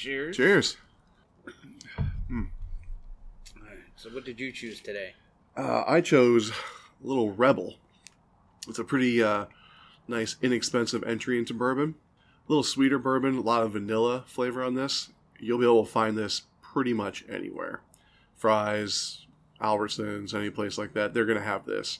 Cheers. 0.00 0.34
Cheers. 0.34 0.76
All 1.46 1.52
right. 3.60 3.76
So, 3.96 4.08
what 4.08 4.24
did 4.24 4.40
you 4.40 4.50
choose 4.50 4.80
today? 4.80 5.12
Uh, 5.54 5.84
I 5.86 6.00
chose 6.00 6.52
a 6.52 7.06
little 7.06 7.32
Rebel. 7.32 7.74
It's 8.66 8.78
a 8.78 8.84
pretty 8.84 9.22
uh, 9.22 9.44
nice, 10.08 10.36
inexpensive 10.40 11.04
entry 11.04 11.38
into 11.38 11.52
bourbon. 11.52 11.96
A 12.16 12.50
little 12.50 12.62
sweeter 12.62 12.98
bourbon, 12.98 13.36
a 13.36 13.42
lot 13.42 13.62
of 13.62 13.72
vanilla 13.72 14.24
flavor 14.26 14.64
on 14.64 14.74
this. 14.74 15.10
You'll 15.38 15.58
be 15.58 15.66
able 15.66 15.84
to 15.84 15.92
find 15.92 16.16
this 16.16 16.44
pretty 16.62 16.94
much 16.94 17.26
anywhere. 17.28 17.82
Fry's, 18.36 19.26
Albertsons, 19.60 20.32
any 20.32 20.48
place 20.48 20.78
like 20.78 20.94
that, 20.94 21.12
they're 21.12 21.26
going 21.26 21.36
to 21.36 21.44
have 21.44 21.66
this. 21.66 21.98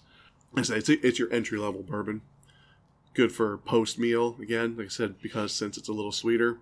I 0.56 0.62
say 0.62 0.78
it's, 0.78 0.88
it's 0.88 1.18
your 1.18 1.30
entry 1.30 1.58
level 1.58 1.82
bourbon. 1.82 2.22
Good 3.12 3.30
for 3.30 3.58
post 3.58 3.98
meal, 3.98 4.38
again, 4.40 4.74
like 4.78 4.86
I 4.86 4.88
said, 4.88 5.20
because 5.20 5.52
since 5.52 5.76
it's 5.76 5.90
a 5.90 5.92
little 5.92 6.12
sweeter. 6.12 6.60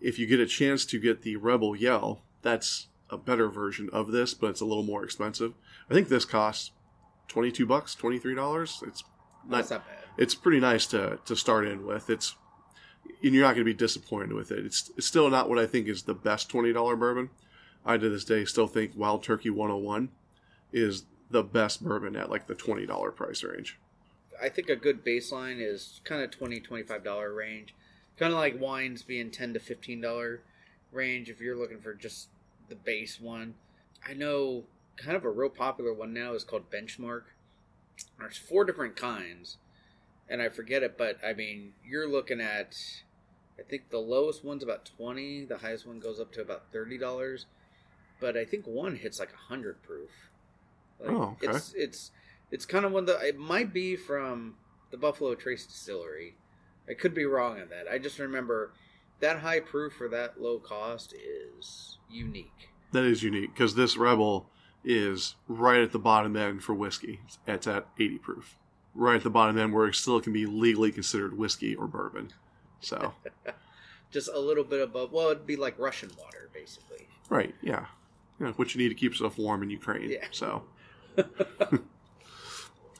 If 0.00 0.18
you 0.18 0.26
get 0.26 0.40
a 0.40 0.46
chance 0.46 0.84
to 0.86 1.00
get 1.00 1.22
the 1.22 1.36
Rebel 1.36 1.74
Yell, 1.74 2.22
that's 2.42 2.88
a 3.10 3.16
better 3.16 3.48
version 3.48 3.88
of 3.92 4.12
this, 4.12 4.34
but 4.34 4.50
it's 4.50 4.60
a 4.60 4.64
little 4.66 4.82
more 4.82 5.04
expensive. 5.04 5.54
I 5.90 5.94
think 5.94 6.08
this 6.08 6.24
costs 6.24 6.72
22 7.28 7.66
bucks, 7.66 7.94
$23. 7.94 8.82
It's 8.86 9.04
not, 9.48 9.70
not 9.70 9.86
bad. 9.86 9.96
it's 10.18 10.34
pretty 10.34 10.60
nice 10.60 10.86
to 10.86 11.18
to 11.24 11.36
start 11.36 11.66
in 11.66 11.86
with. 11.86 12.10
It's 12.10 12.34
and 13.22 13.32
you're 13.34 13.44
not 13.44 13.54
going 13.54 13.64
to 13.64 13.72
be 13.72 13.74
disappointed 13.74 14.32
with 14.32 14.50
it. 14.50 14.66
It's 14.66 14.90
it's 14.96 15.06
still 15.06 15.30
not 15.30 15.48
what 15.48 15.58
I 15.58 15.66
think 15.66 15.88
is 15.88 16.02
the 16.02 16.14
best 16.14 16.48
twenty 16.50 16.72
dollar 16.72 16.96
bourbon. 16.96 17.30
I 17.84 17.96
to 17.96 18.08
this 18.08 18.24
day 18.24 18.44
still 18.44 18.66
think 18.66 18.92
Wild 18.96 19.22
Turkey 19.22 19.48
101 19.48 20.08
is 20.72 21.04
the 21.30 21.44
best 21.44 21.84
bourbon 21.84 22.16
at 22.16 22.28
like 22.28 22.48
the 22.48 22.54
twenty 22.56 22.84
dollar 22.84 23.12
price 23.12 23.44
range. 23.44 23.78
I 24.42 24.48
think 24.48 24.68
a 24.68 24.76
good 24.76 25.04
baseline 25.04 25.60
is 25.60 26.00
kind 26.04 26.20
of 26.22 26.30
20 26.30 26.60
$25 26.60 27.36
range. 27.36 27.74
Kind 28.18 28.32
of 28.32 28.38
like 28.38 28.60
wines 28.60 29.02
being 29.02 29.30
10 29.30 29.54
to 29.54 29.60
$15 29.60 30.38
range 30.92 31.28
if 31.28 31.40
you're 31.40 31.56
looking 31.56 31.80
for 31.80 31.94
just 31.94 32.28
the 32.68 32.74
base 32.74 33.20
one. 33.20 33.54
I 34.08 34.14
know 34.14 34.64
kind 34.96 35.16
of 35.16 35.24
a 35.24 35.30
real 35.30 35.50
popular 35.50 35.92
one 35.92 36.14
now 36.14 36.32
is 36.32 36.44
called 36.44 36.70
Benchmark. 36.70 37.22
There's 38.18 38.38
four 38.38 38.64
different 38.64 38.96
kinds, 38.96 39.58
and 40.28 40.40
I 40.40 40.48
forget 40.48 40.82
it, 40.82 40.96
but 40.98 41.18
I 41.24 41.32
mean, 41.32 41.72
you're 41.84 42.08
looking 42.08 42.40
at, 42.40 42.76
I 43.58 43.62
think 43.62 43.90
the 43.90 43.98
lowest 43.98 44.44
one's 44.44 44.62
about 44.62 44.90
20 44.96 45.44
the 45.46 45.58
highest 45.58 45.86
one 45.86 45.98
goes 45.98 46.20
up 46.20 46.32
to 46.32 46.40
about 46.40 46.72
$30, 46.72 47.44
but 48.20 48.36
I 48.36 48.44
think 48.44 48.66
one 48.66 48.96
hits 48.96 49.20
like 49.20 49.32
100 49.32 49.82
proof. 49.82 50.10
Like, 51.00 51.10
Oh, 51.10 51.36
okay. 51.42 51.54
It's, 51.56 51.74
it's, 51.74 52.10
it's 52.50 52.66
kind 52.66 52.84
of 52.84 52.92
one 52.92 53.04
that 53.06 53.22
it 53.22 53.38
might 53.38 53.72
be 53.72 53.96
from 53.96 54.54
the 54.90 54.96
Buffalo 54.96 55.34
Trace 55.34 55.66
Distillery. 55.66 56.34
I 56.88 56.94
could 56.94 57.14
be 57.14 57.24
wrong 57.24 57.60
on 57.60 57.68
that. 57.70 57.86
I 57.90 57.98
just 57.98 58.18
remember 58.18 58.72
that 59.20 59.38
high 59.38 59.60
proof 59.60 59.94
for 59.94 60.08
that 60.08 60.40
low 60.40 60.58
cost 60.58 61.14
is 61.14 61.98
unique. 62.10 62.70
That 62.92 63.04
is 63.04 63.22
unique 63.22 63.54
because 63.54 63.74
this 63.74 63.96
Rebel 63.96 64.48
is 64.84 65.34
right 65.48 65.80
at 65.80 65.92
the 65.92 65.98
bottom 65.98 66.36
end 66.36 66.62
for 66.62 66.74
whiskey. 66.74 67.20
It's 67.46 67.66
at 67.66 67.86
80 67.98 68.18
proof. 68.18 68.56
Right 68.94 69.16
at 69.16 69.22
the 69.22 69.30
bottom 69.30 69.58
end 69.58 69.74
where 69.74 69.88
it 69.88 69.94
still 69.94 70.20
can 70.20 70.32
be 70.32 70.46
legally 70.46 70.92
considered 70.92 71.36
whiskey 71.36 71.74
or 71.74 71.86
bourbon. 71.86 72.32
So, 72.80 73.14
Just 74.10 74.28
a 74.32 74.38
little 74.38 74.64
bit 74.64 74.80
above. 74.80 75.12
Well, 75.12 75.28
it'd 75.28 75.46
be 75.46 75.56
like 75.56 75.78
Russian 75.78 76.10
water, 76.18 76.48
basically. 76.54 77.08
right, 77.28 77.54
yeah. 77.60 77.86
yeah. 78.40 78.52
What 78.52 78.74
you 78.74 78.80
need 78.80 78.88
to 78.88 78.94
keep 78.94 79.14
stuff 79.14 79.36
warm 79.36 79.62
in 79.62 79.70
Ukraine. 79.70 80.10
Yeah. 80.10 80.24
So, 80.30 80.62
how 81.16 81.26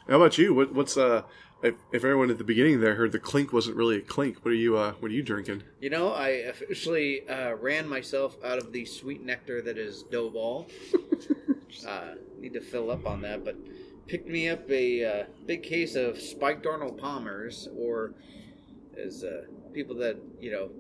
about 0.09 0.37
you? 0.37 0.53
What, 0.53 0.75
what's 0.75 0.97
uh? 0.97 1.23
If, 1.63 1.75
if 1.91 2.05
everyone 2.05 2.31
at 2.31 2.39
the 2.39 2.45
beginning 2.45 2.81
there 2.81 2.97
heard 2.97 3.13
the 3.13 3.19
clink 3.19 3.53
wasn't 3.53 3.77
really 3.77 3.97
a 3.97 4.03
clink, 4.03 4.45
what 4.45 4.51
are 4.51 4.55
you 4.55 4.77
uh? 4.77 4.93
What 5.01 5.11
are 5.11 5.15
you 5.15 5.23
drinking? 5.23 5.63
You 5.81 5.91
know, 5.91 6.13
I 6.13 6.29
officially 6.29 7.27
uh, 7.29 7.55
ran 7.55 7.89
myself 7.89 8.37
out 8.45 8.59
of 8.59 8.73
the 8.73 8.85
sweet 8.85 9.25
nectar 9.25 9.63
that 9.63 9.79
is 9.79 10.05
Doughball. 10.05 10.71
uh, 11.89 12.15
need 12.39 12.53
to 12.53 12.61
fill 12.61 12.91
up 12.91 13.07
on 13.07 13.23
that, 13.23 13.45
but 13.45 13.57
picked 14.07 14.29
me 14.29 14.49
up 14.49 14.71
a 14.71 15.05
uh, 15.05 15.25
big 15.47 15.63
case 15.63 15.95
of 15.97 16.21
spiked 16.21 16.67
Arnold 16.67 16.99
Palmers, 16.99 17.69
or 17.77 18.13
as 18.97 19.25
uh, 19.25 19.43
people 19.73 19.97
that 19.97 20.17
you 20.41 20.51
know 20.51 20.71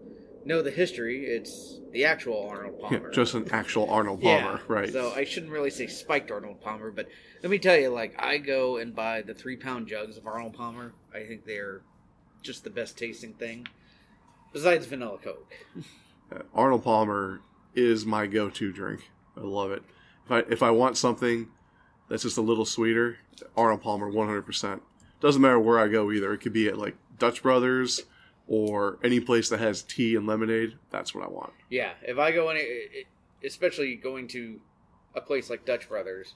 know 0.46 0.62
the 0.62 0.70
history, 0.70 1.26
it's 1.26 1.80
the 1.92 2.04
actual 2.04 2.48
Arnold 2.48 2.76
Yeah, 2.80 2.88
Palmer. 2.88 3.10
just 3.10 3.34
an 3.34 3.48
actual 3.52 3.90
Arnold 3.90 4.22
Palmer, 4.22 4.60
right? 4.68 4.90
So 4.92 5.12
I 5.14 5.24
shouldn't 5.24 5.52
really 5.52 5.70
say 5.70 5.86
spiked 5.86 6.30
Arnold 6.30 6.60
Palmer, 6.60 6.90
but 6.90 7.08
let 7.42 7.50
me 7.50 7.58
tell 7.58 7.76
you, 7.76 7.88
like 7.90 8.14
I 8.22 8.38
go 8.38 8.76
and 8.76 8.94
buy 8.94 9.22
the 9.22 9.34
three 9.34 9.56
pound 9.56 9.88
jugs 9.88 10.16
of 10.16 10.26
Arnold 10.26 10.54
Palmer. 10.54 10.92
I 11.14 11.24
think 11.24 11.44
they're 11.44 11.82
just 12.42 12.64
the 12.64 12.70
best 12.70 12.96
tasting 12.96 13.34
thing, 13.34 13.66
besides 14.52 14.86
vanilla 14.86 15.18
Coke. 15.18 15.52
Uh, 16.28 16.40
Arnold 16.52 16.82
Palmer 16.82 17.40
is 17.76 18.04
my 18.04 18.26
go-to 18.26 18.72
drink. 18.72 19.08
I 19.36 19.42
love 19.42 19.70
it. 19.70 19.84
If 20.24 20.32
I 20.32 20.38
if 20.52 20.60
I 20.60 20.72
want 20.72 20.96
something 20.96 21.46
that's 22.08 22.24
just 22.24 22.36
a 22.36 22.40
little 22.40 22.64
sweeter, 22.64 23.18
Arnold 23.56 23.82
Palmer, 23.82 24.08
one 24.10 24.26
hundred 24.26 24.42
percent. 24.42 24.82
Doesn't 25.20 25.40
matter 25.40 25.60
where 25.60 25.78
I 25.78 25.86
go 25.86 26.10
either. 26.10 26.32
It 26.32 26.38
could 26.38 26.52
be 26.52 26.66
at 26.66 26.76
like 26.76 26.96
Dutch 27.16 27.44
Brothers 27.44 28.02
or 28.48 28.98
any 29.02 29.20
place 29.20 29.48
that 29.48 29.60
has 29.60 29.82
tea 29.82 30.14
and 30.14 30.26
lemonade. 30.26 30.74
That's 30.90 31.14
what 31.14 31.24
I 31.24 31.28
want. 31.28 31.52
Yeah, 31.70 31.92
if 32.02 32.18
I 32.18 32.32
go 32.32 32.48
any, 32.48 32.64
especially 33.44 33.96
going 33.96 34.28
to 34.28 34.60
a 35.14 35.20
place 35.20 35.50
like 35.50 35.64
Dutch 35.64 35.88
Brothers, 35.88 36.34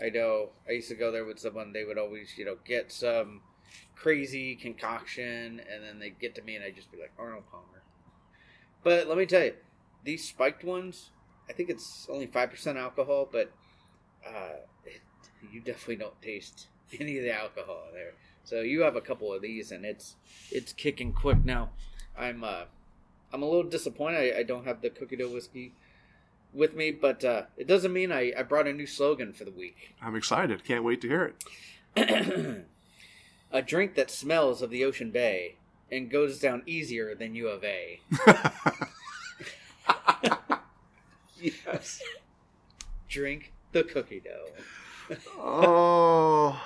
I 0.00 0.08
know 0.08 0.50
I 0.68 0.72
used 0.72 0.88
to 0.88 0.94
go 0.94 1.12
there 1.12 1.24
with 1.24 1.38
someone. 1.38 1.72
They 1.72 1.84
would 1.84 1.98
always, 1.98 2.34
you 2.36 2.44
know, 2.44 2.56
get 2.64 2.90
some 2.90 3.42
crazy 3.94 4.56
concoction, 4.56 5.60
and 5.70 5.84
then 5.84 5.98
they'd 5.98 6.18
get 6.18 6.34
to 6.36 6.42
me, 6.42 6.56
and 6.56 6.64
I'd 6.64 6.76
just 6.76 6.90
be 6.90 6.98
like 6.98 7.12
Arnold 7.18 7.44
Palmer. 7.50 7.82
But 8.82 9.08
let 9.08 9.16
me 9.18 9.26
tell 9.26 9.44
you, 9.44 9.54
these 10.04 10.26
spiked 10.26 10.64
ones, 10.64 11.10
I 11.48 11.52
think 11.52 11.70
it's 11.70 12.06
only 12.10 12.26
five 12.26 12.50
percent 12.50 12.78
alcohol, 12.78 13.28
but 13.30 13.52
uh, 14.26 14.56
it, 14.84 15.00
you 15.52 15.60
definitely 15.60 15.96
don't 15.96 16.20
taste 16.22 16.68
any 17.00 17.18
of 17.18 17.24
the 17.24 17.34
alcohol 17.34 17.84
there. 17.92 18.14
So 18.44 18.60
you 18.60 18.82
have 18.82 18.96
a 18.96 19.00
couple 19.00 19.32
of 19.32 19.42
these, 19.42 19.72
and 19.72 19.84
it's 19.84 20.16
it's 20.50 20.72
kicking 20.72 21.12
quick 21.12 21.44
now. 21.44 21.70
I'm 22.16 22.44
uh, 22.44 22.64
I'm 23.32 23.42
a 23.42 23.46
little 23.46 23.64
disappointed 23.64 24.34
I, 24.34 24.40
I 24.40 24.42
don't 24.42 24.66
have 24.66 24.82
the 24.82 24.90
cookie 24.90 25.16
dough 25.16 25.28
whiskey 25.28 25.72
with 26.52 26.74
me, 26.74 26.90
but 26.90 27.24
uh, 27.24 27.42
it 27.56 27.66
doesn't 27.66 27.92
mean 27.92 28.12
I, 28.12 28.32
I 28.38 28.42
brought 28.42 28.68
a 28.68 28.72
new 28.72 28.86
slogan 28.86 29.32
for 29.32 29.44
the 29.44 29.50
week. 29.50 29.94
I'm 30.00 30.14
excited. 30.14 30.64
Can't 30.64 30.84
wait 30.84 31.00
to 31.00 31.08
hear 31.08 31.34
it. 31.96 31.96
a 33.52 33.62
drink 33.62 33.94
that 33.96 34.10
smells 34.10 34.62
of 34.62 34.70
the 34.70 34.84
ocean 34.84 35.10
bay 35.10 35.56
and 35.90 36.10
goes 36.10 36.38
down 36.38 36.62
easier 36.66 37.14
than 37.14 37.34
U 37.34 37.48
of 37.48 37.64
A. 37.64 38.00
yes. 41.40 42.02
Drink 43.08 43.52
the 43.72 43.84
cookie 43.84 44.20
dough. 44.20 45.16
Oh, 45.38 46.60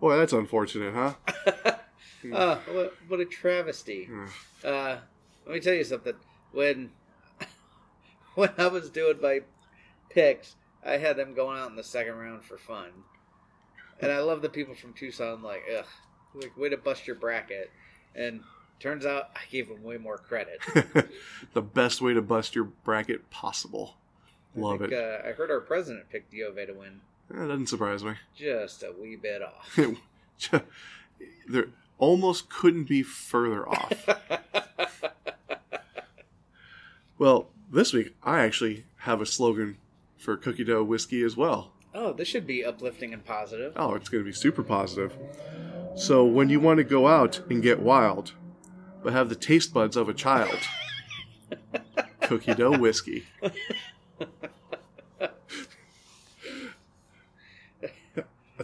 boy, 0.00 0.16
that's 0.16 0.32
unfortunate, 0.32 0.94
huh? 0.94 1.14
Ah, 2.32 2.58
what, 2.72 2.94
what 3.06 3.20
a 3.20 3.24
travesty. 3.24 4.08
Uh, 4.64 4.96
let 5.44 5.54
me 5.54 5.60
tell 5.60 5.74
you 5.74 5.84
something. 5.84 6.14
When 6.52 6.90
when 8.34 8.50
I 8.58 8.66
was 8.66 8.90
doing 8.90 9.20
my 9.20 9.40
picks, 10.10 10.56
I 10.84 10.96
had 10.96 11.16
them 11.16 11.34
going 11.34 11.58
out 11.58 11.70
in 11.70 11.76
the 11.76 11.84
second 11.84 12.14
round 12.16 12.44
for 12.44 12.58
fun. 12.58 12.90
And 14.00 14.10
I 14.10 14.18
love 14.20 14.42
the 14.42 14.48
people 14.48 14.74
from 14.74 14.92
Tucson, 14.92 15.42
like, 15.42 15.62
ugh, 15.78 15.86
like, 16.34 16.56
way 16.56 16.68
to 16.68 16.76
bust 16.76 17.06
your 17.06 17.16
bracket. 17.16 17.70
And 18.14 18.40
turns 18.80 19.06
out 19.06 19.30
I 19.34 19.40
gave 19.50 19.68
them 19.68 19.82
way 19.82 19.96
more 19.96 20.18
credit. 20.18 20.60
the 21.54 21.62
best 21.62 22.02
way 22.02 22.12
to 22.14 22.22
bust 22.22 22.54
your 22.54 22.64
bracket 22.64 23.30
possible. 23.30 23.96
I 24.56 24.60
Love 24.60 24.80
think, 24.80 24.92
it. 24.92 24.98
Uh, 24.98 25.28
I 25.28 25.32
heard 25.32 25.50
our 25.50 25.60
president 25.60 26.10
picked 26.10 26.32
of 26.34 26.56
to 26.56 26.72
win 26.72 27.00
Eh, 27.32 27.38
that 27.38 27.48
doesn't 27.48 27.68
surprise 27.68 28.04
me. 28.04 28.14
just 28.36 28.82
a 28.82 28.92
wee 28.92 29.16
bit 29.16 29.42
off. 29.42 29.78
there 31.48 31.66
almost 31.98 32.48
couldn't 32.50 32.84
be 32.84 33.02
further 33.02 33.68
off. 33.68 34.08
well, 37.18 37.48
this 37.70 37.92
week 37.92 38.14
I 38.22 38.40
actually 38.40 38.84
have 39.00 39.20
a 39.20 39.26
slogan 39.26 39.78
for 40.16 40.36
cookie 40.36 40.64
dough 40.64 40.82
whiskey 40.84 41.22
as 41.22 41.36
well. 41.36 41.72
oh, 41.94 42.12
this 42.12 42.28
should 42.28 42.46
be 42.46 42.64
uplifting 42.64 43.12
and 43.12 43.24
positive. 43.24 43.72
Oh, 43.76 43.94
it's 43.94 44.08
going 44.08 44.22
to 44.24 44.28
be 44.28 44.34
super 44.34 44.62
positive. 44.62 45.16
So, 45.96 46.24
when 46.24 46.50
you 46.50 46.60
want 46.60 46.76
to 46.76 46.84
go 46.84 47.06
out 47.06 47.40
and 47.48 47.62
get 47.62 47.80
wild, 47.80 48.32
but 49.02 49.14
have 49.14 49.30
the 49.30 49.34
taste 49.34 49.72
buds 49.72 49.96
of 49.96 50.10
a 50.10 50.14
child, 50.14 50.58
cookie 52.20 52.54
dough 52.54 52.76
whiskey. 52.76 53.24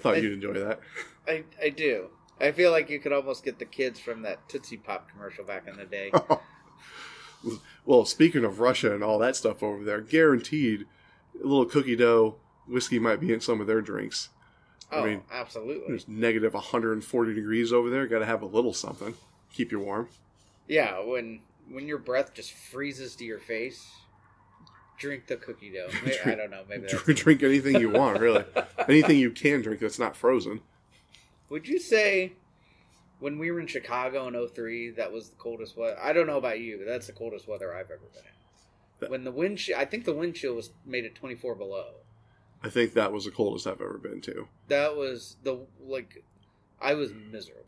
I 0.03 0.15
thought 0.15 0.23
you'd 0.23 0.33
enjoy 0.33 0.55
that. 0.55 0.81
I, 1.27 1.45
I 1.63 1.69
do. 1.69 2.09
I 2.41 2.51
feel 2.53 2.71
like 2.73 2.91
you 2.91 2.99
could 2.99 3.13
almost 3.13 3.45
get 3.45 3.59
the 3.59 3.65
kids 3.65 4.01
from 4.01 4.23
that 4.23 4.49
Tootsie 4.49 4.77
Pop 4.77 5.09
commercial 5.11 5.45
back 5.45 5.69
in 5.69 5.77
the 5.77 5.85
day. 5.85 6.13
Well, 7.85 8.05
speaking 8.05 8.45
of 8.45 8.61
Russia 8.61 8.95
and 8.95 9.03
all 9.03 9.19
that 9.19 9.37
stuff 9.37 9.63
over 9.63 9.83
there, 9.83 10.01
guaranteed 10.01 10.87
a 11.35 11.47
little 11.47 11.65
cookie 11.65 11.97
dough 11.97 12.37
whiskey 12.69 12.99
might 12.99 13.21
be 13.21 13.33
in 13.33 13.41
some 13.41 13.61
of 13.61 13.67
their 13.67 13.81
drinks. 13.81 14.29
Oh, 14.91 15.03
I 15.03 15.07
mean, 15.07 15.23
absolutely. 15.33 15.89
There's 15.89 16.07
negative 16.07 16.55
140 16.55 17.35
degrees 17.35 17.73
over 17.73 17.91
there. 17.91 18.07
Got 18.07 18.21
to 18.21 18.27
have 18.27 18.43
a 18.43 18.47
little 18.47 18.73
something. 18.73 19.15
Keep 19.53 19.73
you 19.73 19.81
warm. 19.81 20.09
Yeah, 20.69 21.01
when 21.05 21.41
when 21.69 21.89
your 21.89 21.99
breath 21.99 22.35
just 22.35 22.53
freezes 22.53 23.17
to 23.17 23.25
your 23.25 23.39
face, 23.39 23.91
drink 25.03 25.27
the 25.27 25.37
cookie 25.37 25.71
dough. 25.73 25.89
May- 26.07 26.33
I 26.33 26.35
don't 26.37 26.51
know. 26.51 26.63
Maybe 26.69 26.83
that's 26.83 27.03
Drink, 27.03 27.19
drink 27.21 27.43
anything 27.43 27.81
you 27.81 27.91
want, 27.91 28.21
really. 28.21 28.45
anything 28.89 29.19
you 29.19 29.31
can 29.31 29.61
drink 29.61 29.81
that's 29.81 29.99
not 29.99 30.17
frozen. 30.17 30.61
Would 31.51 31.67
you 31.69 31.79
say 31.79 32.33
when 33.19 33.39
we 33.39 33.51
were 33.51 33.61
in 33.61 33.67
Chicago 33.67 34.27
in 34.29 34.49
03, 34.49 34.91
that 34.91 35.13
was 35.13 35.29
the 35.31 35.37
coldest 35.37 35.77
weather? 35.77 35.97
I 36.01 36.13
don't 36.13 36.27
know 36.27 36.39
about 36.39 36.61
you, 36.61 36.79
but 36.79 36.87
that's 36.87 37.09
the 37.09 37.13
coldest 37.13 37.47
weather 37.49 37.75
I've 37.75 37.91
ever 37.91 38.09
been 38.15 38.23
in. 38.25 39.11
When 39.11 39.25
the 39.25 39.33
wind 39.33 39.59
chill, 39.59 39.77
I 39.77 39.85
think 39.85 40.05
the 40.05 40.15
wind 40.15 40.37
chill 40.37 40.55
was 40.55 40.71
made 40.87 41.05
at 41.05 41.17
24 41.17 41.57
below. 41.57 41.87
I 42.63 42.69
think 42.69 42.93
that 42.93 43.13
was 43.13 43.25
the 43.25 43.33
coldest 43.33 43.67
I've 43.67 43.81
ever 43.81 43.99
been 43.99 44.21
to. 44.23 44.47
That 44.69 44.97
was 44.97 45.37
the 45.43 45.67
like, 45.85 46.23
I 46.81 46.95
was 46.95 47.13
miserable. 47.13 47.65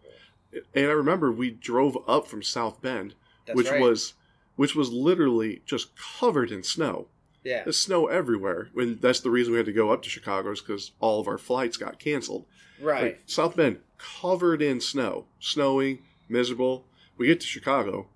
And 0.72 0.86
I 0.86 0.92
remember 0.92 1.32
we 1.32 1.50
drove 1.50 1.98
up 2.06 2.28
from 2.28 2.44
South 2.44 2.80
Bend, 2.80 3.14
That's 3.44 3.56
which 3.56 3.68
right. 3.70 3.80
was 3.80 4.14
which 4.54 4.76
was 4.76 4.92
literally 4.92 5.62
just 5.66 5.90
covered 5.96 6.52
in 6.52 6.62
snow. 6.62 7.08
Yeah, 7.44 7.62
There's 7.64 7.78
snow 7.78 8.06
everywhere. 8.08 8.70
And 8.76 9.00
that's 9.00 9.20
the 9.20 9.30
reason 9.30 9.52
we 9.52 9.58
had 9.58 9.66
to 9.66 9.72
go 9.72 9.90
up 9.92 10.02
to 10.02 10.08
Chicago 10.10 10.50
is 10.50 10.60
because 10.60 10.92
all 11.00 11.20
of 11.20 11.28
our 11.28 11.38
flights 11.38 11.76
got 11.76 11.98
canceled. 11.98 12.46
right. 12.80 13.02
Like, 13.02 13.22
South 13.26 13.54
Bend 13.56 13.78
covered 13.98 14.60
in 14.62 14.80
snow, 14.80 15.26
snowing, 15.40 16.00
miserable. 16.28 16.86
We 17.16 17.26
get 17.28 17.40
to 17.40 17.46
Chicago, 17.46 18.08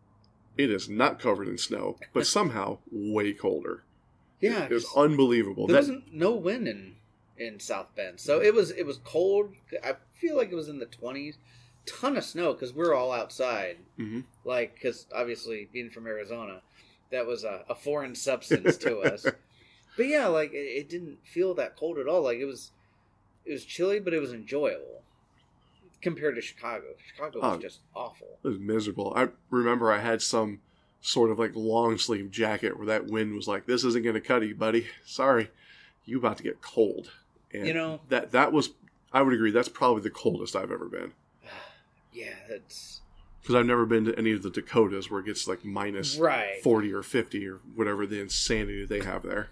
it 0.56 0.70
is 0.70 0.88
not 0.88 1.20
covered 1.20 1.46
in 1.48 1.58
snow, 1.58 1.98
but 2.12 2.26
somehow 2.38 2.78
way 2.90 3.32
colder. 3.32 3.84
yeah, 4.40 4.64
it 4.64 4.70
was 4.72 4.84
'cause 4.86 4.96
unbelievable. 4.96 5.66
there 5.66 5.74
That, 5.74 5.80
wasn't 5.82 6.12
no 6.14 6.32
wind 6.32 6.66
in 6.68 6.96
in 7.36 7.60
South 7.60 7.94
Bend, 7.94 8.18
so 8.18 8.40
it 8.42 8.52
was 8.52 8.72
it 8.72 8.84
was 8.84 8.98
cold. 9.04 9.54
I 9.84 9.94
feel 10.14 10.36
like 10.36 10.50
it 10.50 10.56
was 10.56 10.68
in 10.68 10.80
the 10.80 10.86
20s. 10.86 11.36
Ton 11.86 12.16
of 12.16 12.24
snow 12.24 12.52
because 12.52 12.72
we're 12.74 12.92
all 12.94 13.12
outside. 13.12 13.78
Mhm. 13.98 14.24
like 14.44 14.74
because 14.74 15.06
obviously 15.14 15.68
being 15.72 15.88
from 15.90 16.06
Arizona, 16.08 16.62
that 17.10 17.26
was 17.26 17.44
a, 17.44 17.64
a 17.68 17.74
foreign 17.74 18.14
substance 18.14 18.76
to 18.78 18.98
us. 19.00 19.26
But 19.96 20.06
yeah, 20.06 20.28
like 20.28 20.52
it, 20.52 20.58
it 20.58 20.88
didn't 20.88 21.18
feel 21.26 21.54
that 21.54 21.74
cold 21.76 21.98
at 21.98 22.06
all. 22.06 22.22
Like 22.22 22.38
it 22.38 22.44
was, 22.44 22.70
it 23.44 23.50
was 23.50 23.64
chilly, 23.64 23.98
but 23.98 24.14
it 24.14 24.20
was 24.20 24.32
enjoyable 24.32 25.02
compared 26.00 26.36
to 26.36 26.40
Chicago. 26.40 26.84
Chicago 27.04 27.40
was 27.40 27.56
Oh. 27.56 27.60
just 27.60 27.80
awful. 27.96 28.38
It 28.44 28.46
was 28.46 28.60
miserable. 28.60 29.12
I 29.16 29.28
remember 29.50 29.90
I 29.90 29.98
had 29.98 30.22
some 30.22 30.60
sort 31.00 31.32
of 31.32 31.40
like 31.40 31.50
long 31.56 31.98
sleeve 31.98 32.30
jacket 32.30 32.76
where 32.76 32.86
that 32.86 33.06
wind 33.06 33.34
was 33.34 33.48
like, 33.48 33.66
"This 33.66 33.82
isn't 33.82 34.04
going 34.04 34.14
to 34.14 34.20
cut 34.20 34.46
you, 34.46 34.54
buddy. 34.54 34.86
Sorry, 35.04 35.50
you 36.04 36.18
about 36.18 36.36
to 36.36 36.44
get 36.44 36.62
cold." 36.62 37.10
And 37.52 37.66
You 37.66 37.74
know- 37.74 38.00
that 38.08 38.30
that 38.30 38.52
was. 38.52 38.70
I 39.12 39.22
would 39.22 39.34
agree. 39.34 39.50
That's 39.50 39.68
probably 39.68 40.02
the 40.02 40.10
coldest 40.10 40.54
I've 40.54 40.70
ever 40.70 40.84
been 40.86 41.12
Yeah, 42.12 42.34
that's 42.48 43.00
because 43.40 43.54
I've 43.54 43.66
never 43.66 43.86
been 43.86 44.04
to 44.06 44.18
any 44.18 44.32
of 44.32 44.42
the 44.42 44.50
Dakotas 44.50 45.10
where 45.10 45.20
it 45.20 45.26
gets 45.26 45.46
like 45.46 45.64
minus 45.64 46.16
right. 46.16 46.62
forty 46.62 46.92
or 46.92 47.02
fifty 47.02 47.46
or 47.46 47.60
whatever 47.74 48.06
the 48.06 48.20
insanity 48.20 48.84
they 48.84 49.00
have 49.00 49.22
there. 49.22 49.48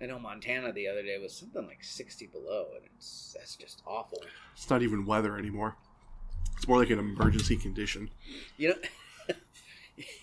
I 0.00 0.06
know 0.06 0.18
Montana 0.18 0.72
the 0.72 0.88
other 0.88 1.02
day 1.02 1.18
was 1.18 1.32
something 1.32 1.66
like 1.66 1.82
sixty 1.82 2.26
below, 2.26 2.66
and 2.74 2.84
it's 2.96 3.34
that's 3.36 3.56
just 3.56 3.82
awful. 3.86 4.22
It's 4.54 4.68
not 4.68 4.82
even 4.82 5.06
weather 5.06 5.38
anymore. 5.38 5.76
It's 6.56 6.66
more 6.66 6.78
like 6.78 6.90
an 6.90 6.98
emergency 6.98 7.56
condition. 7.56 8.10
You 8.56 8.74
know, 9.28 9.34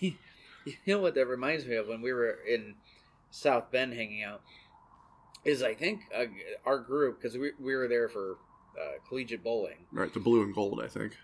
you 0.00 0.14
know 0.86 1.00
what 1.00 1.14
that 1.14 1.26
reminds 1.26 1.66
me 1.66 1.76
of 1.76 1.88
when 1.88 2.02
we 2.02 2.12
were 2.12 2.38
in 2.48 2.74
South 3.30 3.70
Bend 3.70 3.94
hanging 3.94 4.22
out 4.22 4.42
is 5.44 5.62
I 5.62 5.74
think 5.74 6.02
uh, 6.16 6.24
our 6.64 6.78
group 6.78 7.20
because 7.20 7.36
we 7.36 7.52
we 7.60 7.74
were 7.74 7.88
there 7.88 8.08
for 8.08 8.36
uh, 8.80 8.98
collegiate 9.08 9.44
bowling. 9.44 9.86
Right, 9.92 10.12
the 10.12 10.20
blue 10.20 10.42
and 10.42 10.54
gold, 10.54 10.80
I 10.82 10.88
think. 10.88 11.16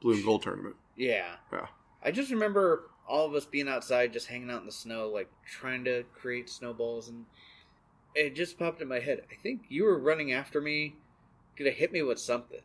Blue 0.00 0.14
and 0.14 0.24
gold 0.24 0.42
tournament. 0.42 0.76
Yeah, 0.96 1.36
Yeah. 1.52 1.66
I 2.02 2.10
just 2.10 2.30
remember 2.30 2.90
all 3.08 3.26
of 3.26 3.34
us 3.34 3.44
being 3.44 3.68
outside, 3.68 4.12
just 4.12 4.28
hanging 4.28 4.50
out 4.50 4.60
in 4.60 4.66
the 4.66 4.72
snow, 4.72 5.08
like 5.08 5.30
trying 5.44 5.84
to 5.84 6.04
create 6.14 6.48
snowballs, 6.48 7.08
and 7.08 7.24
it 8.14 8.34
just 8.34 8.58
popped 8.58 8.80
in 8.80 8.88
my 8.88 9.00
head. 9.00 9.22
I 9.30 9.34
think 9.34 9.62
you 9.68 9.84
were 9.84 9.98
running 9.98 10.32
after 10.32 10.60
me, 10.60 10.96
gonna 11.56 11.70
hit 11.70 11.92
me 11.92 12.02
with 12.02 12.18
something, 12.18 12.60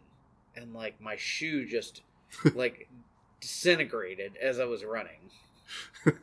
and 0.56 0.74
like 0.74 1.02
my 1.02 1.16
shoe 1.16 1.66
just 1.66 2.02
like 2.56 2.88
disintegrated 3.40 4.38
as 4.38 4.60
I 4.60 4.66
was 4.66 4.84
running. 4.84 5.32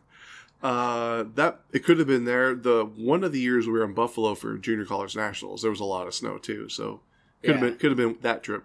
Uh, 0.61 1.25
that 1.37 1.61
it 1.73 1.85
could 1.85 1.99
have 1.99 2.09
been 2.09 2.25
there. 2.25 2.53
The 2.53 2.85
one 2.85 3.23
of 3.23 3.31
the 3.31 3.39
years 3.39 3.67
we 3.69 3.75
were 3.75 3.85
in 3.85 3.95
Buffalo 3.95 4.35
for 4.35 4.59
Junior 4.59 4.85
College 4.85 5.15
Nationals, 5.15 5.63
there 5.63 5.71
was 5.71 5.79
a 5.79 5.85
lot 5.85 6.09
of 6.09 6.15
snow 6.15 6.37
too. 6.37 6.69
So 6.69 7.01
could 7.45 7.53
have 7.53 7.61
been 7.61 7.77
could 7.77 7.91
have 7.91 7.97
been 7.97 8.19
that 8.23 8.43
trip. 8.43 8.65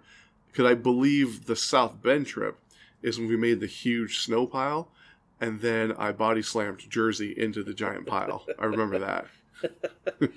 Because 0.54 0.70
I 0.70 0.74
believe 0.74 1.46
the 1.46 1.56
South 1.56 2.00
Bend 2.00 2.28
trip 2.28 2.60
is 3.02 3.18
when 3.18 3.26
we 3.26 3.36
made 3.36 3.58
the 3.58 3.66
huge 3.66 4.20
snow 4.20 4.46
pile, 4.46 4.86
and 5.40 5.60
then 5.60 5.90
I 5.98 6.12
body 6.12 6.42
slammed 6.42 6.88
Jersey 6.88 7.34
into 7.36 7.64
the 7.64 7.74
giant 7.74 8.06
pile. 8.06 8.46
I 8.56 8.66
remember 8.66 9.00
that. 9.00 9.26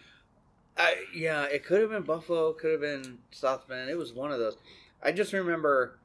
I 0.77 0.95
yeah, 1.13 1.43
it 1.43 1.63
could 1.63 1.81
have 1.81 1.91
been 1.91 2.01
Buffalo, 2.01 2.51
could 2.53 2.71
have 2.71 2.81
been 2.81 3.19
South 3.29 3.67
Bend. 3.67 3.91
It 3.91 3.97
was 3.97 4.11
one 4.11 4.31
of 4.31 4.39
those. 4.39 4.57
I 5.03 5.11
just 5.11 5.33
remember 5.33 5.99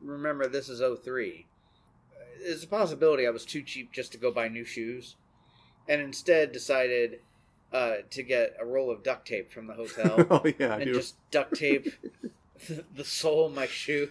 remember 0.00 0.46
this 0.46 0.68
is 0.68 0.80
03. 0.80 1.44
It's 2.42 2.62
a 2.62 2.68
possibility 2.68 3.26
I 3.26 3.30
was 3.30 3.44
too 3.44 3.62
cheap 3.62 3.92
just 3.92 4.12
to 4.12 4.18
go 4.18 4.30
buy 4.30 4.46
new 4.46 4.64
shoes 4.64 5.16
and 5.88 6.00
instead 6.00 6.52
decided 6.52 7.18
uh, 7.72 7.96
to 8.10 8.22
get 8.22 8.54
a 8.60 8.64
roll 8.64 8.92
of 8.92 9.02
duct 9.02 9.26
tape 9.26 9.50
from 9.50 9.66
the 9.66 9.74
hotel 9.74 10.24
oh 10.30 10.44
yeah, 10.56 10.76
I 10.76 10.80
and 10.82 10.94
just 10.94 11.16
duct 11.32 11.56
tape 11.56 11.92
the 12.96 13.04
sole 13.04 13.46
of 13.46 13.54
my 13.54 13.66
shoe. 13.66 14.10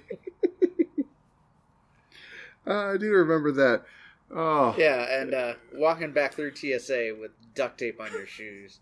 Uh, 2.67 2.73
I 2.93 2.97
do 2.97 3.11
remember 3.11 3.51
that. 3.53 3.83
Oh, 4.31 4.75
Yeah, 4.77 5.19
and 5.21 5.33
uh, 5.33 5.53
walking 5.73 6.11
back 6.11 6.33
through 6.33 6.55
TSA 6.55 7.15
with 7.19 7.31
duct 7.55 7.79
tape 7.79 7.99
on 7.99 8.11
your 8.11 8.27
shoes. 8.27 8.79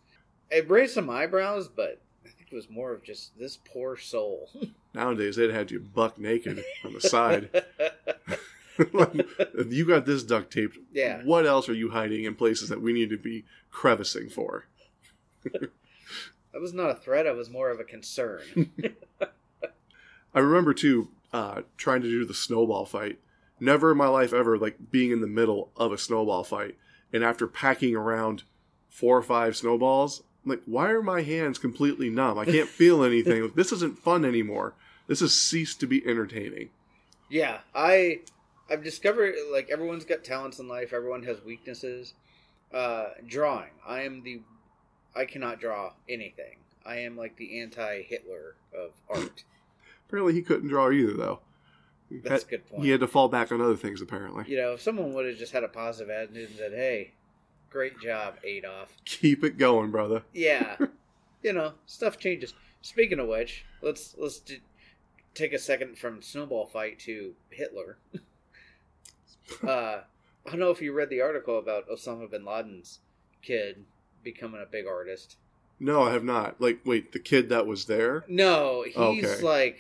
It 0.51 0.69
raised 0.69 0.93
some 0.93 1.09
eyebrows, 1.09 1.67
but 1.67 2.01
I 2.25 2.29
think 2.29 2.49
it 2.51 2.55
was 2.55 2.69
more 2.69 2.91
of 2.91 3.03
just 3.03 3.37
this 3.39 3.57
poor 3.57 3.95
soul. 3.97 4.49
nowadays 4.93 5.35
they'd 5.35 5.51
had 5.51 5.71
you 5.71 5.79
buck 5.79 6.17
naked 6.19 6.63
on 6.83 6.93
the 6.93 7.01
side. 7.01 7.49
Like, 8.93 9.13
you 9.69 9.85
got 9.87 10.05
this 10.05 10.21
duct 10.23 10.53
taped, 10.53 10.77
Yeah. 10.93 11.21
what 11.23 11.45
else 11.47 11.67
are 11.67 11.73
you 11.73 11.89
hiding 11.89 12.25
in 12.25 12.35
places 12.35 12.69
that 12.69 12.81
we 12.81 12.93
need 12.93 13.09
to 13.09 13.17
be 13.17 13.43
crevicing 13.71 14.29
for? 14.29 14.65
That 15.43 15.71
was 16.61 16.73
not 16.73 16.89
a 16.91 16.95
threat. 16.95 17.25
I 17.25 17.31
was 17.31 17.49
more 17.49 17.69
of 17.71 17.79
a 17.79 17.83
concern. 17.83 18.69
I 20.33 20.39
remember 20.39 20.73
too 20.73 21.09
uh, 21.33 21.61
trying 21.77 22.01
to 22.01 22.09
do 22.09 22.25
the 22.25 22.33
snowball 22.33 22.85
fight. 22.85 23.19
Never 23.59 23.91
in 23.91 23.97
my 23.97 24.07
life 24.07 24.33
ever 24.33 24.57
like 24.57 24.91
being 24.91 25.11
in 25.11 25.21
the 25.21 25.27
middle 25.27 25.71
of 25.75 25.91
a 25.91 25.97
snowball 25.97 26.43
fight, 26.43 26.77
and 27.11 27.23
after 27.23 27.47
packing 27.47 27.95
around 27.95 28.43
four 28.89 29.17
or 29.17 29.23
five 29.23 29.55
snowballs, 29.57 30.23
I'm 30.45 30.51
like, 30.51 30.61
why 30.65 30.89
are 30.91 31.01
my 31.01 31.21
hands 31.23 31.57
completely 31.57 32.09
numb? 32.09 32.37
I 32.37 32.45
can't 32.45 32.69
feel 32.81 33.03
anything. 33.03 33.51
this 33.55 33.71
isn't 33.71 33.99
fun 33.99 34.25
anymore. 34.25 34.75
This 35.07 35.21
has 35.21 35.33
ceased 35.33 35.79
to 35.79 35.87
be 35.87 36.05
entertaining. 36.05 36.69
yeah, 37.29 37.59
I 37.73 38.19
I've 38.69 38.83
discovered 38.83 39.35
like 39.51 39.69
everyone's 39.71 40.05
got 40.05 40.23
talents 40.23 40.59
in 40.59 40.67
life. 40.67 40.93
Everyone 40.93 41.23
has 41.23 41.43
weaknesses. 41.43 42.13
Uh, 42.73 43.07
drawing. 43.25 43.69
I 43.87 44.01
am 44.01 44.23
the. 44.23 44.41
I 45.15 45.25
cannot 45.25 45.59
draw 45.61 45.93
anything. 46.09 46.57
I 46.85 46.97
am 46.97 47.15
like 47.17 47.37
the 47.37 47.59
anti-Hitler 47.61 48.55
of 48.77 48.91
art. 49.09 49.43
Apparently, 50.07 50.33
he 50.33 50.41
couldn't 50.41 50.69
draw 50.69 50.91
either, 50.91 51.13
though. 51.13 51.41
That's 52.09 52.43
a 52.43 52.47
good 52.47 52.65
point. 52.65 52.83
He 52.83 52.89
had 52.89 53.01
to 53.01 53.07
fall 53.07 53.27
back 53.27 53.51
on 53.51 53.61
other 53.61 53.75
things, 53.75 54.01
apparently. 54.01 54.45
You 54.47 54.57
know, 54.57 54.73
if 54.73 54.81
someone 54.81 55.13
would 55.13 55.25
have 55.25 55.37
just 55.37 55.51
had 55.51 55.63
a 55.63 55.67
positive 55.67 56.09
attitude 56.09 56.49
and 56.49 56.57
said, 56.57 56.71
"Hey, 56.71 57.13
great 57.69 57.99
job, 57.99 58.35
Adolf." 58.43 58.95
Keep 59.05 59.43
it 59.43 59.57
going, 59.57 59.91
brother. 59.91 60.23
Yeah, 60.33 60.77
you 61.43 61.53
know, 61.53 61.73
stuff 61.85 62.17
changes. 62.17 62.53
Speaking 62.81 63.19
of 63.19 63.27
which, 63.27 63.65
let's 63.81 64.15
let's 64.17 64.39
d- 64.39 64.61
take 65.33 65.51
a 65.51 65.59
second 65.59 65.97
from 65.97 66.21
snowball 66.21 66.65
fight 66.65 66.99
to 66.99 67.33
Hitler. 67.49 67.97
uh, 69.67 69.67
I 69.67 70.49
don't 70.49 70.59
know 70.59 70.71
if 70.71 70.81
you 70.81 70.93
read 70.93 71.09
the 71.09 71.21
article 71.21 71.59
about 71.59 71.89
Osama 71.89 72.31
bin 72.31 72.45
Laden's 72.45 72.99
kid 73.41 73.83
becoming 74.23 74.61
a 74.61 74.71
big 74.71 74.87
artist. 74.87 75.35
No, 75.79 76.03
I 76.03 76.11
have 76.13 76.23
not. 76.23 76.59
Like, 76.59 76.79
wait, 76.85 77.11
the 77.11 77.19
kid 77.19 77.49
that 77.49 77.67
was 77.67 77.85
there? 77.85 78.25
No, 78.27 78.83
oh, 78.95 79.11
he's 79.13 79.25
Okay. 79.25 79.41
like, 79.43 79.77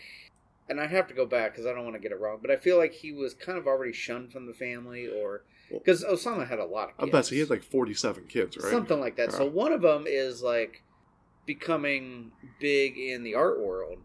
and 0.69 0.79
I 0.79 0.87
have 0.87 1.07
to 1.07 1.13
go 1.13 1.25
back 1.25 1.51
because 1.53 1.65
I 1.65 1.73
don't 1.73 1.83
want 1.83 1.95
to 1.95 2.01
get 2.01 2.11
it 2.11 2.19
wrong, 2.19 2.39
but 2.41 2.51
I 2.51 2.55
feel 2.57 2.77
like 2.77 2.93
he 2.93 3.11
was 3.11 3.33
kind 3.33 3.57
of 3.57 3.65
already 3.67 3.93
shunned 3.93 4.31
from 4.31 4.45
the 4.45 4.53
family, 4.53 5.07
or 5.07 5.43
because 5.71 6.03
Osama 6.03 6.47
had 6.47 6.59
a 6.59 6.65
lot 6.65 6.89
of. 6.89 6.95
I 6.99 7.03
Kids. 7.05 7.11
bet 7.11 7.27
he 7.27 7.39
had 7.39 7.49
like 7.49 7.63
47 7.63 8.25
kids, 8.27 8.57
right? 8.57 8.71
something 8.71 8.99
like 8.99 9.15
that. 9.17 9.31
So 9.31 9.45
one 9.45 9.71
of 9.71 9.81
them 9.81 10.05
is 10.07 10.41
like 10.43 10.83
becoming 11.45 12.31
big 12.59 12.97
in 12.97 13.23
the 13.23 13.35
art 13.35 13.59
world, 13.59 13.99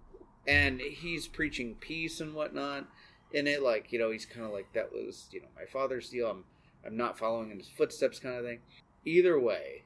and 0.47 0.81
he's 0.81 1.29
preaching 1.29 1.75
peace 1.75 2.21
and 2.21 2.35
whatnot. 2.35 2.87
And 3.35 3.49
it 3.49 3.63
like 3.63 3.93
you 3.93 3.99
know 3.99 4.11
he's 4.11 4.27
kind 4.27 4.47
of 4.47 4.53
like 4.53 4.73
that 4.75 4.93
was 4.93 5.29
you 5.33 5.41
know 5.41 5.49
my 5.57 5.65
father's 5.65 6.09
deal. 6.11 6.29
I'm 6.29 6.45
I'm 6.87 6.97
not 6.97 7.19
following 7.19 7.51
in 7.51 7.59
his 7.59 7.69
footsteps, 7.69 8.19
kind 8.19 8.37
of 8.37 8.45
thing. 8.45 8.61
Either 9.05 9.39
way, 9.39 9.83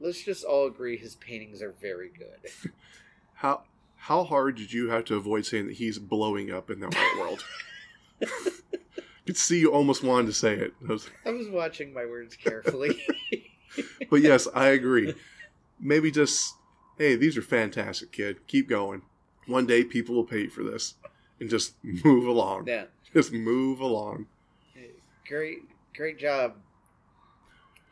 let's 0.00 0.22
just 0.22 0.44
all 0.44 0.66
agree 0.66 0.96
his 0.96 1.14
paintings 1.16 1.62
are 1.62 1.72
very 1.72 2.08
good. 2.10 2.72
How 3.34 3.62
how 3.96 4.24
hard 4.24 4.56
did 4.56 4.72
you 4.72 4.88
have 4.90 5.04
to 5.06 5.16
avoid 5.16 5.44
saying 5.46 5.66
that 5.66 5.76
he's 5.76 5.98
blowing 5.98 6.50
up 6.52 6.70
in 6.70 6.80
the 6.80 6.86
art 6.86 7.18
world? 7.18 7.44
I 8.22 8.26
could 9.26 9.36
see 9.36 9.58
you 9.60 9.72
almost 9.72 10.02
wanted 10.04 10.28
to 10.28 10.32
say 10.32 10.54
it. 10.54 10.72
I 10.88 10.92
was- 10.92 11.10
I 11.24 11.30
was 11.30 11.48
watching 11.48 11.92
my 11.92 12.04
words 12.06 12.36
carefully. 12.36 13.00
but 14.10 14.22
yes, 14.22 14.46
I 14.54 14.68
agree. 14.68 15.14
Maybe 15.80 16.10
just, 16.10 16.54
hey, 16.96 17.16
these 17.16 17.36
are 17.36 17.42
fantastic, 17.42 18.12
kid. 18.12 18.46
Keep 18.46 18.68
going. 18.68 19.02
One 19.46 19.66
day 19.66 19.82
people 19.84 20.14
will 20.14 20.24
pay 20.24 20.42
you 20.42 20.50
for 20.50 20.62
this. 20.62 20.94
And 21.40 21.50
just 21.50 21.74
move 21.82 22.26
along. 22.26 22.68
yeah. 22.68 22.84
Just 23.12 23.32
move 23.32 23.80
along. 23.80 24.26
Great, 25.28 25.58
great 25.96 26.18
job, 26.18 26.54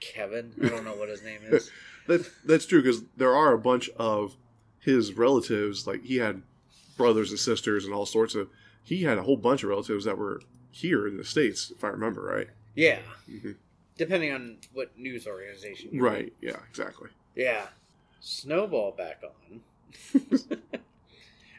Kevin. 0.01 0.53
I 0.63 0.69
don't 0.69 0.85
know 0.85 0.95
what 0.95 1.09
his 1.09 1.23
name 1.23 1.41
is. 1.51 1.71
That 2.07 2.31
that's 2.45 2.67
true 2.67 2.83
because 2.83 3.03
there 3.17 3.35
are 3.35 3.55
a 3.55 3.59
bunch 3.59 3.89
of 3.97 4.37
his 4.79 5.15
relatives. 5.15 5.87
Like 5.87 6.05
he 6.05 6.17
had 6.19 6.43
brothers 6.99 7.31
and 7.31 7.39
sisters 7.41 7.87
and 7.87 7.95
all 7.95 8.05
sorts 8.05 8.35
of. 8.35 8.51
He 8.83 9.05
had 9.05 9.17
a 9.17 9.23
whole 9.23 9.39
bunch 9.39 9.63
of 9.63 9.71
relatives 9.71 10.05
that 10.05 10.19
were 10.19 10.43
here 10.71 11.09
in 11.09 11.17
the 11.17 11.25
states, 11.25 11.71
if 11.75 11.83
I 11.83 11.89
remember 11.89 12.21
right. 12.21 12.49
Yeah. 12.75 12.99
hmm 13.27 13.53
Depending 13.97 14.33
on 14.33 14.59
what 14.75 14.99
news 14.99 15.27
organization. 15.27 15.99
Right. 15.99 16.31
Yeah. 16.43 16.59
Exactly. 16.69 17.09
Yeah. 17.35 17.69
Snowball 18.21 18.93
back 18.93 19.23
on. 19.23 19.61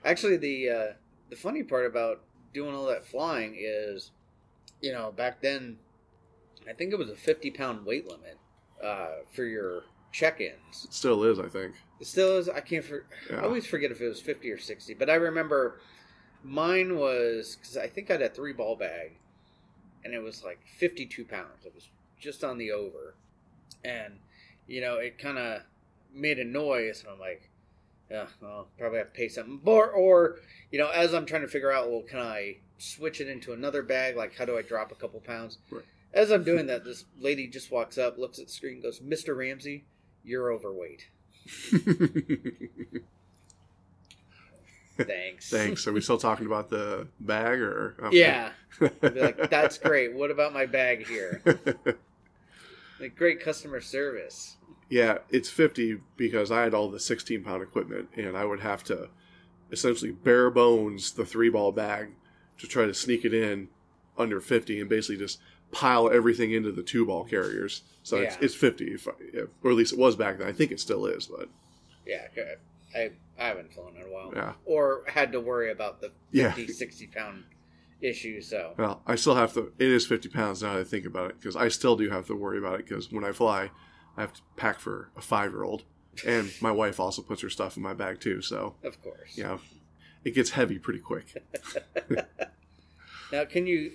Actually, 0.06 0.38
the 0.38 0.70
uh, 0.70 0.94
the 1.32 1.36
funny 1.36 1.64
part 1.64 1.88
about 1.88 2.22
doing 2.54 2.76
all 2.76 2.86
that 2.86 3.04
flying 3.06 3.56
is, 3.58 4.12
you 4.82 4.92
know, 4.92 5.12
back 5.12 5.42
then, 5.42 5.78
I 6.70 6.74
think 6.74 6.92
it 6.94 7.00
was 7.00 7.10
a 7.10 7.16
fifty 7.16 7.52
pound 7.52 7.86
weight 7.86 8.08
limit 8.08 8.38
uh, 8.84 9.24
for 9.34 9.46
your 9.46 9.84
check-ins. 10.12 10.86
It 10.86 10.94
still 10.94 11.24
is, 11.24 11.40
I 11.40 11.48
think. 11.48 11.76
It 12.00 12.08
still 12.08 12.38
is. 12.38 12.50
I 12.50 12.62
can't. 12.62 12.84
For, 12.84 13.06
Yeah. 13.30 13.38
I 13.42 13.44
always 13.44 13.66
forget 13.66 13.92
if 13.92 14.02
it 14.02 14.08
was 14.08 14.22
fifty 14.22 14.52
or 14.52 14.58
sixty, 14.58 14.94
but 14.94 15.10
I 15.10 15.16
remember 15.16 15.80
mine 16.44 16.98
was 16.98 17.56
because 17.56 17.78
I 17.78 17.88
think 17.88 18.10
I 18.10 18.14
had 18.14 18.22
a 18.22 18.30
three 18.30 18.54
ball 18.54 18.76
bag, 18.76 19.12
and 20.04 20.14
it 20.14 20.22
was 20.22 20.44
like 20.44 20.60
fifty 20.66 21.06
two 21.06 21.26
pounds. 21.26 21.66
It 21.66 21.74
was 21.74 21.90
just 22.20 22.44
on 22.44 22.58
the 22.58 22.72
over, 22.72 23.16
and 23.84 24.14
you 24.68 24.82
know 24.82 24.96
it 24.96 25.18
kind 25.18 25.38
of 25.38 25.62
made 26.14 26.40
a 26.40 26.46
noise, 26.46 27.02
and 27.04 27.12
I'm 27.14 27.20
like, 27.20 27.50
yeah, 28.10 28.28
well, 28.42 28.68
probably 28.78 29.00
have 29.00 29.08
to 29.12 29.18
pay 29.18 29.28
something. 29.28 29.60
Or, 29.66 29.90
or 29.90 30.38
you 30.72 30.80
know, 30.80 30.90
as 30.90 31.14
I'm 31.14 31.26
trying 31.26 31.42
to 31.42 31.48
figure 31.48 31.72
out, 31.72 31.90
well, 31.90 32.04
can 32.04 32.20
I 32.20 32.58
switch 32.78 33.20
it 33.20 33.28
into 33.28 33.52
another 33.54 33.82
bag? 33.84 34.16
Like, 34.16 34.36
how 34.36 34.46
do 34.46 34.58
I 34.58 34.62
drop 34.62 34.92
a 34.92 34.96
couple 34.96 35.20
pounds? 35.20 35.58
Right. 35.70 35.84
As 36.16 36.32
I'm 36.32 36.44
doing 36.44 36.66
that, 36.68 36.84
this 36.86 37.06
lady 37.20 37.46
just 37.48 37.72
walks 37.72 37.98
up, 38.00 38.18
looks 38.18 38.40
at 38.40 38.48
the 38.48 38.52
screen, 38.52 38.82
goes, 38.82 39.00
"Mr. 39.02 39.36
Ramsey, 39.38 39.86
you're 40.24 40.52
overweight." 40.52 41.10
Thanks. 44.98 45.50
Thanks. 45.50 45.86
Are 45.88 45.94
we 45.94 46.00
still 46.00 46.18
talking 46.18 46.46
about 46.46 46.70
the 46.70 47.08
bag 47.20 47.60
or? 47.60 47.96
okay. 48.02 48.18
Yeah. 48.18 48.52
Like, 48.80 49.50
that's 49.50 49.78
great. 49.78 50.14
What 50.14 50.32
about 50.32 50.54
my 50.54 50.66
bag 50.66 51.06
here? 51.08 51.42
Like, 52.98 53.18
great 53.18 53.42
customer 53.42 53.82
service. 53.82 54.56
yeah, 54.90 55.18
it's 55.30 55.50
50 55.50 56.00
because 56.16 56.50
I 56.50 56.62
had 56.62 56.74
all 56.74 56.90
the 56.90 56.98
16 56.98 57.44
pound 57.44 57.62
equipment 57.62 58.08
and 58.16 58.38
I 58.38 58.46
would 58.46 58.62
have 58.62 58.86
to 58.86 59.10
essentially 59.70 60.12
bare 60.12 60.50
bones 60.50 61.12
the 61.12 61.26
three 61.26 61.50
ball 61.50 61.74
bag 61.74 62.12
to 62.58 62.68
try 62.68 62.86
to 62.86 62.94
sneak 62.94 63.26
it 63.26 63.34
in 63.34 63.68
under 64.18 64.40
50 64.40 64.80
and 64.80 64.90
basically 64.90 65.18
just 65.18 65.40
pile 65.72 66.10
everything 66.10 66.52
into 66.54 66.72
the 66.72 66.84
two 66.84 67.06
ball 67.06 67.24
carriers. 67.26 67.82
So 68.04 68.18
it's, 68.18 68.36
Yeah. 68.36 68.46
it's 68.46 68.56
50, 68.56 68.86
if 68.94 69.08
I, 69.08 69.12
if, 69.34 69.50
or 69.64 69.72
at 69.72 69.78
least 69.78 69.94
it 69.94 70.00
was 70.00 70.16
back 70.16 70.38
then. 70.38 70.48
I 70.48 70.52
think 70.54 70.72
it 70.72 70.80
still 70.80 71.06
is, 71.06 71.26
but 71.28 71.50
Yeah. 72.06 72.28
I, 72.96 73.12
I 73.38 73.48
haven't 73.48 73.74
flown 73.74 73.96
in 73.98 74.04
a 74.04 74.06
while. 74.10 74.32
yeah. 74.36 74.54
Or 74.66 75.04
had 75.08 75.32
to 75.34 75.42
worry 75.42 75.72
about 75.72 76.00
the 76.02 76.12
Yeah. 76.32 76.52
50, 76.54 76.72
60 76.74 77.08
pound 77.08 77.44
issue. 78.02 78.40
So, 78.42 78.74
Well, 78.78 79.02
I 79.06 79.16
still 79.16 79.36
have 79.36 79.54
to. 79.56 79.74
It 79.80 79.90
is 79.90 80.06
50 80.06 80.30
pounds 80.30 80.62
now 80.64 80.74
that 80.74 80.80
I 80.82 80.84
think 80.84 81.06
about 81.06 81.32
it 81.32 81.40
because 81.40 81.56
I 81.56 81.68
still 81.68 81.96
do 81.98 82.10
have 82.10 82.28
to 82.28 82.36
worry 82.36 82.58
about 82.58 82.80
it 82.80 82.88
because 82.88 83.12
when 83.12 83.26
I 83.26 83.32
fly, 83.32 83.72
I 84.16 84.22
have 84.22 84.34
to 84.34 84.42
pack 84.56 84.80
for 84.80 85.10
a 85.18 85.22
five 85.22 85.52
year 85.52 85.64
old. 85.64 85.84
And 86.26 86.52
my 86.62 86.72
wife 86.84 87.00
also 87.00 87.22
puts 87.22 87.42
her 87.42 87.50
stuff 87.50 87.76
in 87.76 87.84
my 87.84 87.94
bag 87.94 88.22
too. 88.22 88.42
So, 88.42 88.76
of 88.84 89.02
course. 89.02 89.36
you 89.36 89.44
know, 89.44 89.60
it 90.24 90.32
gets 90.36 90.52
heavy 90.52 90.80
pretty 90.80 91.00
quick. 91.00 91.44
Now, 93.32 93.44
can 93.44 93.66
you, 93.66 93.92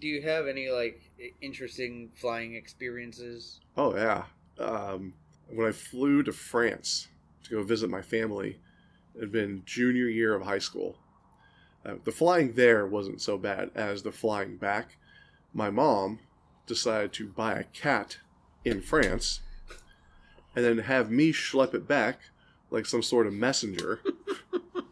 do 0.00 0.06
you 0.06 0.22
have 0.22 0.46
any, 0.46 0.70
like, 0.70 1.10
interesting 1.40 2.10
flying 2.14 2.54
experiences? 2.54 3.60
Oh, 3.76 3.96
yeah. 3.96 4.24
Um, 4.58 5.14
when 5.48 5.66
I 5.66 5.72
flew 5.72 6.22
to 6.22 6.32
France 6.32 7.08
to 7.44 7.50
go 7.50 7.62
visit 7.62 7.90
my 7.90 8.02
family, 8.02 8.58
it 9.14 9.20
had 9.20 9.32
been 9.32 9.62
junior 9.64 10.06
year 10.06 10.34
of 10.34 10.42
high 10.42 10.58
school. 10.58 10.96
Uh, 11.84 11.94
the 12.04 12.12
flying 12.12 12.54
there 12.54 12.86
wasn't 12.86 13.20
so 13.20 13.36
bad 13.36 13.70
as 13.74 14.02
the 14.02 14.12
flying 14.12 14.56
back. 14.56 14.96
My 15.52 15.70
mom 15.70 16.20
decided 16.66 17.12
to 17.14 17.28
buy 17.28 17.54
a 17.54 17.64
cat 17.64 18.18
in 18.64 18.80
France 18.80 19.40
and 20.56 20.64
then 20.64 20.78
have 20.78 21.10
me 21.10 21.32
schlep 21.32 21.74
it 21.74 21.86
back 21.86 22.20
like 22.70 22.86
some 22.86 23.02
sort 23.02 23.26
of 23.26 23.32
messenger. 23.32 24.00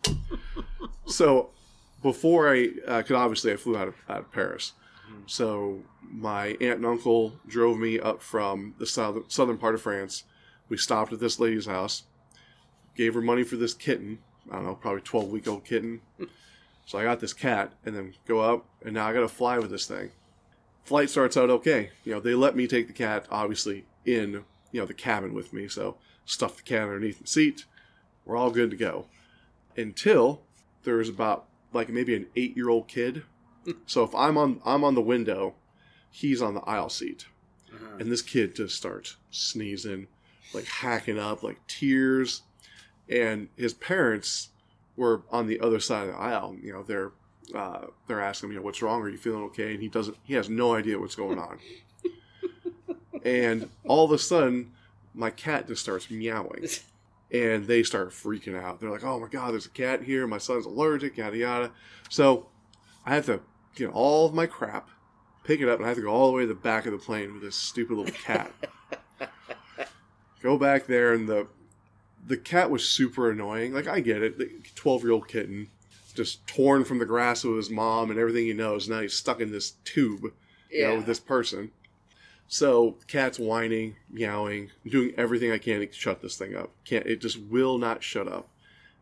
so 1.06 1.50
before 2.02 2.52
I, 2.52 2.68
because 2.68 3.12
obviously 3.12 3.52
I 3.52 3.56
flew 3.56 3.76
out 3.76 3.88
of, 3.88 3.94
out 4.08 4.20
of 4.20 4.32
Paris. 4.32 4.72
Mm-hmm. 5.12 5.22
So 5.26 5.80
my 6.02 6.56
aunt 6.60 6.78
and 6.78 6.86
uncle 6.86 7.34
drove 7.46 7.78
me 7.78 7.98
up 7.98 8.22
from 8.22 8.74
the 8.78 8.86
southern, 8.86 9.28
southern 9.28 9.58
part 9.58 9.74
of 9.74 9.82
France. 9.82 10.24
We 10.68 10.76
stopped 10.76 11.12
at 11.12 11.20
this 11.20 11.38
lady's 11.38 11.66
house, 11.66 12.04
gave 12.96 13.14
her 13.14 13.20
money 13.20 13.42
for 13.42 13.56
this 13.56 13.74
kitten. 13.74 14.18
I 14.50 14.56
don't 14.56 14.66
know, 14.66 14.74
probably 14.74 15.02
12 15.02 15.28
week 15.28 15.48
old 15.48 15.64
kitten. 15.64 16.00
so 16.86 16.98
I 16.98 17.04
got 17.04 17.20
this 17.20 17.32
cat 17.32 17.72
and 17.84 17.94
then 17.94 18.14
go 18.26 18.40
up, 18.40 18.66
and 18.84 18.94
now 18.94 19.06
I 19.06 19.12
got 19.12 19.20
to 19.20 19.28
fly 19.28 19.58
with 19.58 19.70
this 19.70 19.86
thing. 19.86 20.10
Flight 20.82 21.10
starts 21.10 21.36
out 21.36 21.50
okay. 21.50 21.90
You 22.04 22.14
know, 22.14 22.20
they 22.20 22.34
let 22.34 22.56
me 22.56 22.66
take 22.66 22.88
the 22.88 22.92
cat, 22.92 23.26
obviously, 23.30 23.84
in, 24.04 24.44
you 24.72 24.80
know, 24.80 24.86
the 24.86 24.94
cabin 24.94 25.32
with 25.32 25.52
me. 25.52 25.68
So 25.68 25.96
stuff 26.24 26.56
the 26.56 26.62
cat 26.62 26.82
underneath 26.82 27.20
the 27.20 27.26
seat. 27.26 27.64
We're 28.24 28.36
all 28.36 28.50
good 28.50 28.70
to 28.70 28.76
go. 28.76 29.06
Until 29.76 30.42
there's 30.84 31.08
about 31.08 31.46
like 31.72 31.88
maybe 31.88 32.14
an 32.14 32.26
eight 32.36 32.56
year 32.56 32.68
old 32.68 32.88
kid. 32.88 33.24
So 33.86 34.02
if 34.04 34.14
I'm 34.14 34.36
on 34.36 34.60
I'm 34.64 34.84
on 34.84 34.94
the 34.94 35.00
window, 35.02 35.54
he's 36.10 36.42
on 36.42 36.54
the 36.54 36.60
aisle 36.62 36.88
seat 36.88 37.26
Uh-huh. 37.72 37.96
and 38.00 38.10
this 38.10 38.22
kid 38.22 38.54
just 38.56 38.76
starts 38.76 39.16
sneezing, 39.30 40.06
like 40.54 40.64
hacking 40.66 41.18
up, 41.18 41.42
like 41.42 41.64
tears, 41.66 42.42
and 43.08 43.48
his 43.56 43.72
parents 43.74 44.48
were 44.96 45.22
on 45.30 45.46
the 45.46 45.58
other 45.60 45.80
side 45.80 46.08
of 46.08 46.14
the 46.14 46.20
aisle. 46.20 46.56
You 46.62 46.72
know, 46.72 46.82
they're 46.82 47.12
uh, 47.54 47.86
they're 48.06 48.20
asking 48.20 48.48
him, 48.48 48.52
you 48.52 48.58
know, 48.60 48.64
what's 48.64 48.82
wrong? 48.82 49.02
Are 49.02 49.08
you 49.08 49.18
feeling 49.18 49.42
okay? 49.44 49.72
And 49.74 49.82
he 49.82 49.88
doesn't. 49.88 50.16
He 50.22 50.34
has 50.34 50.48
no 50.48 50.74
idea 50.74 50.98
what's 50.98 51.14
going 51.16 51.38
on. 51.38 51.58
and 53.24 53.68
all 53.84 54.04
of 54.04 54.12
a 54.12 54.18
sudden, 54.18 54.72
my 55.14 55.30
cat 55.30 55.66
just 55.68 55.82
starts 55.82 56.10
meowing, 56.10 56.66
and 57.30 57.66
they 57.66 57.82
start 57.82 58.10
freaking 58.10 58.60
out. 58.60 58.80
They're 58.80 58.90
like, 58.90 59.04
"Oh 59.04 59.18
my 59.20 59.28
god, 59.28 59.52
there's 59.52 59.66
a 59.66 59.70
cat 59.70 60.02
here! 60.02 60.26
My 60.26 60.38
son's 60.38 60.66
allergic, 60.66 61.16
yada 61.16 61.36
yada." 61.36 61.70
So 62.08 62.48
I 63.04 63.14
have 63.14 63.26
to 63.26 63.40
get 63.74 63.90
all 63.90 64.26
of 64.26 64.34
my 64.34 64.46
crap, 64.46 64.88
pick 65.44 65.60
it 65.60 65.68
up, 65.68 65.78
and 65.78 65.84
I 65.84 65.88
have 65.88 65.96
to 65.96 66.02
go 66.02 66.10
all 66.10 66.30
the 66.30 66.36
way 66.36 66.42
to 66.42 66.48
the 66.48 66.54
back 66.54 66.86
of 66.86 66.92
the 66.92 66.98
plane 66.98 67.32
with 67.32 67.42
this 67.42 67.56
stupid 67.56 67.96
little 67.96 68.14
cat. 68.14 68.52
go 70.42 70.56
back 70.56 70.86
there, 70.86 71.12
and 71.12 71.28
the 71.28 71.46
the 72.24 72.36
cat 72.36 72.70
was 72.70 72.88
super 72.88 73.30
annoying. 73.30 73.72
Like 73.72 73.88
I 73.88 74.00
get 74.00 74.22
it, 74.22 74.38
the 74.38 74.50
twelve 74.74 75.02
year 75.02 75.12
old 75.12 75.28
kitten, 75.28 75.68
just 76.14 76.46
torn 76.46 76.84
from 76.84 76.98
the 76.98 77.06
grass 77.06 77.44
with 77.44 77.56
his 77.56 77.70
mom 77.70 78.10
and 78.10 78.18
everything 78.18 78.46
he 78.46 78.52
knows. 78.52 78.88
Now 78.88 79.00
he's 79.00 79.14
stuck 79.14 79.40
in 79.40 79.52
this 79.52 79.74
tube, 79.84 80.32
you 80.70 80.82
know, 80.86 80.96
with 80.96 81.06
this 81.06 81.20
person. 81.20 81.70
So 82.48 82.98
cat's 83.06 83.38
whining, 83.38 83.96
meowing, 84.10 84.72
doing 84.86 85.14
everything 85.16 85.50
I 85.50 85.58
can 85.58 85.80
to 85.80 85.90
shut 85.90 86.20
this 86.20 86.36
thing 86.36 86.54
up. 86.54 86.70
Can't 86.84 87.06
it 87.06 87.20
just 87.20 87.40
will 87.40 87.78
not 87.78 88.02
shut 88.02 88.28
up. 88.28 88.48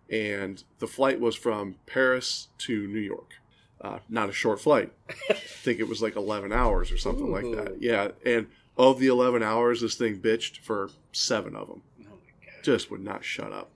And 0.09 0.63
the 0.79 0.87
flight 0.87 1.21
was 1.21 1.37
from 1.37 1.77
Paris 1.87 2.49
to 2.59 2.87
New 2.87 3.01
York. 3.01 3.40
Uh, 3.81 3.99
not 4.09 4.29
a 4.29 4.33
short 4.33 4.61
flight. 4.61 4.93
I 5.31 5.35
think 5.35 5.81
it 5.81 5.89
was 5.89 6.03
like 6.03 6.17
11 6.17 6.53
hours 6.53 6.93
or 6.93 6.99
something 6.99 7.31
like 7.31 7.45
that. 7.57 7.81
Yeah, 7.81 8.09
and 8.27 8.49
of 8.77 8.99
the 8.99 9.07
11 9.07 9.43
hours, 9.43 9.81
this 9.81 9.95
thing 9.95 10.21
bitched 10.21 10.59
for 10.59 10.91
seven 11.13 11.57
of 11.57 11.69
them. 11.69 11.83
oh 12.01 12.05
my 12.05 12.47
god. 12.47 12.63
Just 12.63 12.91
would 12.91 13.03
not 13.03 13.25
shut 13.25 13.53
up. 13.53 13.71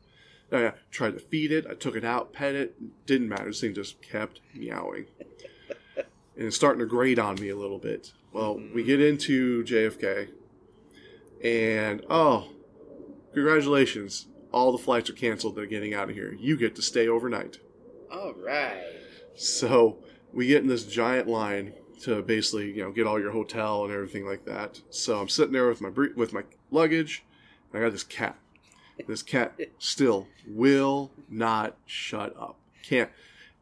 I 0.53 0.73
tried 0.91 1.15
to 1.15 1.21
feed 1.21 1.51
it. 1.53 1.67
I 1.69 1.75
took 1.75 1.97
it 1.97 2.05
out, 2.05 2.33
pet 2.33 2.55
it. 2.55 3.07
Didn't 3.07 3.29
matter. 3.29 3.47
This 3.47 3.61
thing 3.61 3.75
just 3.75 4.01
kept 4.03 4.41
meowing. 4.55 5.07
and 5.97 6.47
it's 6.47 6.57
starting 6.57 6.81
to 6.81 6.87
grate 6.87 7.19
on 7.19 7.37
me 7.37 7.49
a 7.49 7.57
little 7.57 7.79
bit. 7.79 8.13
Well, 8.33 8.61
we 8.75 8.83
get 8.83 9.01
into 9.01 9.65
JFK, 9.65 10.29
and 11.43 12.05
oh, 12.11 12.49
congratulations! 13.33 14.27
All 14.53 14.73
the 14.73 14.79
flights 14.79 15.09
are 15.09 15.15
canceled. 15.15 15.57
They're 15.57 15.67
getting 15.67 15.95
out 15.95 16.11
of 16.11 16.17
here. 16.17 16.37
You 16.39 16.57
get 16.57 16.75
to 16.77 16.83
stay 16.83 17.09
overnight. 17.09 17.59
All 18.13 18.35
right. 18.35 18.83
So 19.35 19.99
we 20.33 20.49
get 20.49 20.63
in 20.63 20.69
this 20.69 20.85
giant 20.85 21.29
line 21.29 21.73
to 22.03 22.23
basically, 22.23 22.73
you 22.73 22.83
know, 22.83 22.93
get 22.93 23.07
all 23.07 23.21
your 23.21 23.31
hotel 23.31 23.85
and 23.85 23.93
everything 23.93 24.27
like 24.27 24.45
that. 24.45 24.81
So 24.91 25.21
I'm 25.21 25.29
sitting 25.29 25.53
there 25.53 25.69
with 25.69 25.81
my 25.81 25.91
with 26.17 26.33
my 26.33 26.43
luggage, 26.71 27.25
and 27.73 27.81
I 27.81 27.87
got 27.87 27.93
this 27.93 28.03
cat. 28.03 28.37
This 29.09 29.23
cat 29.23 29.59
still 29.79 30.29
will 30.47 31.11
not 31.29 31.77
shut 31.87 32.37
up. 32.39 32.57
Can't, 32.83 33.11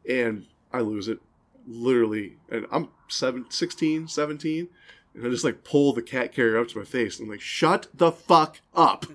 and 0.07 0.45
I 0.71 0.81
lose 0.81 1.07
it. 1.07 1.19
literally, 1.65 2.37
and 2.49 2.67
I'm 2.71 2.89
seven, 3.07 3.45
16, 3.49 4.09
17, 4.09 4.67
and 5.13 5.25
I 5.25 5.29
just 5.29 5.43
like 5.43 5.63
pull 5.63 5.93
the 5.93 6.01
cat 6.01 6.33
carrier 6.33 6.59
up 6.59 6.67
to 6.69 6.77
my 6.77 6.83
face. 6.83 7.17
And 7.17 7.25
I'm 7.25 7.31
like, 7.31 7.41
shut 7.41 7.87
the 7.93 8.11
fuck 8.11 8.59
up. 8.75 9.05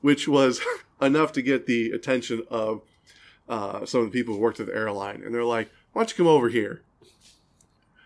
Which 0.00 0.28
was 0.28 0.60
enough 1.00 1.32
to 1.32 1.42
get 1.42 1.66
the 1.66 1.90
attention 1.92 2.42
of 2.50 2.82
uh, 3.48 3.84
some 3.84 4.00
of 4.00 4.06
the 4.06 4.18
people 4.18 4.34
who 4.34 4.40
worked 4.40 4.60
at 4.60 4.66
the 4.66 4.74
airline. 4.74 5.22
And 5.24 5.34
they're 5.34 5.44
like, 5.44 5.70
why 5.92 6.00
don't 6.00 6.10
you 6.10 6.16
come 6.16 6.26
over 6.26 6.48
here? 6.48 6.82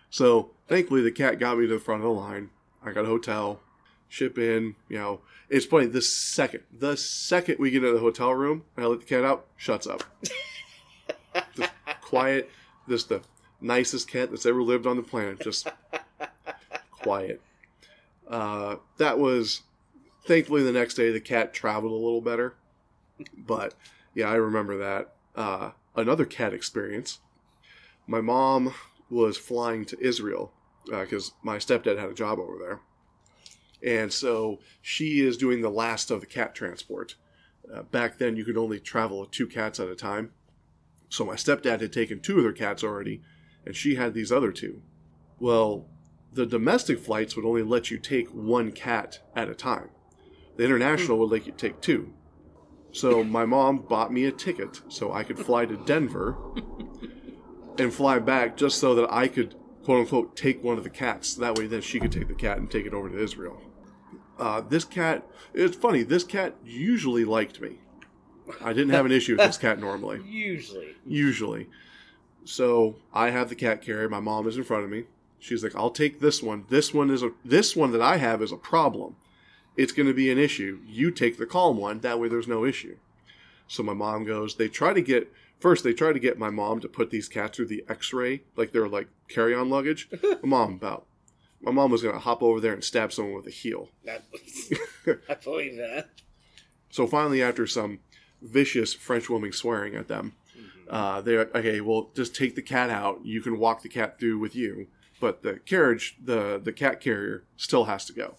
So 0.09 0.51
thankfully, 0.67 1.01
the 1.01 1.11
cat 1.11 1.39
got 1.39 1.57
me 1.57 1.67
to 1.67 1.73
the 1.73 1.79
front 1.79 2.01
of 2.01 2.07
the 2.07 2.13
line. 2.13 2.49
I 2.83 2.91
got 2.91 3.05
a 3.05 3.09
hotel, 3.09 3.59
ship 4.07 4.37
in, 4.37 4.75
you 4.89 4.97
know. 4.97 5.21
It's 5.49 5.65
funny, 5.65 5.85
the 5.85 6.01
second, 6.01 6.63
the 6.77 6.97
second 6.97 7.57
we 7.59 7.71
get 7.71 7.83
into 7.83 7.93
the 7.93 7.99
hotel 7.99 8.33
room 8.33 8.63
and 8.75 8.85
I 8.85 8.87
let 8.87 8.99
the 8.99 9.05
cat 9.05 9.23
out, 9.23 9.45
shuts 9.55 9.87
up. 9.87 10.03
just 11.55 11.71
quiet, 12.01 12.49
just 12.89 13.09
the 13.09 13.21
nicest 13.61 14.09
cat 14.09 14.29
that's 14.29 14.45
ever 14.45 14.61
lived 14.61 14.85
on 14.85 14.97
the 14.97 15.03
planet. 15.03 15.39
Just 15.41 15.69
quiet. 16.91 17.41
Uh, 18.29 18.77
that 18.97 19.17
was 19.19 19.61
thankfully 20.25 20.63
the 20.63 20.71
next 20.71 20.95
day 20.95 21.11
the 21.11 21.19
cat 21.21 21.53
traveled 21.53 21.93
a 21.93 21.95
little 21.95 22.21
better. 22.21 22.55
But 23.37 23.73
yeah, 24.13 24.29
I 24.29 24.35
remember 24.35 24.77
that. 24.79 25.13
Uh, 25.37 25.71
another 25.95 26.25
cat 26.25 26.51
experience. 26.51 27.19
My 28.07 28.21
mom 28.21 28.73
was 29.09 29.37
flying 29.37 29.85
to 29.85 29.99
Israel 30.03 30.51
because 30.85 31.29
uh, 31.29 31.33
my 31.43 31.57
stepdad 31.57 31.99
had 31.99 32.09
a 32.09 32.15
job 32.15 32.39
over 32.39 32.57
there. 32.57 32.79
And 33.83 34.11
so 34.11 34.59
she 34.81 35.21
is 35.21 35.37
doing 35.37 35.61
the 35.61 35.69
last 35.69 36.09
of 36.09 36.21
the 36.21 36.25
cat 36.25 36.55
transport. 36.55 37.15
Uh, 37.71 37.83
back 37.83 38.17
then, 38.17 38.35
you 38.35 38.43
could 38.43 38.57
only 38.57 38.79
travel 38.79 39.19
with 39.19 39.31
two 39.31 39.45
cats 39.45 39.79
at 39.79 39.89
a 39.89 39.95
time. 39.95 40.31
So 41.09 41.23
my 41.23 41.35
stepdad 41.35 41.81
had 41.81 41.93
taken 41.93 42.19
two 42.19 42.37
of 42.37 42.43
their 42.43 42.53
cats 42.53 42.83
already, 42.83 43.21
and 43.65 43.75
she 43.75 43.95
had 43.95 44.13
these 44.13 44.31
other 44.31 44.51
two. 44.51 44.81
Well, 45.39 45.87
the 46.33 46.45
domestic 46.45 46.99
flights 46.99 47.35
would 47.35 47.45
only 47.45 47.63
let 47.63 47.91
you 47.91 47.99
take 47.99 48.29
one 48.29 48.71
cat 48.71 49.19
at 49.35 49.49
a 49.49 49.55
time. 49.55 49.89
The 50.55 50.65
international 50.65 51.19
would 51.19 51.29
let 51.29 51.45
you 51.45 51.53
take 51.55 51.79
two. 51.81 52.13
So 52.91 53.23
my 53.23 53.45
mom 53.45 53.77
bought 53.77 54.11
me 54.11 54.25
a 54.25 54.31
ticket 54.31 54.81
so 54.87 55.13
I 55.13 55.23
could 55.23 55.37
fly 55.37 55.65
to 55.65 55.77
Denver 55.77 56.35
and 57.77 57.93
fly 57.93 58.19
back 58.19 58.57
just 58.57 58.79
so 58.79 58.95
that 58.95 59.11
I 59.11 59.27
could 59.27 59.55
quote 59.83 60.01
unquote 60.01 60.35
take 60.35 60.63
one 60.63 60.77
of 60.77 60.83
the 60.83 60.89
cats. 60.89 61.35
That 61.35 61.57
way 61.57 61.67
then 61.67 61.81
she 61.81 61.99
could 61.99 62.11
take 62.11 62.27
the 62.27 62.33
cat 62.33 62.57
and 62.57 62.69
take 62.69 62.85
it 62.85 62.93
over 62.93 63.09
to 63.09 63.21
Israel. 63.21 63.61
Uh, 64.39 64.61
this 64.61 64.85
cat, 64.85 65.27
it's 65.53 65.75
funny, 65.75 66.03
this 66.03 66.23
cat 66.23 66.55
usually 66.63 67.25
liked 67.25 67.59
me. 67.59 67.79
I 68.61 68.73
didn't 68.73 68.91
have 68.91 69.05
an 69.05 69.11
issue 69.11 69.35
with 69.35 69.45
this 69.45 69.57
cat 69.57 69.79
normally. 69.79 70.21
Usually. 70.27 70.95
Usually. 71.05 71.67
So 72.45 72.95
I 73.13 73.31
have 73.31 73.49
the 73.49 73.55
cat 73.55 73.81
carrier. 73.81 74.07
My 74.07 74.21
mom 74.21 74.47
is 74.47 74.57
in 74.57 74.63
front 74.63 74.85
of 74.85 74.89
me. 74.89 75.03
She's 75.39 75.63
like, 75.63 75.75
"I'll 75.75 75.91
take 75.91 76.19
this 76.19 76.41
one. 76.41 76.65
This 76.69 76.93
one 76.93 77.09
is 77.09 77.21
a 77.21 77.31
this 77.43 77.75
one 77.75 77.91
that 77.91 78.01
I 78.01 78.17
have 78.17 78.41
is 78.41 78.51
a 78.51 78.57
problem. 78.57 79.17
It's 79.77 79.93
going 79.93 80.07
to 80.07 80.13
be 80.13 80.31
an 80.31 80.37
issue. 80.37 80.79
You 80.85 81.11
take 81.11 81.37
the 81.37 81.45
calm 81.45 81.77
one. 81.77 81.99
That 81.99 82.19
way, 82.19 82.27
there's 82.27 82.47
no 82.47 82.65
issue." 82.65 82.97
So 83.67 83.83
my 83.83 83.93
mom 83.93 84.25
goes. 84.25 84.55
They 84.55 84.67
try 84.67 84.93
to 84.93 85.01
get 85.01 85.31
first. 85.59 85.83
They 85.83 85.93
try 85.93 86.13
to 86.13 86.19
get 86.19 86.39
my 86.39 86.49
mom 86.49 86.79
to 86.81 86.87
put 86.87 87.09
these 87.09 87.27
cats 87.27 87.55
through 87.57 87.67
the 87.67 87.83
X-ray, 87.89 88.43
like 88.55 88.71
they're 88.71 88.87
like 88.87 89.09
carry-on 89.27 89.69
luggage. 89.69 90.09
my 90.21 90.37
mom 90.43 90.73
about. 90.73 91.05
My 91.61 91.71
mom 91.71 91.91
was 91.91 92.03
going 92.03 92.13
to 92.13 92.19
hop 92.19 92.43
over 92.43 92.59
there 92.59 92.73
and 92.73 92.83
stab 92.83 93.11
someone 93.11 93.35
with 93.35 93.47
a 93.47 93.51
heel. 93.51 93.89
That 94.05 94.23
I 95.29 95.33
believe 95.35 95.77
that. 95.77 96.09
So 96.89 97.07
finally, 97.07 97.41
after 97.41 97.67
some 97.67 97.99
vicious 98.41 98.93
French 98.93 99.29
woman 99.29 99.51
swearing 99.51 99.95
at 99.95 100.07
them, 100.07 100.33
uh, 100.89 101.21
they're 101.21 101.49
okay. 101.53 101.81
Well, 101.81 102.11
just 102.15 102.35
take 102.35 102.55
the 102.55 102.61
cat 102.61 102.89
out. 102.89 103.25
You 103.25 103.41
can 103.41 103.59
walk 103.59 103.81
the 103.81 103.89
cat 103.89 104.19
through 104.19 104.39
with 104.39 104.55
you, 104.55 104.87
but 105.19 105.43
the 105.43 105.59
carriage, 105.59 106.17
the 106.23 106.59
the 106.63 106.71
cat 106.71 107.01
carrier, 107.01 107.43
still 107.57 107.85
has 107.85 108.05
to 108.05 108.13
go. 108.13 108.35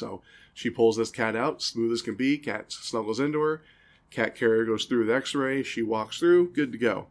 So 0.00 0.22
she 0.52 0.70
pulls 0.70 0.96
this 0.96 1.10
cat 1.10 1.36
out, 1.36 1.62
smooth 1.62 1.92
as 1.92 2.02
can 2.02 2.16
be. 2.16 2.38
Cat 2.38 2.72
snuggles 2.72 3.20
into 3.20 3.40
her. 3.40 3.62
Cat 4.10 4.34
carrier 4.34 4.64
goes 4.64 4.86
through 4.86 5.06
the 5.06 5.14
X-ray. 5.14 5.62
She 5.62 5.82
walks 5.82 6.18
through. 6.18 6.52
Good 6.52 6.72
to 6.72 6.78
go. 6.78 7.06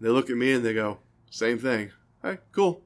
They 0.00 0.08
look 0.08 0.30
at 0.30 0.36
me 0.36 0.52
and 0.52 0.64
they 0.64 0.72
go, 0.72 1.00
"Same 1.30 1.58
thing." 1.58 1.90
Hey, 2.22 2.38
cool. 2.52 2.82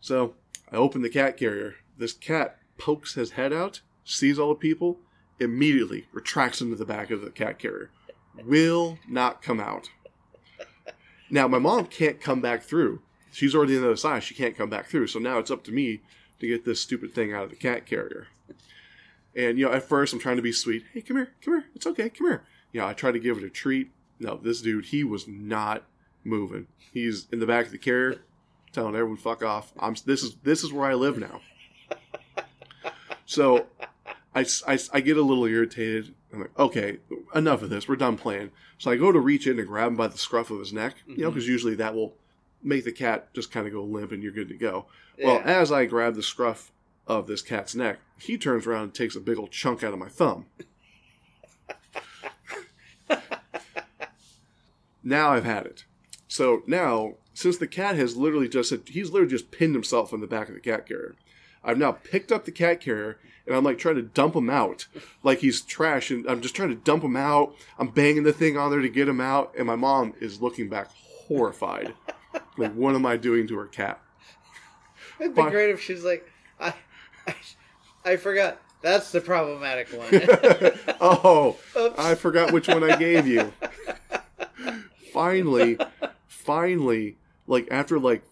So 0.00 0.36
I 0.70 0.76
open 0.76 1.02
the 1.02 1.10
cat 1.10 1.36
carrier. 1.36 1.76
This 1.98 2.12
cat 2.12 2.58
pokes 2.78 3.14
his 3.14 3.32
head 3.32 3.52
out, 3.52 3.82
sees 4.04 4.38
all 4.38 4.48
the 4.48 4.54
people, 4.54 5.00
immediately 5.38 6.06
retracts 6.12 6.60
into 6.60 6.76
the 6.76 6.86
back 6.86 7.10
of 7.10 7.20
the 7.20 7.30
cat 7.30 7.58
carrier. 7.58 7.90
Will 8.44 8.98
not 9.08 9.42
come 9.42 9.60
out. 9.60 9.90
Now 11.30 11.46
my 11.48 11.58
mom 11.58 11.86
can't 11.86 12.20
come 12.20 12.40
back 12.40 12.62
through. 12.62 13.02
She's 13.30 13.54
already 13.54 13.76
on 13.76 13.82
the 13.82 13.88
other 13.88 13.96
side. 13.96 14.22
She 14.22 14.34
can't 14.34 14.56
come 14.56 14.70
back 14.70 14.86
through. 14.86 15.08
So 15.08 15.18
now 15.18 15.38
it's 15.38 15.50
up 15.50 15.64
to 15.64 15.72
me 15.72 16.00
to 16.42 16.48
get 16.48 16.64
this 16.64 16.80
stupid 16.80 17.14
thing 17.14 17.32
out 17.32 17.44
of 17.44 17.50
the 17.50 17.56
cat 17.56 17.86
carrier. 17.86 18.26
And 19.34 19.58
you 19.58 19.64
know, 19.64 19.72
at 19.72 19.84
first 19.84 20.12
I'm 20.12 20.18
trying 20.18 20.36
to 20.36 20.42
be 20.42 20.52
sweet. 20.52 20.84
Hey, 20.92 21.00
come 21.00 21.16
here, 21.16 21.32
come 21.42 21.54
here. 21.54 21.64
It's 21.74 21.86
okay, 21.86 22.10
come 22.10 22.26
here. 22.26 22.44
You 22.72 22.80
know, 22.80 22.88
I 22.88 22.92
try 22.92 23.12
to 23.12 23.18
give 23.18 23.38
it 23.38 23.44
a 23.44 23.48
treat. 23.48 23.92
No, 24.18 24.36
this 24.36 24.60
dude, 24.60 24.86
he 24.86 25.04
was 25.04 25.26
not 25.26 25.84
moving. 26.24 26.66
He's 26.92 27.28
in 27.32 27.38
the 27.38 27.46
back 27.46 27.66
of 27.66 27.72
the 27.72 27.78
carrier, 27.78 28.22
telling 28.72 28.94
everyone 28.94 29.16
"fuck 29.16 29.42
off." 29.42 29.72
I'm 29.78 29.94
this 30.04 30.22
is 30.22 30.36
this 30.42 30.64
is 30.64 30.72
where 30.72 30.90
I 30.90 30.94
live 30.94 31.16
now. 31.16 31.40
So 33.24 33.66
I, 34.34 34.44
I, 34.66 34.78
I 34.92 35.00
get 35.00 35.16
a 35.16 35.22
little 35.22 35.46
irritated. 35.46 36.14
I'm 36.32 36.40
like, 36.40 36.58
okay, 36.58 36.98
enough 37.34 37.62
of 37.62 37.70
this. 37.70 37.88
We're 37.88 37.96
done 37.96 38.16
playing. 38.16 38.50
So 38.78 38.90
I 38.90 38.96
go 38.96 39.12
to 39.12 39.20
reach 39.20 39.46
in 39.46 39.58
and 39.58 39.68
grab 39.68 39.88
him 39.88 39.96
by 39.96 40.08
the 40.08 40.18
scruff 40.18 40.50
of 40.50 40.58
his 40.58 40.72
neck, 40.72 40.96
you 41.06 41.18
know, 41.18 41.28
mm-hmm. 41.28 41.34
because 41.34 41.48
usually 41.48 41.76
that 41.76 41.94
will 41.94 42.14
make 42.62 42.84
the 42.84 42.92
cat 42.92 43.32
just 43.34 43.50
kind 43.50 43.66
of 43.66 43.72
go 43.72 43.82
limp 43.82 44.12
and 44.12 44.22
you're 44.22 44.32
good 44.32 44.48
to 44.48 44.56
go. 44.56 44.86
Well, 45.22 45.42
as 45.44 45.70
I 45.70 45.84
grab 45.84 46.14
the 46.14 46.22
scruff 46.22 46.72
of 47.06 47.26
this 47.26 47.42
cat's 47.42 47.74
neck, 47.74 47.98
he 48.18 48.38
turns 48.38 48.66
around 48.66 48.84
and 48.84 48.94
takes 48.94 49.16
a 49.16 49.20
big 49.20 49.38
old 49.38 49.50
chunk 49.50 49.82
out 49.82 49.92
of 49.92 49.98
my 49.98 50.08
thumb. 50.08 50.46
now 55.02 55.32
I've 55.32 55.44
had 55.44 55.66
it. 55.66 55.84
So 56.28 56.62
now, 56.66 57.14
since 57.34 57.58
the 57.58 57.66
cat 57.66 57.96
has 57.96 58.16
literally 58.16 58.48
just 58.48 58.72
he's 58.88 59.10
literally 59.10 59.30
just 59.30 59.50
pinned 59.50 59.74
himself 59.74 60.12
in 60.12 60.20
the 60.20 60.26
back 60.26 60.48
of 60.48 60.54
the 60.54 60.60
cat 60.60 60.86
carrier. 60.86 61.14
I've 61.64 61.78
now 61.78 61.92
picked 61.92 62.32
up 62.32 62.44
the 62.44 62.52
cat 62.52 62.80
carrier 62.80 63.18
and 63.46 63.54
I'm 63.54 63.64
like 63.64 63.78
trying 63.78 63.96
to 63.96 64.02
dump 64.02 64.36
him 64.36 64.50
out, 64.50 64.86
like 65.22 65.38
he's 65.38 65.60
trash, 65.60 66.10
and 66.10 66.26
I'm 66.28 66.40
just 66.40 66.54
trying 66.54 66.70
to 66.70 66.76
dump 66.76 67.02
him 67.02 67.16
out. 67.16 67.54
I'm 67.78 67.88
banging 67.88 68.22
the 68.22 68.32
thing 68.32 68.56
on 68.56 68.70
there 68.70 68.80
to 68.80 68.88
get 68.88 69.08
him 69.08 69.20
out, 69.20 69.52
and 69.58 69.66
my 69.66 69.76
mom 69.76 70.14
is 70.20 70.40
looking 70.40 70.68
back 70.68 70.88
horrified, 70.92 71.94
like 72.56 72.72
what 72.74 72.94
am 72.94 73.06
I 73.06 73.16
doing 73.16 73.46
to 73.48 73.56
her 73.58 73.66
cat? 73.66 74.00
It'd 75.20 75.34
be 75.34 75.42
Fine. 75.42 75.50
great 75.52 75.70
if 75.70 75.80
she's 75.80 76.04
like, 76.04 76.28
I, 76.58 76.74
I, 77.26 77.34
I 78.04 78.16
forgot. 78.16 78.60
That's 78.82 79.12
the 79.12 79.20
problematic 79.20 79.88
one. 79.90 80.08
oh, 81.00 81.56
Oops. 81.76 81.98
I 81.98 82.16
forgot 82.16 82.52
which 82.52 82.66
one 82.66 82.82
I 82.82 82.96
gave 82.96 83.28
you. 83.28 83.52
finally, 85.12 85.78
finally, 86.26 87.16
like 87.46 87.68
after 87.70 88.00
like 88.00 88.24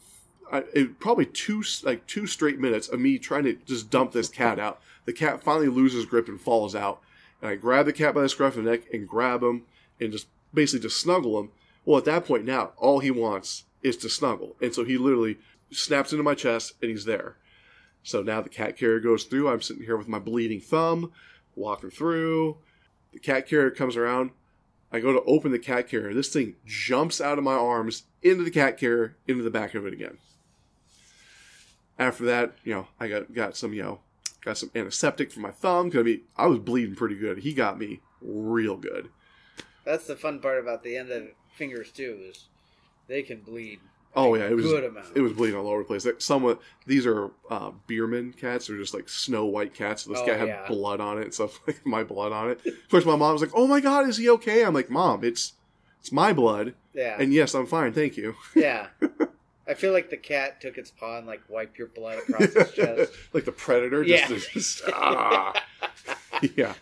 I, 0.50 0.64
it, 0.74 0.98
probably 0.98 1.26
two 1.26 1.62
like 1.84 2.06
two 2.06 2.26
straight 2.26 2.58
minutes 2.58 2.88
of 2.88 2.98
me 2.98 3.18
trying 3.18 3.44
to 3.44 3.54
just 3.54 3.90
dump 3.90 4.10
this 4.12 4.28
cat 4.28 4.58
out, 4.58 4.80
the 5.04 5.12
cat 5.12 5.42
finally 5.42 5.68
loses 5.68 6.04
grip 6.04 6.28
and 6.28 6.40
falls 6.40 6.74
out. 6.74 7.00
And 7.40 7.50
I 7.50 7.54
grab 7.54 7.86
the 7.86 7.92
cat 7.92 8.14
by 8.14 8.22
the 8.22 8.28
scruff 8.28 8.56
of 8.56 8.64
the 8.64 8.70
neck 8.70 8.82
and 8.92 9.08
grab 9.08 9.42
him 9.42 9.62
and 10.00 10.10
just 10.12 10.26
basically 10.52 10.82
just 10.82 11.00
snuggle 11.00 11.38
him. 11.38 11.50
Well, 11.84 11.98
at 11.98 12.04
that 12.06 12.26
point 12.26 12.44
now, 12.44 12.72
all 12.76 12.98
he 12.98 13.10
wants 13.10 13.64
is 13.82 13.96
to 13.98 14.08
snuggle, 14.08 14.56
and 14.60 14.74
so 14.74 14.84
he 14.84 14.98
literally 14.98 15.38
snaps 15.70 16.12
into 16.12 16.22
my 16.22 16.34
chest 16.34 16.74
and 16.82 16.90
he's 16.90 17.04
there. 17.04 17.36
So 18.02 18.22
now 18.22 18.40
the 18.40 18.48
cat 18.48 18.76
carrier 18.76 19.00
goes 19.00 19.24
through. 19.24 19.48
I'm 19.48 19.62
sitting 19.62 19.84
here 19.84 19.96
with 19.96 20.08
my 20.08 20.18
bleeding 20.18 20.60
thumb, 20.60 21.12
walking 21.54 21.90
through. 21.90 22.58
The 23.12 23.18
cat 23.18 23.46
carrier 23.46 23.70
comes 23.70 23.96
around. 23.96 24.30
I 24.92 25.00
go 25.00 25.12
to 25.12 25.22
open 25.22 25.52
the 25.52 25.58
cat 25.58 25.88
carrier. 25.88 26.12
This 26.14 26.32
thing 26.32 26.56
jumps 26.64 27.20
out 27.20 27.38
of 27.38 27.44
my 27.44 27.54
arms 27.54 28.04
into 28.22 28.42
the 28.42 28.50
cat 28.50 28.76
carrier, 28.78 29.16
into 29.28 29.42
the 29.42 29.50
back 29.50 29.74
of 29.74 29.86
it 29.86 29.92
again. 29.92 30.18
After 31.98 32.24
that, 32.24 32.54
you 32.64 32.74
know, 32.74 32.88
I 32.98 33.08
got 33.08 33.32
got 33.34 33.56
some, 33.56 33.72
you 33.72 33.82
know, 33.82 34.00
got 34.42 34.58
some 34.58 34.70
antiseptic 34.74 35.30
for 35.30 35.40
my 35.40 35.50
thumb. 35.50 35.90
'cause 35.90 36.00
I 36.00 36.02
mean, 36.02 36.22
I 36.36 36.46
was 36.46 36.58
bleeding 36.58 36.96
pretty 36.96 37.16
good. 37.16 37.38
He 37.38 37.52
got 37.52 37.78
me 37.78 38.00
real 38.20 38.76
good. 38.76 39.10
That's 39.84 40.06
the 40.06 40.16
fun 40.16 40.40
part 40.40 40.58
about 40.58 40.82
the 40.82 40.96
end 40.96 41.10
of 41.10 41.28
fingers 41.54 41.92
too 41.92 42.18
is 42.30 42.48
they 43.10 43.22
can 43.22 43.40
bleed. 43.40 43.80
Oh 44.16 44.34
yeah, 44.34 44.44
it 44.46 44.56
was 44.56 44.64
good 44.64 44.82
amount. 44.84 45.06
it 45.14 45.20
was 45.20 45.32
bleeding 45.32 45.56
all 45.56 45.68
over 45.68 45.78
the 45.82 45.84
place. 45.84 46.04
Like, 46.04 46.20
Some 46.20 46.44
of 46.44 46.58
these 46.86 47.06
are 47.06 47.30
uh, 47.48 47.70
Birman 47.86 48.32
cats. 48.32 48.66
They're 48.66 48.76
just 48.76 48.92
like 48.94 49.08
snow 49.08 49.44
white 49.44 49.72
cats. 49.72 50.02
So 50.02 50.10
this 50.10 50.20
Oh, 50.20 50.26
guy 50.26 50.36
had 50.36 50.48
yeah. 50.48 50.66
blood 50.66 51.00
on 51.00 51.18
it 51.18 51.24
and 51.26 51.34
stuff 51.34 51.60
like 51.66 51.84
my 51.86 52.02
blood 52.02 52.32
on 52.32 52.50
it. 52.50 52.60
Of 52.66 52.88
course, 52.90 53.04
my 53.04 53.14
mom 53.16 53.34
was 53.34 53.42
like, 53.42 53.52
"Oh 53.54 53.66
my 53.68 53.80
god, 53.80 54.08
is 54.08 54.16
he 54.16 54.28
okay?" 54.30 54.64
I'm 54.64 54.74
like, 54.74 54.90
"Mom, 54.90 55.22
it's 55.22 55.52
it's 56.00 56.10
my 56.10 56.32
blood, 56.32 56.74
yeah, 56.94 57.16
and 57.20 57.32
yes, 57.32 57.54
I'm 57.54 57.66
fine, 57.66 57.92
thank 57.92 58.16
you." 58.16 58.34
yeah. 58.56 58.88
I 59.68 59.74
feel 59.74 59.92
like 59.92 60.10
the 60.10 60.16
cat 60.16 60.60
took 60.60 60.76
its 60.78 60.90
paw 60.90 61.18
and 61.18 61.26
like 61.28 61.42
wiped 61.48 61.78
your 61.78 61.86
blood 61.86 62.18
across 62.18 62.42
its 62.56 62.72
chest. 62.72 63.12
like 63.32 63.44
the 63.44 63.52
predator. 63.52 64.02
Yeah. 64.02 64.26
Just, 64.26 64.50
just- 64.50 64.82
ah. 64.92 65.52
yeah. 66.56 66.74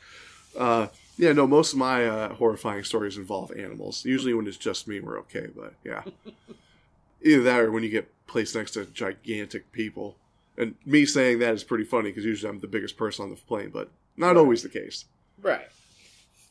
Uh, 0.56 0.86
yeah, 1.18 1.32
no, 1.32 1.46
most 1.48 1.72
of 1.72 1.78
my 1.78 2.06
uh, 2.06 2.34
horrifying 2.34 2.84
stories 2.84 3.16
involve 3.16 3.50
animals. 3.52 4.04
Usually 4.04 4.32
when 4.32 4.46
it's 4.46 4.56
just 4.56 4.86
me, 4.86 5.00
we're 5.00 5.18
okay, 5.18 5.48
but 5.54 5.74
yeah. 5.84 6.04
Either 7.22 7.42
that 7.42 7.60
or 7.60 7.72
when 7.72 7.82
you 7.82 7.90
get 7.90 8.10
placed 8.28 8.54
next 8.54 8.72
to 8.72 8.86
gigantic 8.86 9.72
people. 9.72 10.14
And 10.56 10.76
me 10.86 11.04
saying 11.04 11.40
that 11.40 11.54
is 11.54 11.64
pretty 11.64 11.84
funny 11.84 12.10
because 12.10 12.24
usually 12.24 12.50
I'm 12.50 12.60
the 12.60 12.68
biggest 12.68 12.96
person 12.96 13.24
on 13.24 13.30
the 13.30 13.36
plane, 13.36 13.70
but 13.70 13.90
not 14.16 14.36
always 14.36 14.62
the 14.62 14.68
case. 14.68 15.06
Right. 15.42 15.68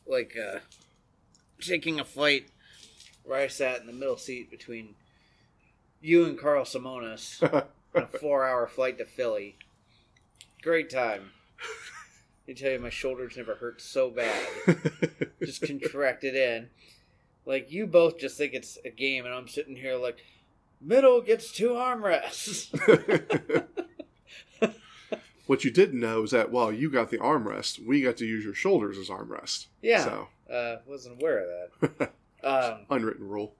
Like 0.05 0.35
uh 0.37 0.59
taking 1.61 1.99
a 1.99 2.05
flight 2.05 2.47
where 3.23 3.39
I 3.39 3.47
sat 3.47 3.79
in 3.81 3.87
the 3.87 3.93
middle 3.93 4.17
seat 4.17 4.51
between 4.51 4.95
you 6.01 6.25
and 6.25 6.37
Carl 6.37 6.65
Simonis 6.65 7.41
on 7.95 8.03
a 8.03 8.07
four 8.07 8.47
hour 8.47 8.67
flight 8.67 8.97
to 8.97 9.05
Philly. 9.05 9.55
Great 10.61 10.89
time. 10.89 11.31
I 12.49 12.53
tell 12.53 12.71
you, 12.71 12.79
my 12.79 12.89
shoulders 12.89 13.35
never 13.37 13.55
hurt 13.55 13.81
so 13.81 14.09
bad. 14.09 14.47
Just 15.43 15.61
contracted 15.63 16.35
in. 16.35 16.69
Like, 17.45 17.71
you 17.71 17.87
both 17.87 18.17
just 18.19 18.37
think 18.37 18.53
it's 18.53 18.77
a 18.83 18.89
game, 18.89 19.25
and 19.25 19.33
I'm 19.33 19.47
sitting 19.47 19.75
here 19.77 19.95
like, 19.95 20.17
middle 20.81 21.21
gets 21.21 21.51
two 21.51 21.69
armrests. 21.69 22.67
what 25.47 25.63
you 25.63 25.71
didn't 25.71 25.99
know 25.99 26.23
is 26.23 26.31
that 26.31 26.51
while 26.51 26.71
you 26.73 26.89
got 26.89 27.09
the 27.09 27.17
armrest, 27.19 27.85
we 27.85 28.01
got 28.01 28.17
to 28.17 28.25
use 28.25 28.43
your 28.43 28.53
shoulders 28.53 28.97
as 28.97 29.07
armrest. 29.09 29.67
yeah. 29.81 30.03
So, 30.03 30.27
Uh, 30.51 30.77
wasn't 30.85 31.21
aware 31.21 31.39
of 31.39 31.71
that. 31.99 32.11
Um, 32.43 32.81
unwritten 32.91 33.27
rule. 33.27 33.55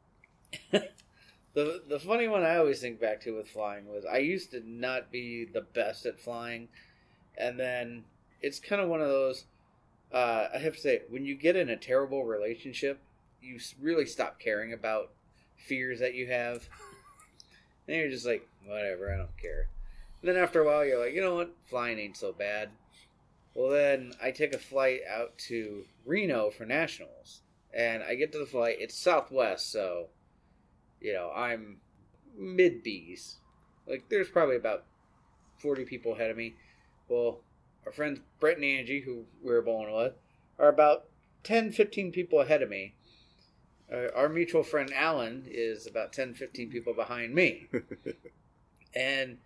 The 0.72 1.82
the 1.90 2.00
funny 2.00 2.28
one 2.28 2.44
I 2.44 2.58
always 2.58 2.80
think 2.80 3.02
back 3.02 3.20
to 3.22 3.36
with 3.36 3.50
flying 3.50 3.88
was 3.88 4.06
I 4.06 4.20
used 4.20 4.52
to 4.52 4.62
not 4.64 5.12
be 5.12 5.46
the 5.46 5.62
best 5.62 6.06
at 6.06 6.20
flying, 6.22 6.68
and 7.36 7.60
then 7.60 8.04
it's 8.42 8.60
kind 8.60 8.82
of 8.82 8.90
one 8.90 9.02
of 9.02 9.08
those. 9.08 9.46
Uh, 10.14 10.48
I 10.54 10.58
have 10.60 10.76
to 10.76 10.82
say, 10.82 11.02
when 11.10 11.26
you 11.26 11.36
get 11.36 11.56
in 11.56 11.70
a 11.70 11.76
terrible 11.76 12.24
relationship, 12.24 13.00
you 13.42 13.60
really 13.82 14.06
stop 14.06 14.40
caring 14.40 14.74
about 14.74 15.12
fears 15.58 16.00
that 16.00 16.14
you 16.14 16.28
have. 16.28 16.68
And 17.88 17.98
you're 17.98 18.10
just 18.10 18.26
like, 18.26 18.48
whatever, 18.66 19.14
I 19.14 19.18
don't 19.18 19.38
care. 19.38 19.70
And 20.22 20.30
then 20.30 20.42
after 20.42 20.62
a 20.62 20.66
while, 20.66 20.86
you're 20.86 21.04
like, 21.04 21.14
you 21.14 21.22
know 21.22 21.36
what, 21.36 21.56
flying 21.66 22.00
ain't 22.00 22.18
so 22.18 22.34
bad. 22.34 22.70
Well, 23.54 23.70
then 23.70 24.14
I 24.22 24.32
take 24.32 24.54
a 24.54 24.60
flight 24.60 25.02
out 25.10 25.38
to 25.48 25.86
Reno 26.06 26.50
for 26.50 26.66
nationals, 26.66 27.42
and 27.74 28.04
I 28.04 28.16
get 28.16 28.32
to 28.34 28.38
the 28.38 28.46
flight. 28.46 28.78
It's 28.80 28.98
Southwest, 28.98 29.72
so 29.72 30.08
you 31.02 31.14
know, 31.14 31.32
I'm 31.36 31.78
mid 32.38 32.84
B's. 32.84 33.38
Like, 33.88 34.10
there's 34.10 34.30
probably 34.30 34.56
about 34.56 34.84
40 35.60 35.86
people 35.86 36.14
ahead 36.14 36.30
of 36.30 36.38
me. 36.38 36.56
Well, 37.08 37.40
our 37.86 37.92
friends 37.92 38.20
Brett 38.40 38.58
and 38.58 38.66
Angie, 38.66 39.02
who 39.02 39.26
we 39.42 39.52
were 39.52 39.62
bowling 39.62 39.96
with, 39.96 40.14
are 40.60 40.70
about 40.70 41.06
10, 41.44 41.72
15 41.72 42.12
people 42.12 42.42
ahead 42.42 42.62
of 42.62 42.70
me. 42.70 42.94
Uh, 43.92 44.08
our 44.16 44.28
mutual 44.28 44.64
friend 44.64 44.92
Alan 44.94 45.46
is 45.48 45.88
about 45.88 46.12
10, 46.12 46.34
15 46.34 46.70
people 46.70 46.94
behind 46.94 47.34
me. 47.34 47.68
and, 48.96 49.38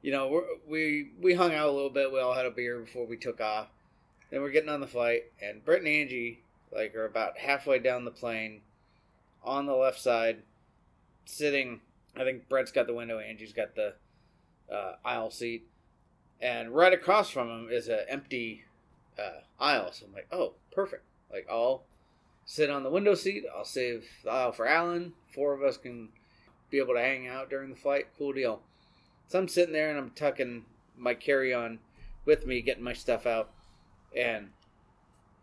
you 0.00 0.10
know, 0.10 0.28
we're, 0.28 0.44
we 0.66 1.10
we 1.20 1.34
hung 1.34 1.52
out 1.52 1.68
a 1.68 1.72
little 1.72 1.90
bit. 1.90 2.12
We 2.12 2.20
all 2.20 2.34
had 2.34 2.46
a 2.46 2.50
beer 2.50 2.78
before 2.78 3.06
we 3.06 3.16
took 3.16 3.40
off. 3.40 3.68
Then 4.30 4.40
we're 4.40 4.50
getting 4.50 4.70
on 4.70 4.80
the 4.80 4.86
flight, 4.86 5.24
and 5.42 5.64
Brett 5.64 5.80
and 5.80 5.88
Angie, 5.88 6.42
like, 6.72 6.94
are 6.94 7.06
about 7.06 7.38
halfway 7.38 7.78
down 7.78 8.04
the 8.04 8.10
plane 8.10 8.60
on 9.42 9.66
the 9.66 9.74
left 9.74 10.00
side 10.00 10.42
sitting. 11.24 11.80
I 12.16 12.24
think 12.24 12.48
Brett's 12.48 12.72
got 12.72 12.86
the 12.86 12.94
window. 12.94 13.18
Angie's 13.18 13.52
got 13.52 13.74
the 13.74 13.94
uh, 14.72 14.94
aisle 15.04 15.30
seat, 15.30 15.66
and 16.40 16.70
right 16.70 16.92
across 16.92 17.30
from 17.30 17.48
him 17.48 17.68
is 17.70 17.88
an 17.88 18.00
empty 18.08 18.64
uh, 19.18 19.40
aisle. 19.58 19.92
So 19.92 20.06
I'm 20.06 20.12
like, 20.12 20.28
oh, 20.32 20.54
perfect. 20.72 21.04
Like 21.32 21.46
I'll 21.50 21.84
sit 22.46 22.70
on 22.70 22.82
the 22.82 22.90
window 22.90 23.14
seat. 23.14 23.44
I'll 23.54 23.64
save 23.64 24.04
the 24.24 24.30
aisle 24.30 24.52
for 24.52 24.66
Alan. 24.66 25.12
Four 25.34 25.54
of 25.54 25.62
us 25.62 25.76
can 25.76 26.10
be 26.70 26.78
able 26.78 26.94
to 26.94 27.00
hang 27.00 27.26
out 27.26 27.50
during 27.50 27.70
the 27.70 27.76
flight. 27.76 28.06
Cool 28.16 28.32
deal. 28.32 28.62
So 29.26 29.38
I'm 29.38 29.48
sitting 29.48 29.74
there 29.74 29.90
and 29.90 29.98
I'm 29.98 30.10
tucking 30.10 30.64
my 30.96 31.14
carry 31.14 31.52
on 31.52 31.80
with 32.24 32.46
me, 32.46 32.62
getting 32.62 32.84
my 32.84 32.92
stuff 32.92 33.26
out, 33.26 33.50
and 34.16 34.48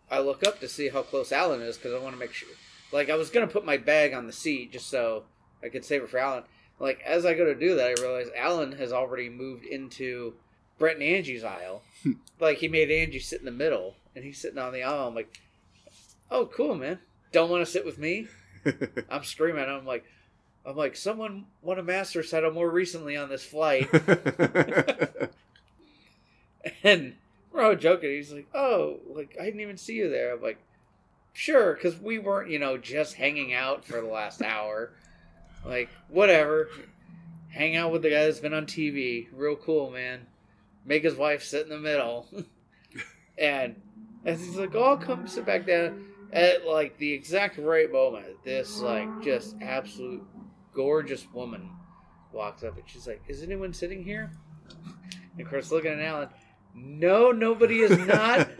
I 0.10 0.20
look 0.20 0.46
up 0.46 0.60
to 0.60 0.68
see 0.68 0.90
how 0.90 1.02
close 1.02 1.32
Alan 1.32 1.62
is 1.62 1.78
because 1.78 1.94
I 1.94 2.00
want 2.00 2.14
to 2.14 2.20
make 2.20 2.34
sure. 2.34 2.50
Like 2.92 3.10
I 3.10 3.16
was 3.16 3.30
gonna 3.30 3.48
put 3.48 3.66
my 3.66 3.78
bag 3.78 4.14
on 4.14 4.28
the 4.28 4.34
seat 4.34 4.72
just 4.72 4.90
so 4.90 5.24
I 5.64 5.70
could 5.70 5.84
save 5.84 6.04
it 6.04 6.10
for 6.10 6.18
Alan. 6.18 6.44
Like 6.80 7.02
as 7.06 7.26
I 7.26 7.34
go 7.34 7.46
to 7.46 7.56
do 7.56 7.76
that, 7.76 7.98
I 7.98 8.02
realize 8.02 8.28
Alan 8.36 8.74
has 8.74 8.92
already 8.92 9.30
moved 9.30 9.66
into 9.66 10.36
Brett 10.78 10.96
and 10.96 11.04
Angie's 11.04 11.44
aisle. 11.44 11.82
like 12.40 12.58
he 12.60 12.68
made 12.68 12.92
Angie 12.92 13.20
sit 13.20 13.40
in 13.40 13.46
the 13.46 13.52
middle, 13.52 13.96
and 14.16 14.24
he's 14.24 14.40
sitting 14.40 14.60
on 14.60 14.74
the 14.74 14.84
aisle. 14.84 15.08
I'm 15.08 15.16
like, 15.16 15.42
oh, 16.32 16.46
cool, 16.48 16.76
man. 16.76 17.00
Don't 17.32 17.50
want 17.50 17.66
to 17.66 17.72
sit 17.72 17.86
with 17.86 17.98
me. 17.98 18.28
I'm 19.10 19.24
screaming. 19.24 19.66
I'm 19.66 19.86
like, 19.86 20.06
I'm 20.66 20.76
like, 20.76 20.96
someone 20.96 21.46
won 21.62 21.80
a 21.80 21.84
master's 21.84 22.32
title 22.32 22.52
more 22.52 22.70
recently 22.70 23.16
on 23.16 23.30
this 23.30 23.44
flight, 23.46 23.88
and 26.84 27.16
we're 27.52 27.64
all 27.64 27.76
joking. 27.76 28.10
He's 28.10 28.34
like, 28.34 28.48
oh, 28.54 29.00
like 29.14 29.38
I 29.40 29.46
didn't 29.46 29.62
even 29.62 29.78
see 29.78 29.96
you 29.96 30.10
there. 30.10 30.34
I'm 30.34 30.42
like, 30.42 30.58
sure, 31.34 31.74
because 31.74 32.00
we 32.00 32.18
weren't, 32.18 32.50
you 32.50 32.58
know, 32.58 32.78
just 32.78 33.14
hanging 33.16 33.54
out 33.54 33.86
for 33.86 34.02
the 34.02 34.08
last 34.08 34.42
hour. 34.42 34.92
Like, 35.64 35.90
whatever. 36.10 36.70
Hang 37.50 37.76
out 37.76 37.92
with 37.92 38.02
the 38.02 38.10
guy 38.10 38.26
that's 38.26 38.40
been 38.40 38.54
on 38.54 38.66
TV. 38.66 39.28
Real 39.34 39.56
cool, 39.56 39.90
man. 39.90 40.28
Make 40.86 41.04
his 41.04 41.16
wife 41.16 41.44
sit 41.44 41.64
in 41.64 41.70
the 41.70 41.80
middle. 41.80 42.28
and 43.38 43.82
as 44.26 44.40
he's 44.40 44.56
like, 44.56 44.76
oh, 44.76 44.98
come 44.98 45.28
sit 45.28 45.46
back 45.46 45.66
down. 45.66 46.06
At 46.34 46.66
like 46.66 46.98
the 46.98 47.14
exact 47.14 47.58
right 47.58 47.92
moment, 47.92 48.44
this 48.44 48.80
like 48.80 49.22
just 49.22 49.56
absolute 49.62 50.24
gorgeous 50.74 51.26
woman 51.34 51.70
walks 52.32 52.64
up 52.64 52.78
and 52.78 52.84
she's 52.88 53.08
like, 53.08 53.22
Is 53.28 53.42
anyone 53.42 53.74
sitting 53.74 54.04
here? 54.04 54.32
And 55.32 55.42
of 55.42 55.50
course, 55.50 55.72
looking 55.72 55.92
at 55.92 56.00
Alan, 56.00 56.30
no, 56.74 57.32
nobody 57.32 57.80
is 57.80 57.98
not. 58.06 58.50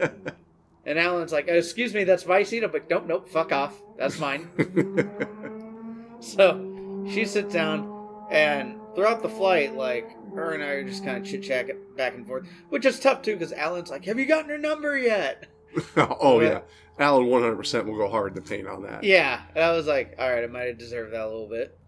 And 0.86 1.00
Alan's 1.00 1.32
like, 1.32 1.48
"Excuse 1.48 1.92
me, 1.92 2.04
that's 2.04 2.24
my 2.26 2.44
seat." 2.44 2.62
I'm 2.62 2.72
like, 2.72 2.88
"Nope, 2.88 3.06
nope, 3.08 3.28
fuck 3.28 3.50
off. 3.50 3.74
That's 3.98 4.20
mine." 4.20 4.48
so 6.20 7.04
she 7.10 7.24
sits 7.24 7.52
down, 7.52 8.26
and 8.30 8.78
throughout 8.96 9.22
the 9.22 9.28
flight, 9.28 9.76
like 9.76 10.10
her 10.34 10.52
and 10.52 10.62
I 10.64 10.68
are 10.68 10.84
just 10.84 11.04
kind 11.04 11.18
of 11.18 11.24
chit 11.24 11.44
chatting 11.44 11.76
back 11.96 12.14
and 12.14 12.26
forth, 12.26 12.48
which 12.70 12.84
is 12.84 12.98
tough 12.98 13.22
too 13.22 13.34
because 13.34 13.52
Alan's 13.52 13.90
like, 13.90 14.04
"Have 14.06 14.18
you 14.18 14.26
gotten 14.26 14.50
her 14.50 14.58
number 14.58 14.98
yet?" 14.98 15.46
oh 15.96 16.40
yeah, 16.40 16.62
Alan 16.98 17.26
100 17.26 17.56
percent 17.56 17.86
will 17.86 17.96
go 17.96 18.08
hard 18.08 18.34
to 18.34 18.40
paint 18.40 18.66
on 18.66 18.82
that. 18.82 19.04
Yeah, 19.04 19.42
and 19.54 19.62
I 19.62 19.72
was 19.72 19.86
like, 19.86 20.16
"All 20.18 20.28
right, 20.28 20.42
I 20.42 20.48
might 20.48 20.66
have 20.66 20.78
deserved 20.78 21.12
that 21.12 21.24
a 21.24 21.28
little 21.28 21.48
bit." 21.48 21.78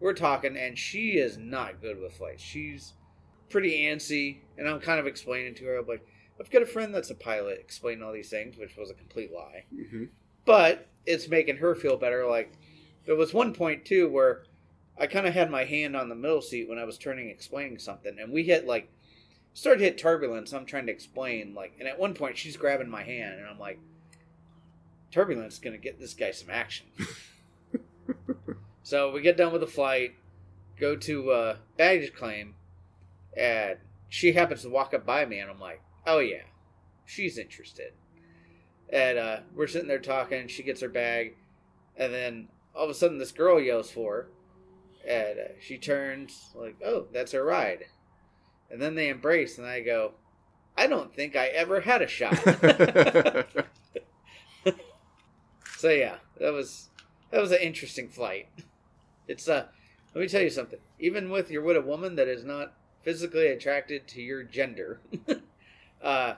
We're 0.00 0.14
talking, 0.14 0.56
and 0.56 0.76
she 0.76 1.10
is 1.12 1.38
not 1.38 1.80
good 1.80 2.00
with 2.00 2.14
flights. 2.16 2.42
She's 2.42 2.94
pretty 3.48 3.82
antsy, 3.84 4.38
and 4.58 4.68
I'm 4.68 4.80
kind 4.80 4.98
of 4.98 5.06
explaining 5.06 5.54
to 5.56 5.64
her, 5.66 5.76
I'm 5.78 5.86
like, 5.86 6.04
"I've 6.40 6.50
got 6.50 6.62
a 6.62 6.66
friend 6.66 6.94
that's 6.94 7.10
a 7.10 7.14
pilot." 7.14 7.58
Explaining 7.60 8.02
all 8.02 8.12
these 8.12 8.30
things, 8.30 8.56
which 8.56 8.76
was 8.76 8.90
a 8.90 8.94
complete 8.94 9.30
lie. 9.32 9.64
hmm 9.70 10.04
but 10.46 10.88
it's 11.06 11.28
making 11.28 11.56
her 11.56 11.74
feel 11.74 11.96
better. 11.96 12.26
Like 12.26 12.52
there 13.06 13.16
was 13.16 13.32
one 13.32 13.54
point 13.54 13.84
too 13.84 14.08
where 14.08 14.44
I 14.98 15.06
kind 15.06 15.26
of 15.26 15.34
had 15.34 15.50
my 15.50 15.64
hand 15.64 15.96
on 15.96 16.08
the 16.08 16.14
middle 16.14 16.42
seat 16.42 16.68
when 16.68 16.78
I 16.78 16.84
was 16.84 16.98
turning 16.98 17.28
explaining 17.28 17.78
something, 17.78 18.16
and 18.18 18.32
we 18.32 18.44
hit 18.44 18.66
like 18.66 18.90
started 19.52 19.78
to 19.78 19.84
hit 19.86 19.98
turbulence. 19.98 20.52
I'm 20.52 20.66
trying 20.66 20.86
to 20.86 20.92
explain 20.92 21.54
like, 21.54 21.74
and 21.78 21.88
at 21.88 21.98
one 21.98 22.14
point 22.14 22.38
she's 22.38 22.56
grabbing 22.56 22.88
my 22.88 23.02
hand, 23.02 23.38
and 23.38 23.48
I'm 23.48 23.58
like, 23.58 23.78
turbulence 25.10 25.54
is 25.54 25.60
gonna 25.60 25.78
get 25.78 25.98
this 25.98 26.14
guy 26.14 26.30
some 26.30 26.50
action. 26.50 26.86
so 28.82 29.10
we 29.10 29.20
get 29.20 29.36
done 29.36 29.52
with 29.52 29.62
the 29.62 29.66
flight, 29.66 30.14
go 30.78 30.96
to 30.96 31.30
uh, 31.30 31.56
baggage 31.76 32.14
claim, 32.14 32.54
and 33.36 33.78
she 34.08 34.32
happens 34.32 34.62
to 34.62 34.68
walk 34.68 34.94
up 34.94 35.04
by 35.04 35.24
me, 35.24 35.40
and 35.40 35.50
I'm 35.50 35.60
like, 35.60 35.82
oh 36.06 36.20
yeah, 36.20 36.42
she's 37.04 37.36
interested. 37.36 37.92
And 38.92 39.18
uh, 39.18 39.36
we're 39.56 39.66
sitting 39.66 39.88
there 39.88 39.98
talking. 39.98 40.46
She 40.46 40.62
gets 40.62 40.80
her 40.82 40.88
bag, 40.88 41.34
and 41.96 42.12
then 42.12 42.48
all 42.76 42.84
of 42.84 42.90
a 42.90 42.94
sudden, 42.94 43.18
this 43.18 43.32
girl 43.32 43.60
yells 43.60 43.90
for 43.90 44.14
her, 44.14 44.28
and 45.06 45.38
uh, 45.38 45.52
she 45.60 45.78
turns 45.78 46.50
like, 46.54 46.76
"Oh, 46.84 47.06
that's 47.12 47.32
her 47.32 47.44
ride." 47.44 47.84
And 48.70 48.80
then 48.80 48.94
they 48.94 49.08
embrace, 49.08 49.58
and 49.58 49.66
I 49.66 49.80
go, 49.80 50.12
"I 50.76 50.86
don't 50.86 51.14
think 51.14 51.36
I 51.36 51.46
ever 51.48 51.80
had 51.80 52.02
a 52.02 52.08
shot." 52.08 52.36
so 55.76 55.90
yeah, 55.90 56.16
that 56.38 56.52
was 56.52 56.88
that 57.30 57.40
was 57.40 57.52
an 57.52 57.58
interesting 57.60 58.08
flight. 58.08 58.48
It's 59.28 59.48
uh, 59.48 59.66
let 60.14 60.20
me 60.20 60.28
tell 60.28 60.42
you 60.42 60.50
something. 60.50 60.78
Even 60.98 61.30
with 61.30 61.50
you're 61.50 61.62
with 61.62 61.76
a 61.76 61.82
woman 61.82 62.16
that 62.16 62.28
is 62.28 62.44
not 62.44 62.74
physically 63.02 63.48
attracted 63.48 64.08
to 64.08 64.22
your 64.22 64.42
gender, 64.42 65.00
uh, 66.02 66.34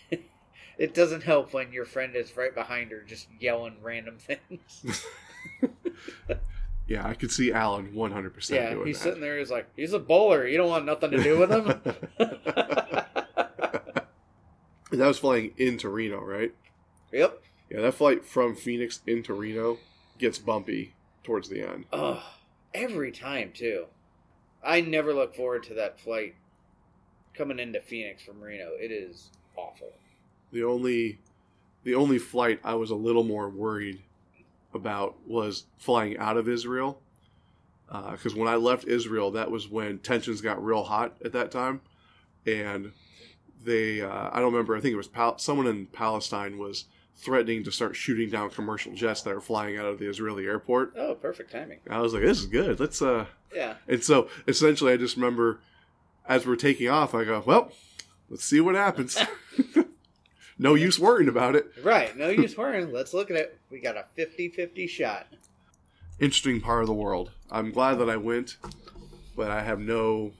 it 0.78 0.94
doesn't 0.94 1.22
help 1.22 1.52
when 1.52 1.72
your 1.72 1.84
friend 1.84 2.16
is 2.16 2.36
right 2.36 2.54
behind 2.54 2.90
her 2.90 3.02
just 3.02 3.28
yelling 3.38 3.76
random 3.82 4.18
things. 4.18 5.06
Yeah, 6.86 7.06
I 7.06 7.14
could 7.14 7.32
see 7.32 7.52
Alan 7.52 7.94
100 7.94 8.34
percent 8.34 8.62
yeah, 8.62 8.70
doing 8.74 8.86
he's 8.86 8.98
that. 8.98 9.02
sitting 9.04 9.20
there. 9.20 9.38
He's 9.38 9.50
like, 9.50 9.66
he's 9.76 9.92
a 9.92 9.98
bowler. 9.98 10.46
You 10.46 10.58
don't 10.58 10.68
want 10.68 10.84
nothing 10.84 11.10
to 11.10 11.22
do 11.22 11.38
with 11.38 11.50
him. 11.50 11.68
And 11.68 11.82
that 15.00 15.06
was 15.06 15.18
flying 15.18 15.52
into 15.56 15.88
Reno, 15.88 16.20
right? 16.20 16.54
yep. 17.12 17.42
Yeah, 17.70 17.80
that 17.80 17.94
flight 17.94 18.24
from 18.24 18.54
Phoenix 18.54 19.00
into 19.06 19.34
Reno 19.34 19.78
gets 20.18 20.38
bumpy 20.38 20.94
towards 21.24 21.48
the 21.48 21.62
end. 21.62 21.86
Oh, 21.92 22.22
Every 22.74 23.10
time 23.10 23.52
too. 23.54 23.86
I 24.62 24.82
never 24.82 25.14
look 25.14 25.34
forward 25.34 25.62
to 25.64 25.74
that 25.74 25.98
flight 25.98 26.34
coming 27.34 27.58
into 27.58 27.80
Phoenix 27.80 28.22
from 28.22 28.40
Reno. 28.40 28.70
It 28.78 28.92
is 28.92 29.30
awful. 29.56 29.92
The 30.52 30.62
only 30.62 31.18
the 31.84 31.94
only 31.94 32.18
flight 32.18 32.60
I 32.62 32.74
was 32.74 32.90
a 32.90 32.94
little 32.94 33.24
more 33.24 33.48
worried 33.48 34.02
about 34.74 35.16
was 35.26 35.64
flying 35.78 36.16
out 36.18 36.36
of 36.36 36.48
Israel. 36.48 37.00
Because 38.10 38.34
when 38.34 38.48
I 38.48 38.56
left 38.56 38.84
Israel, 38.86 39.30
that 39.32 39.50
was 39.50 39.68
when 39.68 39.98
tensions 39.98 40.40
got 40.40 40.62
real 40.62 40.82
hot 40.84 41.16
at 41.24 41.32
that 41.32 41.50
time, 41.52 41.80
and 42.44 42.92
they 43.64 44.00
uh, 44.00 44.28
I 44.32 44.40
don't 44.40 44.52
remember. 44.52 44.76
I 44.76 44.80
think 44.80 44.92
it 44.92 44.96
was 44.96 45.08
Pal- 45.08 45.38
someone 45.38 45.66
in 45.66 45.86
Palestine 45.86 46.58
was 46.58 46.86
threatening 47.14 47.64
to 47.64 47.70
start 47.70 47.96
shooting 47.96 48.28
down 48.28 48.50
commercial 48.50 48.92
jets 48.92 49.22
that 49.22 49.32
are 49.32 49.40
flying 49.40 49.78
out 49.78 49.86
of 49.86 49.98
the 49.98 50.08
Israeli 50.08 50.46
airport. 50.46 50.94
Oh, 50.96 51.14
perfect 51.14 51.52
timing. 51.52 51.78
I 51.88 52.00
was 52.00 52.12
like, 52.12 52.22
"This 52.22 52.40
is 52.40 52.46
good. 52.46 52.80
Let's." 52.80 53.00
uh 53.00 53.26
Yeah. 53.54 53.74
And 53.86 54.02
so 54.02 54.28
essentially, 54.48 54.92
I 54.92 54.96
just 54.96 55.16
remember 55.16 55.60
as 56.28 56.44
we're 56.44 56.56
taking 56.56 56.88
off, 56.88 57.14
I 57.14 57.24
go, 57.24 57.42
"Well, 57.46 57.70
let's 58.28 58.44
see 58.44 58.60
what 58.60 58.74
happens." 58.74 59.16
no 60.58 60.74
use 60.74 60.98
worrying 60.98 61.28
about 61.28 61.54
it. 61.56 61.66
Right. 61.82 62.16
No 62.16 62.28
use 62.28 62.56
worrying. 62.56 62.92
Let's 62.92 63.12
look 63.14 63.30
at 63.30 63.36
it. 63.36 63.58
We 63.70 63.80
got 63.80 63.96
a 63.96 64.04
50-50 64.18 64.88
shot. 64.88 65.26
Interesting 66.18 66.60
part 66.60 66.82
of 66.82 66.86
the 66.86 66.94
world. 66.94 67.30
I'm 67.50 67.70
glad 67.72 67.98
that 67.98 68.08
I 68.08 68.16
went, 68.16 68.56
but 69.36 69.50
I 69.50 69.62
have 69.62 69.78
no 69.80 70.32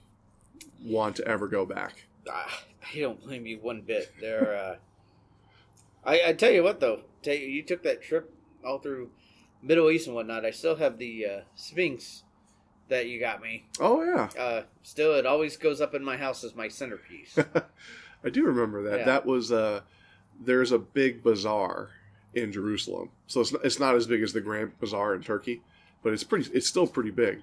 want 0.83 1.17
to 1.17 1.27
ever 1.29 1.49
go 1.49 1.67
back. 1.67 2.07
Ah, 2.29 2.63
I 2.95 2.99
don't 3.01 3.23
blame 3.23 3.47
you 3.47 3.59
one 3.59 3.83
bit. 3.83 4.13
There. 4.21 4.57
Uh, 4.57 4.77
I, 6.09 6.29
I 6.29 6.33
tell 6.33 6.51
you 6.51 6.63
what 6.63 6.81
though, 6.81 7.03
tell 7.23 7.35
you, 7.35 7.47
you 7.47 7.63
took 7.63 7.83
that 7.83 8.03
trip 8.03 8.33
all 8.65 8.79
through 8.79 9.11
Middle 9.63 9.91
East 9.91 10.07
and 10.07 10.15
whatnot. 10.17 10.45
I 10.47 10.51
still 10.51 10.77
have 10.77 10.99
the 10.99 11.27
uh, 11.27 11.41
Sphinx 11.55 12.23
that 12.89 13.07
you 13.09 13.21
got 13.21 13.43
me. 13.43 13.67
Oh 13.81 14.03
yeah, 14.03 14.29
Uh, 14.41 14.63
still, 14.83 15.15
it 15.15 15.27
always 15.27 15.57
goes 15.57 15.81
up 15.81 15.95
in 15.95 16.03
my 16.05 16.17
house 16.17 16.43
as 16.45 16.55
my 16.55 16.69
centerpiece. 16.69 17.37
I 18.25 18.31
do 18.31 18.45
remember 18.45 18.83
that. 18.91 19.01
Yeah. 19.01 19.05
That 19.05 19.27
was 19.27 19.53
uh, 19.53 19.81
there's 20.45 20.73
a 20.73 20.79
big 20.79 21.23
bazaar 21.23 21.91
in 22.35 22.53
Jerusalem, 22.53 23.11
so 23.27 23.41
it's 23.41 23.53
not, 23.53 23.65
it's 23.65 23.81
not 23.81 23.95
as 23.95 24.07
big 24.07 24.23
as 24.23 24.33
the 24.33 24.41
Grand 24.41 24.79
Bazaar 24.79 25.15
in 25.15 25.23
Turkey, 25.23 25.63
but 26.03 26.13
it's 26.13 26.25
pretty. 26.25 26.51
It's 26.53 26.67
still 26.67 26.87
pretty 26.87 27.11
big. 27.11 27.43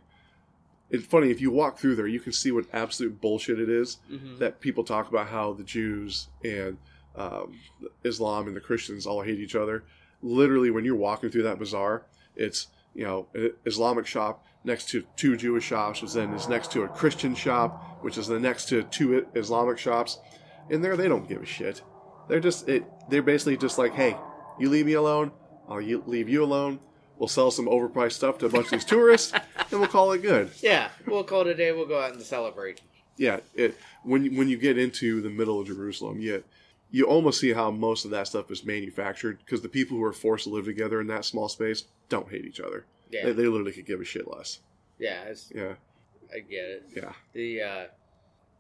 It's 0.92 1.06
funny 1.06 1.32
if 1.32 1.42
you 1.42 1.50
walk 1.50 1.80
through 1.80 1.96
there, 1.96 2.06
you 2.06 2.20
can 2.20 2.32
see 2.34 2.52
what 2.52 2.66
absolute 2.72 3.20
bullshit 3.20 3.60
it 3.60 3.70
is 3.70 3.98
Mhm. 4.12 4.38
that 4.38 4.60
people 4.60 4.84
talk 4.84 5.10
about 5.10 5.28
how 5.30 5.54
the 5.54 5.64
Jews 5.64 6.28
and 6.44 6.78
um, 7.16 7.56
Islam 8.04 8.48
and 8.48 8.56
the 8.56 8.60
Christians 8.62 9.06
all 9.08 9.22
hate 9.22 9.40
each 9.40 9.56
other. 9.56 9.84
Literally, 10.22 10.70
when 10.72 10.86
you're 10.86 10.96
walking 10.96 11.30
through 11.30 11.44
that 11.44 11.58
bazaar, 11.60 12.04
it's 12.36 12.68
you 12.94 13.04
know 13.04 13.28
an 13.34 13.54
Islamic 13.66 14.06
shop 14.06 14.46
next 14.64 14.90
to 14.90 15.04
two 15.16 15.36
Jewish 15.36 15.64
shops, 15.66 16.02
which 16.02 16.14
then 16.14 16.32
is 16.34 16.48
next 16.48 16.72
to 16.74 16.84
a 16.84 16.88
Christian 16.88 17.34
shop, 17.36 18.04
which 18.04 18.18
is 18.18 18.28
the 18.28 18.40
next 18.40 18.66
to 18.70 18.84
two 18.84 19.26
Islamic 19.36 19.78
shops. 19.80 20.20
And 20.70 20.84
there, 20.84 20.96
they 20.96 21.08
don't 21.08 21.28
give 21.28 21.42
a 21.42 21.46
shit. 21.46 21.82
They're 22.28 22.40
just 22.40 22.68
it. 22.70 22.86
They're 23.10 23.22
basically 23.22 23.58
just 23.58 23.78
like, 23.78 23.94
hey, 23.94 24.16
you 24.60 24.70
leave 24.70 24.86
me 24.86 24.94
alone, 24.94 25.32
I'll 25.68 25.82
you- 25.82 26.04
leave 26.08 26.30
you 26.30 26.44
alone. 26.44 26.80
We'll 27.18 27.28
sell 27.28 27.52
some 27.52 27.68
overpriced 27.68 28.14
stuff 28.14 28.38
to 28.40 28.48
a 28.48 28.50
bunch 28.50 28.66
of 28.66 28.72
these 28.72 28.86
tourists, 28.86 29.34
and 29.72 29.80
we'll 29.80 29.88
call 29.88 30.12
it 30.14 30.22
good. 30.22 30.52
Yeah, 30.62 30.90
we'll 31.06 31.24
call 31.24 31.42
it 31.42 31.48
a 31.48 31.54
day. 31.56 31.72
We'll 31.72 31.86
go 31.86 32.02
out 32.02 32.14
and 32.14 32.22
celebrate. 32.22 32.82
yeah, 33.18 33.40
it 33.56 33.78
when 34.04 34.26
you- 34.26 34.38
when 34.38 34.50
you 34.50 34.58
get 34.58 34.78
into 34.78 35.22
the 35.22 35.30
middle 35.30 35.60
of 35.62 35.68
Jerusalem, 35.68 36.20
you 36.20 36.44
you 36.92 37.06
almost 37.06 37.40
see 37.40 37.54
how 37.54 37.72
most 37.72 38.06
of 38.06 38.12
that 38.12 38.28
stuff 38.28 38.52
is 38.52 38.64
manufactured 38.64 39.40
because 39.40 39.62
the 39.62 39.70
people 39.70 39.98
who 39.98 40.04
are 40.04 40.14
forced 40.14 40.44
to 40.46 40.50
live 40.52 40.66
together 40.66 41.02
in 41.02 41.08
that 41.08 41.26
small 41.26 41.50
space 41.50 41.86
don't 42.10 42.30
hate 42.30 42.46
each 42.46 42.60
other. 42.60 42.86
Yeah, 43.10 43.26
They, 43.26 43.32
they 43.34 43.46
literally 43.48 43.72
could 43.72 43.86
give 43.88 44.00
a 44.00 44.06
shit 44.06 44.28
less. 44.28 44.60
yeah, 45.00 45.34
Yeah, 45.56 45.74
I 46.34 46.40
get 46.40 46.66
it. 46.66 46.84
yeah. 46.96 47.14
The 47.34 47.62
uh, 47.62 47.84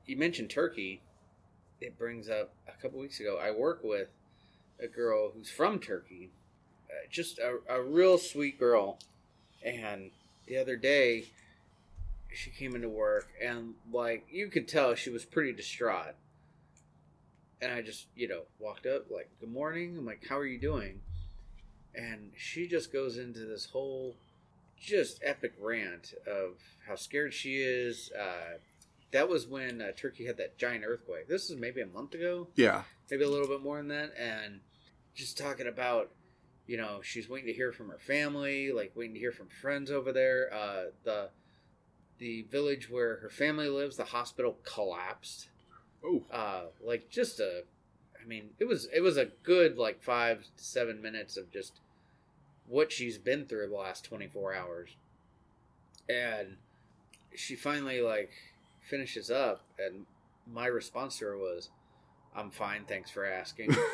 you 0.05 0.17
mentioned 0.17 0.49
Turkey. 0.49 1.01
It 1.81 1.97
brings 1.97 2.29
up 2.29 2.53
a 2.67 2.81
couple 2.81 2.99
weeks 2.99 3.19
ago. 3.19 3.39
I 3.41 3.51
work 3.51 3.81
with 3.83 4.09
a 4.79 4.87
girl 4.87 5.31
who's 5.31 5.49
from 5.49 5.79
Turkey, 5.79 6.31
uh, 6.89 7.07
just 7.09 7.39
a, 7.39 7.59
a 7.69 7.81
real 7.81 8.17
sweet 8.17 8.59
girl. 8.59 8.99
And 9.63 10.11
the 10.47 10.57
other 10.57 10.75
day, 10.75 11.25
she 12.33 12.49
came 12.49 12.75
into 12.75 12.89
work, 12.89 13.27
and 13.41 13.75
like 13.91 14.25
you 14.29 14.47
could 14.47 14.67
tell, 14.67 14.95
she 14.95 15.09
was 15.09 15.25
pretty 15.25 15.53
distraught. 15.53 16.15
And 17.61 17.71
I 17.71 17.81
just, 17.81 18.07
you 18.15 18.27
know, 18.27 18.41
walked 18.59 18.85
up 18.85 19.09
like, 19.09 19.29
"Good 19.39 19.51
morning." 19.51 19.97
I'm 19.97 20.05
like, 20.05 20.25
"How 20.27 20.37
are 20.37 20.45
you 20.45 20.59
doing?" 20.59 21.01
And 21.95 22.31
she 22.35 22.67
just 22.67 22.91
goes 22.91 23.17
into 23.17 23.45
this 23.45 23.65
whole 23.65 24.15
just 24.79 25.21
epic 25.23 25.53
rant 25.61 26.13
of 26.27 26.55
how 26.87 26.95
scared 26.95 27.33
she 27.33 27.57
is. 27.57 28.11
Uh, 28.11 28.57
that 29.13 29.29
was 29.29 29.47
when 29.47 29.81
uh, 29.81 29.91
Turkey 29.95 30.25
had 30.25 30.37
that 30.37 30.57
giant 30.57 30.83
earthquake. 30.85 31.27
This 31.29 31.49
is 31.49 31.55
maybe 31.57 31.79
a 31.81 31.87
month 31.87 32.13
ago, 32.13 32.49
Yeah, 32.55 32.83
maybe 33.09 33.23
a 33.23 33.29
little 33.29 33.47
bit 33.47 33.61
more 33.63 33.77
than 33.77 33.87
that, 33.87 34.13
and 34.19 34.59
just 35.15 35.37
talking 35.37 35.67
about, 35.67 36.11
you 36.67 36.75
know, 36.77 36.99
she's 37.01 37.29
waiting 37.29 37.47
to 37.47 37.53
hear 37.53 37.71
from 37.71 37.89
her 37.89 37.99
family, 37.99 38.71
like 38.71 38.91
waiting 38.95 39.13
to 39.13 39.19
hear 39.19 39.31
from 39.31 39.47
friends 39.47 39.89
over 39.89 40.11
there. 40.11 40.51
Uh, 40.53 40.83
the 41.05 41.29
the 42.19 42.43
village 42.43 42.89
where 42.89 43.17
her 43.17 43.29
family 43.29 43.69
lives, 43.69 43.97
the 43.97 44.05
hospital 44.05 44.57
collapsed. 44.63 45.49
Oh, 46.05 46.23
Uh, 46.31 46.63
like 46.83 47.09
just 47.09 47.39
a, 47.39 47.63
I 48.21 48.25
mean, 48.27 48.49
it 48.59 48.65
was 48.65 48.87
it 48.93 49.01
was 49.01 49.17
a 49.17 49.25
good 49.43 49.77
like 49.77 50.01
five 50.01 50.43
to 50.57 50.63
seven 50.63 51.01
minutes 51.01 51.37
of 51.37 51.51
just 51.51 51.79
what 52.67 52.91
she's 52.91 53.17
been 53.17 53.45
through 53.45 53.69
the 53.69 53.75
last 53.75 54.03
twenty 54.05 54.27
four 54.27 54.53
hours, 54.53 54.89
and 56.09 56.57
she 57.35 57.55
finally 57.55 58.01
like 58.01 58.31
finishes 58.89 59.29
up, 59.31 59.61
and 59.79 60.05
my 60.51 60.65
response 60.67 61.17
to 61.19 61.25
her 61.25 61.37
was, 61.37 61.69
"I'm 62.35 62.51
fine, 62.51 62.85
thanks 62.85 63.09
for 63.09 63.25
asking." 63.25 63.75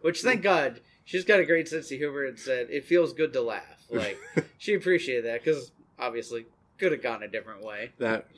Which 0.00 0.22
thank 0.22 0.42
God 0.42 0.80
she's 1.04 1.24
got 1.24 1.40
a 1.40 1.44
great 1.44 1.68
sense 1.68 1.90
of 1.90 1.98
humor 1.98 2.24
and 2.24 2.38
said 2.38 2.68
it 2.70 2.84
feels 2.84 3.12
good 3.12 3.32
to 3.32 3.40
laugh. 3.40 3.84
Like 3.90 4.18
she 4.58 4.74
appreciated 4.74 5.24
that 5.24 5.44
because 5.44 5.72
obviously 5.98 6.46
could 6.78 6.92
have 6.92 7.02
gone 7.02 7.22
a 7.22 7.28
different 7.28 7.62
way. 7.64 7.92
that 7.98 8.28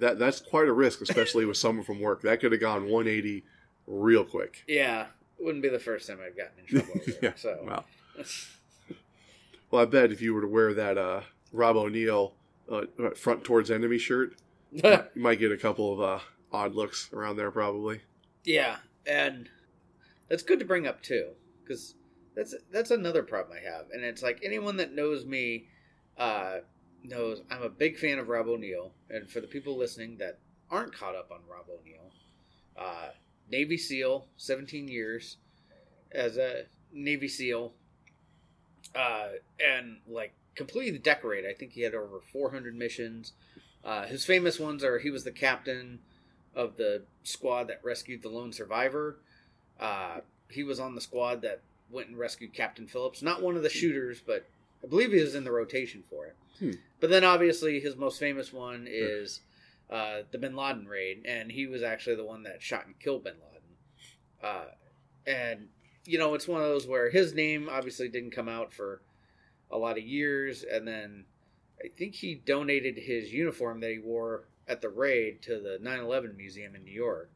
that 0.00 0.18
that's 0.18 0.40
quite 0.40 0.66
a 0.68 0.72
risk, 0.72 1.00
especially 1.00 1.44
with 1.44 1.56
someone 1.56 1.84
from 1.84 2.00
work. 2.00 2.22
That 2.22 2.40
could 2.40 2.52
have 2.52 2.60
gone 2.60 2.84
180 2.84 3.44
real 3.86 4.24
quick. 4.24 4.64
Yeah, 4.66 5.06
wouldn't 5.38 5.62
be 5.62 5.68
the 5.68 5.78
first 5.78 6.08
time 6.08 6.18
I've 6.24 6.36
gotten 6.36 6.52
in 6.60 6.66
trouble. 6.66 7.00
Yeah. 7.22 7.28
it, 7.30 7.38
so 7.38 7.58
Wow. 7.64 7.84
Well, 9.72 9.80
I 9.80 9.86
bet 9.86 10.12
if 10.12 10.20
you 10.20 10.34
were 10.34 10.42
to 10.42 10.46
wear 10.46 10.74
that 10.74 10.98
uh, 10.98 11.22
Rob 11.50 11.76
O'Neill 11.76 12.34
uh, 12.70 12.82
front 13.16 13.42
towards 13.42 13.70
enemy 13.70 13.96
shirt, 13.96 14.34
you 14.70 15.00
might 15.16 15.38
get 15.38 15.50
a 15.50 15.56
couple 15.56 15.94
of 15.94 16.00
uh, 16.00 16.18
odd 16.52 16.74
looks 16.74 17.10
around 17.10 17.36
there, 17.36 17.50
probably. 17.50 18.02
yeah, 18.44 18.76
and 19.06 19.48
that's 20.28 20.42
good 20.42 20.58
to 20.58 20.66
bring 20.66 20.86
up 20.86 21.02
too 21.02 21.30
because 21.64 21.94
that's 22.36 22.54
that's 22.70 22.90
another 22.90 23.22
problem 23.22 23.56
I 23.58 23.66
have, 23.66 23.86
and 23.92 24.04
it's 24.04 24.22
like 24.22 24.40
anyone 24.44 24.76
that 24.76 24.94
knows 24.94 25.24
me 25.24 25.68
uh, 26.18 26.58
knows 27.02 27.40
I'm 27.50 27.62
a 27.62 27.70
big 27.70 27.96
fan 27.96 28.18
of 28.18 28.28
Rob 28.28 28.48
O'Neill, 28.48 28.92
and 29.08 29.30
for 29.30 29.40
the 29.40 29.46
people 29.46 29.78
listening 29.78 30.18
that 30.18 30.38
aren't 30.70 30.94
caught 30.94 31.16
up 31.16 31.30
on 31.32 31.40
Rob 31.50 31.64
O'Neill, 31.70 32.12
uh, 32.76 33.08
Navy 33.50 33.78
SEAL, 33.78 34.26
17 34.36 34.86
years 34.86 35.38
as 36.12 36.36
a 36.36 36.64
Navy 36.92 37.28
SEAL, 37.28 37.72
uh, 38.94 39.28
and 39.64 39.98
like 40.06 40.32
completely 40.54 40.98
decorated. 40.98 41.48
I 41.50 41.54
think 41.54 41.72
he 41.72 41.82
had 41.82 41.94
over 41.94 42.20
400 42.32 42.74
missions. 42.74 43.32
Uh, 43.84 44.06
his 44.06 44.24
famous 44.24 44.58
ones 44.58 44.84
are 44.84 44.98
he 44.98 45.10
was 45.10 45.24
the 45.24 45.32
captain 45.32 46.00
of 46.54 46.76
the 46.76 47.02
squad 47.24 47.68
that 47.68 47.80
rescued 47.82 48.22
the 48.22 48.28
lone 48.28 48.52
survivor. 48.52 49.16
Uh, 49.80 50.20
he 50.48 50.62
was 50.62 50.78
on 50.78 50.94
the 50.94 51.00
squad 51.00 51.42
that 51.42 51.60
went 51.90 52.08
and 52.08 52.18
rescued 52.18 52.52
Captain 52.52 52.86
Phillips. 52.86 53.22
Not 53.22 53.42
one 53.42 53.56
of 53.56 53.62
the 53.62 53.70
shooters, 53.70 54.20
but 54.24 54.46
I 54.82 54.86
believe 54.86 55.12
he 55.12 55.20
was 55.20 55.34
in 55.34 55.44
the 55.44 55.52
rotation 55.52 56.02
for 56.08 56.26
it. 56.26 56.36
Hmm. 56.58 56.72
But 57.00 57.10
then 57.10 57.24
obviously 57.24 57.80
his 57.80 57.96
most 57.96 58.18
famous 58.18 58.52
one 58.52 58.86
is 58.88 59.40
uh, 59.90 60.22
the 60.30 60.38
Bin 60.38 60.54
Laden 60.54 60.86
raid, 60.86 61.22
and 61.24 61.50
he 61.50 61.66
was 61.66 61.82
actually 61.82 62.16
the 62.16 62.24
one 62.24 62.42
that 62.44 62.62
shot 62.62 62.86
and 62.86 62.98
killed 62.98 63.24
Bin 63.24 63.34
Laden. 63.34 64.42
Uh, 64.42 64.64
and 65.26 65.68
you 66.04 66.18
know, 66.18 66.34
it's 66.34 66.48
one 66.48 66.60
of 66.60 66.68
those 66.68 66.86
where 66.86 67.10
his 67.10 67.34
name 67.34 67.68
obviously 67.70 68.08
didn't 68.08 68.32
come 68.32 68.48
out 68.48 68.72
for 68.72 69.02
a 69.70 69.78
lot 69.78 69.98
of 69.98 70.04
years, 70.04 70.64
and 70.64 70.86
then 70.86 71.24
I 71.82 71.88
think 71.88 72.14
he 72.14 72.34
donated 72.34 72.98
his 72.98 73.32
uniform 73.32 73.80
that 73.80 73.90
he 73.90 73.98
wore 73.98 74.44
at 74.68 74.80
the 74.80 74.88
raid 74.88 75.42
to 75.42 75.58
the 75.60 75.78
9/11 75.82 76.36
museum 76.36 76.74
in 76.74 76.84
New 76.84 76.92
York. 76.92 77.30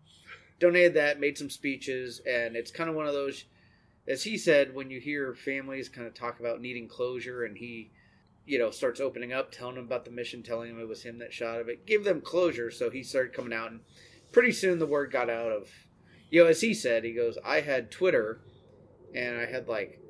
Donated 0.59 0.95
that, 0.95 1.21
made 1.21 1.37
some 1.37 1.51
speeches, 1.51 2.21
and 2.21 2.57
it's 2.57 2.71
kind 2.71 2.89
of 2.89 2.97
one 2.97 3.07
of 3.07 3.13
those, 3.13 3.45
as 4.07 4.25
he 4.25 4.39
said, 4.39 4.75
when 4.75 4.91
you 4.91 5.01
hear 5.01 5.35
families 5.35 5.89
kind 5.89 6.07
of 6.07 6.15
talk 6.15 6.41
about 6.41 6.61
needing 6.61 6.89
closure, 6.89 7.45
and 7.45 7.59
he, 7.59 7.91
you 8.47 8.59
know, 8.59 8.71
starts 8.71 9.01
opening 9.01 9.33
up, 9.33 9.51
telling 9.51 9.75
them 9.75 9.85
about 9.85 10.05
the 10.05 10.11
mission, 10.11 10.43
telling 10.43 10.73
them 10.73 10.81
it 10.81 10.89
was 10.89 11.03
him 11.03 11.19
that 11.19 11.33
shot 11.33 11.61
of 11.61 11.69
it, 11.69 11.85
give 11.87 12.05
them 12.05 12.21
closure. 12.21 12.71
So 12.71 12.91
he 12.91 13.03
started 13.03 13.33
coming 13.33 13.53
out, 13.53 13.71
and 13.71 13.81
pretty 14.33 14.53
soon 14.53 14.79
the 14.79 14.87
word 14.87 15.11
got 15.11 15.29
out 15.29 15.53
of, 15.53 15.69
you 16.31 16.43
know, 16.43 16.49
as 16.49 16.61
he 16.61 16.73
said, 16.75 17.05
he 17.05 17.13
goes, 17.13 17.39
I 17.45 17.61
had 17.61 17.91
Twitter 17.91 18.41
and 19.17 19.39
I 19.39 19.47
had 19.47 19.67
like 19.69 20.01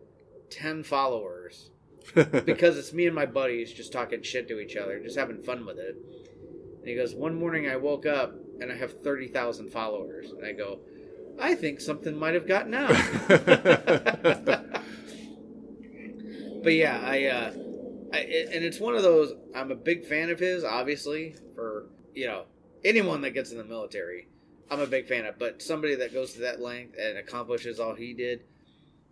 ten 0.51 0.83
followers 0.83 1.71
because 2.14 2.77
it's 2.77 2.92
me 2.92 3.07
and 3.07 3.14
my 3.14 3.27
buddies 3.27 3.73
just 3.73 3.92
talking 3.92 4.23
shit 4.23 4.49
to 4.49 4.61
each 4.61 4.77
other, 4.77 5.01
just 5.01 5.16
having 5.16 5.42
fun 5.42 5.64
with 5.64 5.79
it. 5.79 5.97
And 6.79 6.88
he 6.88 6.95
goes, 6.95 7.14
one 7.14 7.35
morning 7.35 7.69
I 7.69 7.77
woke 7.77 8.07
up 8.07 8.35
and 8.61 8.71
I 8.71 8.77
have 8.77 9.03
thirty 9.03 9.29
thousand 9.29 9.71
followers, 9.71 10.31
and 10.31 10.45
I 10.45 10.53
go, 10.53 10.81
I 11.40 11.55
think 11.55 11.81
something 11.81 12.16
might 12.16 12.35
have 12.35 12.47
gotten 12.47 12.75
out. 12.75 12.90
but 16.62 16.73
yeah, 16.73 17.01
I, 17.05 17.25
uh, 17.27 17.53
I, 18.12 18.19
and 18.19 18.64
it's 18.64 18.81
one 18.81 18.95
of 18.95 19.03
those. 19.03 19.35
I'm 19.55 19.71
a 19.71 19.77
big 19.77 20.07
fan 20.07 20.31
of 20.31 20.38
his, 20.38 20.64
obviously, 20.64 21.37
for 21.55 21.87
you 22.14 22.27
know 22.27 22.45
anyone 22.85 23.21
that 23.23 23.31
gets 23.31 23.53
in 23.53 23.59
the 23.59 23.64
military. 23.64 24.29
I'm 24.69 24.81
a 24.81 24.87
big 24.87 25.07
fan 25.07 25.27
of, 25.27 25.38
but 25.38 25.62
somebody 25.62 25.95
that 25.97 26.12
goes 26.12 26.33
to 26.33 26.40
that 26.40 26.61
length 26.61 26.97
and 27.01 27.19
accomplishes 27.19 27.79
all 27.79 27.95
he 27.95 28.14
did, 28.14 28.42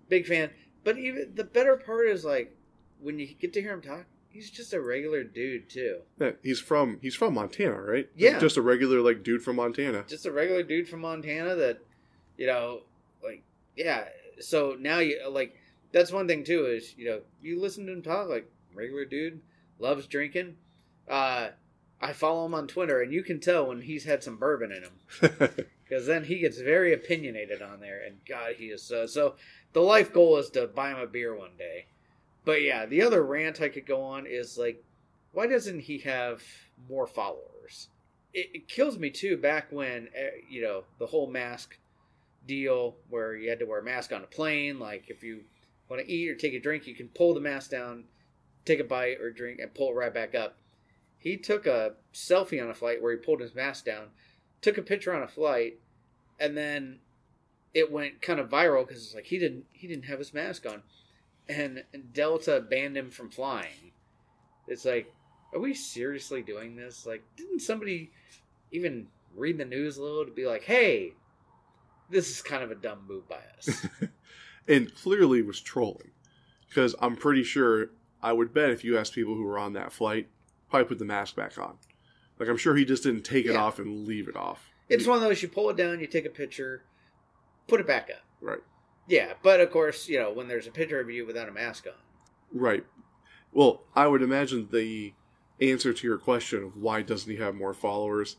big 0.08 0.26
fan. 0.26 0.50
But 0.82 0.98
even 0.98 1.32
the 1.34 1.44
better 1.44 1.76
part 1.76 2.08
is 2.08 2.24
like 2.24 2.56
when 3.00 3.18
you 3.18 3.26
get 3.26 3.52
to 3.54 3.62
hear 3.62 3.72
him 3.72 3.80
talk, 3.80 4.04
he's 4.28 4.50
just 4.50 4.72
a 4.72 4.80
regular 4.80 5.24
dude 5.24 5.68
too. 5.70 6.00
Yeah, 6.18 6.32
he's 6.42 6.60
from 6.60 6.98
he's 7.00 7.14
from 7.14 7.34
Montana, 7.34 7.80
right? 7.80 8.08
Yeah. 8.16 8.38
just 8.38 8.56
a 8.56 8.62
regular 8.62 9.00
like 9.00 9.22
dude 9.22 9.42
from 9.42 9.56
Montana. 9.56 10.04
Just 10.06 10.26
a 10.26 10.32
regular 10.32 10.62
dude 10.62 10.88
from 10.88 11.00
Montana 11.00 11.54
that, 11.56 11.78
you 12.36 12.46
know, 12.46 12.80
like 13.22 13.42
yeah. 13.76 14.04
So 14.40 14.76
now 14.78 14.98
you 14.98 15.20
like 15.30 15.56
that's 15.92 16.12
one 16.12 16.26
thing 16.26 16.44
too 16.44 16.66
is 16.66 16.94
you 16.98 17.06
know 17.06 17.20
you 17.42 17.60
listen 17.60 17.86
to 17.86 17.92
him 17.92 18.02
talk 18.02 18.28
like 18.28 18.50
regular 18.74 19.04
dude 19.04 19.40
loves 19.78 20.06
drinking. 20.06 20.56
Uh, 21.08 21.48
I 22.00 22.12
follow 22.12 22.44
him 22.44 22.54
on 22.54 22.66
Twitter 22.66 23.00
and 23.00 23.12
you 23.12 23.22
can 23.22 23.40
tell 23.40 23.68
when 23.68 23.82
he's 23.82 24.04
had 24.04 24.22
some 24.22 24.36
bourbon 24.36 24.72
in 24.72 24.82
him. 24.82 25.66
because 25.84 26.06
then 26.06 26.24
he 26.24 26.38
gets 26.38 26.58
very 26.60 26.92
opinionated 26.92 27.62
on 27.62 27.80
there, 27.80 28.02
and 28.04 28.16
God, 28.28 28.54
he 28.56 28.66
is 28.66 28.82
so. 28.82 29.06
So 29.06 29.34
the 29.74 29.80
life 29.80 30.12
goal 30.12 30.38
is 30.38 30.48
to 30.50 30.66
buy 30.68 30.90
him 30.90 30.98
a 30.98 31.06
beer 31.06 31.36
one 31.36 31.56
day. 31.58 31.86
But 32.44 32.62
yeah, 32.62 32.86
the 32.86 33.02
other 33.02 33.22
rant 33.22 33.60
I 33.60 33.68
could 33.68 33.86
go 33.86 34.02
on 34.02 34.26
is 34.26 34.56
like, 34.56 34.82
why 35.32 35.46
doesn't 35.46 35.80
he 35.80 35.98
have 35.98 36.42
more 36.88 37.06
followers? 37.06 37.88
It, 38.32 38.50
it 38.54 38.68
kills 38.68 38.98
me 38.98 39.10
too. 39.10 39.36
Back 39.36 39.66
when 39.70 40.08
uh, 40.16 40.36
you 40.48 40.62
know 40.62 40.84
the 40.98 41.06
whole 41.06 41.26
mask 41.26 41.76
deal, 42.46 42.96
where 43.10 43.34
you 43.34 43.50
had 43.50 43.58
to 43.58 43.66
wear 43.66 43.80
a 43.80 43.84
mask 43.84 44.12
on 44.12 44.22
a 44.22 44.26
plane. 44.26 44.78
Like 44.78 45.06
if 45.08 45.22
you 45.22 45.40
want 45.88 46.02
to 46.02 46.10
eat 46.10 46.30
or 46.30 46.36
take 46.36 46.54
a 46.54 46.60
drink, 46.60 46.86
you 46.86 46.94
can 46.94 47.08
pull 47.08 47.34
the 47.34 47.40
mask 47.40 47.70
down, 47.70 48.04
take 48.64 48.80
a 48.80 48.84
bite 48.84 49.20
or 49.20 49.30
drink, 49.30 49.58
and 49.60 49.74
pull 49.74 49.90
it 49.90 49.94
right 49.94 50.14
back 50.14 50.34
up. 50.34 50.56
He 51.18 51.36
took 51.36 51.66
a 51.66 51.94
selfie 52.12 52.62
on 52.62 52.70
a 52.70 52.74
flight 52.74 53.02
where 53.02 53.12
he 53.12 53.18
pulled 53.18 53.40
his 53.40 53.54
mask 53.54 53.86
down, 53.86 54.08
took 54.60 54.78
a 54.78 54.82
picture 54.82 55.14
on 55.14 55.22
a 55.22 55.28
flight, 55.28 55.80
and 56.38 56.56
then 56.56 57.00
it 57.74 57.90
went 57.90 58.22
kind 58.22 58.38
of 58.40 58.48
viral 58.48 58.86
because 58.86 59.04
it's 59.04 59.14
like 59.14 59.26
he 59.26 59.38
didn't 59.38 59.64
he 59.72 59.86
didn't 59.86 60.04
have 60.04 60.18
his 60.18 60.32
mask 60.32 60.64
on, 60.66 60.82
and 61.48 61.82
Delta 62.12 62.60
banned 62.60 62.96
him 62.96 63.10
from 63.10 63.30
flying. 63.30 63.92
It's 64.66 64.84
like, 64.84 65.12
are 65.52 65.60
we 65.60 65.74
seriously 65.74 66.40
doing 66.40 66.76
this? 66.76 67.04
Like, 67.04 67.22
didn't 67.36 67.60
somebody 67.60 68.10
even 68.72 69.08
read 69.36 69.58
the 69.58 69.64
news 69.64 69.96
a 69.96 70.02
little 70.02 70.24
to 70.24 70.30
be 70.30 70.46
like, 70.46 70.62
hey, 70.62 71.12
this 72.08 72.30
is 72.30 72.42
kind 72.42 72.62
of 72.62 72.70
a 72.70 72.74
dumb 72.74 73.04
move 73.06 73.28
by 73.28 73.40
us. 73.58 73.86
and 74.68 74.94
clearly 74.94 75.42
was 75.42 75.60
trolling 75.60 76.10
because 76.68 76.94
I'm 77.00 77.16
pretty 77.16 77.44
sure 77.44 77.90
I 78.22 78.32
would 78.32 78.54
bet 78.54 78.70
if 78.70 78.84
you 78.84 78.98
asked 78.98 79.14
people 79.14 79.34
who 79.34 79.44
were 79.44 79.58
on 79.58 79.74
that 79.74 79.92
flight, 79.92 80.28
probably 80.70 80.88
put 80.88 80.98
the 80.98 81.04
mask 81.04 81.36
back 81.36 81.58
on. 81.58 81.76
Like 82.38 82.48
I'm 82.48 82.56
sure 82.56 82.74
he 82.74 82.84
just 82.84 83.02
didn't 83.02 83.22
take 83.22 83.46
it 83.46 83.56
off 83.56 83.78
and 83.78 84.06
leave 84.06 84.28
it 84.28 84.36
off. 84.36 84.70
it's 84.88 85.06
one 85.06 85.16
of 85.16 85.22
those 85.22 85.42
you 85.42 85.48
pull 85.48 85.70
it 85.70 85.76
down, 85.76 86.00
you 86.00 86.06
take 86.06 86.26
a 86.26 86.30
picture, 86.30 86.82
put 87.66 87.80
it 87.80 87.86
back 87.86 88.10
up. 88.10 88.22
Right. 88.40 88.60
Yeah, 89.06 89.34
but 89.42 89.60
of 89.60 89.70
course, 89.70 90.08
you 90.08 90.18
know 90.18 90.32
when 90.32 90.48
there's 90.48 90.66
a 90.66 90.70
picture 90.70 91.00
of 91.00 91.10
you 91.10 91.26
without 91.26 91.48
a 91.48 91.52
mask 91.52 91.86
on. 91.86 91.92
Right. 92.52 92.84
Well, 93.52 93.82
I 93.94 94.06
would 94.06 94.22
imagine 94.22 94.68
the 94.72 95.12
answer 95.60 95.92
to 95.92 96.06
your 96.06 96.18
question 96.18 96.62
of 96.64 96.76
why 96.76 97.02
doesn't 97.02 97.30
he 97.30 97.38
have 97.38 97.54
more 97.54 97.74
followers 97.74 98.36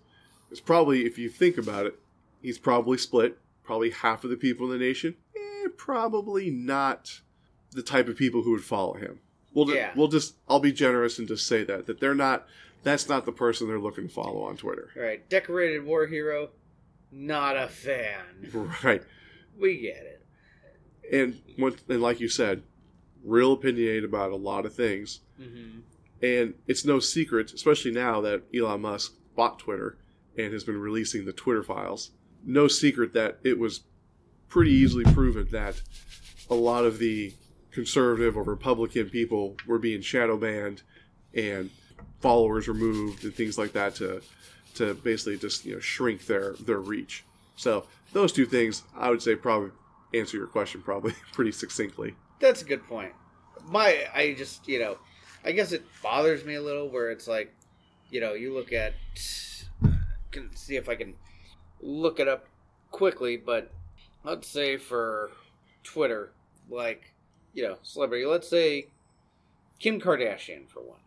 is 0.52 0.60
probably, 0.60 1.06
if 1.06 1.18
you 1.18 1.30
think 1.30 1.58
about 1.58 1.86
it, 1.86 2.00
he's 2.42 2.58
probably 2.58 2.98
split. 2.98 3.38
Probably 3.64 3.90
half 3.90 4.24
of 4.24 4.30
the 4.30 4.38
people 4.38 4.72
in 4.72 4.78
the 4.78 4.86
nation, 4.86 5.16
eh, 5.36 5.70
probably 5.76 6.52
not 6.52 7.22
the 7.72 7.82
type 7.82 8.08
of 8.08 8.16
people 8.16 8.44
who 8.44 8.52
would 8.52 8.64
follow 8.64 8.94
him. 8.94 9.20
We'll, 9.56 9.74
Yeah. 9.74 9.92
we'll 9.96 10.08
just, 10.08 10.36
I'll 10.48 10.60
be 10.60 10.72
generous 10.72 11.18
and 11.18 11.28
just 11.28 11.48
say 11.48 11.64
that, 11.64 11.88
that 11.88 12.00
they're 12.00 12.14
not, 12.14 12.46
that's 12.84 13.10
not 13.10 13.26
the 13.26 13.32
person 13.32 13.68
they're 13.68 13.80
looking 13.80 14.08
to 14.08 14.14
follow 14.14 14.44
on 14.44 14.56
Twitter. 14.58 14.92
Right, 14.96 15.28
decorated 15.30 15.84
war 15.84 16.06
hero, 16.06 16.50
not 17.12 17.58
a 17.58 17.68
fan. 17.68 18.52
Right. 18.84 19.02
We 19.60 19.80
get 19.80 19.98
it. 19.98 20.26
And, 21.12 21.42
and 21.88 22.02
like 22.02 22.20
you 22.20 22.30
said, 22.30 22.64
real 23.24 23.54
opinionated 23.54 24.04
about 24.04 24.32
a 24.32 24.36
lot 24.36 24.66
of 24.66 24.74
things. 24.74 25.22
hmm 25.38 25.80
And 26.22 26.54
it's 26.68 26.86
no 26.86 27.00
secret, 27.00 27.54
especially 27.54 27.92
now 27.92 28.22
that 28.22 28.44
Elon 28.56 28.82
Musk 28.82 29.14
bought 29.36 29.60
Twitter 29.60 29.98
and 30.38 30.54
has 30.54 30.64
been 30.64 30.80
releasing 30.80 31.26
the 31.26 31.34
Twitter 31.34 31.64
files, 31.64 32.12
no 32.44 32.68
secret 32.68 33.14
that 33.14 33.40
it 33.44 33.60
was 33.60 33.82
pretty 34.48 34.72
easily 34.72 35.04
proven 35.06 35.48
that 35.52 35.82
a 36.50 36.56
lot 36.56 36.86
of 36.86 37.00
the 37.00 37.34
conservative 37.72 38.38
or 38.38 38.44
Republican 38.44 39.10
people 39.10 39.56
were 39.68 39.80
being 39.80 40.02
shadow 40.02 40.38
banned 40.38 40.82
and 41.34 41.70
followers 42.22 42.68
removed 42.68 43.24
and 43.24 43.34
things 43.34 43.58
like 43.58 43.74
that 43.74 43.96
to 43.96 44.22
to 44.76 44.94
basically 44.96 45.38
just 45.38 45.66
you 45.66 45.74
know 45.74 45.80
shrink 45.80 46.26
their 46.26 46.54
their 46.54 46.80
reach. 46.80 47.26
So 47.56 47.86
those 48.14 48.32
two 48.32 48.46
things 48.46 48.84
I 48.96 49.10
would 49.10 49.22
say 49.22 49.36
probably 49.36 49.72
answer 50.14 50.38
your 50.38 50.48
question 50.48 50.82
probably 50.82 51.14
pretty 51.34 51.52
succinctly. 51.52 52.16
That's 52.40 52.62
a 52.62 52.66
good 52.66 52.86
point. 52.88 53.14
My, 53.68 54.06
I 54.14 54.34
just, 54.34 54.68
you 54.68 54.80
know, 54.80 54.98
I 55.44 55.52
guess 55.52 55.72
it 55.72 55.84
bothers 56.02 56.44
me 56.46 56.56
a 56.56 56.62
little 56.62 56.90
where 56.90 57.12
it's 57.12 57.28
like, 57.28 57.54
you 58.10 58.22
know, 58.22 58.34
you 58.34 58.54
look 58.54 58.74
at, 58.74 58.94
can 60.32 60.56
see 60.56 60.76
if 60.76 60.90
I 60.90 60.96
can 60.96 61.16
look 61.82 62.20
it 62.20 62.28
up 62.28 62.46
quickly, 62.92 63.38
but 63.38 63.72
let's 64.24 64.48
say 64.48 64.78
for 64.78 65.32
Twitter, 65.84 66.32
like, 66.70 67.14
you 67.54 67.64
know, 67.64 67.78
celebrity, 67.84 68.26
let's 68.26 68.50
say 68.50 68.88
Kim 69.80 70.00
Kardashian 70.00 70.68
for 70.68 70.82
one. 70.82 71.00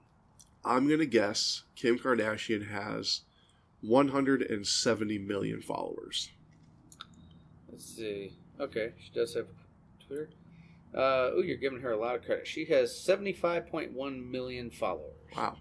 I'm 0.64 0.88
gonna 0.88 1.06
guess 1.06 1.64
Kim 1.76 1.98
Kardashian 1.98 2.68
has 2.68 3.22
170 3.82 5.18
million 5.18 5.62
followers. 5.62 6.30
Let's 7.70 7.84
see. 7.84 8.32
Okay, 8.60 8.92
she 8.98 9.10
does 9.12 9.34
have 9.34 9.46
Twitter. 10.06 10.30
Uh, 10.94 11.30
oh, 11.34 11.42
you're 11.44 11.56
giving 11.58 11.80
her 11.80 11.92
a 11.92 11.96
lot 11.98 12.14
of 12.16 12.24
credit. 12.24 12.46
She 12.46 12.64
has 12.66 12.90
75.1 12.92 14.30
million 14.30 14.70
followers. 14.70 15.14
Wow. 15.36 15.56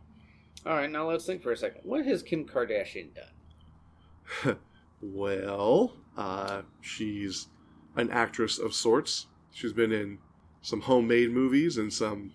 All 0.66 0.74
right, 0.76 0.90
now 0.90 1.10
let's 1.10 1.26
think 1.26 1.44
for 1.44 1.52
a 1.52 1.58
second. 1.58 1.82
What 1.84 2.06
has 2.06 2.24
Kim 2.24 2.46
Kardashian 2.46 3.10
done? 3.14 4.58
Well, 5.00 5.94
uh, 6.18 6.64
she's 6.82 7.50
an 7.96 8.10
actress 8.10 8.58
of 8.58 8.74
sorts. 8.74 9.28
She's 9.52 9.72
been 9.74 9.92
in 9.92 10.18
some 10.64 10.82
homemade 10.82 11.30
movies 11.32 11.78
and 11.78 11.94
some 11.94 12.32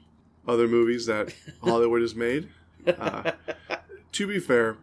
other 0.46 0.68
movies 0.68 1.06
that 1.06 1.34
Hollywood 1.62 2.02
has 2.02 2.14
made. 2.14 2.48
Uh, 2.86 3.32
To 4.12 4.26
be 4.26 4.38
fair, 4.38 4.76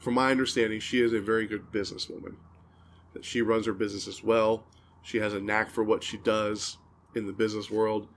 from 0.00 0.14
my 0.14 0.30
understanding, 0.30 0.80
she 0.80 1.02
is 1.02 1.12
a 1.12 1.20
very 1.20 1.46
good 1.46 1.70
businesswoman. 1.70 2.36
That 3.16 3.24
she 3.24 3.40
runs 3.40 3.64
her 3.64 3.72
business 3.72 4.06
as 4.06 4.22
well. 4.22 4.66
She 5.02 5.16
has 5.20 5.32
a 5.32 5.40
knack 5.40 5.70
for 5.70 5.82
what 5.82 6.02
she 6.04 6.18
does 6.18 6.76
in 7.14 7.26
the 7.26 7.32
business 7.32 7.70
world. 7.70 8.08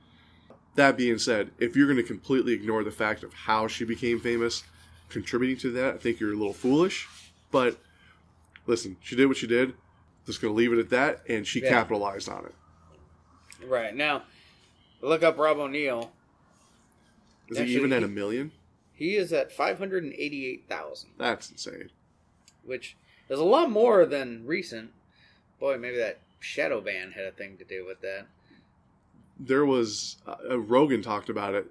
That 0.76 0.98
being 0.98 1.18
said, 1.18 1.52
if 1.58 1.74
you're 1.74 1.86
going 1.88 1.96
to 1.96 2.04
completely 2.04 2.52
ignore 2.52 2.84
the 2.84 2.92
fact 2.92 3.24
of 3.24 3.34
how 3.34 3.68
she 3.68 3.86
became 3.86 4.20
famous, 4.20 4.66
contributing 5.08 5.56
to 5.60 5.72
that, 5.72 5.94
I 5.96 5.98
think 6.00 6.20
you're 6.20 6.34
a 6.34 6.36
little 6.36 6.52
foolish. 6.52 7.08
But 7.50 7.80
listen, 8.68 8.98
she 9.00 9.16
did 9.16 9.28
what 9.28 9.38
she 9.38 9.48
did. 9.48 9.74
Just 10.26 10.42
going 10.42 10.54
to 10.54 10.58
leave 10.58 10.74
it 10.74 10.80
at 10.80 10.90
that, 10.90 11.22
and 11.30 11.48
she 11.48 11.62
Yeah. 11.62 11.70
capitalized 11.70 12.28
on 12.28 12.44
it. 12.46 12.54
right 13.66 13.96
now, 13.96 14.24
look 15.00 15.24
up 15.24 15.38
Rob 15.38 15.60
O'Neill. 15.60 16.12
Is 17.48 17.58
Actually, 17.58 17.72
he 17.72 17.78
even 17.78 17.94
at 17.94 18.04
a 18.04 18.08
million? 18.10 18.52
He 18.94 19.16
is 19.16 19.32
at 19.32 19.54
588,000, 19.54 21.12
That's 21.18 21.50
insane. 21.52 21.90
which 22.64 22.98
is 23.30 23.40
a 23.40 23.44
lot 23.44 23.70
more 23.70 24.06
than 24.06 24.46
recent. 24.46 24.92
Boy, 25.60 25.78
maybe 25.78 25.98
that 25.98 26.20
shadow 26.40 26.82
ban 26.82 27.12
had 27.12 27.26
a 27.26 27.32
thing 27.32 27.58
to 27.58 27.66
do 27.66 27.86
with 27.86 28.02
that. 28.02 28.28
there 29.40 29.66
was 29.66 30.18
uh, 30.28 30.60
Rogan 30.60 31.02
talked 31.02 31.30
about 31.30 31.54
it 31.54 31.68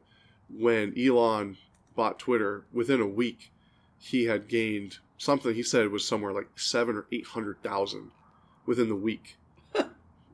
when 0.51 0.95
Elon 0.99 1.57
bought 1.97 2.19
Twitter. 2.19 2.65
Within 2.73 3.01
a 3.01 3.07
week, 3.07 3.51
he 3.99 4.25
had 4.27 4.49
gained 4.49 4.99
something. 5.17 5.55
He 5.55 5.63
said 5.63 5.83
it 5.83 5.91
was 5.91 6.07
somewhere 6.07 6.33
like 6.33 6.49
seven 6.57 6.97
or 6.97 7.07
eight 7.13 7.27
hundred 7.29 7.63
thousand 7.63 8.11
within 8.67 8.89
the 8.89 8.95
week 8.97 9.37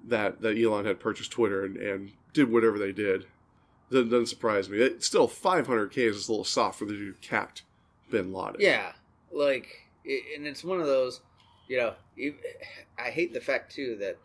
that 0.07 0.41
that 0.43 0.59
Elon 0.59 0.85
had 0.85 1.01
purchased 1.01 1.31
Twitter 1.31 1.64
and, 1.64 1.77
and 1.77 2.12
did 2.33 2.51
whatever 2.51 2.79
they 2.79 2.93
did. 2.93 3.27
Doesn't, 3.91 4.11
doesn't 4.11 4.27
surprise 4.27 4.68
me. 4.68 4.79
It's 4.79 5.07
still 5.07 5.29
five 5.29 5.66
hundred 5.66 5.93
k 5.93 6.05
is 6.07 6.29
a 6.29 6.33
little 6.33 6.45
soft 6.45 6.79
for 6.79 6.85
the 6.85 6.93
dude 6.93 7.14
who 7.14 7.20
capped 7.20 7.62
Bin 8.11 8.33
Laden. 8.33 8.57
Yeah, 8.61 8.93
like, 9.33 9.84
and 10.05 10.46
it's 10.46 10.62
one 10.64 10.80
of 10.80 10.86
those, 10.86 11.20
you 11.68 11.76
know, 11.78 11.94
I 12.98 13.11
hate 13.11 13.32
the 13.32 13.40
fact 13.40 13.74
too 13.74 13.96
that, 14.00 14.16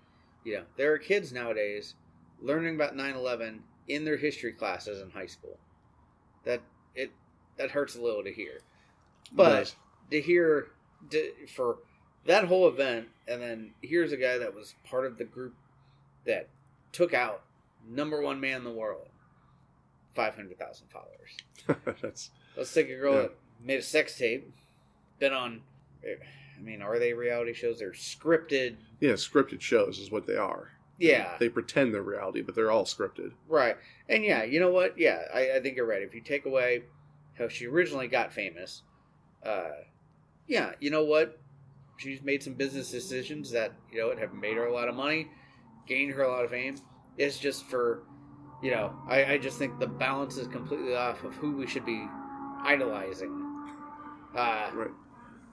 you 0.44 0.56
know, 0.58 0.64
there 0.78 0.92
are 0.94 0.98
kids 0.98 1.32
nowadays 1.32 1.96
learning 2.42 2.76
about 2.76 2.96
9/11 2.96 3.60
in 3.88 4.06
their 4.06 4.18
history 4.18 4.54
classes 4.54 5.02
in 5.02 5.10
high 5.10 5.26
school. 5.26 5.58
That 6.46 6.62
it 6.96 7.12
that 7.58 7.72
hurts 7.72 7.96
a 7.96 8.02
little 8.02 8.24
to 8.24 8.32
hear, 8.32 8.62
but 9.34 9.76
to 10.12 10.22
hear 10.22 10.68
to, 11.12 11.32
for 11.56 11.78
that 12.26 12.46
whole 12.46 12.68
event, 12.68 13.08
and 13.28 13.42
then 13.42 13.74
here's 13.82 14.12
a 14.12 14.18
guy 14.18 14.38
that 14.38 14.54
was 14.54 14.76
part 14.86 15.06
of 15.06 15.18
the 15.18 15.26
group 15.26 15.54
that 16.26 16.48
took 16.92 17.14
out 17.14 17.44
number 17.88 18.22
one 18.22 18.40
man 18.40 18.58
in 18.58 18.64
the 18.64 18.72
world, 18.72 19.08
five 20.14 20.36
hundred 20.36 20.58
thousand 20.58 20.88
followers. 20.90 21.96
That's 22.02 22.32
Let's 22.58 22.74
take 22.74 22.90
a 22.90 22.96
girl 22.96 23.14
Yeah. 23.16 23.22
that 23.24 23.36
made 23.64 23.80
a 23.80 23.84
sex 23.84 24.18
tape, 24.18 24.52
been 25.20 25.34
on. 25.34 25.62
I 26.04 26.62
mean, 26.62 26.82
are 26.82 27.00
they 27.00 27.14
reality 27.14 27.54
shows? 27.54 27.80
They're 27.80 27.92
scripted. 27.92 28.76
yeah, 29.00 29.14
scripted 29.14 29.62
shows 29.62 30.00
is 30.00 30.12
what 30.12 30.26
they 30.28 30.36
are. 30.36 30.72
Yeah, 30.98 31.38
They 31.40 31.48
pretend 31.48 31.94
they're 31.94 32.02
reality, 32.02 32.42
but 32.42 32.56
they're 32.56 32.72
all 32.72 32.84
scripted. 32.84 33.32
right. 33.48 33.78
And 34.10 34.22
yeah, 34.26 34.44
you 34.44 34.60
know 34.60 34.72
what? 34.72 34.98
Yeah, 34.98 35.22
I, 35.34 35.52
I 35.56 35.60
think 35.62 35.78
you're 35.78 35.86
right. 35.88 36.02
If 36.02 36.14
you 36.14 36.20
take 36.20 36.46
away 36.46 36.84
how 37.38 37.48
she 37.48 37.68
originally 37.68 38.08
got 38.10 38.34
famous, 38.34 38.82
uh, 39.46 39.70
yeah, 40.48 40.72
you 40.82 40.90
know 40.92 41.06
what? 41.06 41.40
She's 41.98 42.22
made 42.22 42.44
some 42.44 42.54
business 42.56 42.92
decisions 42.92 43.50
that 43.52 43.72
you 43.92 44.00
know 44.00 44.14
have 44.18 44.34
made 44.34 44.58
her 44.58 44.66
a 44.68 44.74
lot 44.74 44.90
of 44.90 44.96
money, 44.96 45.28
gained 45.88 46.12
her 46.14 46.24
a 46.24 46.30
lot 46.32 46.44
of 46.44 46.52
fame. 46.52 46.76
It's 47.18 47.38
just 47.40 47.66
for, 47.68 48.04
you 48.62 48.72
know, 48.72 48.94
I, 49.08 49.34
I 49.34 49.38
just 49.38 49.58
think 49.58 49.80
the 49.80 49.88
balance 49.88 50.36
is 50.38 50.48
completely 50.48 50.96
off 50.96 51.24
of 51.24 51.34
who 51.36 51.56
we 51.56 51.66
should 51.68 51.86
be 51.86 52.06
idolizing. 52.64 53.32
Uh, 54.36 54.70
Right. 54.74 54.90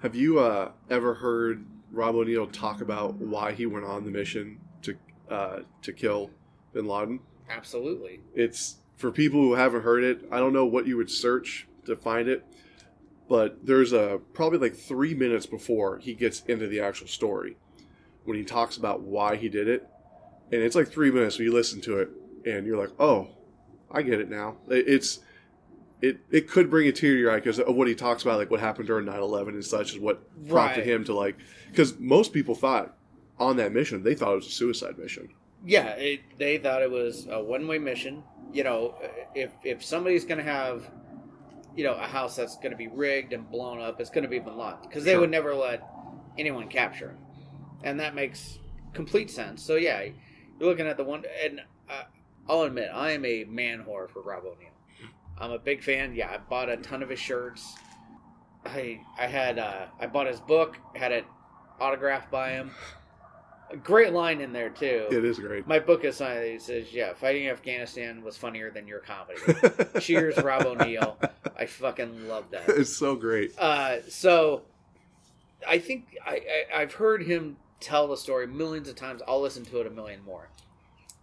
Have 0.06 0.14
you 0.14 0.38
uh, 0.38 0.70
ever 0.88 1.14
heard 1.14 1.66
Rob 1.90 2.14
O'Neill 2.14 2.46
talk 2.46 2.80
about 2.80 3.16
why 3.16 3.50
he 3.50 3.66
went 3.66 3.84
on 3.84 4.04
the 4.04 4.10
mission 4.12 4.60
to 4.82 4.94
uh, 5.28 5.58
to 5.82 5.92
kill 5.92 6.30
Bin 6.72 6.86
Laden? 6.86 7.18
absolutely. 7.50 8.20
It's 8.32 8.76
for 8.94 9.10
people 9.10 9.40
who 9.40 9.54
haven't 9.54 9.82
heard 9.82 10.04
it. 10.04 10.28
I 10.30 10.38
don't 10.38 10.52
know 10.52 10.64
what 10.64 10.86
you 10.86 10.96
would 10.96 11.10
search 11.10 11.66
to 11.86 11.96
find 11.96 12.28
it, 12.28 12.46
but 13.28 13.66
there's 13.66 13.92
a 13.92 14.20
probably 14.32 14.60
like 14.60 14.76
three 14.76 15.12
minutes 15.12 15.44
before 15.44 15.98
he 15.98 16.14
gets 16.14 16.44
into 16.44 16.68
the 16.68 16.78
actual 16.78 17.08
story 17.08 17.56
when 18.22 18.36
he 18.36 18.44
talks 18.44 18.76
about 18.76 19.00
why 19.00 19.34
he 19.34 19.48
did 19.48 19.66
it, 19.66 19.88
and 20.52 20.62
it's 20.62 20.76
like 20.76 20.86
three 20.86 21.10
minutes. 21.10 21.34
So 21.34 21.42
you 21.42 21.52
listen 21.52 21.80
to 21.80 21.98
it 21.98 22.10
and 22.44 22.64
you're 22.64 22.78
like, 22.78 22.92
oh, 23.00 23.26
I 23.90 24.02
get 24.02 24.20
it 24.20 24.30
now. 24.30 24.58
It's 24.68 25.18
it 26.02 26.18
it 26.30 26.48
could 26.48 26.68
bring 26.70 26.86
a 26.88 26.92
tear 26.92 27.12
to 27.14 27.18
your 27.18 27.30
eye 27.32 27.36
because 27.36 27.58
of 27.58 27.74
what 27.74 27.88
he 27.88 27.94
talks 27.94 28.22
about, 28.22 28.38
like 28.38 28.50
what 28.50 28.60
happened 28.60 28.86
during 28.86 29.06
9-11 29.06 29.48
and 29.48 29.64
such, 29.64 29.92
is 29.94 29.98
what 29.98 30.22
prompted 30.48 30.80
Right. 30.80 30.86
him 30.88 31.04
to 31.04 31.14
like 31.14 31.36
because 31.70 31.98
most 31.98 32.32
people 32.32 32.54
thought 32.54 32.94
on 33.38 33.56
that 33.56 33.72
mission 33.72 34.02
they 34.02 34.14
thought 34.14 34.32
it 34.32 34.36
was 34.36 34.46
a 34.46 34.50
suicide 34.50 34.98
mission. 34.98 35.28
Yeah, 35.64 35.88
it, 35.96 36.20
they 36.38 36.58
thought 36.58 36.82
it 36.82 36.90
was 36.90 37.26
a 37.30 37.42
one-way 37.42 37.78
mission. 37.78 38.22
You 38.52 38.64
know, 38.64 38.94
if 39.34 39.50
if 39.64 39.84
somebody's 39.84 40.24
going 40.24 40.38
to 40.38 40.44
have, 40.44 40.88
you 41.74 41.82
know, 41.84 41.94
a 41.94 42.06
house 42.06 42.36
that's 42.36 42.56
going 42.56 42.70
to 42.70 42.76
be 42.76 42.86
rigged 42.88 43.32
and 43.32 43.50
blown 43.50 43.80
up, 43.80 44.00
it's 44.00 44.10
going 44.10 44.22
to 44.22 44.28
be 44.30 44.38
Bin 44.38 44.56
Laden 44.56 44.78
because 44.82 45.02
they 45.04 45.12
Sure. 45.12 45.20
would 45.20 45.30
never 45.30 45.54
let 45.54 45.82
anyone 46.38 46.68
capture 46.68 47.10
him, 47.10 47.18
and 47.82 47.98
that 48.00 48.14
makes 48.14 48.58
complete 48.92 49.30
sense. 49.30 49.62
So 49.62 49.74
yeah, 49.76 50.02
you're 50.60 50.68
looking 50.68 50.86
at 50.86 50.96
the 50.98 51.04
one, 51.04 51.24
and 51.42 51.60
uh, 51.90 52.02
I'll 52.48 52.62
admit 52.62 52.90
I 52.94 53.12
am 53.12 53.24
a 53.24 53.44
man 53.44 53.82
whore 53.86 54.08
for 54.08 54.22
Rob 54.22 54.44
O'Neill. 54.44 54.70
I'm 55.38 55.50
a 55.50 55.58
big 55.58 55.82
fan. 55.82 56.14
Yeah, 56.14 56.30
I 56.30 56.38
bought 56.38 56.68
a 56.68 56.76
ton 56.76 57.02
of 57.02 57.10
his 57.10 57.18
shirts. 57.18 57.74
I 58.64 59.00
I 59.18 59.26
had 59.26 59.58
uh, 59.58 59.86
I 60.00 60.06
bought 60.06 60.26
his 60.26 60.40
book, 60.40 60.78
had 60.94 61.12
it 61.12 61.24
autographed 61.80 62.30
by 62.30 62.50
him. 62.52 62.70
A 63.70 63.76
great 63.76 64.12
line 64.12 64.40
in 64.40 64.52
there 64.52 64.70
too. 64.70 65.06
It 65.10 65.24
is 65.24 65.38
great. 65.38 65.66
My 65.66 65.80
book 65.80 66.04
is 66.04 66.16
signed. 66.16 66.38
It 66.38 66.62
says, 66.62 66.92
"Yeah, 66.92 67.14
fighting 67.14 67.48
Afghanistan 67.48 68.22
was 68.22 68.36
funnier 68.36 68.70
than 68.70 68.86
your 68.86 69.00
comedy." 69.00 69.40
Cheers, 70.00 70.38
Rob 70.38 70.64
O'Neill. 70.66 71.18
I 71.58 71.66
fucking 71.66 72.28
love 72.28 72.50
that. 72.50 72.68
It's 72.68 72.96
so 72.96 73.16
great. 73.16 73.58
Uh, 73.58 73.96
so, 74.08 74.62
I 75.66 75.78
think 75.78 76.16
I, 76.24 76.40
I 76.74 76.82
I've 76.82 76.94
heard 76.94 77.24
him 77.24 77.56
tell 77.80 78.06
the 78.06 78.16
story 78.16 78.46
millions 78.46 78.88
of 78.88 78.94
times. 78.94 79.20
I'll 79.26 79.40
listen 79.42 79.64
to 79.66 79.80
it 79.80 79.86
a 79.86 79.90
million 79.90 80.22
more. 80.24 80.48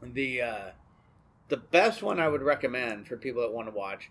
The 0.01 0.41
uh, 0.41 0.69
the 1.49 1.57
best 1.57 2.01
one 2.01 2.19
I 2.19 2.27
would 2.27 2.41
recommend 2.41 3.07
for 3.07 3.17
people 3.17 3.41
that 3.41 3.53
want 3.53 3.67
to 3.67 3.77
watch 3.77 4.09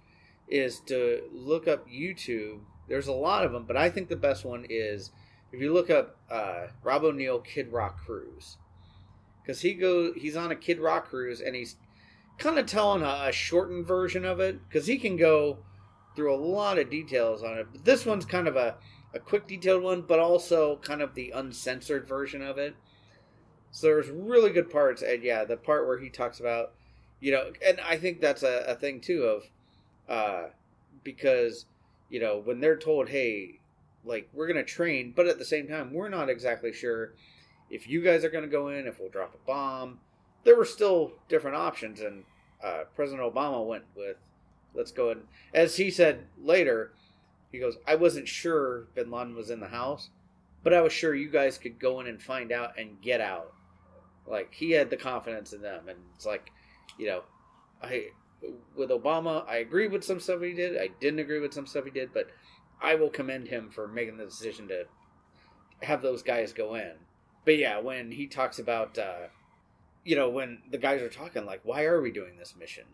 is 0.49 0.80
to 0.80 1.22
look 1.33 1.66
up 1.66 1.89
YouTube. 1.89 2.61
There's 2.89 3.07
a 3.07 3.12
lot 3.12 3.45
of 3.45 3.53
them, 3.53 3.64
but 3.66 3.76
I 3.76 3.91
think 3.91 4.09
the 4.09 4.16
best 4.16 4.45
one 4.45 4.66
is 4.68 5.11
if 5.53 5.61
you 5.61 5.72
look 5.72 5.91
up 5.91 6.16
uh, 6.30 6.66
Rob 6.83 7.05
O'Neill 7.05 7.41
Kid 7.41 7.72
Rock 7.72 7.99
cruise 8.05 8.57
because 9.43 9.61
he 9.61 9.74
goes 9.74 10.14
he's 10.16 10.37
on 10.37 10.51
a 10.51 10.57
Kid 10.57 10.78
Rock 10.78 11.09
cruise 11.09 11.41
and 11.41 11.55
he's 11.55 11.76
kind 12.39 12.59
of 12.59 12.66
telling 12.66 13.03
a, 13.03 13.28
a 13.28 13.33
shortened 13.33 13.87
version 13.87 14.24
of 14.24 14.41
it 14.41 14.61
because 14.68 14.87
he 14.87 14.99
can 14.99 15.16
go 15.16 15.59
through 16.14 16.35
a 16.35 16.37
lot 16.37 16.78
of 16.78 16.91
details 16.91 17.43
on 17.43 17.59
it. 17.59 17.66
But 17.72 17.85
this 17.85 18.05
one's 18.05 18.24
kind 18.24 18.49
of 18.49 18.57
a, 18.57 18.76
a 19.14 19.18
quick 19.18 19.47
detailed 19.47 19.83
one, 19.83 20.03
but 20.03 20.18
also 20.18 20.76
kind 20.76 21.01
of 21.01 21.14
the 21.14 21.30
uncensored 21.30 22.07
version 22.07 22.43
of 22.43 22.59
it. 22.59 22.74
So 23.70 23.87
there's 23.87 24.11
really 24.11 24.51
good 24.51 24.70
parts, 24.70 25.01
and 25.01 25.22
yeah, 25.22 25.45
the 25.45 25.57
part 25.57 25.87
where 25.87 25.99
he 25.99 26.11
talks 26.11 26.41
about, 26.41 26.72
you 27.23 27.31
know, 27.31 27.53
and 27.64 27.81
I 27.81 27.97
think 27.97 28.20
that's 28.20 28.43
a, 28.43 28.64
a 28.66 28.75
thing 28.75 29.01
too 29.01 29.23
of, 29.23 29.45
uh, 30.09 30.49
because 31.05 31.66
you 32.11 32.20
know 32.20 32.43
when 32.45 32.61
they're 32.61 32.77
told, 32.77 33.09
hey, 33.09 33.61
like 34.05 34.29
we're 34.35 34.49
gonna 34.49 34.64
train, 34.64 35.12
but 35.14 35.29
at 35.29 35.39
the 35.39 35.45
same 35.45 35.68
time 35.68 35.95
we're 35.95 36.09
not 36.09 36.29
exactly 36.29 36.73
sure 36.73 37.14
if 37.70 37.89
you 37.89 38.03
guys 38.03 38.25
are 38.25 38.31
gonna 38.31 38.49
go 38.49 38.68
in, 38.68 38.89
if 38.89 38.99
we'll 38.99 39.09
drop 39.09 39.35
a 39.35 39.47
bomb. 39.47 40.01
There 40.45 40.57
were 40.57 40.64
still 40.64 41.12
different 41.29 41.57
options, 41.57 42.01
and 42.01 42.25
uh, 42.62 42.83
President 42.97 43.23
Obama 43.23 43.64
went 43.64 43.85
with, 43.95 44.16
let's 44.75 44.91
go 44.91 45.11
and 45.11 45.23
as 45.55 45.77
he 45.77 45.93
said 45.93 46.27
later, 46.43 46.93
he 47.53 47.61
goes, 47.61 47.77
I 47.87 47.95
wasn't 47.95 48.27
sure 48.27 48.89
Bin 48.97 49.12
Laden 49.12 49.37
was 49.37 49.51
in 49.51 49.61
the 49.61 49.68
house, 49.68 50.11
but 50.64 50.75
I 50.75 50.81
was 50.81 50.93
sure 50.93 51.14
you 51.14 51.31
guys 51.31 51.57
could 51.57 51.79
go 51.79 52.01
in 52.01 52.09
and 52.09 52.20
find 52.20 52.51
out 52.51 52.77
and 52.77 53.01
get 53.01 53.20
out. 53.20 53.53
Like 54.27 54.53
he 54.53 54.73
had 54.73 54.91
the 54.91 54.97
confidence 54.97 55.53
in 55.53 55.62
them, 55.62 55.89
and 55.89 55.99
it's 56.16 56.27
like, 56.27 56.51
you 56.99 57.07
know, 57.07 57.22
I 57.82 58.07
with 58.76 58.90
Obama, 58.90 59.47
I 59.49 59.57
agree 59.57 59.88
with 59.88 60.03
some 60.05 60.20
stuff 60.20 60.40
he 60.43 60.53
did. 60.53 60.76
I 60.76 60.88
didn't 61.01 61.20
agree 61.20 61.40
with 61.40 61.55
some 61.55 61.66
stuff 61.66 61.84
he 61.84 61.90
did, 61.90 62.12
but 62.12 62.28
I 62.80 62.97
will 62.97 63.11
commend 63.11 63.49
him 63.49 63.70
for 63.70 63.86
making 63.86 64.16
the 64.16 64.24
decision 64.24 64.68
to 64.68 64.84
have 65.82 66.03
those 66.03 66.22
guys 66.22 66.53
go 66.53 66.74
in. 66.74 66.93
But 67.45 67.57
yeah, 67.59 67.78
when 67.78 68.11
he 68.12 68.26
talks 68.26 68.59
about, 68.59 68.99
uh, 68.99 69.28
you 70.05 70.16
know, 70.16 70.28
when 70.28 70.62
the 70.70 70.78
guys 70.78 71.03
are 71.03 71.09
talking, 71.09 71.45
like, 71.45 71.61
why 71.64 71.84
are 71.84 72.01
we 72.01 72.11
doing 72.11 72.36
this 72.36 72.55
mission? 72.59 72.84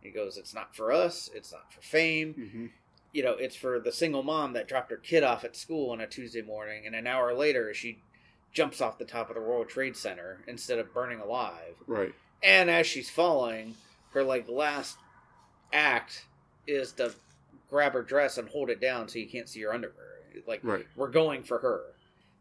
He 0.00 0.10
goes, 0.10 0.36
it's 0.36 0.54
not 0.54 0.74
for 0.74 0.92
us. 0.92 1.28
It's 1.34 1.52
not 1.52 1.72
for 1.72 1.80
fame. 1.82 2.34
hmm 2.34 2.66
You 3.12 3.22
know, 3.22 3.32
it's 3.32 3.56
for 3.56 3.78
the 3.78 3.92
single 3.92 4.22
mom 4.22 4.52
that 4.54 4.66
dropped 4.68 4.90
her 4.90 4.96
kid 4.96 5.22
off 5.22 5.44
at 5.44 5.56
school 5.56 5.90
on 5.90 6.00
a 6.00 6.06
Tuesday 6.06 6.42
morning, 6.42 6.84
and 6.86 6.94
an 6.94 7.06
hour 7.06 7.34
later 7.34 7.72
she 7.74 8.02
jumps 8.52 8.80
off 8.80 8.98
the 8.98 9.04
top 9.04 9.28
of 9.28 9.36
the 9.36 9.42
World 9.42 9.68
Trade 9.68 9.96
Center 9.96 10.42
instead 10.48 10.78
of 10.78 10.92
burning 10.92 11.20
alive. 11.20 11.74
Right. 11.86 12.14
And 12.42 12.70
as 12.70 12.86
she's 12.86 13.10
falling, 13.10 13.74
her 14.12 14.22
like 14.22 14.48
last 14.48 14.96
act 15.72 16.24
is 16.66 16.92
to 16.92 17.12
grab 17.68 17.92
her 17.92 18.02
dress 18.02 18.38
and 18.38 18.48
hold 18.48 18.70
it 18.70 18.80
down 18.80 19.08
so 19.08 19.18
you 19.18 19.28
can't 19.28 19.48
see 19.48 19.60
her 19.62 19.72
underwear. 19.72 20.06
Like 20.46 20.60
Right. 20.62 20.86
we're 20.96 21.10
going 21.10 21.42
for 21.42 21.58
her. 21.58 21.82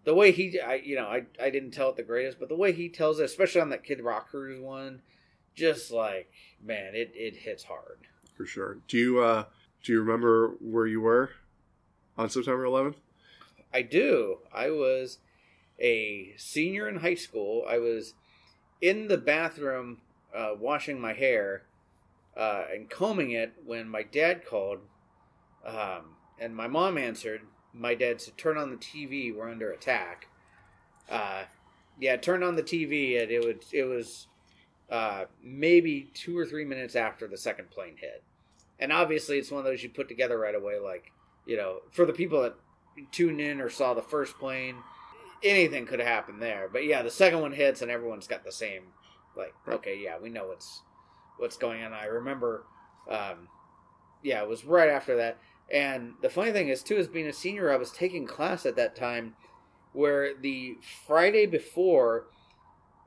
The 0.05 0.13
way 0.15 0.31
he, 0.31 0.59
I 0.59 0.75
you 0.75 0.95
know, 0.95 1.05
I 1.07 1.25
I 1.41 1.49
didn't 1.49 1.71
tell 1.71 1.89
it 1.89 1.95
the 1.97 2.03
greatest, 2.03 2.39
but 2.39 2.49
the 2.49 2.55
way 2.55 2.71
he 2.71 2.89
tells 2.89 3.19
it, 3.19 3.23
especially 3.25 3.61
on 3.61 3.69
that 3.69 3.83
Kid 3.83 4.01
Rock 4.01 4.29
Cruise 4.29 4.59
one, 4.61 5.01
just 5.55 5.91
like 5.91 6.31
man, 6.63 6.95
it 6.95 7.11
it 7.13 7.35
hits 7.35 7.63
hard. 7.63 7.99
For 8.35 8.45
sure. 8.45 8.77
Do 8.87 8.97
you 8.97 9.19
uh 9.19 9.45
do 9.83 9.91
you 9.93 9.99
remember 9.99 10.55
where 10.61 10.87
you 10.87 11.01
were 11.01 11.31
on 12.17 12.29
September 12.29 12.63
11th? 12.63 12.95
I 13.73 13.81
do. 13.81 14.39
I 14.53 14.71
was 14.71 15.19
a 15.79 16.33
senior 16.37 16.87
in 16.87 16.97
high 16.97 17.15
school. 17.15 17.65
I 17.67 17.77
was 17.79 18.13
in 18.81 19.07
the 19.07 19.17
bathroom 19.17 19.97
uh, 20.35 20.51
washing 20.59 20.99
my 20.99 21.13
hair 21.13 21.63
uh, 22.37 22.63
and 22.71 22.89
combing 22.89 23.31
it 23.31 23.53
when 23.65 23.89
my 23.89 24.03
dad 24.03 24.45
called, 24.45 24.79
um, 25.65 26.15
and 26.39 26.55
my 26.55 26.67
mom 26.67 26.97
answered. 26.97 27.41
My 27.73 27.95
dad 27.95 28.21
said, 28.21 28.37
"Turn 28.37 28.57
on 28.57 28.71
the 28.71 28.77
TV. 28.77 29.35
We're 29.35 29.49
under 29.49 29.71
attack." 29.71 30.27
Uh, 31.09 31.43
yeah, 31.99 32.15
turned 32.15 32.43
on 32.43 32.55
the 32.55 32.63
TV, 32.63 33.21
and 33.21 33.31
it 33.31 33.43
would 33.43 33.63
it 33.71 33.83
was 33.83 34.27
uh, 34.89 35.25
maybe 35.43 36.09
two 36.13 36.37
or 36.37 36.45
three 36.45 36.65
minutes 36.65 36.95
after 36.95 37.27
the 37.27 37.37
second 37.37 37.69
plane 37.69 37.95
hit, 37.97 38.23
and 38.79 38.93
obviously 38.93 39.37
it's 39.37 39.51
one 39.51 39.59
of 39.59 39.65
those 39.65 39.83
you 39.83 39.89
put 39.89 40.07
together 40.07 40.37
right 40.37 40.55
away. 40.55 40.79
Like 40.79 41.11
you 41.45 41.57
know, 41.57 41.79
for 41.91 42.05
the 42.05 42.13
people 42.13 42.41
that 42.43 42.55
tuned 43.11 43.41
in 43.41 43.59
or 43.59 43.69
saw 43.69 43.93
the 43.93 44.01
first 44.01 44.37
plane, 44.39 44.75
anything 45.43 45.85
could 45.85 45.99
happen 45.99 46.39
there. 46.39 46.69
But 46.71 46.85
yeah, 46.85 47.01
the 47.01 47.09
second 47.11 47.41
one 47.41 47.53
hits 47.53 47.81
and 47.81 47.91
everyone's 47.91 48.27
got 48.27 48.43
the 48.43 48.51
same 48.51 48.83
like, 49.35 49.53
Right. 49.65 49.75
okay, 49.75 49.97
yeah, 49.97 50.17
we 50.21 50.29
know 50.29 50.47
what's 50.47 50.81
what's 51.37 51.57
going 51.57 51.83
on. 51.83 51.93
I 51.93 52.05
remember 52.05 52.65
um 53.09 53.47
yeah, 54.21 54.41
it 54.41 54.49
was 54.49 54.65
right 54.65 54.89
after 54.89 55.15
that. 55.17 55.37
And 55.71 56.13
the 56.21 56.29
funny 56.29 56.51
thing 56.51 56.69
is 56.69 56.83
too 56.83 56.97
is 56.97 57.07
being 57.07 57.27
a 57.27 57.33
senior, 57.33 57.71
I 57.71 57.77
was 57.77 57.91
taking 57.91 58.25
class 58.25 58.65
at 58.65 58.75
that 58.75 58.95
time 58.95 59.35
where 59.93 60.33
the 60.39 60.77
Friday 61.07 61.45
before 61.45 62.25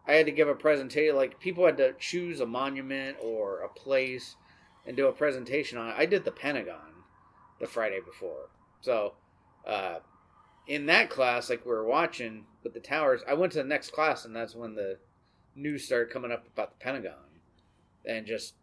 I 0.06 0.14
had 0.14 0.26
to 0.26 0.32
give 0.32 0.48
a 0.48 0.54
presentation. 0.54 1.16
Like 1.16 1.38
people 1.38 1.64
had 1.66 1.76
to 1.78 1.94
choose 1.98 2.40
a 2.40 2.46
monument 2.46 3.18
or 3.20 3.60
a 3.60 3.68
place 3.68 4.36
and 4.86 4.96
do 4.96 5.06
a 5.06 5.12
presentation 5.12 5.78
on 5.78 5.90
it. 5.90 5.94
I 5.96 6.06
did 6.06 6.24
the 6.24 6.32
Pentagon 6.32 7.04
the 7.60 7.66
Friday 7.66 8.00
before. 8.04 8.48
So, 8.80 9.14
uh, 9.66 9.98
in 10.66 10.86
that 10.86 11.10
class, 11.10 11.50
like 11.50 11.64
we 11.64 11.72
were 11.72 11.84
watching 11.84 12.44
with 12.62 12.74
the 12.74 12.80
towers, 12.80 13.22
I 13.28 13.34
went 13.34 13.52
to 13.52 13.58
the 13.58 13.64
next 13.64 13.92
class, 13.92 14.24
and 14.24 14.34
that's 14.34 14.54
when 14.54 14.74
the 14.74 14.98
news 15.54 15.84
started 15.84 16.12
coming 16.12 16.32
up 16.32 16.46
about 16.46 16.70
the 16.70 16.84
Pentagon, 16.84 17.14
and 18.04 18.26
just 18.26 18.54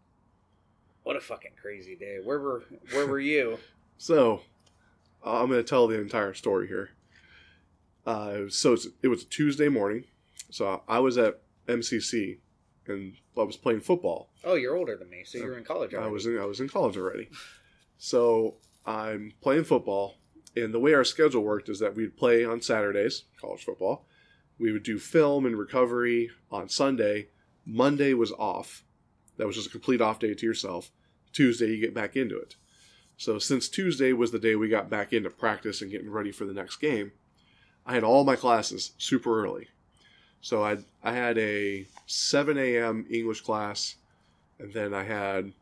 what 1.03 1.15
a 1.15 1.21
fucking 1.21 1.51
crazy 1.61 1.95
day. 1.95 2.19
Where 2.23 2.39
were 2.39 2.63
Where 2.91 3.07
were 3.07 3.19
you? 3.19 3.57
So, 4.01 4.43
uh, 5.25 5.41
I'm 5.41 5.49
going 5.49 5.59
to 5.61 5.69
tell 5.69 5.85
the 5.85 5.99
entire 5.99 6.33
story 6.33 6.69
here. 6.69 6.91
Uh, 8.05 8.43
so 8.47 8.71
it's, 8.71 8.87
it 9.03 9.09
was 9.09 9.23
a 9.23 9.25
Tuesday 9.25 9.67
morning. 9.67 10.05
So 10.51 10.83
I 10.87 10.99
was 10.99 11.17
at 11.17 11.41
MCC 11.67 12.37
and 12.87 13.17
I 13.37 13.43
was 13.43 13.57
playing 13.57 13.81
football. 13.81 14.29
Oh, 14.45 14.55
you're 14.55 14.77
older 14.77 14.95
than 14.95 15.09
me, 15.09 15.23
so 15.25 15.37
you're 15.37 15.57
in 15.57 15.65
college. 15.65 15.93
Already. 15.93 16.07
I 16.07 16.11
was 16.11 16.25
in 16.25 16.39
I 16.39 16.45
was 16.45 16.61
in 16.61 16.69
college 16.69 16.95
already. 16.95 17.29
So 17.97 18.55
I'm 18.85 19.33
playing 19.41 19.65
football, 19.65 20.15
and 20.55 20.73
the 20.73 20.79
way 20.79 20.93
our 20.93 21.03
schedule 21.03 21.43
worked 21.43 21.69
is 21.69 21.79
that 21.79 21.95
we'd 21.95 22.17
play 22.17 22.45
on 22.45 22.61
Saturdays, 22.61 23.23
college 23.39 23.63
football. 23.63 24.05
We 24.57 24.71
would 24.71 24.83
do 24.83 24.99
film 24.99 25.45
and 25.45 25.57
recovery 25.57 26.31
on 26.51 26.69
Sunday. 26.69 27.27
Monday 27.65 28.13
was 28.13 28.31
off. 28.33 28.83
That 29.37 29.47
was 29.47 29.55
just 29.55 29.67
a 29.67 29.71
complete 29.71 30.01
off 30.01 30.19
day 30.19 30.33
to 30.33 30.45
yourself. 30.45 30.91
Tuesday 31.31 31.67
you 31.67 31.79
get 31.79 31.93
back 31.93 32.15
into 32.15 32.37
it. 32.37 32.55
So 33.17 33.37
since 33.37 33.69
Tuesday 33.69 34.13
was 34.13 34.31
the 34.31 34.39
day 34.39 34.55
we 34.55 34.69
got 34.69 34.89
back 34.89 35.13
into 35.13 35.29
practice 35.29 35.81
and 35.81 35.91
getting 35.91 36.09
ready 36.09 36.31
for 36.31 36.45
the 36.45 36.53
next 36.53 36.77
game, 36.77 37.11
I 37.85 37.93
had 37.93 38.03
all 38.03 38.23
my 38.23 38.35
classes 38.35 38.91
super 38.97 39.43
early. 39.43 39.67
So 40.41 40.63
I 40.63 40.77
I 41.03 41.13
had 41.13 41.37
a 41.37 41.87
7 42.05 42.57
a.m. 42.57 43.05
English 43.09 43.41
class, 43.41 43.95
and 44.57 44.73
then 44.73 44.93
I 44.93 45.03
had 45.03 45.53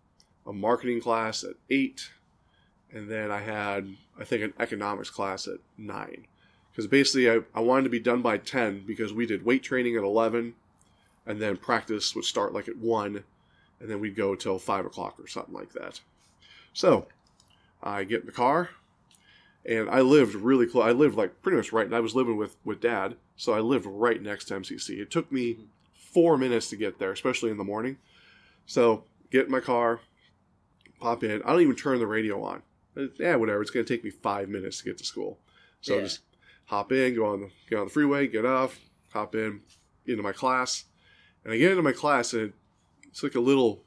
a 0.45 0.53
marketing 0.53 1.01
class 1.01 1.43
at 1.43 1.55
eight, 1.69 2.09
and 2.93 3.09
then 3.09 3.31
I 3.31 3.39
had 3.39 3.95
I 4.19 4.23
think 4.23 4.43
an 4.43 4.53
economics 4.59 5.09
class 5.09 5.47
at 5.47 5.59
nine. 5.77 6.25
Because 6.71 6.87
basically 6.87 7.29
I, 7.29 7.39
I 7.55 7.61
wanted 7.61 7.83
to 7.83 7.89
be 7.89 7.99
done 7.99 8.21
by 8.21 8.37
ten 8.37 8.83
because 8.85 9.13
we 9.13 9.25
did 9.25 9.45
weight 9.45 9.63
training 9.63 9.95
at 9.95 10.03
eleven, 10.03 10.55
and 11.25 11.41
then 11.41 11.57
practice 11.57 12.15
would 12.15 12.25
start 12.25 12.53
like 12.53 12.67
at 12.67 12.77
one, 12.77 13.23
and 13.79 13.89
then 13.89 13.99
we'd 13.99 14.15
go 14.15 14.35
till 14.35 14.59
five 14.59 14.85
o'clock 14.85 15.19
or 15.19 15.27
something 15.27 15.53
like 15.53 15.73
that. 15.73 16.01
So 16.73 17.07
I 17.81 18.03
get 18.03 18.21
in 18.21 18.25
the 18.27 18.31
car, 18.31 18.69
and 19.65 19.89
I 19.89 20.01
lived 20.01 20.35
really 20.35 20.67
close. 20.67 20.85
I 20.85 20.91
lived 20.91 21.17
like 21.17 21.41
pretty 21.41 21.57
much 21.57 21.73
right. 21.73 21.85
And 21.85 21.95
I 21.95 21.99
was 21.99 22.15
living 22.15 22.37
with 22.37 22.55
with 22.63 22.81
dad, 22.81 23.15
so 23.35 23.53
I 23.53 23.59
lived 23.59 23.85
right 23.85 24.21
next 24.21 24.45
to 24.45 24.55
MCC. 24.55 24.99
It 24.99 25.11
took 25.11 25.31
me 25.31 25.57
four 25.93 26.37
minutes 26.37 26.69
to 26.69 26.75
get 26.75 26.99
there, 26.99 27.11
especially 27.11 27.51
in 27.51 27.57
the 27.57 27.63
morning. 27.63 27.97
So 28.65 29.03
get 29.31 29.45
in 29.45 29.51
my 29.51 29.59
car, 29.59 29.99
pop 30.99 31.23
in. 31.23 31.41
I 31.43 31.51
don't 31.51 31.61
even 31.61 31.75
turn 31.75 31.99
the 31.99 32.07
radio 32.07 32.43
on. 32.43 32.61
Yeah, 33.19 33.35
whatever. 33.35 33.61
It's 33.61 33.71
gonna 33.71 33.85
take 33.85 34.03
me 34.03 34.09
five 34.09 34.49
minutes 34.49 34.79
to 34.79 34.85
get 34.85 34.97
to 34.97 35.05
school. 35.05 35.39
So 35.81 35.95
Yeah. 35.95 36.01
just 36.03 36.21
hop 36.65 36.91
in, 36.91 37.15
go 37.15 37.25
on 37.25 37.41
the 37.41 37.49
get 37.69 37.79
on 37.79 37.85
the 37.87 37.91
freeway, 37.93 38.27
get 38.27 38.45
off, 38.45 38.79
hop 39.11 39.35
in 39.35 39.61
into 40.05 40.23
my 40.23 40.31
class, 40.33 40.85
and 41.43 41.53
I 41.53 41.57
get 41.57 41.71
into 41.71 41.83
my 41.83 41.91
class 41.91 42.33
and 42.33 42.53
it's 43.05 43.23
like 43.23 43.35
a 43.35 43.39
little 43.39 43.83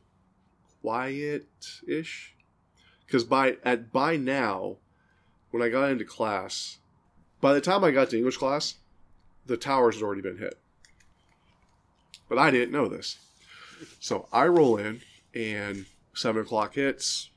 quiet 0.83 1.47
ish 1.87 2.35
because 3.07 3.25
by 3.25 3.59
at 3.65 3.93
by 3.93 4.17
now 4.17 4.77
when 5.51 5.63
I 5.63 5.69
got 5.69 5.91
into 5.91 6.05
class, 6.05 6.79
by 7.41 7.53
the 7.53 7.61
time 7.61 7.83
I 7.85 7.91
got 7.91 8.11
to 8.11 8.17
English 8.17 8.37
class, 8.37 8.77
the 9.47 9.57
towers 9.57 9.97
had 9.97 10.05
already 10.05 10.23
been 10.23 10.39
hit. 10.39 10.59
But 12.29 12.39
I 12.39 12.51
didn't 12.51 12.71
know 12.73 12.87
this. 12.89 13.19
So 13.99 14.29
I 14.33 14.47
roll 14.47 14.77
in 14.77 15.01
and 15.35 15.87
seven 16.15 16.43
o'clock 16.43 16.75
hits 16.75 17.31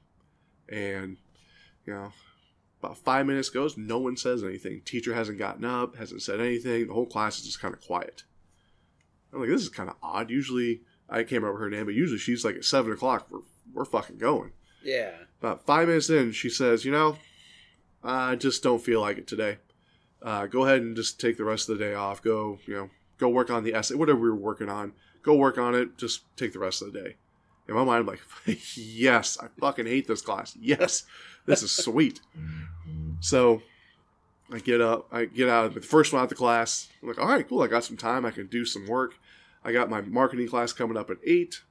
and 0.70 1.18
you 1.86 1.94
know 1.94 2.12
about 2.84 2.98
five 2.98 3.26
minutes 3.26 3.50
goes, 3.50 3.78
no 3.78 3.98
one 3.98 4.18
says 4.18 4.44
anything. 4.44 4.82
Teacher 4.84 5.14
hasn't 5.14 5.38
gotten 5.38 5.64
up, 5.64 5.96
hasn't 5.96 6.22
said 6.22 6.42
anything. 6.42 6.88
The 6.88 6.94
whole 6.94 7.06
class 7.06 7.38
is 7.38 7.46
just 7.46 7.62
kind 7.62 7.74
of 7.74 7.82
quiet. 7.82 8.24
I'm 9.32 9.40
like, 9.40 9.50
this 9.50 9.62
is 9.62 9.70
kind 9.70 9.90
of 9.90 9.96
odd. 10.04 10.30
Usually, 10.30 10.82
I 11.10 11.20
can't 11.20 11.42
remember 11.42 11.60
her 11.60 11.70
name, 11.70 11.86
but 11.86 11.94
usually 11.94 12.20
she's 12.20 12.44
like 12.44 12.56
at 12.56 12.66
seven 12.66 12.92
o'clock. 12.92 13.28
We're 13.32 13.40
we're 13.74 13.86
fucking 13.86 14.18
going. 14.18 14.52
Yeah. 14.84 15.12
About 15.40 15.66
five 15.66 15.88
minutes 15.88 16.10
in, 16.10 16.34
she 16.34 16.50
says, 16.50 16.84
"You 16.84 16.92
know, 16.92 17.18
I 18.04 18.36
just 18.36 18.62
don't 18.62 18.84
feel 18.84 19.02
like 19.02 19.18
it 19.18 19.28
today. 19.28 19.58
Uh, 20.22 20.48
go 20.48 20.66
ahead 20.66 20.82
and 20.82 20.96
just 20.96 21.20
take 21.20 21.38
the 21.38 21.46
rest 21.46 21.70
of 21.70 21.78
the 21.78 21.84
day 21.84 21.94
off. 21.94 22.22
Go, 22.22 22.60
you 22.66 22.76
know, 22.76 22.90
go 23.18 23.30
work 23.30 23.50
on 23.50 23.64
the 23.64 23.74
essay, 23.74 23.96
whatever 23.96 24.20
we 24.20 24.30
were 24.30 24.36
working 24.36 24.70
on. 24.70 24.94
Go 25.22 25.36
work 25.36 25.58
on 25.58 25.74
it. 25.74 25.98
Just 25.98 26.24
take 26.36 26.54
the 26.54 26.60
rest 26.60 26.82
of 26.82 26.92
the 26.92 27.00
day." 27.00 27.16
In 27.68 27.76
my 27.76 27.84
mind, 27.84 28.02
I'm 28.02 28.08
like, 28.08 28.22
"Yes, 28.76 29.38
I 29.42 29.48
fucking 29.60 29.86
hate 29.86 30.08
this 30.08 30.22
class. 30.22 30.56
Yes, 30.60 31.04
this 31.46 31.64
is 31.64 31.72
sweet." 31.72 32.20
So 33.20 33.62
I 34.52 34.60
get 34.60 34.82
up, 34.82 35.08
I 35.12 35.26
get 35.26 35.50
out 35.50 35.66
of 35.66 35.74
the 35.74 35.82
first 35.82 36.14
one 36.14 36.20
out 36.20 36.24
of 36.24 36.30
the 36.30 36.36
class. 36.36 36.90
I'm 37.02 37.08
like, 37.08 37.20
all 37.20 37.28
right, 37.28 37.48
cool. 37.48 37.62
I 37.62 37.68
got 37.68 37.84
some 37.84 37.98
time. 37.98 38.26
I 38.26 38.32
can 38.32 38.48
do 38.48 38.66
some 38.66 38.86
work. 38.88 39.16
I 39.64 39.72
got 39.72 39.90
my 39.90 40.02
marketing 40.02 40.48
class 40.48 40.74
coming 40.74 40.98
up 40.98 41.10
at 41.10 41.18
eight. 41.26 41.62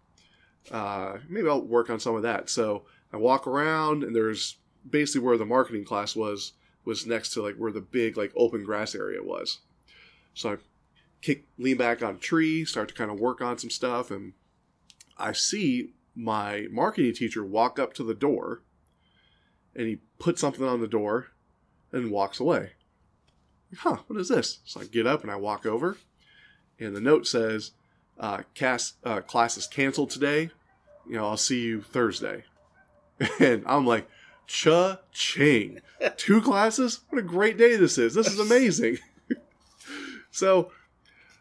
Uh, 0.70 1.18
maybe 1.28 1.48
I'll 1.48 1.60
work 1.60 1.90
on 1.90 2.00
some 2.00 2.16
of 2.16 2.22
that. 2.22 2.48
So 2.48 2.84
I 3.12 3.18
walk 3.18 3.46
around, 3.46 4.02
and 4.02 4.16
there's 4.16 4.56
basically 4.88 5.26
where 5.26 5.36
the 5.36 5.46
marketing 5.46 5.84
class 5.84 6.16
was 6.16 6.52
was 6.84 7.06
next 7.06 7.32
to 7.34 7.42
like 7.42 7.54
where 7.56 7.70
the 7.70 7.80
big 7.80 8.16
like 8.16 8.32
open 8.34 8.64
grass 8.64 8.94
area 8.94 9.22
was. 9.22 9.58
So 10.34 10.52
I 10.52 10.56
kick, 11.20 11.44
lean 11.58 11.76
back 11.76 12.02
on 12.02 12.16
a 12.16 12.18
tree, 12.18 12.64
start 12.64 12.88
to 12.88 12.94
kind 12.94 13.10
of 13.10 13.20
work 13.20 13.40
on 13.40 13.58
some 13.58 13.70
stuff, 13.70 14.10
and 14.10 14.32
I 15.16 15.32
see 15.32 15.92
my 16.14 16.66
marketing 16.70 17.14
teacher 17.14 17.44
walk 17.44 17.78
up 17.78 17.94
to 17.94 18.04
the 18.04 18.14
door, 18.14 18.62
and 19.74 19.86
he 19.86 19.98
puts 20.18 20.40
something 20.40 20.64
on 20.64 20.80
the 20.80 20.88
door, 20.88 21.28
and 21.92 22.10
walks 22.10 22.40
away. 22.40 22.72
Huh? 23.78 23.98
What 24.06 24.20
is 24.20 24.28
this? 24.28 24.60
So 24.64 24.80
I 24.80 24.84
get 24.84 25.06
up 25.06 25.22
and 25.22 25.30
I 25.30 25.36
walk 25.36 25.64
over, 25.64 25.96
and 26.78 26.94
the 26.94 27.00
note 27.00 27.26
says, 27.26 27.72
uh, 28.18 28.42
"Cast 28.54 28.96
uh, 29.04 29.20
class 29.20 29.56
is 29.56 29.66
canceled 29.66 30.10
today. 30.10 30.50
You 31.08 31.16
know, 31.16 31.26
I'll 31.26 31.36
see 31.36 31.62
you 31.62 31.82
Thursday." 31.82 32.44
And 33.38 33.62
I'm 33.66 33.86
like, 33.86 34.08
"Cha-ching! 34.46 35.80
Two 36.16 36.42
classes? 36.42 37.00
What 37.08 37.18
a 37.20 37.22
great 37.22 37.56
day 37.56 37.76
this 37.76 37.98
is! 37.98 38.14
This 38.14 38.26
is 38.26 38.40
amazing." 38.40 38.98
so 40.30 40.72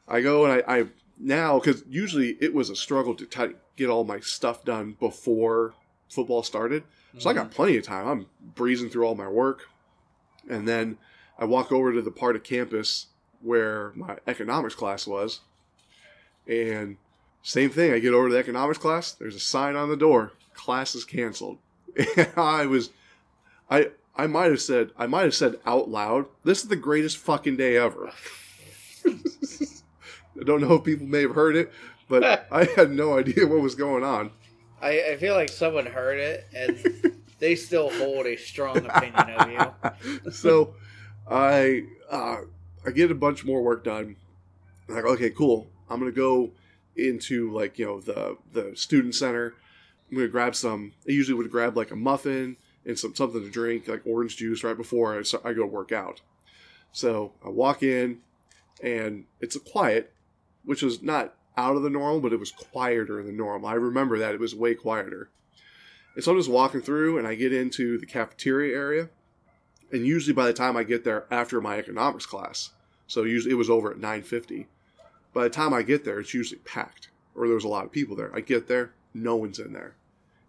I 0.07 0.22
go 0.22 0.45
and 0.45 0.63
I, 0.67 0.78
I 0.78 0.86
now 1.22 1.59
because 1.59 1.84
usually 1.89 2.38
it 2.39 2.53
was 2.53 2.69
a 2.69 2.76
struggle 2.76 3.15
to 3.15 3.26
t- 3.26 3.55
get 3.76 3.89
all 3.89 4.03
my 4.03 4.19
stuff 4.19 4.63
done 4.65 4.97
before 4.99 5.74
football 6.09 6.43
started. 6.43 6.84
So 7.17 7.30
I 7.30 7.34
got 7.34 7.47
mm-hmm. 7.47 7.55
plenty 7.55 7.78
of 7.78 7.84
time. 7.84 8.07
I'm 8.07 8.26
breezing 8.55 8.89
through 8.89 9.05
all 9.05 9.15
my 9.15 9.28
work. 9.28 9.67
And 10.49 10.67
then 10.67 10.97
I 11.38 11.45
walk 11.45 11.72
over 11.72 11.91
to 11.93 12.01
the 12.01 12.11
part 12.11 12.36
of 12.36 12.43
campus 12.43 13.07
where 13.41 13.91
my 13.95 14.17
economics 14.28 14.76
class 14.76 15.05
was. 15.07 15.41
And 16.47 16.97
same 17.43 17.69
thing, 17.69 17.91
I 17.93 17.99
get 17.99 18.13
over 18.13 18.28
to 18.28 18.34
the 18.34 18.39
economics 18.39 18.78
class, 18.78 19.11
there's 19.13 19.36
a 19.36 19.39
sign 19.39 19.76
on 19.76 19.89
the 19.89 19.97
door, 19.97 20.34
class 20.53 20.95
is 20.95 21.05
canceled. 21.05 21.57
And 22.15 22.30
I 22.38 22.65
was 22.65 22.91
I 23.69 23.91
I 24.15 24.28
might 24.28 24.51
have 24.51 24.61
said 24.61 24.91
I 24.97 25.07
might 25.07 25.24
have 25.24 25.36
said 25.36 25.59
out 25.65 25.89
loud, 25.89 26.28
this 26.43 26.61
is 26.61 26.69
the 26.69 26.76
greatest 26.76 27.17
fucking 27.17 27.57
day 27.57 27.76
ever. 27.76 28.11
I 30.41 30.43
don't 30.43 30.61
know 30.61 30.73
if 30.73 30.83
people 30.83 31.05
may 31.05 31.21
have 31.21 31.35
heard 31.35 31.55
it, 31.55 31.71
but 32.09 32.47
I 32.51 32.65
had 32.75 32.91
no 32.91 33.17
idea 33.17 33.45
what 33.45 33.61
was 33.61 33.75
going 33.75 34.03
on. 34.03 34.31
I, 34.81 35.11
I 35.11 35.17
feel 35.17 35.35
like 35.35 35.49
someone 35.49 35.85
heard 35.85 36.17
it 36.17 36.47
and 36.55 37.21
they 37.39 37.55
still 37.55 37.91
hold 37.91 38.25
a 38.25 38.35
strong 38.35 38.77
opinion 38.77 39.15
of 39.15 39.51
you. 40.25 40.31
so 40.31 40.75
I 41.29 41.83
uh, 42.09 42.37
I 42.85 42.91
get 42.91 43.11
a 43.11 43.15
bunch 43.15 43.45
more 43.45 43.61
work 43.61 43.83
done. 43.83 44.15
I'm 44.89 44.95
like, 44.95 45.05
okay, 45.05 45.29
cool. 45.29 45.67
I'm 45.89 45.99
gonna 45.99 46.11
go 46.11 46.51
into 46.95 47.51
like 47.51 47.77
you 47.77 47.85
know 47.85 47.99
the 48.01 48.37
the 48.51 48.75
student 48.75 49.15
center. 49.15 49.53
I'm 50.09 50.17
gonna 50.17 50.29
grab 50.29 50.55
some. 50.55 50.93
I 51.07 51.11
usually 51.11 51.37
would 51.37 51.51
grab 51.51 51.77
like 51.77 51.91
a 51.91 51.95
muffin 51.95 52.57
and 52.85 52.97
some 52.97 53.13
something 53.13 53.43
to 53.43 53.49
drink, 53.49 53.87
like 53.87 54.01
orange 54.05 54.37
juice, 54.37 54.63
right 54.63 54.77
before 54.77 55.17
I, 55.17 55.49
I 55.49 55.53
go 55.53 55.65
work 55.65 55.91
out. 55.91 56.21
So 56.91 57.33
I 57.45 57.49
walk 57.49 57.83
in, 57.83 58.19
and 58.83 59.25
it's 59.39 59.55
a 59.55 59.59
quiet, 59.59 60.11
which 60.66 60.82
was 60.82 61.01
not 61.01 61.34
out 61.57 61.76
of 61.76 61.84
the 61.84 61.89
normal, 61.89 62.22
but 62.22 62.34
it 62.34 62.39
was 62.39 62.51
quieter 62.51 63.22
than 63.24 63.38
normal. 63.38 63.70
I 63.70 63.74
remember 63.74 64.18
that 64.20 64.34
it 64.34 64.39
was 64.39 64.55
way 64.55 64.74
quieter. 64.76 65.30
And 66.16 66.24
so 66.24 66.32
I'm 66.32 66.38
just 66.38 66.49
walking 66.49 66.82
through, 66.82 67.18
and 67.18 67.28
I 67.28 67.36
get 67.36 67.53
into 67.53 67.97
the 67.97 68.05
cafeteria 68.05 68.76
area, 68.76 69.09
and 69.91 70.05
usually 70.05 70.34
by 70.34 70.45
the 70.45 70.53
time 70.53 70.78
I 70.78 70.84
get 70.84 71.03
there 71.03 71.26
after 71.32 71.62
my 71.62 71.78
economics 71.78 72.26
class, 72.26 72.72
so 73.07 73.24
usually 73.24 73.53
it 73.53 73.57
was 73.57 73.70
over 73.70 73.91
at 73.91 73.97
9:50. 73.97 74.68
By 75.34 75.43
the 75.43 75.49
time 75.49 75.74
I 75.74 75.82
get 75.82 76.03
there, 76.03 76.20
it's 76.20 76.34
usually 76.34 76.59
packed, 76.59 77.09
or 77.36 77.47
there's 77.47 77.64
a 77.64 77.70
lot 77.70 77.86
of 77.86 77.91
people 77.91 78.16
there. 78.16 78.34
I 78.36 78.41
get 78.41 78.68
there, 78.68 78.91
no 79.14 79.36
one's 79.36 79.59
in 79.59 79.74
there, 79.74 79.95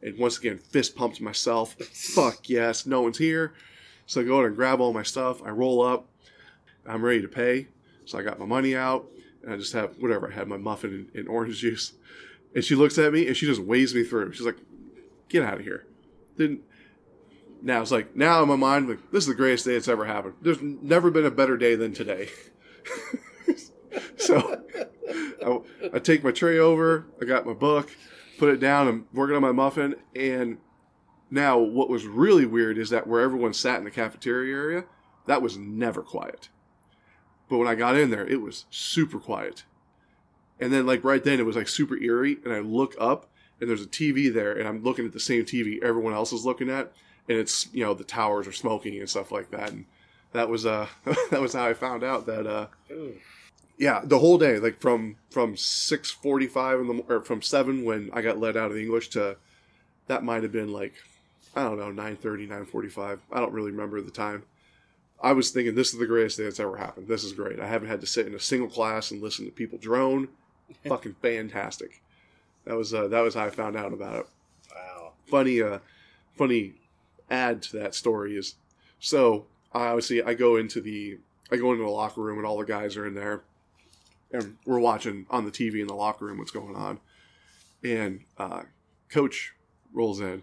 and 0.03 0.19
once 0.19 0.39
again, 0.39 0.59
fist 0.59 0.97
pumped 0.97 1.21
myself. 1.21 1.75
Fuck 1.93 2.49
yes, 2.49 2.87
no 2.87 3.03
one's 3.03 3.19
here. 3.19 3.55
So 4.07 4.21
I 4.21 4.25
go 4.25 4.41
in 4.41 4.47
and 4.47 4.57
grab 4.57 4.81
all 4.81 4.93
my 4.93 5.05
stuff. 5.05 5.43
I 5.45 5.51
roll 5.51 5.81
up. 5.81 6.07
I'm 6.87 7.05
ready 7.05 7.23
to 7.23 7.29
pay. 7.29 7.69
So 8.05 8.19
I 8.19 8.23
got 8.23 8.41
my 8.41 8.47
money 8.47 8.75
out, 8.75 9.07
and 9.43 9.53
I 9.53 9.57
just 9.57 9.73
have 9.73 9.97
whatever 9.99 10.31
I 10.31 10.35
had 10.35 10.49
my 10.49 10.57
muffin 10.57 10.91
and, 10.91 11.15
and 11.15 11.29
orange 11.29 11.59
juice, 11.59 11.93
and 12.55 12.65
she 12.65 12.75
looks 12.75 12.99
at 12.99 13.13
me 13.13 13.27
and 13.27 13.37
she 13.37 13.47
just 13.47 13.61
waves 13.61 13.95
me 13.95 14.05
through. 14.05 14.33
She's 14.33 14.47
like, 14.47 14.59
"Get 15.29 15.43
out 15.43 15.55
of 15.55 15.65
here." 15.65 15.87
Didn't. 16.37 16.63
Now 17.63 17.81
it's 17.83 17.91
like 17.91 18.17
now 18.17 18.43
in 18.43 18.49
my 18.49 18.57
mind, 18.57 18.89
like 18.89 19.11
this 19.11 19.25
is 19.25 19.29
the 19.29 19.35
greatest 19.35 19.65
day 19.65 19.75
that's 19.75 19.89
ever 19.89 20.05
happened. 20.05 20.35
There's 20.43 20.61
never 20.61 21.11
been 21.11 21.27
a 21.27 21.31
better 21.31 21.57
day 21.57 21.75
than 21.75 21.93
today. 21.93 22.29
so 24.17 24.63
I, 25.45 25.61
I 25.95 25.99
take 25.99 26.25
my 26.25 26.33
tray 26.33 26.59
over. 26.59 27.07
I 27.21 27.25
got 27.25 27.47
my 27.47 27.53
book, 27.53 27.91
put 28.39 28.49
it 28.49 28.61
down. 28.61 28.89
I'm 28.89 29.07
working 29.13 29.37
on 29.37 29.43
my 29.43 29.53
muffin, 29.53 29.95
and 30.17 30.59
now 31.31 31.59
what 31.59 31.89
was 31.89 32.07
really 32.07 32.47
weird 32.47 32.79
is 32.79 32.91
that 32.91 33.07
where 33.07 33.21
everyone 33.21 33.55
sat 33.55 33.79
in 33.79 33.85
the 33.85 33.91
cafeteria 33.91 34.55
area, 34.55 34.85
that 35.27 35.43
was 35.43 35.57
never 35.57 36.03
quiet. 36.03 36.49
But 37.53 37.59
when 37.59 37.69
I 37.69 37.75
got 37.75 37.99
in 37.99 38.09
there, 38.09 38.27
it 38.27 38.41
was 38.41 38.65
super 38.71 39.19
quiet. 39.19 39.65
And 40.59 40.73
then 40.73 40.87
like 40.87 41.05
right 41.05 41.23
then 41.23 41.39
it 41.39 41.45
was 41.45 41.55
like 41.55 41.69
super 41.69 41.99
eerie 41.99 42.39
and 42.47 42.55
I 42.55 42.61
look 42.61 42.95
up 42.99 43.27
and 43.61 43.69
there's 43.69 43.83
a 43.83 43.87
TV 43.87 44.33
there 44.33 44.55
and 44.55 44.67
I'm 44.67 44.83
looking 44.83 45.05
at 45.05 45.13
the 45.13 45.21
same 45.21 45.45
TV 45.45 45.79
everyone 45.83 46.15
else 46.15 46.33
is 46.33 46.47
looking 46.47 46.71
at 46.71 46.95
and 47.29 47.37
it's, 47.37 47.69
you 47.75 47.85
know, 47.85 47.93
the 47.93 48.05
towers 48.05 48.49
are 48.49 48.53
smoking 48.53 48.99
and 48.99 49.11
stuff 49.11 49.31
like 49.31 49.51
that 49.51 49.71
and 49.71 49.85
that 50.33 50.49
was 50.49 50.65
uh 50.65 50.87
that 51.31 51.43
was 51.43 51.53
how 51.53 51.67
I 51.67 51.75
found 51.75 52.03
out 52.03 52.25
that 52.25 52.47
uh 52.47 52.69
yeah, 53.77 54.01
the 54.03 54.19
whole 54.19 54.39
day 54.39 54.59
like 54.59 54.81
from 54.81 55.17
from 55.29 55.55
6:45 55.55 56.81
in 56.81 56.87
the 56.97 57.03
or 57.15 57.21
from 57.21 57.43
7 57.43 57.85
when 57.85 58.09
I 58.15 58.23
got 58.23 58.39
let 58.39 58.57
out 58.57 58.71
of 58.71 58.77
the 58.77 58.83
English 58.83 59.11
to 59.11 59.37
that 60.07 60.25
might 60.25 60.43
have 60.43 60.53
been 60.53 60.73
like 60.73 60.95
I 61.55 61.65
don't 61.65 61.79
know, 61.79 61.93
9:30, 61.93 62.49
9:45. 62.49 63.19
I 63.31 63.41
don't 63.41 63.53
really 63.53 63.73
remember 63.73 64.01
the 64.01 64.11
time. 64.11 64.45
I 65.23 65.33
was 65.33 65.51
thinking 65.51 65.75
this 65.75 65.93
is 65.93 66.01
the 66.01 66.07
greatest 66.07 66.37
thing 66.37 66.47
that's 66.47 66.59
ever 66.61 66.77
happened. 66.77 67.07
This 67.07 67.23
is 67.23 67.33
great. 67.33 67.61
I 67.61 67.69
haven't 67.69 67.89
had 67.89 68.01
to 68.01 68.07
sit 68.07 68.27
in 68.27 68.35
a 68.35 68.41
single 68.41 68.69
class 68.69 69.11
and 69.13 69.23
listen 69.23 69.45
to 69.45 69.53
people 69.53 69.79
drone. 69.79 70.29
Fucking 70.87 71.15
fantastic. 71.23 72.03
That 72.65 72.77
was 72.77 72.93
uh, 72.93 73.09
that 73.09 73.21
was 73.21 73.35
how 73.35 73.45
I 73.45 73.51
found 73.51 73.77
out 73.77 73.93
about 73.93 74.17
it. 74.21 74.27
Wow. 74.75 75.13
Funny 75.27 75.63
uh 75.63 75.79
funny 76.37 76.75
add 77.31 77.63
to 77.63 77.79
that 77.79 77.95
story 77.95 78.37
is 78.37 78.57
so 78.99 79.47
I 79.73 79.87
obviously 79.87 80.23
I 80.23 80.35
go 80.35 80.57
into 80.57 80.81
the 80.81 81.19
I 81.51 81.57
go 81.57 81.73
into 81.73 81.85
the 81.85 81.91
locker 81.91 82.21
room 82.21 82.39
and 82.39 82.47
all 82.47 82.59
the 82.59 82.65
guys 82.65 82.97
are 82.97 83.07
in 83.07 83.15
there 83.15 83.43
and 84.33 84.57
we're 84.65 84.79
watching 84.79 85.27
on 85.31 85.45
the 85.45 85.51
TV 85.51 85.81
in 85.81 85.87
the 85.87 85.95
locker 85.95 86.25
room 86.25 86.39
what's 86.39 86.51
going 86.51 86.75
on. 86.75 86.99
And 87.85 88.21
uh, 88.39 88.63
coach 89.11 89.53
rolls 89.93 90.21
in. 90.21 90.43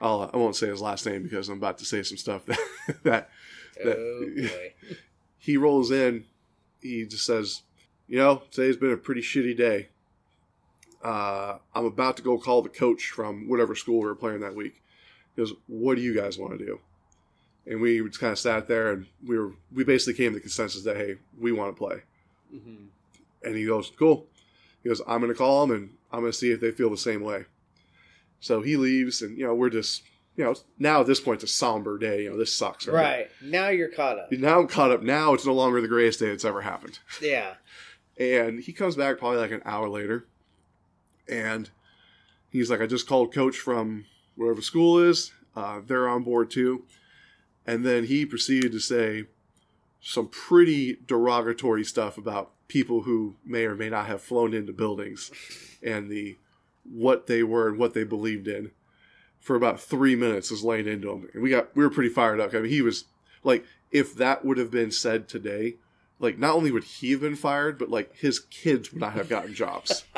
I'll, 0.00 0.28
I 0.32 0.36
won't 0.36 0.56
say 0.56 0.66
his 0.66 0.80
last 0.80 1.06
name 1.06 1.22
because 1.22 1.48
I'm 1.48 1.58
about 1.58 1.78
to 1.78 1.84
say 1.84 2.02
some 2.02 2.16
stuff 2.18 2.44
that, 2.46 2.58
that 2.86 3.02
That- 3.04 3.30
Oh 3.82 4.26
boy. 4.36 4.74
he 5.38 5.56
rolls 5.56 5.90
in. 5.90 6.24
He 6.80 7.04
just 7.06 7.24
says, 7.26 7.62
"You 8.08 8.18
know, 8.18 8.42
today's 8.50 8.76
been 8.76 8.92
a 8.92 8.96
pretty 8.96 9.20
shitty 9.22 9.56
day. 9.56 9.88
Uh, 11.02 11.58
I'm 11.74 11.84
about 11.84 12.16
to 12.16 12.22
go 12.22 12.38
call 12.38 12.62
the 12.62 12.68
coach 12.68 13.10
from 13.10 13.48
whatever 13.48 13.74
school 13.74 14.00
we 14.00 14.06
were 14.06 14.14
playing 14.14 14.40
that 14.40 14.54
week. 14.54 14.82
He 15.34 15.42
goes, 15.42 15.52
"What 15.66 15.96
do 15.96 16.02
you 16.02 16.14
guys 16.14 16.38
want 16.38 16.58
to 16.58 16.64
do?" 16.64 16.80
And 17.66 17.80
we 17.80 18.02
just 18.06 18.20
kind 18.20 18.32
of 18.32 18.38
sat 18.38 18.68
there, 18.68 18.92
and 18.92 19.06
we 19.26 19.38
were 19.38 19.52
we 19.72 19.84
basically 19.84 20.14
came 20.14 20.32
to 20.32 20.36
the 20.36 20.40
consensus 20.40 20.82
that 20.84 20.96
hey, 20.96 21.16
we 21.38 21.52
want 21.52 21.74
to 21.74 21.78
play. 21.78 22.02
Mhm. 22.54 22.86
And 23.42 23.56
he 23.56 23.66
goes, 23.66 23.90
"Cool." 23.98 24.26
He 24.82 24.88
goes, 24.90 25.00
"I'm 25.06 25.20
going 25.20 25.32
to 25.32 25.38
call 25.38 25.66
them, 25.66 25.76
and 25.76 25.90
I'm 26.12 26.20
going 26.20 26.32
to 26.32 26.38
see 26.38 26.50
if 26.50 26.60
they 26.60 26.70
feel 26.70 26.90
the 26.90 26.96
same 26.96 27.22
way." 27.22 27.44
So 28.40 28.60
he 28.60 28.76
leaves, 28.76 29.22
and 29.22 29.38
you 29.38 29.44
know 29.46 29.54
we're 29.54 29.70
just 29.70 30.02
you 30.36 30.44
know 30.44 30.54
now 30.78 31.00
at 31.00 31.06
this 31.06 31.20
point 31.20 31.42
it's 31.42 31.52
a 31.52 31.54
somber 31.54 31.98
day. 31.98 32.24
You 32.24 32.30
know 32.30 32.38
this 32.38 32.54
sucks. 32.54 32.86
Right. 32.86 33.28
Now 33.42 33.68
you're 33.68 33.88
caught 33.88 34.18
up. 34.18 34.32
Now 34.32 34.60
I'm 34.60 34.66
caught 34.66 34.90
up. 34.90 35.02
Now 35.02 35.34
it's 35.34 35.46
no 35.46 35.54
longer 35.54 35.80
the 35.80 35.88
greatest 35.88 36.20
day 36.20 36.28
that's 36.28 36.44
ever 36.44 36.62
happened. 36.62 36.98
Yeah. 37.20 37.54
And 38.18 38.60
he 38.60 38.72
comes 38.72 38.96
back 38.96 39.18
probably 39.18 39.38
like 39.38 39.50
an 39.50 39.62
hour 39.64 39.88
later, 39.88 40.26
and 41.28 41.70
he's 42.50 42.70
like, 42.70 42.80
"I 42.80 42.86
just 42.86 43.08
called 43.08 43.34
coach 43.34 43.56
from 43.56 44.06
wherever 44.36 44.62
school 44.62 44.98
is. 44.98 45.32
Uh, 45.56 45.80
they're 45.84 46.08
on 46.08 46.22
board 46.22 46.50
too." 46.50 46.84
And 47.66 47.84
then 47.84 48.04
he 48.04 48.26
proceeded 48.26 48.72
to 48.72 48.80
say 48.80 49.24
some 50.00 50.28
pretty 50.28 50.98
derogatory 51.06 51.82
stuff 51.82 52.18
about 52.18 52.52
people 52.68 53.02
who 53.02 53.36
may 53.44 53.64
or 53.64 53.74
may 53.74 53.88
not 53.88 54.06
have 54.06 54.20
flown 54.20 54.52
into 54.52 54.72
buildings 54.72 55.30
and 55.82 56.10
the 56.10 56.36
what 56.84 57.26
they 57.26 57.42
were 57.42 57.68
and 57.68 57.78
what 57.78 57.94
they 57.94 58.04
believed 58.04 58.46
in 58.46 58.70
for 59.44 59.54
about 59.56 59.78
three 59.78 60.16
minutes 60.16 60.50
was 60.50 60.64
laying 60.64 60.88
into 60.88 61.10
him 61.12 61.28
and 61.34 61.42
we 61.42 61.50
got 61.50 61.68
we 61.76 61.84
were 61.84 61.90
pretty 61.90 62.08
fired 62.08 62.40
up 62.40 62.52
i 62.54 62.58
mean 62.58 62.70
he 62.70 62.80
was 62.82 63.04
like 63.44 63.64
if 63.92 64.14
that 64.16 64.44
would 64.44 64.56
have 64.58 64.70
been 64.70 64.90
said 64.90 65.28
today 65.28 65.76
like 66.18 66.38
not 66.38 66.54
only 66.54 66.70
would 66.72 66.84
he 66.84 67.10
have 67.12 67.20
been 67.20 67.36
fired 67.36 67.78
but 67.78 67.90
like 67.90 68.16
his 68.16 68.40
kids 68.40 68.90
would 68.92 69.00
not 69.00 69.12
have 69.12 69.28
gotten 69.28 69.52
jobs 69.54 70.04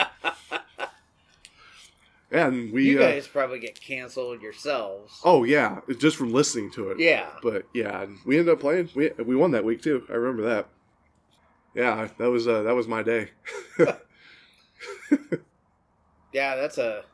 and 2.30 2.72
we 2.72 2.90
you 2.90 2.98
uh, 3.02 3.10
guys 3.10 3.26
probably 3.26 3.58
get 3.58 3.80
canceled 3.80 4.40
yourselves. 4.42 5.20
oh 5.24 5.42
yeah 5.44 5.80
just 5.98 6.16
from 6.16 6.32
listening 6.32 6.70
to 6.70 6.90
it 6.90 6.98
Yeah. 7.00 7.28
but 7.42 7.66
yeah, 7.74 8.06
we 8.24 8.38
ended 8.38 8.52
up 8.54 8.60
playing. 8.60 8.88
We 8.94 9.10
we 9.24 9.34
won 9.36 9.50
that 9.52 9.64
week 9.64 9.82
too. 9.82 10.04
I 10.08 10.12
remember 10.14 10.42
that. 10.42 10.68
Yeah, 11.74 12.08
that 12.18 12.30
was 12.30 12.48
uh, 12.48 12.62
that 12.62 12.74
was 12.74 12.86
my 12.88 13.02
day. 13.02 13.30
Yeah, 16.32 16.56
that's 16.56 16.76
a 16.78 17.04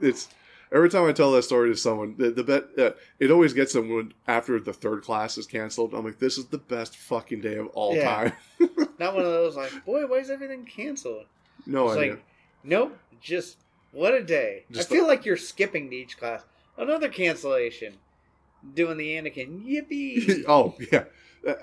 It's 0.00 0.28
every 0.72 0.88
time 0.88 1.08
I 1.08 1.12
tell 1.12 1.32
that 1.32 1.42
story 1.42 1.70
to 1.70 1.76
someone, 1.76 2.14
the, 2.18 2.30
the 2.30 2.44
bet 2.44 2.64
uh, 2.78 2.90
it 3.18 3.30
always 3.30 3.52
gets 3.52 3.72
them 3.72 3.88
when 3.88 4.12
after 4.28 4.58
the 4.60 4.72
third 4.72 5.02
class 5.02 5.36
is 5.38 5.46
canceled. 5.46 5.94
I'm 5.94 6.04
like, 6.04 6.18
this 6.18 6.38
is 6.38 6.46
the 6.46 6.58
best 6.58 6.96
fucking 6.96 7.40
day 7.40 7.56
of 7.56 7.68
all 7.68 7.94
Yeah. 7.96 8.04
time. 8.04 8.32
not 8.98 9.14
one 9.14 9.24
of 9.24 9.32
those 9.32 9.56
like, 9.56 9.84
boy, 9.84 10.06
why 10.06 10.16
is 10.18 10.30
everything 10.30 10.64
canceled? 10.64 11.24
no 11.66 11.88
it's 11.88 11.98
idea. 11.98 12.10
like, 12.12 12.24
nope, 12.64 12.98
just 13.20 13.58
what 13.92 14.14
a 14.14 14.22
day. 14.22 14.64
Just 14.70 14.90
I 14.90 14.94
feel 14.94 15.06
like 15.06 15.24
you're 15.24 15.36
skipping 15.36 15.90
to 15.90 15.96
each 15.96 16.16
class. 16.18 16.42
Another 16.78 17.08
cancellation. 17.08 17.94
Doing 18.74 18.98
the 18.98 19.14
Anakin. 19.16 19.64
Yippee. 19.66 20.44
oh 20.48 20.74
yeah. 20.92 21.04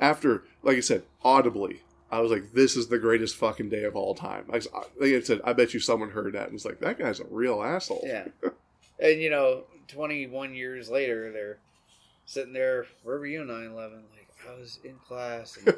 After, 0.01 0.43
like 0.63 0.77
I 0.77 0.79
said, 0.81 1.03
audibly, 1.23 1.81
I 2.11 2.19
was 2.19 2.31
like, 2.31 2.53
"This 2.53 2.75
is 2.75 2.87
the 2.87 2.97
greatest 2.97 3.35
fucking 3.35 3.69
day 3.69 3.83
of 3.83 3.95
all 3.95 4.15
time." 4.15 4.45
I, 4.51 4.55
like 4.55 5.13
I 5.13 5.19
said, 5.21 5.39
I 5.43 5.53
bet 5.53 5.75
you 5.75 5.79
someone 5.79 6.09
heard 6.09 6.33
that 6.33 6.45
and 6.45 6.53
was 6.53 6.65
like, 6.65 6.79
"That 6.79 6.97
guy's 6.97 7.19
a 7.19 7.25
real 7.29 7.61
asshole." 7.63 8.01
yeah. 8.03 8.25
And, 8.99 9.21
you 9.21 9.29
know, 9.29 9.63
21 9.87 10.55
years 10.55 10.89
later, 10.89 11.31
they're 11.31 11.57
sitting 12.25 12.53
there. 12.53 12.85
Where 13.03 13.19
were 13.19 13.27
you 13.27 13.43
9 13.43 13.65
11? 13.65 14.03
Like, 14.11 14.29
I 14.49 14.59
was 14.59 14.79
in 14.83 14.95
class 15.07 15.57
and 15.57 15.75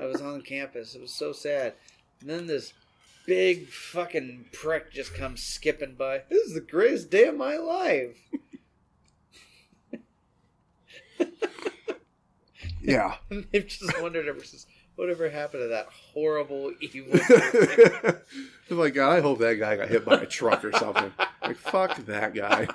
I 0.00 0.06
was 0.06 0.20
on 0.20 0.42
campus. 0.42 0.94
It 0.94 1.00
was 1.00 1.12
so 1.12 1.32
sad. 1.32 1.74
And 2.20 2.30
then 2.30 2.46
this 2.46 2.72
big 3.26 3.68
fucking 3.68 4.46
prick 4.52 4.92
just 4.92 5.14
comes 5.14 5.42
skipping 5.42 5.94
by. 5.94 6.22
This 6.28 6.46
is 6.48 6.54
the 6.54 6.60
greatest 6.60 7.10
day 7.10 7.28
of 7.28 7.36
my 7.36 7.56
life. 7.56 8.18
Yeah. 12.88 13.16
They've 13.52 13.66
just 13.66 14.00
wondered 14.00 14.28
ever 14.28 14.42
since 14.42 14.66
whatever 14.98 15.30
happened 15.30 15.62
to 15.62 15.68
that 15.68 15.86
horrible, 16.12 16.72
evil. 16.80 17.20
like, 18.70 18.94
God, 18.94 19.16
I 19.16 19.20
hope 19.20 19.38
that 19.38 19.54
guy 19.54 19.76
got 19.76 19.88
hit 19.88 20.04
by 20.04 20.16
a 20.16 20.26
truck 20.26 20.64
or 20.64 20.72
something. 20.72 21.12
Like, 21.40 21.56
fuck 21.56 21.96
that 22.04 22.34
guy. 22.34 22.68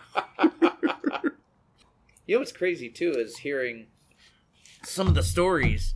you 2.26 2.34
know 2.34 2.40
what's 2.40 2.52
crazy 2.52 2.90
too 2.90 3.12
is 3.12 3.38
hearing 3.38 3.86
some 4.84 5.08
of 5.08 5.14
the 5.14 5.22
stories 5.22 5.94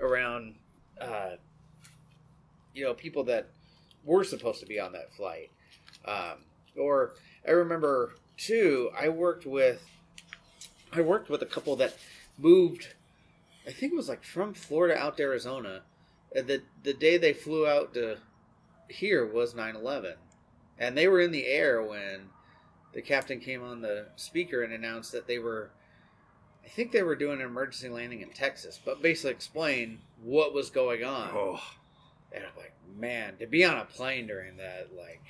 around, 0.00 0.56
uh, 1.00 1.36
you 2.74 2.84
know, 2.84 2.92
people 2.92 3.24
that 3.24 3.48
were 4.04 4.22
supposed 4.22 4.60
to 4.60 4.66
be 4.66 4.78
on 4.78 4.92
that 4.92 5.14
flight. 5.14 5.50
Um, 6.04 6.44
or 6.76 7.14
I 7.48 7.52
remember 7.52 8.16
too, 8.36 8.90
I 9.00 9.08
worked 9.08 9.46
with, 9.46 9.82
I 10.92 11.00
worked 11.00 11.30
with 11.30 11.40
a 11.40 11.46
couple 11.46 11.74
that 11.76 11.96
moved. 12.36 12.88
I 13.70 13.72
think 13.72 13.92
it 13.92 13.96
was 13.96 14.08
like 14.08 14.24
from 14.24 14.52
Florida 14.52 14.98
out 14.98 15.16
to 15.18 15.22
Arizona. 15.22 15.82
And 16.34 16.46
the 16.46 16.62
the 16.82 16.92
day 16.92 17.16
they 17.16 17.32
flew 17.32 17.66
out 17.66 17.94
to 17.94 18.18
here 18.88 19.24
was 19.24 19.54
9-11 19.54 20.14
and 20.78 20.96
they 20.96 21.06
were 21.06 21.20
in 21.20 21.30
the 21.30 21.46
air 21.46 21.80
when 21.80 22.28
the 22.92 23.00
captain 23.00 23.38
came 23.38 23.62
on 23.62 23.80
the 23.80 24.06
speaker 24.16 24.64
and 24.64 24.72
announced 24.72 25.12
that 25.12 25.28
they 25.28 25.38
were 25.38 25.70
i 26.64 26.68
think 26.68 26.90
they 26.90 27.04
were 27.04 27.14
doing 27.14 27.40
an 27.40 27.46
emergency 27.46 27.88
landing 27.88 28.20
in 28.20 28.30
texas 28.30 28.80
but 28.84 29.00
basically 29.00 29.30
explain 29.30 30.00
what 30.22 30.52
was 30.52 30.70
going 30.70 31.04
on 31.04 31.30
Oh, 31.32 31.60
and 32.32 32.42
i'm 32.44 32.56
like 32.56 32.74
man 32.98 33.36
to 33.38 33.46
be 33.46 33.64
on 33.64 33.76
a 33.76 33.84
plane 33.84 34.26
during 34.26 34.56
that 34.56 34.88
like 34.96 35.22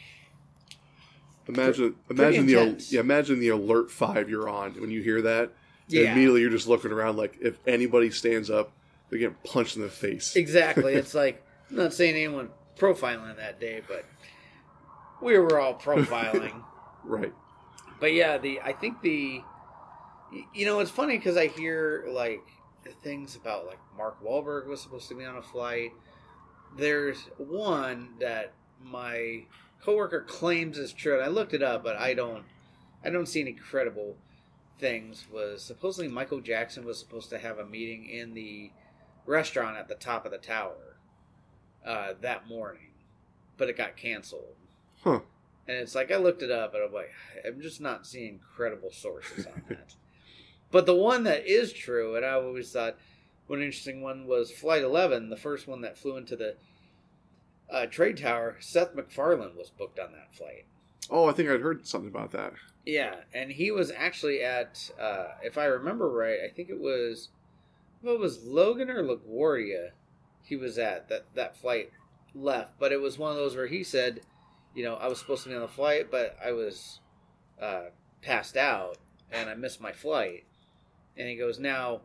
imagine, 1.47 1.97
imagine 2.09 2.47
the 2.47 2.86
yeah, 2.88 3.01
imagine 3.01 3.41
the 3.41 3.49
alert 3.49 3.91
five 3.91 4.30
you're 4.30 4.49
on 4.49 4.72
when 4.80 4.91
you 4.91 5.03
hear 5.03 5.20
that. 5.22 5.53
Yeah 5.93 6.12
immediately 6.12 6.41
you're 6.41 6.51
just 6.51 6.68
looking 6.68 6.91
around 6.93 7.16
like 7.16 7.36
if 7.41 7.59
anybody 7.66 8.11
stands 8.11 8.49
up, 8.51 8.72
they're 9.09 9.18
getting 9.18 9.36
punched 9.45 9.76
in 9.76 9.82
the 9.82 9.88
face. 9.88 10.36
exactly 10.36 10.95
it's 11.01 11.14
like 11.14 11.45
i'm 11.70 11.76
not 11.76 11.93
saying 11.93 12.14
anyone 12.14 12.49
profiling 12.78 13.36
that 13.36 13.61
day 13.61 13.82
but 13.86 14.05
we 15.20 15.36
were 15.38 15.61
all 15.61 15.74
profiling 15.74 16.62
Right. 17.05 17.32
But 17.99 18.12
yeah, 18.12 18.36
the 18.38 18.61
I 18.61 18.72
think 18.72 19.01
the 19.01 19.43
you 20.55 20.66
know 20.66 20.80
it's 20.80 20.91
funny 20.91 21.16
because 21.16 21.36
I 21.36 21.47
hear 21.47 22.05
like 22.09 22.43
things 23.03 23.36
about 23.36 23.66
like 23.66 23.78
Mark 23.97 24.22
Wahlberg 24.22 24.66
was 24.66 24.80
supposed 24.80 25.09
to 25.09 25.14
be 25.14 25.24
on 25.24 25.36
a 25.36 25.43
flight. 25.43 25.93
there's 26.76 27.18
one 27.38 28.11
that 28.20 28.53
my 28.82 29.45
coworker 29.82 30.20
claims 30.22 30.78
is 30.78 30.93
true, 30.93 31.14
and 31.14 31.24
I 31.24 31.28
looked 31.28 31.55
it 31.55 31.62
up, 31.62 31.82
but 31.82 31.97
I 31.97 32.12
don't, 32.14 32.45
I 33.05 33.11
don't 33.11 33.26
see 33.26 33.41
any 33.41 33.53
credible 33.53 34.16
things. 34.81 35.26
Was 35.33 35.62
supposedly 35.62 36.09
Michael 36.09 36.41
Jackson 36.41 36.85
was 36.85 36.99
supposed 36.99 37.31
to 37.31 37.39
have 37.39 37.59
a 37.59 37.66
meeting 37.66 38.09
in 38.09 38.35
the 38.35 38.70
restaurant 39.26 39.76
at 39.76 39.89
the 39.89 39.95
top 39.95 40.24
of 40.24 40.33
the 40.33 40.39
tower 40.39 40.97
uh, 41.87 42.14
that 42.20 42.49
morning, 42.49 42.93
but 43.57 43.68
it 43.68 43.76
got 43.76 43.97
canceled. 43.97 44.57
Huh. 45.03 45.20
And 45.68 45.76
it's 45.78 45.95
like 45.95 46.11
I 46.11 46.16
looked 46.16 46.43
it 46.43 46.51
up, 46.51 46.74
and 46.74 46.83
I'm 46.83 46.93
like, 46.93 47.12
I'm 47.47 47.61
just 47.61 47.81
not 47.81 48.07
seeing 48.07 48.41
credible 48.55 48.91
sources 48.91 49.47
on 49.47 49.62
that. 49.68 49.95
but 50.70 50.87
the 50.87 50.97
one 50.97 51.22
that 51.24 51.47
is 51.47 51.72
true, 51.72 52.16
and 52.16 52.24
I 52.24 52.33
always 52.33 52.72
thought 52.72 52.97
one 53.47 53.61
interesting 53.61 54.01
one 54.01 54.26
was 54.26 54.51
Flight 54.51 54.83
11, 54.83 55.28
the 55.28 55.37
first 55.37 55.66
one 55.66 55.81
that 55.83 55.99
flew 55.99 56.16
into 56.16 56.37
the 56.37 56.57
uh, 57.70 57.87
trade 57.87 58.16
tower. 58.16 58.57
Seth 58.61 58.95
MacFarlane 58.95 59.57
was 59.57 59.70
booked 59.70 59.99
on 59.99 60.12
that 60.12 60.35
flight. 60.35 60.66
Oh, 61.09 61.28
I 61.28 61.33
think 61.33 61.49
I'd 61.51 61.61
heard 61.61 61.87
something 61.87 62.09
about 62.09 62.31
that. 62.33 62.53
Yeah, 62.87 63.16
and 63.35 63.51
he 63.51 63.70
was 63.70 63.91
actually 63.91 64.43
at, 64.43 64.91
uh, 65.01 65.28
if 65.43 65.59
I 65.59 65.66
remember 65.66 66.09
right, 66.09 66.39
I 66.45 66.49
think 66.49 66.70
it 66.70 66.81
was, 66.81 67.28
what 68.01 68.18
was 68.18 68.45
Logan 68.45 68.91
or 68.91 69.03
LaGuardia? 69.03 69.91
He 70.43 70.57
was 70.57 70.78
at 70.78 71.09
that 71.11 71.26
that 71.35 71.57
flight 71.57 71.91
left, 72.35 72.78
but 72.78 72.93
it 72.93 73.01
was 73.01 73.18
one 73.18 73.31
of 73.31 73.37
those 73.37 73.55
where 73.55 73.66
he 73.66 73.85
said, 73.85 74.22
you 74.74 74.83
know, 74.83 74.95
I 74.95 75.09
was 75.09 75.18
supposed 75.18 75.43
to 75.45 75.51
be 75.51 75.55
on 75.55 75.61
the 75.61 75.68
flight, 75.68 76.11
but 76.11 76.37
I 76.45 76.53
was 76.53 77.01
uh, 77.61 77.91
passed 78.22 78.57
out 78.57 78.97
and 79.31 79.49
I 79.51 79.55
missed 79.55 79.81
my 79.81 79.93
flight. 79.93 80.45
And 81.16 81.28
he 81.28 81.37
goes, 81.37 81.59
now 81.59 82.01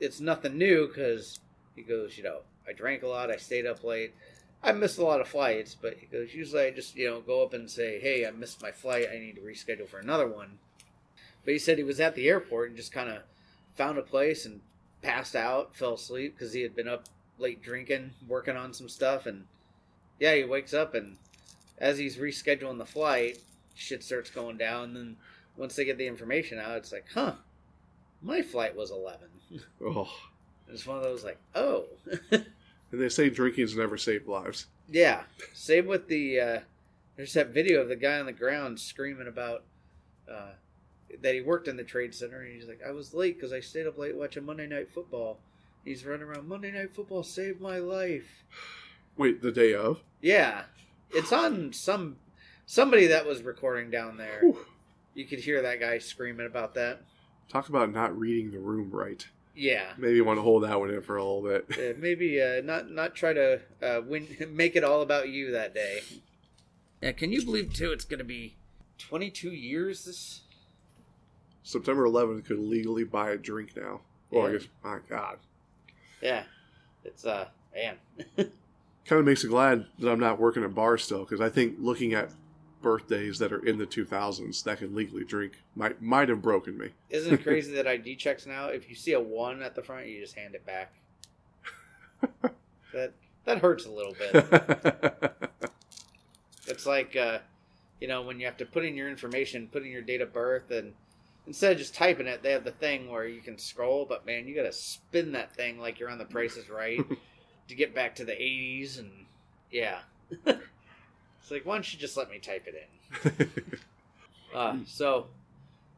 it's 0.00 0.20
nothing 0.20 0.58
new 0.58 0.88
because 0.88 1.40
he 1.76 1.82
goes, 1.82 2.18
you 2.18 2.24
know, 2.24 2.40
I 2.66 2.72
drank 2.72 3.02
a 3.02 3.06
lot, 3.06 3.30
I 3.30 3.36
stayed 3.36 3.66
up 3.66 3.84
late. 3.84 4.14
I 4.62 4.72
missed 4.72 4.98
a 4.98 5.04
lot 5.04 5.20
of 5.20 5.28
flights, 5.28 5.76
but 5.80 5.98
he 5.98 6.06
goes, 6.06 6.34
usually 6.34 6.64
I 6.64 6.70
just, 6.70 6.96
you 6.96 7.08
know, 7.08 7.20
go 7.20 7.42
up 7.42 7.54
and 7.54 7.70
say, 7.70 8.00
hey, 8.00 8.26
I 8.26 8.30
missed 8.32 8.60
my 8.62 8.72
flight. 8.72 9.06
I 9.12 9.18
need 9.18 9.36
to 9.36 9.40
reschedule 9.40 9.88
for 9.88 9.98
another 9.98 10.26
one. 10.26 10.58
But 11.44 11.52
he 11.52 11.58
said 11.58 11.78
he 11.78 11.84
was 11.84 12.00
at 12.00 12.14
the 12.14 12.28
airport 12.28 12.68
and 12.68 12.76
just 12.76 12.92
kind 12.92 13.08
of 13.08 13.22
found 13.76 13.98
a 13.98 14.02
place 14.02 14.44
and 14.44 14.60
passed 15.00 15.36
out, 15.36 15.76
fell 15.76 15.94
asleep 15.94 16.34
because 16.36 16.52
he 16.52 16.62
had 16.62 16.74
been 16.74 16.88
up 16.88 17.04
late 17.38 17.62
drinking, 17.62 18.10
working 18.26 18.56
on 18.56 18.74
some 18.74 18.88
stuff. 18.88 19.26
And 19.26 19.44
yeah, 20.18 20.34
he 20.34 20.44
wakes 20.44 20.74
up 20.74 20.94
and 20.94 21.16
as 21.78 21.96
he's 21.98 22.16
rescheduling 22.16 22.78
the 22.78 22.84
flight, 22.84 23.38
shit 23.74 24.02
starts 24.02 24.30
going 24.30 24.56
down. 24.56 24.84
And 24.84 24.96
then 24.96 25.16
once 25.56 25.76
they 25.76 25.84
get 25.84 25.98
the 25.98 26.06
information 26.08 26.58
out, 26.58 26.76
it's 26.78 26.92
like, 26.92 27.06
huh, 27.14 27.34
my 28.20 28.42
flight 28.42 28.76
was 28.76 28.90
11. 28.90 29.28
Oh, 29.80 30.12
It's 30.68 30.84
one 30.86 30.98
of 30.98 31.04
those 31.04 31.24
like, 31.24 31.38
oh, 31.54 31.84
and 32.90 33.00
they 33.00 33.08
say 33.08 33.30
drinking's 33.30 33.76
never 33.76 33.96
saved 33.96 34.26
lives. 34.26 34.66
yeah. 34.88 35.22
Same 35.52 35.86
with 35.86 36.08
the. 36.08 36.40
Uh, 36.40 36.60
there's 37.16 37.32
that 37.34 37.48
video 37.48 37.80
of 37.82 37.88
the 37.88 37.96
guy 37.96 38.18
on 38.20 38.26
the 38.26 38.32
ground 38.32 38.78
screaming 38.78 39.26
about 39.26 39.64
uh, 40.30 40.52
that 41.20 41.34
he 41.34 41.40
worked 41.40 41.68
in 41.68 41.76
the 41.76 41.84
trade 41.84 42.14
center, 42.14 42.40
and 42.42 42.54
he's 42.54 42.68
like, 42.68 42.80
I 42.86 42.92
was 42.92 43.12
late 43.12 43.36
because 43.36 43.52
I 43.52 43.60
stayed 43.60 43.86
up 43.86 43.98
late 43.98 44.16
watching 44.16 44.44
Monday 44.44 44.66
Night 44.66 44.88
Football. 44.90 45.38
He's 45.84 46.04
running 46.04 46.22
around. 46.26 46.46
Monday 46.48 46.70
Night 46.70 46.94
Football 46.94 47.22
saved 47.22 47.60
my 47.60 47.78
life. 47.78 48.44
Wait, 49.16 49.42
the 49.42 49.50
day 49.50 49.74
of? 49.74 50.00
Yeah, 50.20 50.62
it's 51.10 51.32
on 51.32 51.72
some 51.72 52.16
somebody 52.66 53.06
that 53.08 53.26
was 53.26 53.42
recording 53.42 53.90
down 53.90 54.16
there. 54.16 54.40
Whew. 54.40 54.58
You 55.14 55.24
could 55.24 55.40
hear 55.40 55.62
that 55.62 55.80
guy 55.80 55.98
screaming 55.98 56.46
about 56.46 56.74
that. 56.74 57.00
Talk 57.48 57.68
about 57.68 57.92
not 57.92 58.16
reading 58.16 58.50
the 58.52 58.58
room 58.60 58.90
right. 58.92 59.26
Yeah. 59.58 59.86
Maybe 59.98 60.20
want 60.20 60.38
to 60.38 60.42
hold 60.42 60.62
that 60.62 60.78
one 60.78 60.90
in 60.90 61.02
for 61.02 61.16
a 61.16 61.24
little 61.24 61.42
bit. 61.42 61.66
Uh, 61.76 61.98
maybe 61.98 62.40
uh, 62.40 62.60
not 62.62 62.92
not 62.92 63.16
try 63.16 63.32
to 63.32 63.60
uh, 63.82 64.00
win, 64.06 64.28
make 64.50 64.76
it 64.76 64.84
all 64.84 65.02
about 65.02 65.28
you 65.28 65.50
that 65.50 65.74
day. 65.74 66.00
Yeah, 67.02 67.12
can 67.12 67.32
you 67.32 67.44
believe 67.44 67.72
too? 67.72 67.90
It's 67.90 68.04
going 68.04 68.18
to 68.18 68.24
be 68.24 68.54
22 68.98 69.50
years. 69.50 70.04
This 70.04 70.42
September 71.64 72.04
11th 72.04 72.44
could 72.46 72.60
legally 72.60 73.02
buy 73.02 73.30
a 73.30 73.36
drink 73.36 73.76
now. 73.76 74.00
Well, 74.30 74.46
I 74.46 74.52
guess, 74.52 74.68
my 74.84 74.98
God. 75.08 75.38
yeah, 76.22 76.44
it's 77.04 77.26
uh 77.26 77.48
man. 77.74 77.96
Kind 78.36 79.20
of 79.20 79.24
makes 79.24 79.42
me 79.42 79.50
glad 79.50 79.86
that 79.98 80.10
I'm 80.10 80.20
not 80.20 80.38
working 80.38 80.62
at 80.62 80.74
bars 80.74 81.02
still, 81.02 81.20
because 81.24 81.40
I 81.40 81.48
think 81.48 81.76
looking 81.80 82.12
at 82.12 82.30
birthdays 82.80 83.38
that 83.38 83.52
are 83.52 83.64
in 83.64 83.78
the 83.78 83.86
2000s 83.86 84.62
that 84.64 84.78
can 84.78 84.94
legally 84.94 85.24
drink 85.24 85.54
might 85.74 86.00
might 86.00 86.28
have 86.28 86.42
broken 86.42 86.78
me. 86.78 86.90
Isn't 87.10 87.34
it 87.34 87.42
crazy 87.42 87.72
that 87.76 87.86
ID 87.86 88.16
checks 88.16 88.46
now? 88.46 88.66
If 88.66 88.88
you 88.88 88.94
see 88.94 89.12
a 89.12 89.20
one 89.20 89.62
at 89.62 89.74
the 89.74 89.82
front, 89.82 90.06
you 90.06 90.20
just 90.20 90.34
hand 90.34 90.54
it 90.54 90.64
back. 90.64 90.92
that 92.92 93.12
that 93.44 93.58
hurts 93.58 93.86
a 93.86 93.90
little 93.90 94.14
bit. 94.14 95.32
It's 96.68 96.86
like, 96.86 97.16
uh, 97.16 97.38
you 98.00 98.08
know, 98.08 98.22
when 98.22 98.38
you 98.38 98.46
have 98.46 98.58
to 98.58 98.66
put 98.66 98.84
in 98.84 98.94
your 98.94 99.08
information, 99.08 99.68
put 99.72 99.82
in 99.82 99.90
your 99.90 100.02
date 100.02 100.20
of 100.20 100.32
birth, 100.32 100.70
and 100.70 100.92
instead 101.46 101.72
of 101.72 101.78
just 101.78 101.94
typing 101.94 102.26
it, 102.26 102.42
they 102.42 102.52
have 102.52 102.64
the 102.64 102.70
thing 102.70 103.10
where 103.10 103.26
you 103.26 103.40
can 103.40 103.58
scroll. 103.58 104.06
But 104.08 104.26
man, 104.26 104.46
you 104.46 104.54
got 104.54 104.62
to 104.62 104.72
spin 104.72 105.32
that 105.32 105.54
thing 105.54 105.80
like 105.80 105.98
you're 105.98 106.10
on 106.10 106.18
The 106.18 106.24
Price 106.24 106.56
is 106.56 106.68
Right 106.68 107.00
to 107.68 107.74
get 107.74 107.94
back 107.94 108.14
to 108.16 108.24
the 108.24 108.32
'80s, 108.32 108.98
and 108.98 109.10
yeah, 109.70 110.00
it's 111.48 111.52
like 111.54 111.64
why 111.64 111.76
don't 111.76 111.92
you 111.92 111.98
just 111.98 112.14
let 112.18 112.30
me 112.30 112.38
type 112.38 112.66
it 112.66 112.74
in? 112.74 113.50
Uh, 114.54 114.78
so 114.86 115.26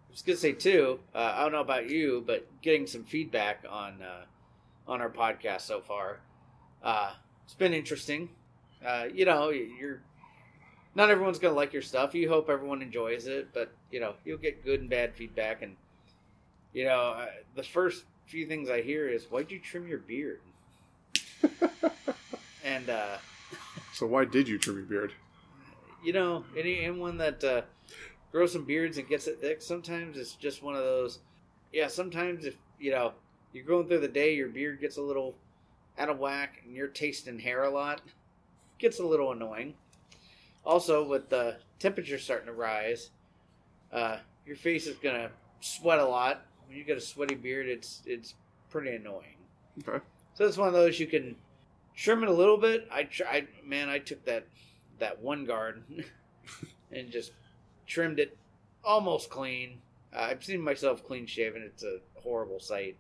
I 0.08 0.10
was 0.10 0.22
gonna 0.22 0.36
say 0.36 0.50
too. 0.50 0.98
Uh, 1.14 1.34
I 1.36 1.42
don't 1.42 1.52
know 1.52 1.60
about 1.60 1.88
you, 1.88 2.24
but 2.26 2.48
getting 2.62 2.84
some 2.84 3.04
feedback 3.04 3.64
on 3.70 4.02
uh, 4.02 4.24
on 4.88 5.00
our 5.00 5.08
podcast 5.08 5.60
so 5.60 5.80
far, 5.80 6.18
uh, 6.82 7.12
it's 7.44 7.54
been 7.54 7.72
interesting. 7.72 8.28
Uh, 8.84 9.06
you 9.14 9.24
know, 9.24 9.50
you're 9.50 10.02
not 10.96 11.10
everyone's 11.10 11.38
gonna 11.38 11.54
like 11.54 11.72
your 11.72 11.80
stuff. 11.80 12.12
You 12.12 12.28
hope 12.28 12.50
everyone 12.50 12.82
enjoys 12.82 13.28
it, 13.28 13.54
but 13.54 13.72
you 13.92 14.00
know 14.00 14.14
you'll 14.24 14.36
get 14.36 14.64
good 14.64 14.80
and 14.80 14.90
bad 14.90 15.14
feedback. 15.14 15.62
And 15.62 15.76
you 16.72 16.86
know, 16.86 17.12
uh, 17.18 17.26
the 17.54 17.62
first 17.62 18.02
few 18.26 18.46
things 18.46 18.68
I 18.68 18.82
hear 18.82 19.08
is, 19.08 19.26
"Why'd 19.30 19.52
you 19.52 19.60
trim 19.60 19.86
your 19.86 19.98
beard?" 19.98 20.40
and 22.64 22.90
uh, 22.90 23.18
so 23.92 24.06
why 24.06 24.24
did 24.24 24.48
you 24.48 24.58
trim 24.58 24.74
your 24.74 24.86
beard? 24.86 25.12
You 26.02 26.12
know, 26.12 26.44
any 26.56 26.80
anyone 26.80 27.18
that 27.18 27.42
uh, 27.44 27.62
grows 28.32 28.52
some 28.52 28.64
beards 28.64 28.98
and 28.98 29.08
gets 29.08 29.26
it 29.26 29.40
thick, 29.40 29.62
sometimes 29.62 30.16
it's 30.18 30.34
just 30.34 30.62
one 30.62 30.74
of 30.74 30.82
those. 30.82 31.20
Yeah, 31.72 31.88
sometimes 31.88 32.44
if 32.44 32.56
you 32.78 32.90
know 32.90 33.12
you're 33.52 33.64
going 33.64 33.88
through 33.88 34.00
the 34.00 34.08
day, 34.08 34.34
your 34.34 34.48
beard 34.48 34.80
gets 34.80 34.96
a 34.96 35.02
little 35.02 35.34
out 35.98 36.08
of 36.08 36.18
whack, 36.18 36.62
and 36.64 36.74
you're 36.74 36.88
tasting 36.88 37.38
hair 37.38 37.64
a 37.64 37.70
lot, 37.70 38.00
gets 38.78 39.00
a 39.00 39.06
little 39.06 39.32
annoying. 39.32 39.74
Also, 40.64 41.06
with 41.06 41.28
the 41.28 41.56
temperature 41.78 42.18
starting 42.18 42.46
to 42.46 42.52
rise, 42.52 43.10
uh, 43.92 44.18
your 44.46 44.56
face 44.56 44.86
is 44.86 44.96
gonna 44.96 45.30
sweat 45.60 45.98
a 45.98 46.04
lot. 46.04 46.46
When 46.66 46.76
you 46.76 46.84
get 46.84 46.96
a 46.96 47.00
sweaty 47.00 47.34
beard, 47.34 47.66
it's 47.66 48.02
it's 48.06 48.34
pretty 48.70 48.94
annoying. 48.94 49.36
Okay. 49.86 50.04
So 50.34 50.46
it's 50.46 50.56
one 50.56 50.68
of 50.68 50.74
those 50.74 50.98
you 50.98 51.06
can 51.06 51.36
trim 51.94 52.22
it 52.22 52.28
a 52.28 52.32
little 52.32 52.56
bit. 52.56 52.88
I 52.90 53.04
tried, 53.04 53.48
man. 53.64 53.88
I 53.88 53.98
took 53.98 54.24
that 54.24 54.46
that 55.00 55.20
one 55.20 55.44
guard 55.44 55.82
and 56.92 57.10
just 57.10 57.32
trimmed 57.86 58.18
it 58.18 58.36
almost 58.84 59.30
clean. 59.30 59.80
Uh, 60.14 60.28
I've 60.30 60.44
seen 60.44 60.60
myself 60.60 61.06
clean 61.06 61.26
shaven. 61.26 61.62
It's 61.62 61.82
a 61.82 61.98
horrible 62.22 62.60
sight. 62.60 62.96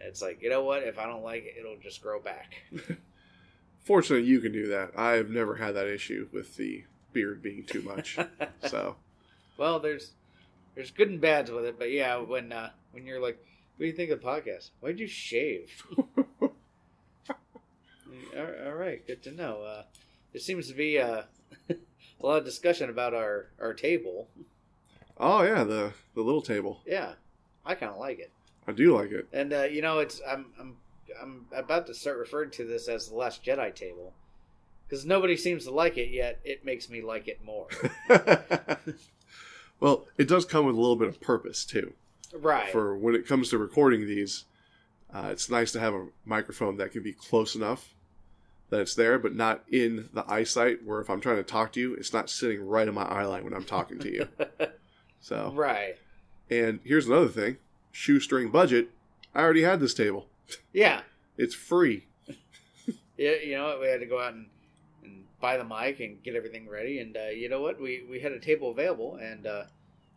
It's 0.00 0.20
like 0.20 0.42
you 0.42 0.50
know 0.50 0.64
what? 0.64 0.82
If 0.82 0.98
I 0.98 1.06
don't 1.06 1.22
like 1.22 1.44
it, 1.44 1.54
it'll 1.58 1.78
just 1.78 2.02
grow 2.02 2.20
back. 2.20 2.54
Fortunately, 3.84 4.26
you 4.26 4.40
can 4.40 4.52
do 4.52 4.68
that. 4.68 4.98
I've 4.98 5.30
never 5.30 5.56
had 5.56 5.74
that 5.74 5.86
issue 5.86 6.28
with 6.32 6.56
the 6.56 6.84
beard 7.12 7.42
being 7.42 7.64
too 7.64 7.82
much. 7.82 8.18
so, 8.66 8.96
well, 9.56 9.78
there's 9.78 10.12
there's 10.74 10.90
good 10.90 11.10
and 11.10 11.20
bads 11.20 11.50
with 11.50 11.64
it, 11.64 11.78
but 11.78 11.90
yeah, 11.90 12.16
when 12.16 12.52
uh, 12.52 12.70
when 12.92 13.06
you're 13.06 13.20
like, 13.20 13.38
what 13.76 13.84
do 13.84 13.86
you 13.86 13.92
think 13.92 14.10
of 14.10 14.20
the 14.20 14.26
podcast? 14.26 14.70
Why'd 14.80 14.98
you 14.98 15.06
shave? 15.06 15.70
all, 18.36 18.46
all 18.66 18.74
right, 18.74 19.06
good 19.06 19.22
to 19.24 19.32
know. 19.32 19.62
Uh, 19.62 19.82
there 20.34 20.40
seems 20.40 20.66
to 20.66 20.74
be 20.74 20.98
uh, 20.98 21.22
a 21.70 21.74
lot 22.20 22.38
of 22.38 22.44
discussion 22.44 22.90
about 22.90 23.14
our 23.14 23.46
our 23.60 23.72
table. 23.72 24.28
oh 25.16 25.42
yeah, 25.42 25.64
the 25.64 25.92
the 26.14 26.20
little 26.20 26.42
table. 26.42 26.80
Yeah, 26.84 27.12
I 27.64 27.76
kind 27.76 27.92
of 27.92 27.98
like 27.98 28.18
it, 28.18 28.32
I 28.66 28.72
do 28.72 28.98
like 28.98 29.12
it. 29.12 29.28
and 29.32 29.52
uh, 29.52 29.62
you 29.62 29.80
know, 29.80 30.00
it's 30.00 30.20
I'm 30.28 30.46
I'm 30.60 30.76
I'm 31.22 31.46
about 31.54 31.86
to 31.86 31.94
start 31.94 32.18
referring 32.18 32.50
to 32.52 32.66
this 32.66 32.88
as 32.88 33.08
the 33.08 33.14
Last 33.14 33.44
Jedi 33.44 33.72
table 33.74 34.12
because 34.86 35.06
nobody 35.06 35.36
seems 35.36 35.64
to 35.64 35.70
like 35.70 35.96
it 35.96 36.10
yet. 36.10 36.40
It 36.44 36.64
makes 36.64 36.90
me 36.90 37.00
like 37.00 37.28
it 37.28 37.38
more. 37.44 37.68
well, 39.80 40.06
it 40.18 40.26
does 40.26 40.44
come 40.44 40.66
with 40.66 40.74
a 40.74 40.80
little 40.80 40.96
bit 40.96 41.08
of 41.08 41.20
purpose 41.20 41.64
too. 41.64 41.92
right. 42.36 42.72
For 42.72 42.98
when 42.98 43.14
it 43.14 43.28
comes 43.28 43.50
to 43.50 43.58
recording 43.58 44.08
these, 44.08 44.46
uh, 45.14 45.28
it's 45.30 45.48
nice 45.48 45.70
to 45.72 45.80
have 45.80 45.94
a 45.94 46.08
microphone 46.24 46.76
that 46.78 46.90
can 46.90 47.04
be 47.04 47.12
close 47.12 47.54
enough 47.54 47.93
that 48.70 48.80
it's 48.80 48.94
there, 48.94 49.18
but 49.18 49.34
not 49.34 49.62
in 49.70 50.08
the 50.12 50.24
eyesight. 50.30 50.84
Where 50.84 51.00
if 51.00 51.08
I'm 51.10 51.20
trying 51.20 51.36
to 51.36 51.42
talk 51.42 51.72
to 51.72 51.80
you, 51.80 51.94
it's 51.94 52.12
not 52.12 52.30
sitting 52.30 52.66
right 52.66 52.88
in 52.88 52.94
my 52.94 53.04
eye 53.04 53.24
line 53.24 53.44
when 53.44 53.54
I'm 53.54 53.64
talking 53.64 53.98
to 54.00 54.12
you. 54.12 54.28
So, 55.20 55.52
right. 55.54 55.96
and 56.50 56.80
here's 56.84 57.06
another 57.06 57.28
thing: 57.28 57.56
shoestring 57.92 58.50
budget. 58.50 58.90
I 59.34 59.40
already 59.40 59.62
had 59.62 59.80
this 59.80 59.94
table. 59.94 60.26
Yeah. 60.74 61.00
It's 61.38 61.54
free. 61.54 62.06
Yeah, 63.16 63.36
you 63.44 63.54
know, 63.56 63.78
we 63.80 63.86
had 63.86 64.00
to 64.00 64.06
go 64.06 64.20
out 64.20 64.34
and, 64.34 64.46
and 65.04 65.24
buy 65.40 65.56
the 65.56 65.64
mic 65.64 66.00
and 66.00 66.20
get 66.22 66.34
everything 66.34 66.68
ready. 66.68 66.98
And 66.98 67.16
uh, 67.16 67.28
you 67.28 67.48
know 67.48 67.62
what? 67.62 67.80
We 67.80 68.02
we 68.10 68.18
had 68.18 68.32
a 68.32 68.40
table 68.40 68.70
available, 68.72 69.16
and 69.22 69.46
uh, 69.46 69.62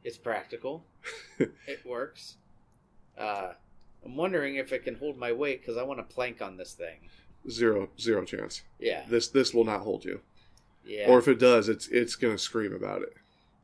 it's 0.04 0.18
practical. 0.18 0.84
it 1.40 1.86
works. 1.86 2.38
Uh, 3.18 3.52
I'm 4.04 4.16
wondering 4.16 4.56
if 4.56 4.74
it 4.74 4.84
can 4.84 4.96
hold 4.96 5.16
my 5.18 5.32
weight 5.32 5.62
because 5.62 5.78
I 5.78 5.84
want 5.84 6.00
to 6.00 6.14
plank 6.16 6.42
on 6.42 6.58
this 6.58 6.74
thing. 6.74 7.08
Zero 7.50 7.90
zero 8.00 8.24
chance. 8.26 8.62
Yeah, 8.80 9.04
This 9.08 9.30
this 9.30 9.54
will 9.54 9.64
not 9.66 9.82
hold 9.82 10.04
you. 10.06 10.22
yeah. 10.86 11.08
Or 11.10 11.20
if 11.20 11.28
it 11.28 11.40
does, 11.40 11.70
it's 11.70 11.88
it's 11.88 12.16
gonna 12.16 12.38
scream 12.38 12.74
about 12.74 13.02
it. 13.02 13.14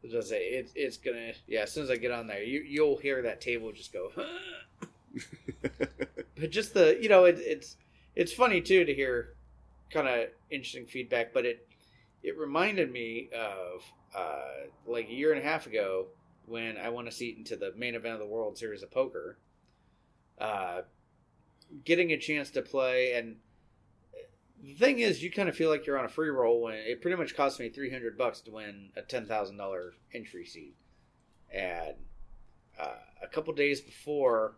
Does 0.10 0.30
say 0.30 0.44
it, 0.50 0.72
it's 0.76 0.98
gonna 0.98 1.34
yeah. 1.48 1.62
As 1.62 1.72
soon 1.72 1.84
as 1.84 1.90
I 1.90 1.98
get 1.98 2.12
on 2.12 2.28
there, 2.28 2.44
you 2.44 2.62
you'll 2.62 2.98
hear 2.98 3.22
that 3.22 3.42
table 3.42 3.72
just 3.72 3.92
go. 3.94 4.12
but 6.36 6.50
just 6.50 6.74
the 6.74 6.98
you 7.02 7.10
know 7.10 7.26
it, 7.26 7.38
it's 7.40 7.78
it's 8.16 8.34
funny 8.34 8.62
too 8.62 8.86
to 8.86 8.94
hear 8.94 9.34
kind 9.92 10.08
of 10.08 10.30
interesting 10.50 10.86
feedback. 10.86 11.34
But 11.34 11.46
it 11.46 11.68
it 12.22 12.38
reminded 12.38 12.92
me 12.92 13.30
of 13.38 13.84
uh, 14.16 14.68
like 14.86 15.10
a 15.10 15.14
year 15.14 15.32
and 15.34 15.42
a 15.42 15.44
half 15.44 15.68
ago 15.68 16.08
when 16.46 16.78
I 16.78 16.90
won 16.90 17.08
a 17.08 17.12
seat 17.12 17.38
into 17.38 17.56
the 17.56 17.74
main 17.76 17.96
event 17.96 18.14
of 18.16 18.20
the 18.20 18.26
World 18.28 18.58
Series 18.58 18.84
of 18.84 18.92
Poker. 18.92 19.38
Uh, 20.40 20.82
getting 21.86 22.12
a 22.12 22.18
chance 22.18 22.50
to 22.52 22.62
play 22.62 23.14
and 23.14 23.36
the 24.64 24.74
thing 24.74 25.00
is, 25.00 25.22
you 25.22 25.30
kind 25.30 25.50
of 25.50 25.56
feel 25.56 25.70
like 25.70 25.86
you're 25.86 26.00
on 26.00 26.06
a 26.06 26.10
free 26.10 26.30
roll 26.30 26.62
when 26.62 26.76
it 26.76 27.02
pretty 27.02 27.18
much 27.18 27.36
cost 27.36 27.60
me 27.60 27.70
three 27.70 27.92
hundred 27.92 28.18
bucks 28.18 28.40
to 28.42 28.52
win 28.52 28.90
a 28.96 29.02
ten 29.02 29.26
thousand 29.26 29.58
dollar 29.58 29.94
entry 30.14 30.46
seat, 30.46 30.76
and 31.54 31.96
uh, 32.80 32.96
a 33.22 33.28
couple 33.28 33.54
days 33.54 33.82
before, 33.82 34.54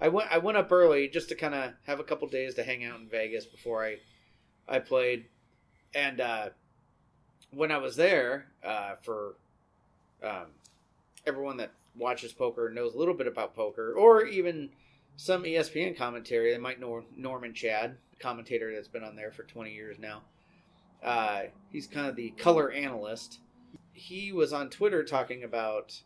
I 0.00 0.08
went 0.08 0.30
I 0.30 0.38
went 0.38 0.58
up 0.58 0.70
early 0.70 1.08
just 1.08 1.30
to 1.30 1.34
kind 1.34 1.54
of 1.54 1.72
have 1.86 1.98
a 1.98 2.04
couple 2.04 2.28
days 2.28 2.54
to 2.56 2.62
hang 2.62 2.84
out 2.84 3.00
in 3.00 3.08
Vegas 3.08 3.46
before 3.46 3.84
I 3.84 3.96
I 4.68 4.80
played, 4.80 5.24
and 5.94 6.20
uh, 6.20 6.48
when 7.50 7.72
I 7.72 7.78
was 7.78 7.96
there 7.96 8.48
uh, 8.62 8.96
for 9.02 9.36
um, 10.22 10.46
everyone 11.26 11.56
that 11.56 11.72
watches 11.96 12.32
poker 12.32 12.70
knows 12.70 12.94
a 12.94 12.98
little 12.98 13.14
bit 13.14 13.26
about 13.26 13.56
poker, 13.56 13.92
or 13.92 14.26
even 14.26 14.70
some 15.16 15.44
ESPN 15.44 15.96
commentary. 15.96 16.52
They 16.52 16.58
might 16.58 16.80
know 16.80 17.02
Norman 17.16 17.54
Chad, 17.54 17.96
commentator 18.18 18.72
that's 18.74 18.88
been 18.88 19.04
on 19.04 19.16
there 19.16 19.30
for 19.30 19.42
20 19.44 19.72
years 19.72 19.98
now. 19.98 20.22
Uh, 21.02 21.42
he's 21.70 21.86
kind 21.86 22.06
of 22.06 22.16
the 22.16 22.30
color 22.30 22.70
analyst. 22.70 23.38
He 23.92 24.32
was 24.32 24.52
on 24.52 24.70
Twitter 24.70 25.04
talking 25.04 25.44
about 25.44 26.00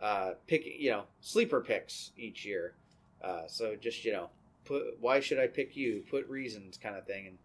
uh, 0.00 0.32
picking, 0.46 0.74
you 0.78 0.90
know, 0.90 1.04
sleeper 1.20 1.60
picks 1.60 2.10
each 2.16 2.44
year. 2.44 2.74
Uh, 3.22 3.46
so 3.46 3.76
just 3.76 4.04
you 4.04 4.12
know, 4.12 4.30
put 4.64 4.82
why 5.00 5.20
should 5.20 5.38
I 5.38 5.46
pick 5.46 5.76
you? 5.76 6.04
Put 6.10 6.28
reasons, 6.28 6.76
kind 6.76 6.96
of 6.96 7.06
thing, 7.06 7.26
and 7.26 7.38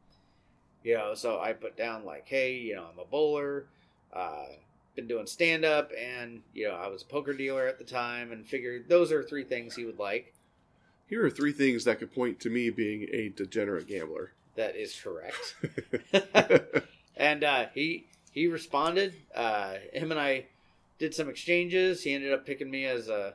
you 0.84 0.96
know, 0.98 1.14
so 1.14 1.40
I 1.40 1.54
put 1.54 1.78
down 1.78 2.06
like, 2.06 2.28
hey, 2.28 2.56
you 2.56 2.76
know, 2.76 2.88
I'm 2.92 3.00
a 3.00 3.06
bowler. 3.06 3.68
Uh, 4.12 4.46
been 4.96 5.08
doing 5.08 5.26
stand 5.26 5.64
up, 5.64 5.92
and 5.98 6.42
you 6.54 6.68
know, 6.68 6.76
I 6.76 6.88
was 6.88 7.04
a 7.04 7.06
poker 7.06 7.34
dealer 7.34 7.68
at 7.68 7.78
the 7.78 7.86
time, 7.86 8.32
and 8.32 8.46
figured 8.46 8.90
those 8.90 9.12
are 9.12 9.24
three 9.24 9.44
things 9.44 9.76
he 9.76 9.86
would 9.86 10.00
like. 10.00 10.34
Here 11.12 11.26
are 11.26 11.30
three 11.30 11.52
things 11.52 11.84
that 11.84 12.00
could 12.00 12.16
point 12.16 12.40
to 12.40 12.50
me 12.50 12.70
being 12.70 13.06
a 13.12 13.28
degenerate 13.28 13.86
gambler. 13.86 14.32
That 14.56 14.78
is 14.78 14.98
correct. 14.98 15.58
and 17.18 17.44
uh, 17.44 17.66
he 17.76 18.08
he 18.32 18.48
responded. 18.48 19.16
Uh, 19.36 19.74
him 19.92 20.12
and 20.12 20.20
I 20.22 20.46
did 21.00 21.14
some 21.14 21.28
exchanges. 21.28 22.02
He 22.02 22.14
ended 22.14 22.32
up 22.32 22.46
picking 22.46 22.72
me 22.72 22.86
as 22.86 23.10
a, 23.10 23.34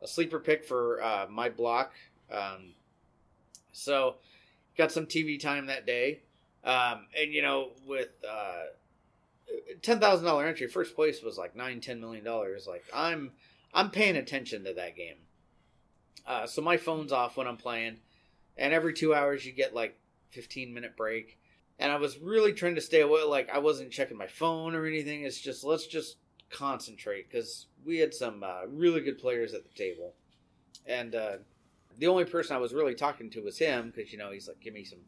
a 0.00 0.08
sleeper 0.08 0.38
pick 0.38 0.64
for 0.64 1.02
uh, 1.02 1.26
my 1.28 1.50
block. 1.50 1.92
Um, 2.32 2.72
so 3.72 4.14
got 4.78 4.90
some 4.90 5.04
TV 5.04 5.38
time 5.38 5.66
that 5.66 5.84
day. 5.84 6.20
Um, 6.64 7.08
and 7.14 7.34
you 7.34 7.42
know, 7.42 7.72
with 7.86 8.08
uh, 8.26 8.62
ten 9.82 10.00
thousand 10.00 10.24
dollar 10.24 10.46
entry, 10.46 10.66
first 10.66 10.94
place 10.94 11.22
was 11.22 11.36
like 11.36 11.54
nine, 11.54 11.82
ten 11.82 12.00
million 12.00 12.24
dollars. 12.24 12.66
Like 12.66 12.86
I'm 12.94 13.32
I'm 13.74 13.90
paying 13.90 14.16
attention 14.16 14.64
to 14.64 14.72
that 14.72 14.96
game. 14.96 15.16
Uh, 16.26 16.46
so 16.46 16.62
my 16.62 16.76
phone's 16.76 17.12
off 17.12 17.36
when 17.36 17.46
I'm 17.46 17.56
playing, 17.56 17.98
and 18.56 18.72
every 18.72 18.92
two 18.92 19.14
hours 19.14 19.44
you 19.46 19.52
get 19.52 19.74
like 19.74 19.98
15 20.30 20.72
minute 20.72 20.96
break. 20.96 21.38
And 21.78 21.92
I 21.92 21.96
was 21.96 22.18
really 22.18 22.52
trying 22.52 22.74
to 22.74 22.80
stay 22.80 23.00
away. 23.00 23.22
Like 23.22 23.50
I 23.50 23.58
wasn't 23.58 23.92
checking 23.92 24.16
my 24.16 24.26
phone 24.26 24.74
or 24.74 24.86
anything. 24.86 25.22
It's 25.22 25.40
just 25.40 25.64
let's 25.64 25.86
just 25.86 26.16
concentrate 26.50 27.30
because 27.30 27.66
we 27.84 27.98
had 27.98 28.14
some 28.14 28.42
uh, 28.42 28.66
really 28.68 29.00
good 29.00 29.18
players 29.18 29.54
at 29.54 29.64
the 29.64 29.74
table, 29.74 30.14
and 30.86 31.14
uh, 31.14 31.36
the 31.98 32.06
only 32.06 32.24
person 32.24 32.56
I 32.56 32.60
was 32.60 32.74
really 32.74 32.94
talking 32.94 33.30
to 33.30 33.42
was 33.42 33.58
him 33.58 33.92
because 33.94 34.12
you 34.12 34.18
know 34.18 34.30
he's 34.30 34.48
like 34.48 34.60
give 34.60 34.74
me 34.74 34.84
some 34.84 35.00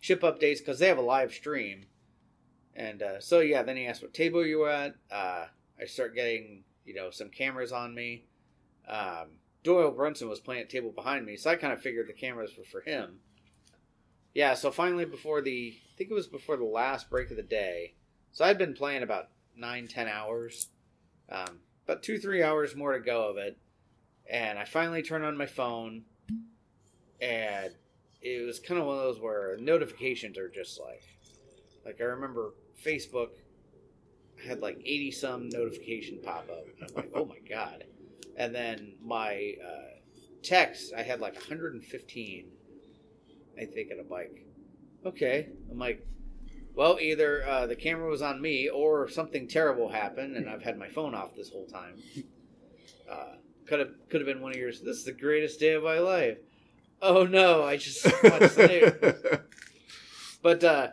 chip 0.00 0.22
updates 0.22 0.58
because 0.58 0.78
they 0.78 0.88
have 0.88 0.98
a 0.98 1.02
live 1.02 1.32
stream. 1.32 1.84
And 2.74 3.02
uh, 3.02 3.20
so 3.20 3.40
yeah, 3.40 3.62
then 3.62 3.76
he 3.76 3.86
asked 3.86 4.02
what 4.02 4.14
table 4.14 4.44
you 4.44 4.60
were 4.60 4.70
at. 4.70 4.94
Uh, 5.10 5.46
I 5.80 5.84
start 5.86 6.14
getting 6.14 6.64
you 6.84 6.94
know 6.94 7.10
some 7.10 7.28
cameras 7.28 7.72
on 7.72 7.94
me. 7.94 8.26
Um, 8.88 9.28
Doyle 9.62 9.90
Brunson 9.90 10.28
was 10.28 10.40
playing 10.40 10.62
at 10.62 10.70
table 10.70 10.90
behind 10.90 11.26
me, 11.26 11.36
so 11.36 11.50
I 11.50 11.56
kind 11.56 11.72
of 11.72 11.82
figured 11.82 12.08
the 12.08 12.12
cameras 12.12 12.52
were 12.56 12.64
for 12.64 12.80
him. 12.80 13.20
Yeah, 14.34 14.54
so 14.54 14.70
finally 14.70 15.04
before 15.04 15.42
the 15.42 15.74
I 15.76 15.96
think 15.96 16.10
it 16.10 16.14
was 16.14 16.26
before 16.26 16.56
the 16.56 16.64
last 16.64 17.10
break 17.10 17.30
of 17.30 17.36
the 17.36 17.42
day. 17.42 17.94
So 18.32 18.44
I'd 18.44 18.58
been 18.58 18.74
playing 18.74 19.02
about 19.02 19.28
nine, 19.56 19.88
ten 19.88 20.08
hours. 20.08 20.68
Um, 21.28 21.60
about 21.84 22.02
two, 22.02 22.18
three 22.18 22.42
hours 22.42 22.76
more 22.76 22.92
to 22.92 23.00
go 23.00 23.28
of 23.28 23.36
it. 23.36 23.58
And 24.30 24.58
I 24.58 24.64
finally 24.64 25.02
turned 25.02 25.24
on 25.24 25.36
my 25.36 25.46
phone 25.46 26.04
and 27.20 27.72
it 28.22 28.46
was 28.46 28.58
kind 28.60 28.80
of 28.80 28.86
one 28.86 28.96
of 28.96 29.02
those 29.02 29.20
where 29.20 29.56
notifications 29.58 30.38
are 30.38 30.48
just 30.48 30.80
like 30.80 31.02
like 31.84 32.00
I 32.00 32.04
remember 32.04 32.54
Facebook 32.84 33.30
had 34.46 34.60
like 34.60 34.78
80 34.78 35.10
some 35.10 35.48
notification 35.48 36.18
pop 36.22 36.48
up. 36.50 36.66
I'm 36.82 36.94
like, 36.94 37.10
oh 37.14 37.24
my 37.24 37.38
god. 37.48 37.84
And 38.40 38.54
then 38.54 38.94
my 39.04 39.54
uh, 39.62 39.98
text, 40.42 40.94
I 40.96 41.02
had 41.02 41.20
like 41.20 41.34
115 41.34 42.46
I 43.60 43.64
think, 43.66 43.90
and 43.90 44.00
I'm 44.00 44.08
like, 44.08 44.46
okay. 45.04 45.48
I'm 45.70 45.78
like, 45.78 46.06
well, 46.74 46.98
either 47.00 47.46
uh, 47.46 47.66
the 47.66 47.76
camera 47.76 48.08
was 48.08 48.22
on 48.22 48.40
me 48.40 48.70
or 48.70 49.08
something 49.08 49.46
terrible 49.46 49.90
happened, 49.90 50.36
and 50.36 50.48
I've 50.48 50.62
had 50.62 50.78
my 50.78 50.88
phone 50.88 51.14
off 51.14 51.34
this 51.36 51.50
whole 51.50 51.66
time. 51.66 51.96
Uh, 53.10 53.34
could 53.66 53.80
have 53.80 53.90
could 54.08 54.20
have 54.20 54.26
been 54.26 54.40
one 54.40 54.52
of 54.52 54.56
yours. 54.56 54.80
This 54.80 54.98
is 54.98 55.04
the 55.04 55.12
greatest 55.12 55.58
day 55.58 55.72
of 55.72 55.82
my 55.82 55.98
life. 55.98 56.38
Oh 57.02 57.24
no, 57.24 57.64
I 57.64 57.76
just 57.76 58.04
watched 58.22 58.54
the 58.54 58.66
news. 59.02 59.40
But 60.42 60.62
uh, 60.62 60.88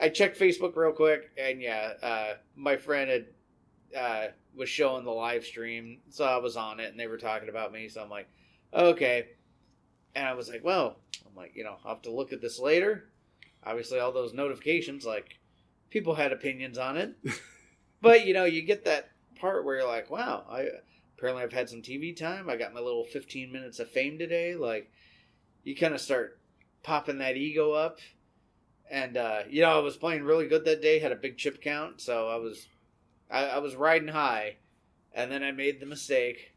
I 0.00 0.08
checked 0.08 0.38
Facebook 0.38 0.76
real 0.76 0.92
quick, 0.92 1.30
and 1.38 1.62
yeah, 1.62 1.92
uh, 2.02 2.34
my 2.56 2.76
friend 2.76 3.08
had 3.08 3.26
uh, 3.96 4.26
was 4.54 4.68
showing 4.68 5.04
the 5.04 5.10
live 5.10 5.44
stream, 5.44 5.98
so 6.10 6.24
I 6.24 6.38
was 6.38 6.56
on 6.56 6.80
it, 6.80 6.90
and 6.90 6.98
they 6.98 7.06
were 7.06 7.18
talking 7.18 7.48
about 7.48 7.72
me. 7.72 7.88
So 7.88 8.02
I'm 8.02 8.10
like, 8.10 8.28
okay. 8.74 9.28
And 10.14 10.26
I 10.26 10.34
was 10.34 10.48
like, 10.48 10.64
well, 10.64 10.96
I'm 11.26 11.36
like, 11.36 11.52
you 11.54 11.64
know, 11.64 11.76
I'll 11.84 11.94
have 11.94 12.02
to 12.02 12.12
look 12.12 12.32
at 12.32 12.40
this 12.40 12.58
later. 12.58 13.10
Obviously, 13.64 13.98
all 13.98 14.12
those 14.12 14.34
notifications, 14.34 15.04
like, 15.04 15.38
people 15.90 16.14
had 16.14 16.32
opinions 16.32 16.78
on 16.78 16.96
it. 16.96 17.14
but, 18.00 18.26
you 18.26 18.34
know, 18.34 18.44
you 18.44 18.62
get 18.62 18.84
that 18.84 19.10
part 19.36 19.64
where 19.64 19.78
you're 19.78 19.88
like, 19.88 20.10
wow, 20.10 20.44
I 20.50 20.68
apparently 21.16 21.42
I've 21.42 21.52
had 21.52 21.68
some 21.68 21.82
TV 21.82 22.16
time. 22.16 22.48
I 22.48 22.56
got 22.56 22.74
my 22.74 22.80
little 22.80 23.04
15 23.04 23.52
minutes 23.52 23.78
of 23.78 23.90
fame 23.90 24.18
today. 24.18 24.54
Like, 24.54 24.90
you 25.62 25.76
kind 25.76 25.94
of 25.94 26.00
start 26.00 26.40
popping 26.82 27.18
that 27.18 27.36
ego 27.36 27.72
up. 27.72 27.98
And, 28.90 29.16
uh, 29.16 29.40
you 29.48 29.62
know, 29.62 29.70
I 29.70 29.78
was 29.78 29.96
playing 29.96 30.24
really 30.24 30.48
good 30.48 30.64
that 30.64 30.82
day, 30.82 30.98
had 30.98 31.12
a 31.12 31.16
big 31.16 31.36
chip 31.38 31.62
count. 31.62 32.00
So 32.00 32.28
I 32.28 32.36
was, 32.36 32.66
I, 33.30 33.44
I 33.44 33.58
was 33.58 33.76
riding 33.76 34.08
high. 34.08 34.56
And 35.12 35.30
then 35.30 35.42
I 35.42 35.50
made 35.52 35.80
the 35.80 35.86
mistake. 35.86 36.54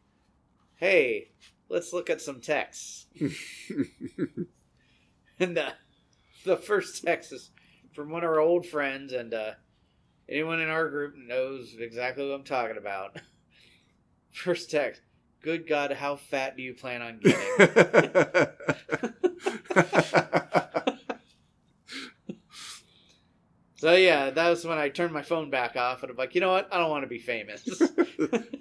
Hey, 0.76 1.32
let's 1.70 1.94
look 1.94 2.10
at 2.10 2.22
some 2.22 2.40
texts. 2.40 3.08
and 5.40 5.58
uh, 5.58 5.72
the 6.46 6.58
first 6.58 7.04
text 7.04 7.32
is 7.34 7.50
from 7.94 8.10
one 8.10 8.24
of 8.24 8.30
our 8.30 8.40
old 8.40 8.66
friends, 8.66 9.14
and 9.14 9.34
uh, 9.34 9.52
anyone 10.30 10.60
in 10.60 10.70
our 10.70 10.90
group 10.90 11.16
knows 11.16 11.76
exactly 11.80 12.28
what 12.28 12.36
I'm 12.36 12.44
talking 12.44 12.78
about. 12.78 13.20
First 14.32 14.72
text: 14.72 15.02
Good 15.42 15.68
God, 15.68 15.92
how 15.92 16.16
fat 16.16 16.58
do 16.58 16.64
you 16.64 16.74
plan 16.74 17.02
on 17.02 17.20
getting? 17.20 17.40
so 23.84 23.96
yeah, 23.96 24.30
that 24.30 24.50
was 24.50 24.64
when 24.64 24.78
I 24.78 24.88
turned 24.88 25.12
my 25.12 25.24
phone 25.24 25.50
back 25.50 25.76
off, 25.76 26.04
and 26.04 26.10
I'm 26.10 26.16
like, 26.16 26.36
you 26.36 26.40
know 26.40 26.54
what? 26.54 26.70
I 26.72 26.78
don't 26.78 26.90
want 26.90 27.04
to 27.04 27.08
be 27.10 27.20
famous. 27.20 27.64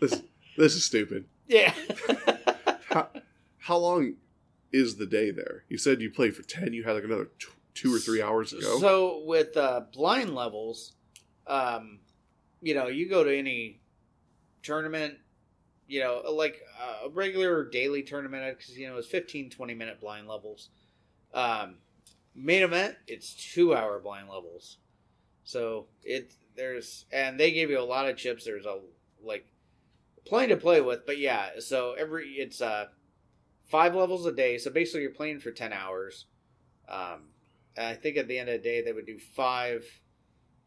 this, 0.01 0.21
this 0.57 0.75
is 0.75 0.85
stupid. 0.85 1.27
yeah. 1.47 1.73
How, 2.89 3.09
how 3.59 3.77
long 3.77 4.15
is 4.73 4.97
the 4.97 5.07
day 5.07 5.31
there? 5.31 5.63
You 5.69 5.79
said 5.79 6.03
you 6.03 6.11
played 6.11 6.35
for 6.35 6.43
10. 6.43 6.73
You 6.73 6.83
had 6.83 6.95
like 6.95 7.05
another 7.05 7.31
t- 7.39 7.47
two 7.73 7.95
or 7.95 8.01
three 8.01 8.21
hours 8.21 8.51
to 8.51 8.61
go. 8.61 8.81
So 8.81 9.23
with 9.25 9.57
uh, 9.57 9.83
blind 9.93 10.35
levels, 10.35 10.95
um, 11.47 12.01
you 12.61 12.75
know, 12.75 12.89
you 12.89 13.09
go 13.09 13.23
to 13.23 13.35
any 13.35 13.81
tournament, 14.65 15.15
you 15.87 16.01
know, 16.01 16.21
like 16.33 16.61
uh, 16.83 17.07
a 17.07 17.11
regular 17.11 17.65
daily 17.71 18.03
tournament, 18.03 18.59
because, 18.59 18.77
you 18.77 18.89
know, 18.89 18.97
it's 18.97 19.07
15, 19.07 19.51
20 19.51 19.75
minute 19.75 20.01
blind 20.01 20.27
levels. 20.27 20.71
Um, 21.33 21.77
main 22.35 22.65
event, 22.65 22.97
it's 23.07 23.33
two 23.55 23.75
hour 23.75 24.01
blind 24.01 24.29
levels. 24.29 24.79
So 25.45 25.87
it 26.03 26.35
there's 26.57 27.07
and 27.13 27.39
they 27.39 27.53
gave 27.53 27.71
you 27.71 27.81
a 27.81 27.83
lot 27.83 28.09
of 28.09 28.17
chips. 28.17 28.45
There's 28.45 28.67
a 28.67 28.79
like 29.23 29.47
plenty 30.25 30.49
to 30.49 30.57
play 30.57 30.81
with, 30.81 31.07
but 31.07 31.19
yeah. 31.19 31.51
So 31.59 31.95
every 31.99 32.31
it's 32.31 32.61
uh 32.61 32.87
five 33.69 33.95
levels 33.95 34.27
a 34.27 34.33
day. 34.33 34.59
So 34.59 34.71
basically, 34.71 35.03
you're 35.03 35.11
playing 35.11 35.41
for 35.41 35.51
ten 35.51 35.73
hours. 35.73 36.27
Um, 36.89 37.29
I 37.79 37.95
think 37.95 38.17
at 38.17 38.29
the 38.29 38.39
end 38.39 38.49
of 38.49 38.63
the 38.63 38.69
day, 38.69 38.83
they 38.83 38.93
would 38.93 39.07
do 39.07 39.19
five, 39.19 39.85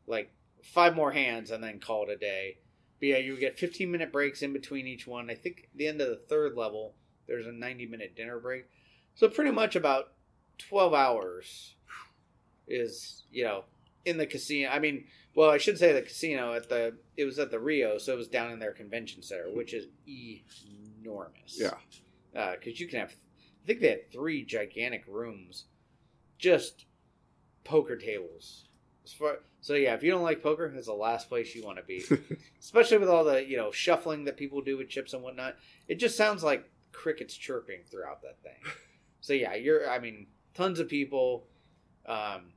like 0.08 0.32
five 0.64 0.96
more 0.96 1.12
hands, 1.12 1.52
and 1.52 1.64
then 1.64 1.80
call 1.80 2.04
it 2.04 2.10
a 2.10 2.18
day. 2.18 2.58
But 3.00 3.08
yeah, 3.10 3.18
you 3.18 3.38
get 3.38 3.60
15 3.60 3.92
minute 3.92 4.12
breaks 4.12 4.42
in 4.42 4.54
between 4.54 4.88
each 4.88 5.06
one. 5.06 5.30
I 5.30 5.36
think 5.36 5.70
at 5.72 5.78
the 5.78 5.88
end 5.88 6.02
of 6.02 6.10
the 6.10 6.16
third 6.16 6.56
level, 6.56 6.96
there's 7.28 7.46
a 7.46 7.52
90 7.52 7.86
minute 7.88 8.16
dinner 8.16 8.40
break. 8.40 8.66
So 9.14 9.30
pretty 9.30 9.52
much 9.52 9.76
about 9.76 10.14
12 10.58 10.94
hours 10.94 11.76
is 12.68 13.24
you 13.32 13.44
know 13.44 13.64
in 14.06 14.18
the 14.18 14.26
casino. 14.26 14.70
I 14.70 14.80
mean, 14.80 15.06
well, 15.36 15.50
I 15.50 15.58
should 15.58 15.78
say 15.78 15.92
the 15.92 16.02
casino 16.02 16.54
at 16.54 16.70
the 16.70 16.96
it 17.18 17.26
was 17.26 17.40
at 17.40 17.52
the 17.52 17.60
Rio, 17.60 17.98
so 17.98 18.14
it 18.14 18.18
was 18.18 18.28
down 18.28 18.52
in 18.52 18.60
their 18.60 18.72
convention 18.72 19.22
center, 19.22 19.50
which 19.54 19.74
is 19.74 19.88
enormous. 20.08 21.60
Yeah. 21.60 21.72
because 22.34 22.74
uh, 22.74 22.78
you 22.78 22.88
can 22.88 23.00
have. 23.00 23.12
I 23.12 23.68
think 23.68 23.82
they 23.82 23.90
had 23.90 24.12
three 24.12 24.46
gigantic 24.46 25.06
rooms, 25.08 25.66
just 26.38 26.86
poker 27.64 27.98
tables. 27.98 28.66
Far, 29.18 29.40
so 29.62 29.74
yeah, 29.74 29.94
if 29.94 30.04
you 30.04 30.12
don't 30.12 30.24
like 30.24 30.42
poker, 30.42 30.66
it's 30.66 30.88
the 30.88 30.94
last 30.94 31.30
place 31.30 31.54
you 31.54 31.64
want 31.64 31.78
to 31.78 31.84
be. 31.84 32.04
Especially 32.60 32.98
with 32.98 33.10
all 33.10 33.24
the 33.24 33.46
you 33.46 33.58
know 33.58 33.72
shuffling 33.72 34.26
that 34.26 34.38
people 34.38 34.62
do 34.62 34.78
with 34.78 34.90
chips 34.90 35.14
and 35.14 35.22
whatnot. 35.22 35.56
It 35.88 35.96
just 35.96 36.18
sounds 36.18 36.44
like 36.44 36.70
crickets 36.92 37.36
chirping 37.36 37.82
throughout 37.90 38.22
that 38.22 38.42
thing. 38.42 38.62
So 39.22 39.34
yeah, 39.34 39.56
you're. 39.56 39.90
I 39.90 39.98
mean, 39.98 40.28
tons 40.54 40.80
of 40.80 40.88
people. 40.88 41.48
Um, 42.06 42.54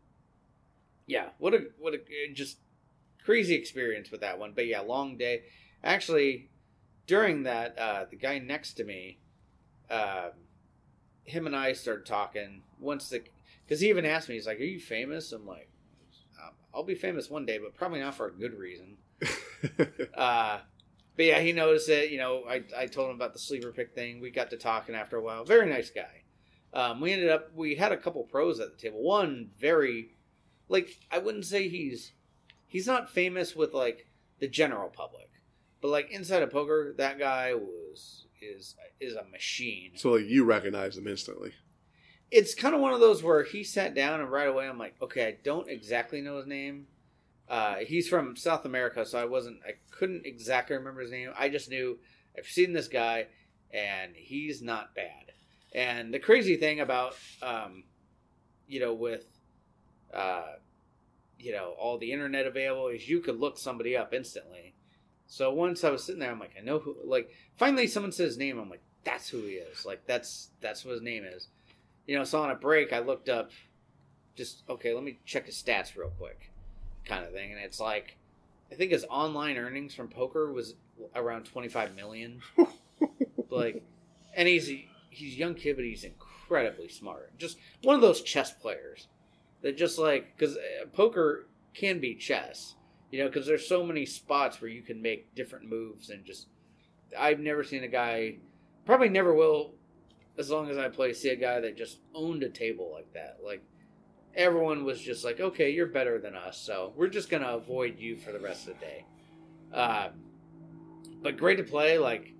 yeah, 1.08 1.30
what 1.38 1.54
a 1.54 1.64
what 1.78 1.94
a 1.94 2.32
just 2.32 2.58
crazy 3.24 3.54
experience 3.54 4.10
with 4.10 4.20
that 4.20 4.38
one. 4.38 4.52
But 4.54 4.66
yeah, 4.66 4.80
long 4.80 5.16
day. 5.16 5.42
Actually, 5.82 6.50
during 7.06 7.44
that, 7.44 7.76
uh, 7.78 8.04
the 8.08 8.16
guy 8.16 8.38
next 8.38 8.74
to 8.74 8.84
me, 8.84 9.18
um, 9.90 10.32
him 11.24 11.46
and 11.46 11.56
I 11.56 11.72
started 11.72 12.06
talking. 12.06 12.62
Once 12.78 13.08
the 13.08 13.22
because 13.64 13.80
he 13.80 13.88
even 13.88 14.04
asked 14.04 14.28
me, 14.28 14.34
he's 14.34 14.46
like, 14.46 14.60
"Are 14.60 14.64
you 14.64 14.78
famous?" 14.78 15.32
I'm 15.32 15.46
like, 15.46 15.70
um, 16.44 16.52
"I'll 16.74 16.84
be 16.84 16.94
famous 16.94 17.30
one 17.30 17.46
day, 17.46 17.58
but 17.58 17.74
probably 17.74 18.00
not 18.00 18.14
for 18.14 18.26
a 18.26 18.32
good 18.32 18.54
reason." 18.54 18.98
uh, 20.14 20.58
but 21.16 21.24
yeah, 21.24 21.40
he 21.40 21.52
noticed 21.52 21.88
it. 21.88 22.10
You 22.10 22.18
know, 22.18 22.44
I 22.46 22.64
I 22.76 22.86
told 22.86 23.08
him 23.08 23.16
about 23.16 23.32
the 23.32 23.38
sleeper 23.38 23.72
pick 23.72 23.94
thing. 23.94 24.20
We 24.20 24.30
got 24.30 24.50
to 24.50 24.58
talking 24.58 24.94
after 24.94 25.16
a 25.16 25.22
while. 25.22 25.44
Very 25.44 25.70
nice 25.70 25.90
guy. 25.90 26.24
Um, 26.74 27.00
we 27.00 27.12
ended 27.12 27.30
up 27.30 27.54
we 27.54 27.76
had 27.76 27.92
a 27.92 27.96
couple 27.96 28.22
pros 28.24 28.60
at 28.60 28.70
the 28.70 28.76
table. 28.76 29.02
One 29.02 29.50
very 29.58 30.10
like 30.68 30.98
I 31.10 31.18
wouldn't 31.18 31.46
say 31.46 31.68
he's 31.68 32.12
he's 32.66 32.86
not 32.86 33.10
famous 33.10 33.54
with 33.56 33.74
like 33.74 34.06
the 34.38 34.48
general 34.48 34.88
public, 34.88 35.30
but 35.80 35.88
like 35.88 36.10
inside 36.10 36.42
of 36.42 36.50
poker, 36.50 36.94
that 36.98 37.18
guy 37.18 37.54
was 37.54 38.26
is 38.40 38.76
is 39.00 39.14
a 39.14 39.24
machine. 39.24 39.92
so 39.94 40.10
like 40.10 40.26
you 40.26 40.44
recognize 40.44 40.96
him 40.96 41.06
instantly. 41.06 41.52
It's 42.30 42.54
kind 42.54 42.74
of 42.74 42.80
one 42.80 42.92
of 42.92 43.00
those 43.00 43.22
where 43.22 43.42
he 43.42 43.64
sat 43.64 43.94
down 43.94 44.20
and 44.20 44.30
right 44.30 44.48
away 44.48 44.68
I'm 44.68 44.78
like, 44.78 44.94
okay, 45.00 45.26
I 45.26 45.38
don't 45.42 45.68
exactly 45.68 46.20
know 46.20 46.36
his 46.36 46.46
name. 46.46 46.86
Uh, 47.48 47.76
he's 47.76 48.06
from 48.06 48.36
South 48.36 48.66
America, 48.66 49.06
so 49.06 49.18
I 49.18 49.24
wasn't 49.24 49.60
I 49.66 49.72
couldn't 49.90 50.26
exactly 50.26 50.76
remember 50.76 51.00
his 51.00 51.10
name. 51.10 51.30
I 51.38 51.48
just 51.48 51.70
knew 51.70 51.98
I've 52.36 52.46
seen 52.46 52.72
this 52.72 52.88
guy, 52.88 53.26
and 53.72 54.12
he's 54.14 54.62
not 54.62 54.94
bad. 54.94 55.32
And 55.74 56.12
the 56.14 56.18
crazy 56.18 56.56
thing 56.56 56.80
about, 56.80 57.14
um, 57.42 57.84
you 58.66 58.80
know, 58.80 58.94
with, 58.94 59.26
uh, 60.12 60.54
you 61.38 61.52
know, 61.52 61.74
all 61.78 61.98
the 61.98 62.12
internet 62.12 62.46
available 62.46 62.88
is 62.88 63.08
you 63.08 63.20
could 63.20 63.38
look 63.38 63.58
somebody 63.58 63.96
up 63.96 64.12
instantly. 64.12 64.74
So 65.26 65.52
once 65.52 65.84
I 65.84 65.90
was 65.90 66.02
sitting 66.02 66.20
there, 66.20 66.30
I'm 66.30 66.40
like, 66.40 66.54
I 66.58 66.64
know 66.64 66.78
who. 66.78 66.96
Like, 67.04 67.30
finally, 67.56 67.86
someone 67.86 68.12
says 68.12 68.30
his 68.30 68.38
name. 68.38 68.58
I'm 68.58 68.70
like, 68.70 68.82
that's 69.04 69.28
who 69.28 69.42
he 69.42 69.54
is. 69.54 69.84
Like, 69.84 70.06
that's 70.06 70.50
that's 70.60 70.84
what 70.84 70.92
his 70.92 71.02
name 71.02 71.24
is. 71.24 71.48
You 72.06 72.16
know, 72.16 72.24
so 72.24 72.42
on 72.42 72.50
a 72.50 72.54
break, 72.54 72.92
I 72.92 73.00
looked 73.00 73.28
up, 73.28 73.50
just 74.34 74.62
okay, 74.68 74.94
let 74.94 75.04
me 75.04 75.18
check 75.26 75.46
his 75.46 75.62
stats 75.62 75.96
real 75.96 76.12
quick, 76.18 76.50
kind 77.04 77.24
of 77.24 77.32
thing. 77.32 77.52
And 77.52 77.60
it's 77.60 77.78
like, 77.78 78.16
I 78.72 78.74
think 78.74 78.92
his 78.92 79.04
online 79.10 79.58
earnings 79.58 79.94
from 79.94 80.08
poker 80.08 80.50
was 80.50 80.74
around 81.14 81.44
25 81.44 81.94
million. 81.94 82.40
like, 83.50 83.84
and 84.34 84.48
he's 84.48 84.66
he's 85.10 85.34
a 85.34 85.38
young 85.38 85.54
kid, 85.54 85.76
but 85.76 85.84
he's 85.84 86.04
incredibly 86.04 86.88
smart. 86.88 87.36
Just 87.38 87.58
one 87.82 87.94
of 87.94 88.00
those 88.00 88.22
chess 88.22 88.50
players 88.52 89.08
that 89.62 89.76
just 89.76 89.98
like 89.98 90.36
because 90.36 90.56
poker 90.92 91.48
can 91.74 92.00
be 92.00 92.14
chess, 92.14 92.76
you 93.10 93.18
know, 93.20 93.28
because 93.28 93.46
there's 93.46 93.68
so 93.68 93.84
many 93.84 94.06
spots 94.06 94.60
where 94.60 94.70
you 94.70 94.82
can 94.82 95.00
make 95.00 95.34
different 95.34 95.68
moves 95.68 96.10
and 96.10 96.24
just. 96.24 96.48
I've 97.18 97.40
never 97.40 97.64
seen 97.64 97.84
a 97.84 97.88
guy, 97.88 98.36
probably 98.84 99.08
never 99.08 99.32
will, 99.32 99.72
as 100.38 100.50
long 100.50 100.68
as 100.68 100.76
I 100.76 100.88
play, 100.88 101.14
see 101.14 101.30
a 101.30 101.36
guy 101.36 101.58
that 101.60 101.76
just 101.76 102.00
owned 102.14 102.42
a 102.42 102.50
table 102.50 102.90
like 102.92 103.12
that. 103.14 103.38
Like 103.42 103.62
everyone 104.34 104.84
was 104.84 105.00
just 105.00 105.24
like, 105.24 105.40
okay, 105.40 105.70
you're 105.70 105.86
better 105.86 106.18
than 106.18 106.36
us, 106.36 106.58
so 106.58 106.92
we're 106.96 107.08
just 107.08 107.30
gonna 107.30 107.48
avoid 107.48 107.98
you 107.98 108.16
for 108.16 108.32
the 108.32 108.38
rest 108.38 108.68
of 108.68 108.74
the 108.74 108.86
day. 108.86 109.04
Um, 109.72 110.10
but 111.22 111.36
great 111.36 111.56
to 111.56 111.64
play. 111.64 111.98
Like 111.98 112.34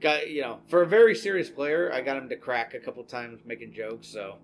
got 0.00 0.30
you 0.30 0.42
know 0.42 0.60
for 0.68 0.82
a 0.82 0.86
very 0.86 1.14
serious 1.14 1.50
player, 1.50 1.92
I 1.92 2.00
got 2.00 2.16
him 2.16 2.28
to 2.28 2.36
crack 2.36 2.74
a 2.74 2.78
couple 2.78 3.02
times 3.04 3.40
making 3.44 3.72
jokes. 3.72 4.06
So 4.08 4.36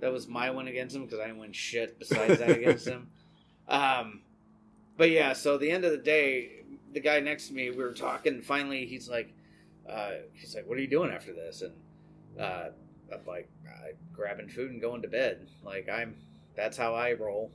that 0.00 0.12
was 0.12 0.28
my 0.28 0.50
win 0.50 0.68
against 0.68 0.96
him 0.96 1.04
because 1.04 1.20
I 1.20 1.26
didn't 1.26 1.38
win 1.38 1.52
shit 1.52 1.98
besides 1.98 2.38
that 2.38 2.50
against 2.50 2.86
him. 2.86 3.08
Um, 3.68 4.22
but 4.96 5.10
yeah, 5.10 5.32
so 5.32 5.56
the 5.56 5.70
end 5.70 5.84
of 5.84 5.92
the 5.92 5.98
day, 5.98 6.64
the 6.92 6.98
guy 6.98 7.20
next 7.20 7.46
to 7.46 7.54
me, 7.54 7.70
we 7.70 7.76
were 7.76 7.92
talking. 7.92 8.34
And 8.34 8.44
finally, 8.44 8.84
he's 8.84 9.08
like, 9.08 9.32
uh, 9.88 10.10
he's 10.32 10.56
like, 10.56 10.66
"What 10.66 10.76
are 10.76 10.80
you 10.80 10.88
doing 10.88 11.12
after 11.12 11.32
this?" 11.32 11.62
And 11.62 11.72
uh, 12.36 12.70
I'm 13.12 13.24
like, 13.28 13.48
uh, 13.64 13.92
"Grabbing 14.12 14.48
food 14.48 14.72
and 14.72 14.80
going 14.80 15.02
to 15.02 15.08
bed." 15.08 15.46
Like 15.64 15.88
I'm, 15.88 16.16
that's 16.56 16.76
how 16.76 16.96
I 16.96 17.12
roll. 17.12 17.52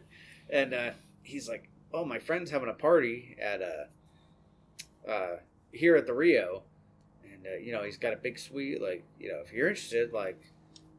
and 0.50 0.74
uh, 0.74 0.90
he's 1.22 1.48
like, 1.48 1.70
"Oh, 1.94 2.04
my 2.04 2.18
friend's 2.18 2.50
having 2.50 2.68
a 2.68 2.74
party 2.74 3.38
at 3.40 3.62
uh, 3.62 5.10
uh, 5.10 5.36
here 5.72 5.96
at 5.96 6.06
the 6.06 6.12
Rio." 6.12 6.64
and 7.44 7.54
uh, 7.54 7.56
you 7.58 7.72
know 7.72 7.82
he's 7.82 7.98
got 7.98 8.12
a 8.12 8.16
big 8.16 8.38
suite. 8.38 8.82
Like 8.82 9.04
you 9.18 9.28
know, 9.28 9.40
if 9.44 9.52
you're 9.52 9.68
interested, 9.68 10.12
like 10.12 10.40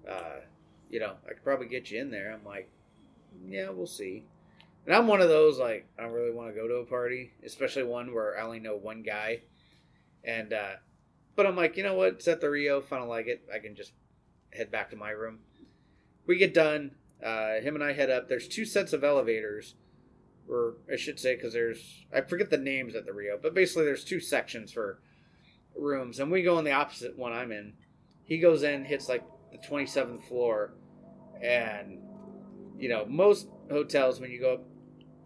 uh, 0.10 0.42
you 0.90 1.00
know, 1.00 1.14
I 1.26 1.34
could 1.34 1.44
probably 1.44 1.68
get 1.68 1.92
you 1.92 2.00
in 2.00 2.12
there. 2.12 2.34
I'm 2.34 2.46
like, 2.46 2.70
yeah, 3.48 3.70
we'll 3.70 3.88
see. 3.88 4.24
And 4.86 4.96
I'm 4.96 5.08
one 5.08 5.22
of 5.22 5.30
those 5.30 5.58
like 5.60 5.88
I 5.98 6.04
don't 6.04 6.14
really 6.14 6.34
want 6.34 6.50
to 6.50 6.60
go 6.60 6.68
to 6.68 6.76
a 6.76 6.86
party, 6.86 7.32
especially 7.44 7.84
one 7.84 8.14
where 8.14 8.38
I 8.38 8.44
only 8.44 8.60
know 8.60 8.76
one 8.76 9.02
guy. 9.02 9.42
And 10.24 10.54
uh, 10.54 10.74
but 11.36 11.46
I'm 11.46 11.56
like, 11.56 11.78
you 11.78 11.84
know 11.84 11.96
what? 11.96 12.14
It's 12.14 12.28
at 12.28 12.42
the 12.42 12.50
Rio. 12.50 12.80
If 12.80 12.94
I 12.94 13.00
don't 13.00 13.10
like 13.10 13.28
it, 13.28 13.48
I 13.54 13.60
can 13.60 13.76
just 13.76 13.94
head 14.54 14.72
back 14.72 14.90
to 14.92 14.96
my 14.96 15.10
room. 15.10 15.40
We 16.28 16.38
get 16.38 16.54
done. 16.54 16.92
Uh, 17.24 17.60
him 17.62 17.76
and 17.76 17.84
I 17.84 17.94
head 17.94 18.10
up. 18.10 18.28
There's 18.28 18.48
two 18.48 18.66
sets 18.66 18.94
of 18.94 19.04
elevators, 19.04 19.76
or 20.48 20.76
I 20.92 20.96
should 20.98 21.20
say, 21.20 21.36
because 21.36 21.54
there's 21.54 22.06
I 22.14 22.22
forget 22.22 22.50
the 22.50 22.58
names 22.58 22.96
at 22.96 23.06
the 23.06 23.14
Rio, 23.14 23.40
but 23.42 23.56
basically 23.56 23.86
there's 23.86 24.04
two 24.04 24.20
sections 24.20 24.72
for 24.72 25.00
rooms, 25.76 26.20
and 26.20 26.32
we 26.32 26.44
go 26.44 26.60
in 26.60 26.66
the 26.66 26.72
opposite 26.72 27.18
one 27.18 27.34
I'm 27.34 27.52
in. 27.52 27.74
He 28.24 28.38
goes 28.40 28.64
in, 28.64 28.86
hits 28.86 29.10
like 29.10 29.24
the 29.62 29.68
27th 29.68 30.24
floor, 30.28 30.74
and 31.42 32.00
you 32.78 32.90
know 32.90 33.06
most 33.06 33.48
hotels 33.70 34.20
when 34.20 34.32
you 34.32 34.40
go 34.40 34.54
up 34.56 34.64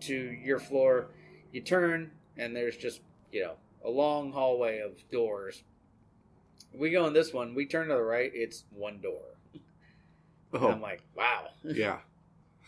to 0.02 0.16
your 0.16 0.60
floor, 0.60 1.08
you 1.52 1.62
turn 1.62 2.12
and 2.38 2.56
there's 2.56 2.78
just 2.78 3.02
you 3.32 3.42
know 3.42 3.54
a 3.84 3.90
long 3.90 4.32
hallway 4.32 4.80
of 4.80 5.10
doors. 5.12 5.64
We 6.74 6.92
go 6.92 7.08
in 7.08 7.14
this 7.14 7.34
one, 7.34 7.56
we 7.56 7.66
turn 7.66 7.88
to 7.88 7.96
the 7.96 8.02
right, 8.02 8.32
it's 8.34 8.64
one 8.72 9.02
door. 9.02 9.22
And 10.54 10.64
I'm 10.64 10.80
Oh 10.80 10.84
like, 10.84 11.02
wow. 11.16 11.48
yeah. 11.64 11.98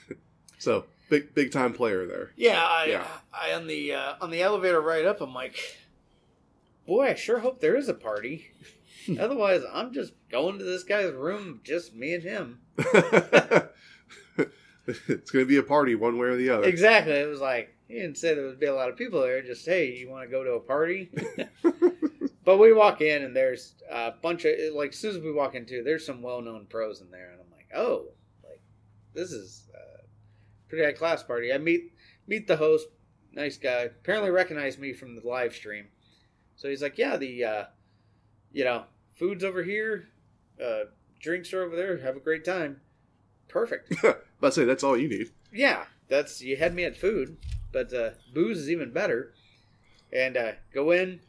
so 0.57 0.85
big 1.09 1.33
big 1.35 1.51
time 1.51 1.73
player 1.73 2.05
there. 2.07 2.31
Yeah, 2.35 2.63
I, 2.63 2.85
Yeah. 2.85 3.07
I 3.33 3.53
on 3.53 3.67
the 3.67 3.93
uh, 3.93 4.13
on 4.21 4.31
the 4.31 4.41
elevator 4.41 4.81
right 4.81 5.05
up, 5.05 5.21
I'm 5.21 5.33
like, 5.33 5.57
boy, 6.87 7.09
I 7.09 7.15
sure 7.15 7.39
hope 7.39 7.59
there 7.61 7.75
is 7.75 7.89
a 7.89 7.93
party. 7.93 8.51
Otherwise, 9.19 9.63
I'm 9.71 9.93
just 9.93 10.13
going 10.29 10.59
to 10.59 10.65
this 10.65 10.83
guy's 10.83 11.11
room, 11.11 11.61
just 11.63 11.93
me 11.93 12.13
and 12.13 12.23
him. 12.23 12.59
it's 12.77 13.71
going 15.31 15.45
to 15.45 15.45
be 15.45 15.57
a 15.57 15.63
party 15.63 15.95
one 15.95 16.17
way 16.17 16.27
or 16.27 16.35
the 16.35 16.49
other. 16.49 16.63
Exactly. 16.63 17.13
It 17.13 17.27
was 17.27 17.41
like 17.41 17.75
he 17.87 17.95
didn't 17.95 18.17
say 18.17 18.33
there 18.33 18.45
would 18.45 18.59
be 18.59 18.67
a 18.67 18.75
lot 18.75 18.89
of 18.89 18.97
people 18.97 19.21
there. 19.21 19.41
Just 19.41 19.65
hey, 19.65 19.93
you 19.93 20.09
want 20.09 20.23
to 20.23 20.31
go 20.31 20.43
to 20.43 20.53
a 20.53 20.59
party? 20.59 21.09
but 22.45 22.57
we 22.57 22.73
walk 22.73 23.01
in 23.01 23.23
and 23.23 23.35
there's 23.35 23.75
a 23.89 24.13
bunch 24.21 24.45
of 24.45 24.53
like 24.73 24.91
as 24.91 24.99
soon 24.99 25.15
as 25.15 25.21
we 25.21 25.31
walk 25.31 25.55
into, 25.55 25.83
there's 25.83 26.05
some 26.05 26.21
well-known 26.21 26.65
pros 26.69 27.01
in 27.01 27.11
there, 27.11 27.31
and 27.31 27.41
I'm 27.41 27.51
like, 27.51 27.69
oh, 27.75 28.05
like 28.43 28.61
this 29.13 29.31
is 29.31 29.69
a 29.75 30.69
pretty 30.69 30.85
high 30.85 30.97
class 30.97 31.23
party. 31.23 31.53
I 31.53 31.57
meet 31.57 31.93
meet 32.27 32.47
the 32.47 32.57
host, 32.57 32.87
nice 33.33 33.57
guy. 33.57 33.81
Apparently 33.81 34.31
recognized 34.31 34.79
me 34.79 34.93
from 34.93 35.15
the 35.15 35.27
live 35.27 35.53
stream, 35.53 35.87
so 36.55 36.69
he's 36.69 36.81
like, 36.81 36.97
yeah, 36.97 37.17
the 37.17 37.43
uh, 37.43 37.63
you 38.53 38.63
know 38.63 38.85
food's 39.13 39.43
over 39.43 39.63
here, 39.63 40.07
uh, 40.63 40.85
drinks 41.19 41.53
are 41.53 41.63
over 41.63 41.75
there. 41.75 41.97
Have 41.99 42.15
a 42.15 42.19
great 42.19 42.45
time. 42.45 42.81
perfect. 43.47 43.93
but 44.39 44.53
say 44.53 44.65
that's 44.65 44.83
all 44.83 44.97
you 44.97 45.09
need. 45.09 45.29
yeah, 45.53 45.85
that's 46.07 46.41
you 46.41 46.57
had 46.57 46.73
me 46.73 46.83
at 46.83 46.97
food, 46.97 47.37
but 47.71 47.93
uh, 47.93 48.11
booze 48.33 48.57
is 48.59 48.69
even 48.69 48.91
better. 48.91 49.33
And 50.13 50.35
uh, 50.35 50.51
go 50.73 50.91
in, 50.91 51.21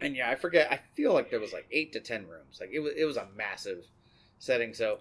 and 0.00 0.14
yeah, 0.14 0.28
I 0.28 0.34
forget. 0.34 0.70
I 0.70 0.80
feel 0.94 1.14
like 1.14 1.30
there 1.30 1.40
was 1.40 1.52
like 1.52 1.66
eight 1.72 1.92
to 1.94 2.00
ten 2.00 2.26
rooms. 2.28 2.58
Like 2.60 2.70
it 2.72 2.80
was, 2.80 2.92
it 2.96 3.04
was 3.04 3.16
a 3.16 3.28
massive 3.34 3.84
setting. 4.38 4.74
So 4.74 4.98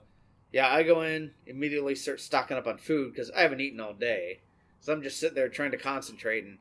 yeah, 0.53 0.69
I 0.69 0.83
go 0.83 1.01
in 1.01 1.31
immediately, 1.45 1.95
start 1.95 2.21
stocking 2.21 2.57
up 2.57 2.67
on 2.67 2.77
food 2.77 3.11
because 3.11 3.31
I 3.31 3.41
haven't 3.41 3.59
eaten 3.59 3.79
all 3.79 3.93
day. 3.93 4.39
So 4.79 4.93
I'm 4.93 5.01
just 5.01 5.19
sitting 5.19 5.35
there 5.35 5.49
trying 5.49 5.71
to 5.71 5.77
concentrate. 5.77 6.43
And 6.45 6.59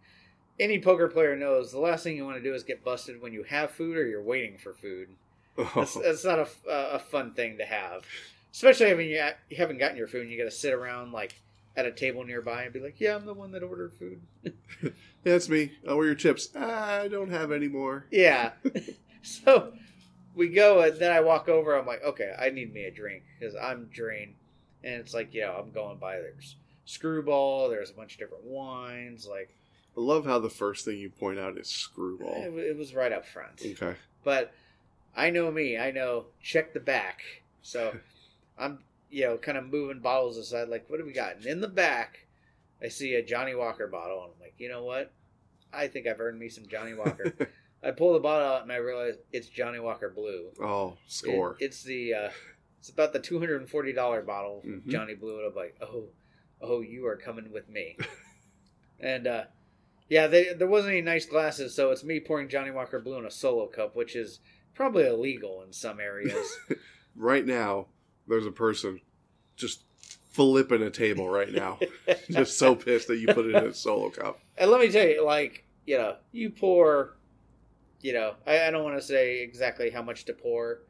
any 0.58 0.80
poker 0.80 1.08
player 1.08 1.36
knows 1.36 1.72
the 1.72 1.80
last 1.80 2.04
thing 2.04 2.16
you 2.16 2.24
want 2.24 2.36
to 2.36 2.42
do 2.42 2.54
is 2.54 2.62
get 2.62 2.84
busted 2.84 3.20
when 3.20 3.32
you 3.32 3.42
have 3.44 3.70
food 3.70 3.96
or 3.96 4.06
you're 4.06 4.22
waiting 4.22 4.58
for 4.58 4.72
food. 4.72 5.08
That's, 5.56 5.96
oh. 5.96 6.02
that's 6.02 6.24
not 6.24 6.38
a, 6.38 6.48
a 6.68 6.98
fun 6.98 7.34
thing 7.34 7.58
to 7.58 7.64
have, 7.64 8.04
especially 8.52 8.94
when 8.94 9.06
you, 9.06 9.22
you 9.50 9.56
haven't 9.56 9.78
gotten 9.78 9.96
your 9.96 10.06
food 10.06 10.22
and 10.22 10.30
you 10.30 10.38
got 10.38 10.44
to 10.44 10.50
sit 10.50 10.72
around 10.72 11.12
like 11.12 11.34
at 11.76 11.86
a 11.86 11.92
table 11.92 12.24
nearby 12.24 12.64
and 12.64 12.72
be 12.72 12.80
like, 12.80 13.00
"Yeah, 13.00 13.16
I'm 13.16 13.26
the 13.26 13.34
one 13.34 13.52
that 13.52 13.62
ordered 13.62 13.92
food." 13.94 14.20
yeah, 14.82 14.90
it's 15.24 15.48
me. 15.48 15.72
Oh, 15.86 15.96
where 15.96 16.04
are 16.04 16.06
your 16.06 16.14
chips? 16.14 16.54
I 16.56 17.08
don't 17.08 17.30
have 17.30 17.52
any 17.52 17.68
more. 17.68 18.06
Yeah. 18.10 18.52
so 19.22 19.72
we 20.34 20.48
go, 20.48 20.80
and 20.80 20.98
then 20.98 21.12
I 21.12 21.20
walk 21.20 21.48
over. 21.48 21.76
I'm 21.76 21.86
like, 21.86 22.02
okay, 22.02 22.34
I 22.38 22.50
need 22.50 22.72
me 22.72 22.84
a 22.84 22.90
drink 22.90 23.22
because 23.38 23.54
I'm 23.54 23.86
drained. 23.92 24.34
And 24.84 24.94
it's 24.94 25.14
like, 25.14 25.32
yeah, 25.32 25.52
I'm 25.52 25.70
going 25.70 25.98
by. 25.98 26.16
There's 26.16 26.56
Screwball. 26.84 27.68
There's 27.68 27.90
a 27.90 27.94
bunch 27.94 28.14
of 28.14 28.18
different 28.18 28.44
wines. 28.44 29.26
Like, 29.26 29.54
I 29.96 30.00
love 30.00 30.24
how 30.24 30.38
the 30.38 30.48
first 30.50 30.84
thing 30.84 30.98
you 30.98 31.10
point 31.10 31.38
out 31.38 31.58
is 31.58 31.68
screwball. 31.68 32.34
it 32.58 32.76
was 32.76 32.94
right 32.94 33.12
up 33.12 33.26
front. 33.26 33.60
Okay. 33.64 33.94
But 34.24 34.52
I 35.16 35.30
know 35.30 35.50
me. 35.50 35.76
I 35.76 35.90
know 35.90 36.26
check 36.42 36.72
the 36.72 36.80
back. 36.80 37.20
So 37.62 37.94
I'm, 38.58 38.78
you 39.10 39.24
know, 39.24 39.36
kind 39.36 39.58
of 39.58 39.66
moving 39.70 40.00
bottles 40.00 40.36
aside. 40.38 40.68
Like, 40.68 40.88
what 40.88 40.98
do 40.98 41.04
we 41.04 41.12
got? 41.12 41.36
And 41.36 41.46
in 41.46 41.60
the 41.60 41.68
back, 41.68 42.26
I 42.82 42.88
see 42.88 43.14
a 43.14 43.22
Johnnie 43.22 43.54
Walker 43.54 43.86
bottle, 43.86 44.22
and 44.24 44.32
I'm 44.34 44.40
like, 44.40 44.54
you 44.58 44.68
know 44.68 44.82
what? 44.84 45.12
I 45.72 45.86
think 45.88 46.06
I've 46.06 46.20
earned 46.20 46.38
me 46.38 46.48
some 46.48 46.66
Johnnie 46.66 46.94
Walker. 46.94 47.32
I 47.84 47.90
pull 47.90 48.12
the 48.12 48.20
bottle 48.20 48.46
out 48.46 48.62
and 48.62 48.70
I 48.72 48.76
realize 48.76 49.14
it's 49.32 49.48
Johnnie 49.48 49.80
Walker 49.80 50.08
Blue. 50.14 50.50
oh, 50.62 50.96
score. 51.06 51.56
It- 51.60 51.64
it's 51.66 51.82
the 51.82 52.14
uh, 52.14 52.30
it's 52.78 52.90
about 52.90 53.12
the 53.12 53.18
two 53.18 53.38
hundred 53.40 53.60
and 53.60 53.68
forty 53.70 53.92
dollar 53.92 54.22
bottle 54.22 54.62
Mhm. 54.66 54.86
Johnny 54.86 55.14
Blue, 55.14 55.38
and 55.38 55.48
I'm 55.48 55.54
like, 55.54 55.76
oh, 55.82 56.04
oh, 56.60 56.80
you 56.80 57.06
are 57.06 57.16
coming 57.16 57.50
with 57.52 57.68
me. 57.68 57.96
and 59.00 59.26
uh, 59.26 59.44
yeah, 60.12 60.26
they, 60.26 60.52
there 60.52 60.68
wasn't 60.68 60.92
any 60.92 61.00
nice 61.00 61.24
glasses, 61.24 61.74
so 61.74 61.90
it's 61.90 62.04
me 62.04 62.20
pouring 62.20 62.50
Johnnie 62.50 62.70
Walker 62.70 63.00
Blue 63.00 63.16
in 63.16 63.24
a 63.24 63.30
solo 63.30 63.66
cup, 63.66 63.96
which 63.96 64.14
is 64.14 64.40
probably 64.74 65.06
illegal 65.06 65.62
in 65.62 65.72
some 65.72 66.00
areas. 66.00 66.54
right 67.16 67.46
now, 67.46 67.86
there's 68.28 68.44
a 68.44 68.52
person 68.52 69.00
just 69.56 69.84
flipping 70.28 70.82
a 70.82 70.90
table 70.90 71.30
right 71.30 71.50
now. 71.50 71.78
just 72.30 72.58
so 72.58 72.74
pissed 72.74 73.08
that 73.08 73.20
you 73.20 73.28
put 73.28 73.46
it 73.46 73.54
in 73.54 73.64
a 73.64 73.72
solo 73.72 74.10
cup. 74.10 74.38
and 74.58 74.70
let 74.70 74.82
me 74.82 74.92
tell 74.92 75.06
you, 75.06 75.24
like 75.24 75.64
you 75.86 75.96
know, 75.96 76.16
you 76.30 76.50
pour, 76.50 77.16
you 78.02 78.12
know, 78.12 78.34
I, 78.46 78.66
I 78.66 78.70
don't 78.70 78.84
want 78.84 79.00
to 79.00 79.06
say 79.06 79.40
exactly 79.40 79.88
how 79.88 80.02
much 80.02 80.26
to 80.26 80.34
pour 80.34 80.80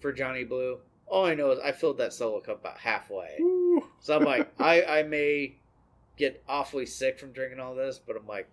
for 0.00 0.12
Johnny 0.12 0.42
Blue. 0.42 0.78
All 1.06 1.24
I 1.24 1.34
know 1.36 1.52
is 1.52 1.60
I 1.60 1.70
filled 1.70 1.98
that 1.98 2.12
solo 2.12 2.40
cup 2.40 2.58
about 2.58 2.78
halfway. 2.78 3.36
Woo. 3.38 3.84
So 4.00 4.16
I'm 4.16 4.24
like, 4.24 4.52
I, 4.58 4.82
I 4.82 5.02
may 5.04 5.58
get 6.18 6.42
awfully 6.48 6.84
sick 6.86 7.18
from 7.18 7.32
drinking 7.32 7.60
all 7.60 7.74
this, 7.74 7.98
but 8.04 8.16
I'm 8.16 8.26
like, 8.26 8.48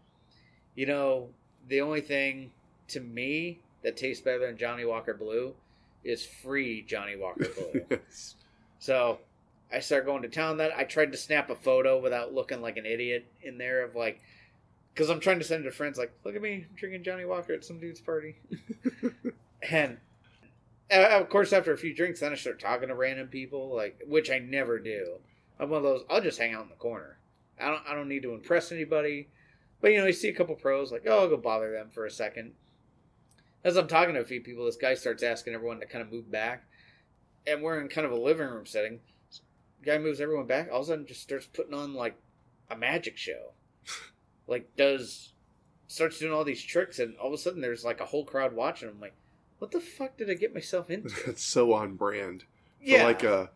you 0.76 0.86
know, 0.86 1.30
the 1.68 1.82
only 1.82 2.02
thing 2.02 2.52
to 2.90 3.00
me 3.00 3.60
that 3.84 3.98
tastes 3.98 4.24
better 4.24 4.46
than 4.46 4.58
Johnnie 4.58 4.86
Walker 4.86 5.14
Blue 5.14 5.54
is 6.04 6.26
free 6.26 6.84
Johnnie 6.84 7.16
Walker 7.18 7.48
Blue. 7.58 8.00
so 8.80 9.20
I 9.74 9.80
start 9.80 10.06
going 10.06 10.22
to 10.22 10.30
town. 10.30 10.58
That 10.58 10.72
I 10.78 10.84
tried 10.84 11.12
to 11.12 11.18
snap 11.18 11.50
a 11.50 11.56
photo 11.56 12.00
without 12.00 12.34
looking 12.34 12.62
like 12.62 12.78
an 12.78 12.86
idiot 12.86 13.26
in 13.42 13.58
there 13.58 13.84
of 13.84 13.96
like, 13.96 14.22
because 14.94 15.10
I'm 15.10 15.20
trying 15.20 15.40
to 15.40 15.46
send 15.46 15.66
it 15.66 15.70
to 15.70 15.76
friends 15.76 15.98
like, 15.98 16.14
look 16.24 16.36
at 16.36 16.42
me 16.42 16.68
drinking 16.76 17.04
Johnnie 17.04 17.26
Walker 17.26 17.54
at 17.54 17.66
some 17.66 17.80
dude's 17.80 18.00
party, 18.02 18.36
and. 19.70 19.98
uh, 20.92 21.20
Of 21.20 21.30
course, 21.30 21.52
after 21.54 21.74
a 21.74 21.78
few 21.78 21.96
drinks, 21.96 22.20
then 22.20 22.32
I 22.32 22.36
start 22.36 22.60
talking 22.60 22.90
to 22.90 22.96
random 22.96 23.28
people, 23.28 23.76
like 23.76 24.02
which 24.08 24.30
I 24.30 24.40
never 24.40 24.78
do. 24.80 25.16
I'm 25.60 25.70
one 25.70 25.78
of 25.80 25.84
those. 25.84 26.04
I'll 26.10 26.22
just 26.22 26.38
hang 26.38 26.54
out 26.54 26.64
in 26.64 26.70
the 26.70 26.76
corner. 26.76 27.18
I 27.60 27.70
don't. 27.70 27.84
I 27.88 27.94
don't 27.94 28.10
need 28.10 28.24
to 28.24 28.34
impress 28.34 28.72
anybody. 28.72 29.30
But 29.82 29.92
you 29.92 30.00
know, 30.00 30.08
you 30.08 30.14
see 30.14 30.30
a 30.30 30.34
couple 30.34 30.56
pros, 30.56 30.92
like, 30.92 31.04
oh, 31.08 31.20
I'll 31.20 31.30
go 31.30 31.38
bother 31.38 31.72
them 31.72 31.90
for 31.92 32.06
a 32.06 32.12
second. 32.12 32.54
As 33.64 33.78
I'm 33.78 33.88
talking 33.88 34.16
to 34.16 34.22
a 34.22 34.26
few 34.26 34.42
people, 34.42 34.66
this 34.66 34.78
guy 34.78 34.94
starts 34.94 35.24
asking 35.24 35.54
everyone 35.54 35.80
to 35.80 35.86
kind 35.86 36.02
of 36.02 36.12
move 36.12 36.32
back, 36.32 36.64
and 37.46 37.62
we're 37.62 37.80
in 37.80 37.88
kind 37.88 38.06
of 38.06 38.12
a 38.12 38.20
living 38.20 38.48
room 38.48 38.66
setting. 38.66 39.00
Guy 39.84 39.98
moves 39.98 40.22
everyone 40.22 40.48
back. 40.48 40.70
All 40.72 40.80
of 40.80 40.86
a 40.86 40.88
sudden, 40.88 41.06
just 41.06 41.22
starts 41.22 41.48
putting 41.48 41.74
on 41.74 41.94
like 41.94 42.16
a 42.70 42.76
magic 42.76 43.18
show, 43.18 43.52
like 44.48 44.76
does 44.76 45.34
starts 45.88 46.20
doing 46.20 46.34
all 46.34 46.44
these 46.44 46.64
tricks, 46.64 47.00
and 47.00 47.16
all 47.18 47.28
of 47.28 47.34
a 47.34 47.38
sudden, 47.38 47.62
there's 47.62 47.86
like 47.86 48.00
a 48.00 48.06
whole 48.06 48.26
crowd 48.26 48.54
watching. 48.54 48.90
I'm 48.90 49.00
like, 49.00 49.16
what 49.60 49.72
the 49.72 49.80
fuck 49.80 50.18
did 50.18 50.30
I 50.30 50.34
get 50.34 50.54
myself 50.54 50.90
into? 50.90 51.14
That's 51.26 51.44
so 51.44 51.74
on 51.74 51.96
brand. 51.96 52.42
For 52.80 52.92
yeah, 52.92 53.04
like 53.04 53.24
a 53.24 53.50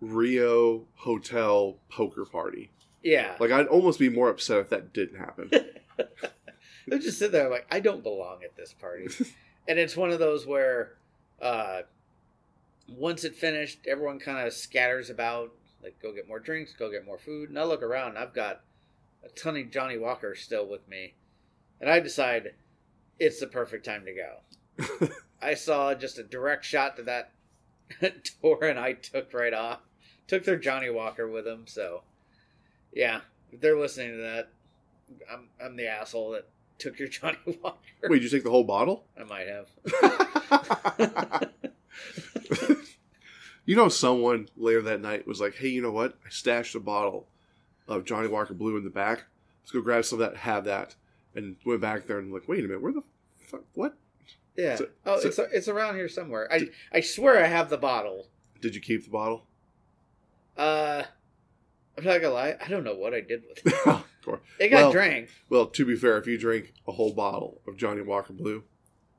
Rio 0.00 0.86
hotel 0.96 1.78
poker 1.88 2.24
party. 2.24 2.70
Yeah. 3.02 3.36
Like 3.38 3.50
I'd 3.50 3.66
almost 3.66 3.98
be 3.98 4.08
more 4.08 4.28
upset 4.28 4.58
if 4.58 4.70
that 4.70 4.92
didn't 4.92 5.18
happen. 5.18 5.50
I 6.92 6.98
just 6.98 7.18
sit 7.18 7.32
there 7.32 7.50
like 7.50 7.66
I 7.70 7.80
don't 7.80 8.02
belong 8.02 8.42
at 8.44 8.56
this 8.56 8.72
party, 8.72 9.08
and 9.68 9.78
it's 9.78 9.96
one 9.96 10.10
of 10.10 10.18
those 10.18 10.46
where 10.46 10.96
uh, 11.40 11.82
once 12.88 13.24
it 13.24 13.36
finished, 13.36 13.86
everyone 13.86 14.18
kind 14.18 14.46
of 14.46 14.52
scatters 14.52 15.10
about, 15.10 15.52
like 15.82 16.00
go 16.02 16.12
get 16.12 16.28
more 16.28 16.40
drinks, 16.40 16.72
go 16.72 16.90
get 16.90 17.06
more 17.06 17.18
food, 17.18 17.50
and 17.50 17.58
I 17.58 17.64
look 17.64 17.82
around, 17.82 18.16
I've 18.16 18.34
got 18.34 18.62
a 19.24 19.28
ton 19.28 19.56
of 19.56 19.70
Johnnie 19.70 19.98
Walker 19.98 20.34
still 20.34 20.66
with 20.66 20.88
me, 20.88 21.14
and 21.80 21.90
I 21.90 22.00
decide 22.00 22.54
it's 23.18 23.40
the 23.40 23.46
perfect 23.46 23.84
time 23.84 24.04
to 24.06 24.14
go. 24.14 25.08
I 25.42 25.54
saw 25.54 25.94
just 25.94 26.18
a 26.18 26.24
direct 26.24 26.64
shot 26.64 26.96
to 26.96 27.02
that 27.04 27.32
door, 28.42 28.64
and 28.64 28.78
I 28.78 28.94
took 28.94 29.32
right 29.32 29.54
off. 29.54 29.80
Took 30.26 30.44
their 30.44 30.56
Johnnie 30.56 30.90
Walker 30.90 31.26
with 31.26 31.44
them, 31.44 31.64
so 31.66 32.02
yeah, 32.92 33.20
if 33.52 33.60
they're 33.60 33.78
listening 33.78 34.12
to 34.12 34.22
that, 34.22 34.48
I'm 35.30 35.48
I'm 35.62 35.76
the 35.76 35.86
asshole 35.88 36.32
that 36.32 36.48
took 36.78 36.98
your 36.98 37.08
Johnnie 37.08 37.36
Walker. 37.62 37.78
Wait, 38.04 38.20
did 38.20 38.24
you 38.24 38.28
take 38.30 38.44
the 38.44 38.50
whole 38.50 38.64
bottle? 38.64 39.04
I 39.18 39.24
might 39.24 39.46
have. 39.48 39.68
you 43.64 43.76
know, 43.76 43.88
someone 43.88 44.48
later 44.56 44.82
that 44.82 45.00
night 45.00 45.26
was 45.26 45.40
like, 45.40 45.54
"Hey, 45.56 45.68
you 45.68 45.82
know 45.82 45.90
what? 45.90 46.14
I 46.24 46.30
stashed 46.30 46.74
a 46.74 46.80
bottle 46.80 47.26
of 47.86 48.04
Johnnie 48.04 48.28
Walker 48.28 48.54
Blue 48.54 48.76
in 48.76 48.84
the 48.84 48.90
back. 48.90 49.24
Let's 49.62 49.72
go 49.72 49.80
grab 49.80 50.04
some 50.04 50.20
of 50.20 50.30
that. 50.30 50.38
Have 50.40 50.64
that." 50.64 50.94
And 51.34 51.56
went 51.64 51.80
back 51.80 52.06
there 52.06 52.18
and 52.18 52.32
like, 52.32 52.48
"Wait 52.48 52.60
a 52.60 52.62
minute, 52.62 52.82
where 52.82 52.92
the 52.92 53.02
fuck? 53.46 53.62
What? 53.74 53.96
Yeah. 54.56 54.76
So- 54.76 54.88
oh, 55.06 55.20
so- 55.20 55.28
it's 55.28 55.38
it's 55.38 55.68
around 55.68 55.96
here 55.96 56.08
somewhere. 56.08 56.48
I 56.52 56.68
I 56.92 57.00
swear 57.00 57.42
I 57.42 57.46
have 57.46 57.70
the 57.70 57.78
bottle. 57.78 58.28
Did 58.60 58.74
you 58.74 58.80
keep 58.80 59.04
the 59.04 59.10
bottle?" 59.10 59.46
Uh, 60.56 61.04
I'm 61.98 62.04
not 62.04 62.20
gonna 62.22 62.32
lie. 62.34 62.56
I 62.64 62.68
don't 62.68 62.84
know 62.84 62.94
what 62.94 63.12
I 63.12 63.20
did 63.20 63.42
with 63.48 63.66
it. 63.66 63.74
Of 63.86 64.04
course. 64.24 64.40
It 64.60 64.68
got 64.68 64.76
Well- 64.84 64.92
drank. 64.92 65.30
Well, 65.50 65.66
to 65.66 65.84
be 65.84 65.96
fair, 65.96 66.16
if 66.18 66.26
you 66.26 66.38
drink 66.38 66.72
a 66.86 66.92
whole 66.92 67.12
bottle 67.12 67.60
of 67.66 67.76
Johnnie 67.76 68.02
Walker 68.02 68.32
Blue, 68.32 68.64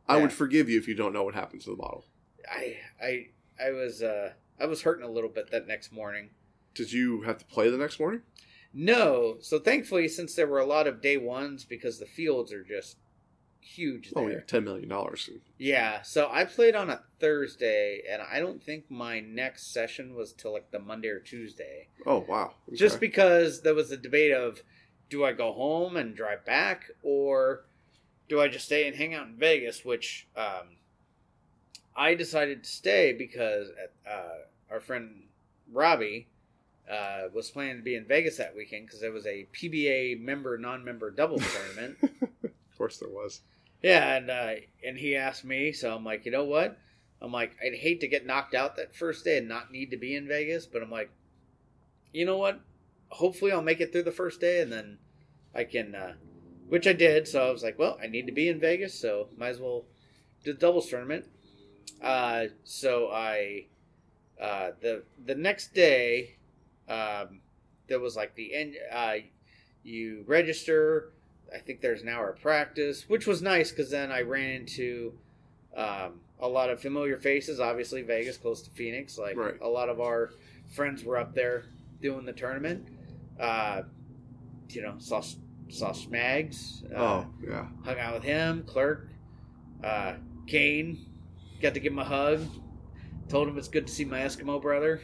I 0.08 0.16
Yeah. 0.16 0.22
would 0.24 0.34
forgive 0.34 0.70
you 0.70 0.78
if 0.80 0.88
you 0.88 0.96
don't 0.96 1.14
know 1.14 1.24
what 1.24 1.34
happened 1.36 1.62
to 1.64 1.70
the 1.72 1.76
bottle. 1.76 2.06
I 2.50 2.78
I 3.02 3.28
I 3.64 3.72
was 3.72 4.02
uh 4.02 4.34
I 4.60 4.66
was 4.66 4.82
hurting 4.84 5.04
a 5.06 5.12
little 5.12 5.30
bit 5.30 5.52
that 5.52 5.68
next 5.68 5.92
morning. 5.92 6.30
Did 6.74 6.92
you 6.94 7.22
have 7.22 7.38
to 7.40 7.46
play 7.46 7.70
the 7.70 7.78
next 7.78 8.00
morning? 8.00 8.22
No, 8.74 9.38
so 9.42 9.58
thankfully, 9.60 10.08
since 10.08 10.36
there 10.36 10.48
were 10.48 10.60
a 10.60 10.66
lot 10.66 10.86
of 10.88 11.02
day 11.02 11.18
ones, 11.18 11.66
because 11.66 11.98
the 12.00 12.06
fields 12.06 12.54
are 12.54 12.64
just 12.64 12.98
huge 13.62 14.12
there. 14.12 14.24
Oh 14.24 14.28
yeah, 14.28 14.40
ten 14.42 14.64
million 14.64 14.90
dollars. 14.90 15.30
Yeah, 15.58 16.02
so 16.02 16.30
I 16.32 16.46
played 16.46 16.76
on 16.76 16.90
a 16.90 17.02
Thursday, 17.20 18.02
and 18.10 18.22
I 18.22 18.40
don't 18.40 18.64
think 18.64 18.90
my 18.90 19.20
next 19.20 19.74
session 19.74 20.16
was 20.16 20.34
till 20.34 20.54
like 20.54 20.72
the 20.72 20.80
Monday 20.80 21.10
or 21.10 21.20
Tuesday. 21.20 21.88
Oh 22.06 22.26
wow. 22.28 22.54
Just 22.74 23.00
because 23.00 23.62
there 23.62 23.76
was 23.76 23.92
a 23.92 23.98
debate 23.98 24.32
of 24.32 24.62
do 25.10 25.26
I 25.26 25.34
go 25.34 25.52
home 25.52 25.98
and 25.98 26.16
drive 26.16 26.46
back, 26.46 26.86
or 27.04 27.66
do 28.28 28.42
I 28.42 28.48
just 28.48 28.66
stay 28.66 28.88
and 28.88 28.96
hang 28.96 29.14
out 29.14 29.28
in 29.28 29.36
Vegas? 29.36 29.84
Which 29.84 30.28
um, 30.36 30.78
I 31.96 32.16
decided 32.16 32.64
to 32.64 32.70
stay 32.70 33.14
because 33.14 33.70
uh, 34.10 34.72
our 34.72 34.80
friend 34.80 35.24
Robbie 35.72 36.28
uh, 36.90 37.28
was 37.34 37.52
planning 37.52 37.78
to 37.78 37.84
be 37.84 37.96
in 37.96 38.06
Vegas 38.06 38.38
that 38.38 38.56
weekend 38.56 38.88
because 38.88 39.02
there 39.02 39.12
was 39.12 39.26
a 39.26 39.48
PBA 39.54 40.22
member 40.22 40.58
non-member 40.58 41.12
double 41.12 41.40
tournament. 41.40 41.98
course 42.80 42.98
there 42.98 43.10
was. 43.10 43.42
Yeah, 43.84 44.16
and 44.16 44.30
uh, 44.32 44.54
and 44.84 44.98
he 44.98 45.16
asked 45.16 45.46
me, 45.46 45.72
so 45.72 45.96
I'm 45.96 46.04
like, 46.04 46.26
you 46.26 46.32
know 46.32 46.46
what? 46.46 46.78
I'm 47.22 47.32
like, 47.32 47.56
I'd 47.64 47.76
hate 47.76 48.00
to 48.02 48.08
get 48.08 48.26
knocked 48.26 48.56
out 48.56 48.78
that 48.78 48.96
first 48.96 49.26
day 49.26 49.38
and 49.38 49.48
not 49.48 49.72
need 49.72 49.92
to 49.92 49.98
be 49.98 50.16
in 50.16 50.28
Vegas, 50.28 50.66
but 50.66 50.82
I'm 50.82 50.90
like, 50.90 51.12
you 52.14 52.26
know 52.26 52.38
what? 52.38 52.60
Hopefully, 53.10 53.52
I'll 53.52 53.62
make 53.62 53.82
it 53.82 53.92
through 53.92 54.04
the 54.04 54.12
first 54.12 54.42
day, 54.42 54.62
and 54.62 54.72
then 54.72 54.98
I 55.54 55.66
can, 55.66 55.94
uh, 55.94 56.14
which 56.68 56.88
I 56.88 56.94
did. 56.94 57.28
So 57.28 57.48
I 57.48 57.52
was 57.52 57.64
like, 57.64 57.78
well, 57.78 57.98
I 58.02 58.08
need 58.08 58.26
to 58.26 58.32
be 58.32 58.50
in 58.50 58.60
Vegas, 58.60 59.00
so 59.00 59.28
might 59.38 59.50
as 59.50 59.60
well 59.60 59.86
do 60.44 60.54
the 60.54 60.60
doubles 60.60 60.90
tournament. 60.90 61.26
Uh, 62.02 62.46
so 62.64 63.10
I 63.12 63.66
uh, 64.42 64.72
the 64.82 65.04
the 65.26 65.36
next 65.36 65.74
day, 65.74 66.38
um, 66.88 67.42
there 67.88 68.00
was 68.00 68.16
like 68.16 68.36
the 68.36 68.56
end. 68.56 68.76
Uh, 68.92 69.16
you 69.84 70.24
register. 70.28 71.14
I 71.54 71.60
think 71.60 71.82
there's 71.82 72.02
an 72.02 72.10
hour 72.10 72.30
of 72.30 72.42
practice, 72.42 73.06
which 73.08 73.26
was 73.28 73.42
nice 73.42 73.72
because 73.72 73.90
then 73.92 74.12
I 74.12 74.22
ran 74.22 74.52
into 74.52 75.14
um, 75.76 76.20
a 76.40 76.48
lot 76.48 76.70
of 76.70 76.80
familiar 76.82 77.18
faces. 77.18 77.60
Obviously, 77.60 78.02
Vegas, 78.02 78.38
close 78.38 78.62
to 78.64 78.70
Phoenix. 78.72 79.18
Like 79.18 79.36
Right. 79.38 79.56
a 79.62 79.68
lot 79.68 79.90
of 79.90 80.00
our 80.00 80.32
friends 80.74 81.04
were 81.04 81.18
up 81.18 81.34
there 81.34 81.66
doing 82.02 82.26
the 82.26 82.34
tournament. 82.34 82.88
Uh, 83.40 83.84
you 84.70 84.82
know, 84.82 84.96
saw 85.00 85.22
saw 85.70 85.92
Smags. 85.92 86.84
Uh, 86.94 86.98
oh 86.98 87.28
yeah. 87.48 87.68
hung 87.84 88.00
out 88.00 88.14
with 88.16 88.24
him, 88.24 88.64
Clerk, 88.68 89.10
uh, 89.84 90.14
Kane. 90.48 91.06
Got 91.62 91.74
to 91.74 91.80
give 91.80 91.92
him 91.94 92.00
a 92.00 92.04
hug. 92.06 92.46
Told 93.28 93.48
him 93.48 93.58
it's 93.58 93.68
good 93.68 93.86
to 93.88 93.94
see 93.94 94.06
my 94.06 94.20
Eskimo 94.20 94.62
brother. 94.62 95.02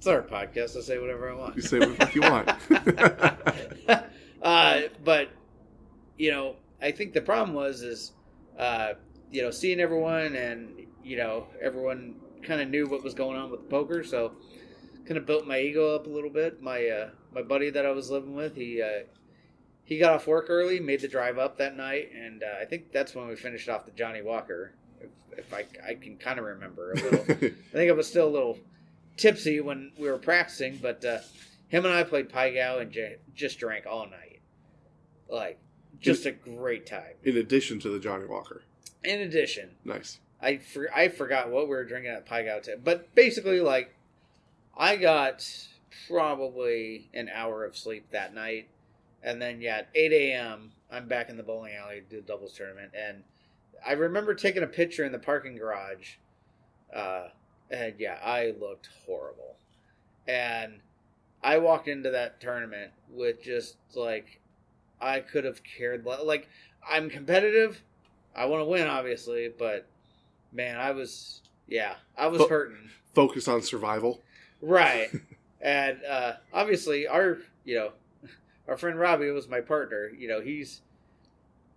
It's 0.00 0.06
our 0.06 0.22
podcast. 0.22 0.78
I 0.78 0.80
say 0.80 0.98
whatever 0.98 1.30
I 1.30 1.34
want. 1.34 1.56
You 1.56 1.60
say 1.60 1.78
what 1.78 2.14
you 2.14 2.22
want. 2.22 2.48
uh, 4.42 4.80
but 5.04 5.28
you 6.16 6.30
know, 6.30 6.56
I 6.80 6.90
think 6.90 7.12
the 7.12 7.20
problem 7.20 7.54
was 7.54 7.82
is 7.82 8.12
uh, 8.58 8.94
you 9.30 9.42
know 9.42 9.50
seeing 9.50 9.78
everyone 9.78 10.36
and 10.36 10.86
you 11.04 11.18
know 11.18 11.48
everyone 11.60 12.14
kind 12.42 12.62
of 12.62 12.70
knew 12.70 12.86
what 12.86 13.04
was 13.04 13.12
going 13.12 13.36
on 13.36 13.50
with 13.50 13.60
the 13.60 13.68
poker, 13.68 14.02
so 14.02 14.32
kind 15.04 15.18
of 15.18 15.26
built 15.26 15.46
my 15.46 15.60
ego 15.60 15.94
up 15.94 16.06
a 16.06 16.08
little 16.08 16.30
bit. 16.30 16.62
My 16.62 16.86
uh, 16.86 17.10
my 17.34 17.42
buddy 17.42 17.68
that 17.68 17.84
I 17.84 17.90
was 17.90 18.10
living 18.10 18.34
with, 18.34 18.56
he 18.56 18.80
uh, 18.80 19.04
he 19.84 19.98
got 19.98 20.14
off 20.14 20.26
work 20.26 20.46
early, 20.48 20.80
made 20.80 21.02
the 21.02 21.08
drive 21.08 21.36
up 21.36 21.58
that 21.58 21.76
night, 21.76 22.08
and 22.14 22.42
uh, 22.42 22.62
I 22.62 22.64
think 22.64 22.90
that's 22.90 23.14
when 23.14 23.28
we 23.28 23.36
finished 23.36 23.68
off 23.68 23.84
the 23.84 23.90
Johnnie 23.90 24.22
Walker. 24.22 24.72
If, 24.98 25.10
if 25.36 25.52
I, 25.52 25.66
I 25.86 25.92
can 25.92 26.16
kind 26.16 26.38
of 26.38 26.46
remember 26.46 26.92
a 26.92 26.94
little. 26.94 27.20
I 27.28 27.72
think 27.72 27.90
I 27.90 27.92
was 27.92 28.06
still 28.06 28.28
a 28.28 28.30
little 28.30 28.58
tipsy 29.20 29.60
when 29.60 29.92
we 29.98 30.10
were 30.10 30.18
practicing, 30.18 30.78
but 30.78 31.04
uh, 31.04 31.18
him 31.68 31.84
and 31.84 31.94
I 31.94 32.02
played 32.02 32.28
Pai 32.28 32.54
Gow 32.54 32.78
and 32.78 32.90
j- 32.90 33.16
just 33.34 33.58
drank 33.58 33.86
all 33.86 34.06
night. 34.06 34.40
Like, 35.28 35.58
just 36.00 36.26
a 36.26 36.32
great 36.32 36.86
time. 36.86 37.14
In 37.22 37.36
addition 37.36 37.78
to 37.80 37.90
the 37.90 37.98
Johnnie 38.00 38.26
Walker. 38.26 38.62
In 39.04 39.20
addition, 39.20 39.70
Nice. 39.84 40.18
I 40.42 40.56
for, 40.56 40.88
I 40.94 41.08
forgot 41.08 41.50
what 41.50 41.64
we 41.64 41.74
were 41.74 41.84
drinking 41.84 42.12
at 42.12 42.26
Pai 42.26 42.44
Gow 42.46 42.58
too. 42.60 42.76
But 42.82 43.14
basically, 43.14 43.60
like, 43.60 43.94
I 44.76 44.96
got 44.96 45.46
probably 46.08 47.08
an 47.14 47.28
hour 47.32 47.64
of 47.64 47.76
sleep 47.76 48.10
that 48.12 48.34
night, 48.34 48.68
and 49.22 49.40
then 49.40 49.60
yeah, 49.60 49.78
at 49.78 49.88
eight 49.94 50.12
a.m. 50.12 50.72
I'm 50.90 51.06
back 51.06 51.28
in 51.28 51.36
the 51.36 51.42
bowling 51.42 51.74
alley 51.74 52.00
to 52.00 52.06
do 52.08 52.16
the 52.16 52.26
doubles 52.26 52.52
tournament, 52.54 52.92
and 52.94 53.22
I 53.86 53.92
remember 53.92 54.34
taking 54.34 54.62
a 54.62 54.66
picture 54.66 55.04
in 55.04 55.12
the 55.12 55.18
parking 55.18 55.56
garage, 55.56 56.16
uh, 56.94 57.28
and 57.70 57.94
yeah, 57.98 58.18
I 58.24 58.54
looked 58.60 58.88
horrible, 59.06 59.56
and 60.26 60.80
I 61.42 61.58
walked 61.58 61.88
into 61.88 62.10
that 62.10 62.40
tournament 62.40 62.92
with 63.10 63.42
just 63.42 63.76
like 63.94 64.40
I 65.00 65.20
could 65.20 65.44
have 65.44 65.62
cared 65.62 66.04
le- 66.04 66.22
like 66.24 66.48
I'm 66.88 67.08
competitive. 67.10 67.82
I 68.34 68.46
want 68.46 68.60
to 68.60 68.64
win, 68.66 68.86
obviously, 68.86 69.50
but 69.58 69.86
man, 70.52 70.76
I 70.76 70.90
was 70.92 71.42
yeah, 71.68 71.94
I 72.16 72.26
was 72.28 72.38
But- 72.40 72.50
hurting. 72.50 72.90
Focus 73.14 73.48
on 73.48 73.60
survival. 73.62 74.20
Right. 74.62 75.10
and 75.60 75.98
uh, 76.08 76.34
obviously 76.52 77.08
our 77.08 77.38
you 77.64 77.74
know 77.76 77.92
our 78.68 78.76
friend 78.76 78.98
Robbie 78.98 79.30
was 79.30 79.48
my 79.48 79.60
partner. 79.60 80.08
You 80.16 80.28
know, 80.28 80.40
he's 80.40 80.80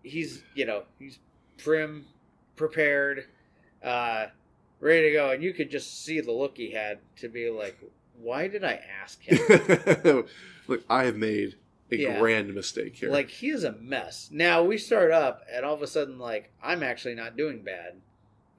he's 0.03 0.43
you 0.53 0.65
know, 0.65 0.83
he's 0.99 1.17
prim, 1.57 2.05
prepared, 2.55 3.25
uh, 3.83 4.25
ready 4.83 5.07
to 5.09 5.11
go, 5.13 5.31
and 5.31 5.41
you 5.43 5.53
could 5.53 5.71
just 5.71 6.03
see 6.03 6.19
the 6.21 6.31
look 6.31 6.57
he 6.57 6.71
had 6.71 6.99
to 7.17 7.29
be 7.29 7.49
like, 7.49 7.77
Why 8.17 8.47
did 8.47 8.63
I 8.63 8.79
ask 9.01 9.21
him? 9.21 9.37
Look, 10.67 10.83
I 10.89 11.05
have 11.05 11.15
made 11.15 11.55
a 11.91 11.95
Yeah. 11.97 12.19
grand 12.19 12.53
mistake 12.53 12.95
here. 12.97 13.09
Like 13.09 13.29
he 13.29 13.49
is 13.49 13.63
a 13.63 13.73
mess. 13.73 14.29
Now 14.31 14.63
we 14.63 14.77
start 14.77 15.11
up, 15.11 15.41
and 15.51 15.65
all 15.65 15.73
of 15.73 15.81
a 15.81 15.87
sudden, 15.87 16.19
like 16.19 16.51
I'm 16.61 16.83
actually 16.83 17.15
not 17.15 17.35
doing 17.37 17.63
bad. 17.63 18.01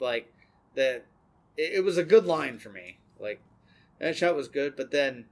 Like 0.01 0.33
that, 0.75 1.07
it, 1.57 1.75
it 1.75 1.85
was 1.85 1.99
a 1.99 2.05
good 2.05 2.27
line 2.27 2.59
for 2.59 2.71
me. 2.71 2.99
Like 3.19 3.41
that 4.01 4.17
shot 4.17 4.35
was 4.35 4.49
good, 4.49 4.77
but 4.77 4.91
then 4.91 5.27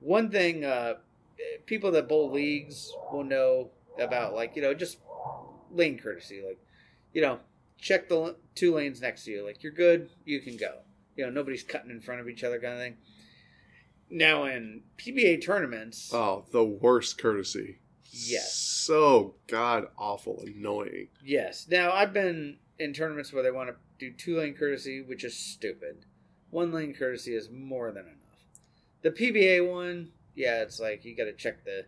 one 0.00 0.30
thing, 0.30 0.64
uh, 0.64 0.94
people 1.66 1.90
that 1.92 2.08
bowl 2.08 2.30
leagues 2.30 2.92
will 3.12 3.24
know 3.24 3.70
about, 3.98 4.34
like 4.34 4.56
you 4.56 4.62
know, 4.62 4.74
just 4.74 4.98
lane 5.72 5.98
courtesy. 5.98 6.42
Like 6.46 6.58
you 7.12 7.22
know, 7.22 7.38
check 7.84 8.08
the 8.08 8.34
two 8.54 8.74
lanes 8.74 9.02
next 9.02 9.26
to 9.26 9.30
you. 9.30 9.44
Like 9.44 9.62
you're 9.62 9.72
good, 9.72 10.10
you 10.24 10.40
can 10.40 10.56
go. 10.56 10.78
You 11.16 11.24
know, 11.24 11.30
nobody's 11.30 11.62
cutting 11.62 11.90
in 11.90 12.00
front 12.00 12.20
of 12.20 12.28
each 12.28 12.42
other, 12.42 12.58
kind 12.58 12.72
of 12.72 12.80
thing. 12.80 12.96
Now 14.10 14.44
in 14.44 14.82
PBA 14.96 15.44
tournaments, 15.44 16.10
oh, 16.12 16.46
the 16.50 16.64
worst 16.64 17.18
courtesy. 17.18 17.78
Yes. 18.10 18.54
So 18.54 19.34
god 19.46 19.88
awful 19.98 20.42
annoying. 20.46 21.08
Yes. 21.22 21.66
Now 21.70 21.92
I've 21.92 22.12
been 22.12 22.56
in 22.78 22.94
tournaments 22.94 23.32
where 23.32 23.42
they 23.42 23.50
want 23.50 23.68
to 23.68 23.76
do 23.98 24.12
two 24.12 24.38
lane 24.38 24.54
courtesy, 24.54 25.02
which 25.02 25.22
is 25.22 25.36
stupid. 25.36 26.06
One 26.50 26.72
lane 26.72 26.94
courtesy 26.94 27.34
is 27.34 27.50
more 27.50 27.92
than 27.92 28.04
enough. 28.04 28.14
The 29.02 29.10
PBA 29.10 29.70
one, 29.70 30.10
yeah, 30.34 30.62
it's 30.62 30.80
like 30.80 31.04
you 31.04 31.14
got 31.14 31.24
to 31.24 31.34
check 31.34 31.64
the 31.64 31.84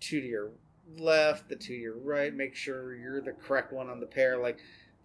two 0.00 0.20
to 0.20 0.26
your 0.26 0.50
left, 0.98 1.48
the 1.48 1.56
two 1.56 1.74
to 1.74 1.80
your 1.80 1.98
right, 1.98 2.34
make 2.34 2.56
sure 2.56 2.94
you're 2.96 3.20
the 3.20 3.32
correct 3.32 3.72
one 3.72 3.88
on 3.88 4.00
the 4.00 4.06
pair. 4.06 4.38
Like 4.38 4.58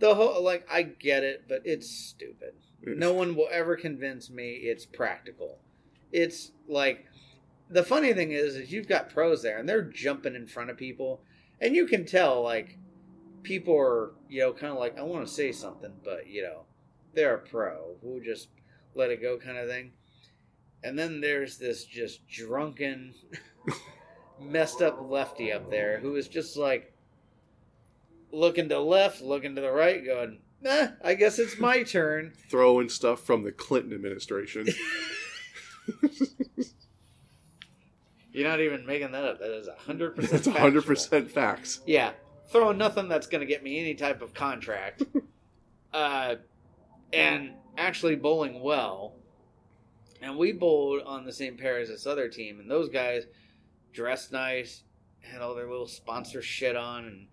the 0.03 0.15
whole, 0.15 0.43
like 0.43 0.67
I 0.69 0.81
get 0.81 1.23
it, 1.23 1.45
but 1.47 1.61
it's 1.63 1.89
stupid. 1.89 2.55
No 2.85 3.13
one 3.13 3.35
will 3.35 3.47
ever 3.49 3.77
convince 3.77 4.29
me 4.29 4.55
it's 4.55 4.85
practical. 4.85 5.59
It's 6.11 6.51
like 6.67 7.05
the 7.69 7.83
funny 7.83 8.11
thing 8.11 8.33
is, 8.33 8.57
is 8.57 8.69
you've 8.69 8.89
got 8.89 9.09
pros 9.09 9.41
there 9.41 9.59
and 9.59 9.67
they're 9.67 9.81
jumping 9.81 10.35
in 10.35 10.45
front 10.45 10.69
of 10.69 10.75
people, 10.75 11.21
and 11.61 11.73
you 11.73 11.87
can 11.87 12.05
tell 12.05 12.43
like 12.43 12.77
people 13.43 13.79
are 13.79 14.11
you 14.27 14.41
know 14.41 14.51
kind 14.51 14.73
of 14.73 14.77
like 14.77 14.99
I 14.99 15.03
want 15.03 15.25
to 15.25 15.33
say 15.33 15.53
something, 15.53 15.93
but 16.03 16.27
you 16.27 16.41
know 16.41 16.63
they're 17.13 17.35
a 17.35 17.39
pro. 17.39 17.95
We'll 18.01 18.21
just 18.21 18.49
let 18.95 19.09
it 19.09 19.21
go, 19.21 19.37
kind 19.37 19.57
of 19.57 19.69
thing. 19.69 19.93
And 20.83 20.99
then 20.99 21.21
there's 21.21 21.57
this 21.57 21.85
just 21.85 22.27
drunken, 22.27 23.13
messed 24.41 24.81
up 24.81 24.99
lefty 25.01 25.53
up 25.53 25.69
there 25.69 26.01
who 26.01 26.17
is 26.17 26.27
just 26.27 26.57
like 26.57 26.92
looking 28.33 28.67
to 28.69 28.75
the 28.75 28.81
left, 28.81 29.21
looking 29.21 29.55
to 29.55 29.61
the 29.61 29.71
right, 29.71 30.03
going, 30.03 30.39
"Nah, 30.61 30.87
I 31.03 31.13
guess 31.13 31.39
it's 31.39 31.57
my 31.59 31.83
turn." 31.87 32.33
Throwing 32.49 32.89
stuff 32.89 33.21
from 33.21 33.43
the 33.43 33.51
Clinton 33.51 33.93
administration. 33.93 34.67
You're 38.31 38.49
not 38.49 38.61
even 38.61 38.85
making 38.85 39.11
that 39.11 39.23
up. 39.23 39.39
That 39.39 39.55
is 39.55 39.67
hundred 39.85 40.15
percent. 40.15 40.43
That's 40.43 40.57
hundred 40.57 40.85
percent 40.85 41.29
facts. 41.31 41.81
Yeah, 41.85 42.11
throwing 42.49 42.77
nothing 42.77 43.07
that's 43.07 43.27
going 43.27 43.41
to 43.41 43.45
get 43.47 43.63
me 43.63 43.79
any 43.79 43.93
type 43.93 44.21
of 44.21 44.33
contract. 44.33 45.03
uh, 45.93 46.35
and 47.11 47.51
actually 47.77 48.15
bowling 48.15 48.61
well. 48.61 49.13
And 50.21 50.37
we 50.37 50.53
bowled 50.53 51.03
on 51.05 51.25
the 51.25 51.33
same 51.33 51.57
pair 51.57 51.79
as 51.79 51.89
this 51.89 52.07
other 52.07 52.29
team, 52.29 52.59
and 52.59 52.71
those 52.71 52.87
guys 52.89 53.23
dressed 53.91 54.31
nice, 54.31 54.83
had 55.21 55.41
all 55.41 55.53
their 55.53 55.69
little 55.69 55.87
sponsor 55.87 56.41
shit 56.41 56.77
on, 56.77 57.05
and 57.05 57.27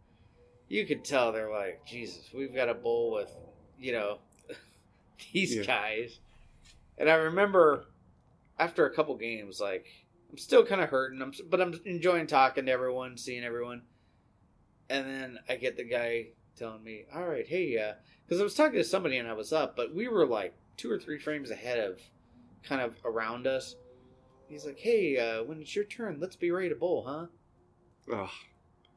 you 0.70 0.86
could 0.86 1.05
tell 1.05 1.32
they're 1.32 1.51
like, 1.51 1.84
Jesus, 1.84 2.30
we've 2.32 2.55
got 2.55 2.68
a 2.68 2.74
bowl 2.74 3.10
with, 3.10 3.30
you 3.78 3.92
know, 3.92 4.18
these 5.32 5.55
Yeah. 5.55 5.64
guys. 5.64 6.20
And 6.97 7.10
I 7.10 7.14
remember 7.14 7.86
after 8.59 8.86
a 8.86 8.94
couple 8.94 9.16
games, 9.16 9.60
like 9.60 9.86
I'm 10.30 10.38
still 10.38 10.64
kind 10.64 10.80
of 10.80 10.88
hurting, 10.88 11.20
I'm, 11.20 11.32
but 11.51 11.60
I'm 11.60 11.78
enjoying 11.84 12.28
talking 12.28 12.66
to 12.66 12.72
everyone, 12.72 13.18
seeing 13.18 13.42
everyone. 13.44 13.82
And 14.88 15.06
then 15.06 15.38
I 15.48 15.56
get 15.56 15.76
the 15.76 15.84
guy 15.84 16.28
telling 16.56 16.84
me, 16.84 17.05
"All 17.14 17.26
right, 17.26 17.47
hey, 17.47 17.76
uh," 17.78 17.94
because 18.24 18.40
I 18.40 18.44
was 18.44 18.55
talking 18.55 18.78
to 18.78 18.84
somebody 18.84 19.18
and 19.18 19.28
I 19.28 19.32
was 19.32 19.52
up, 19.52 19.76
but 19.76 19.94
we 19.94 20.09
were 20.09 20.26
like 20.26 20.55
two 20.76 20.90
or 20.90 20.98
three 20.98 21.18
frames 21.18 21.51
ahead 21.51 21.78
of, 21.78 22.01
kind 22.62 22.80
of 22.80 22.97
around 23.05 23.47
us. 23.47 23.74
He's 24.48 24.66
like, 24.66 24.78
"Hey, 24.78 25.16
uh, 25.16 25.42
when 25.44 25.60
it's 25.60 25.74
your 25.74 25.84
turn, 25.84 26.18
let's 26.20 26.36
be 26.36 26.51
ready 26.51 26.68
to 26.68 26.74
bowl, 26.74 27.05
huh?" 27.06 27.26
Ugh. 28.12 28.30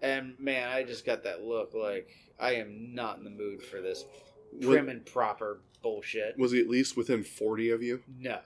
And 0.03 0.37
man, 0.37 0.69
I 0.69 0.83
just 0.83 1.05
got 1.05 1.23
that 1.23 1.43
look 1.43 1.73
like 1.73 2.09
I 2.39 2.55
am 2.55 2.93
not 2.93 3.17
in 3.17 3.23
the 3.23 3.29
mood 3.29 3.63
for 3.63 3.79
this 3.79 4.03
prim 4.61 4.89
and 4.89 5.03
proper 5.05 5.61
bullshit. 5.81 6.37
was 6.37 6.51
he 6.51 6.59
at 6.59 6.69
least 6.69 6.97
within 6.97 7.23
forty 7.23 7.71
of 7.71 7.81
you? 7.81 8.03
No, 8.19 8.39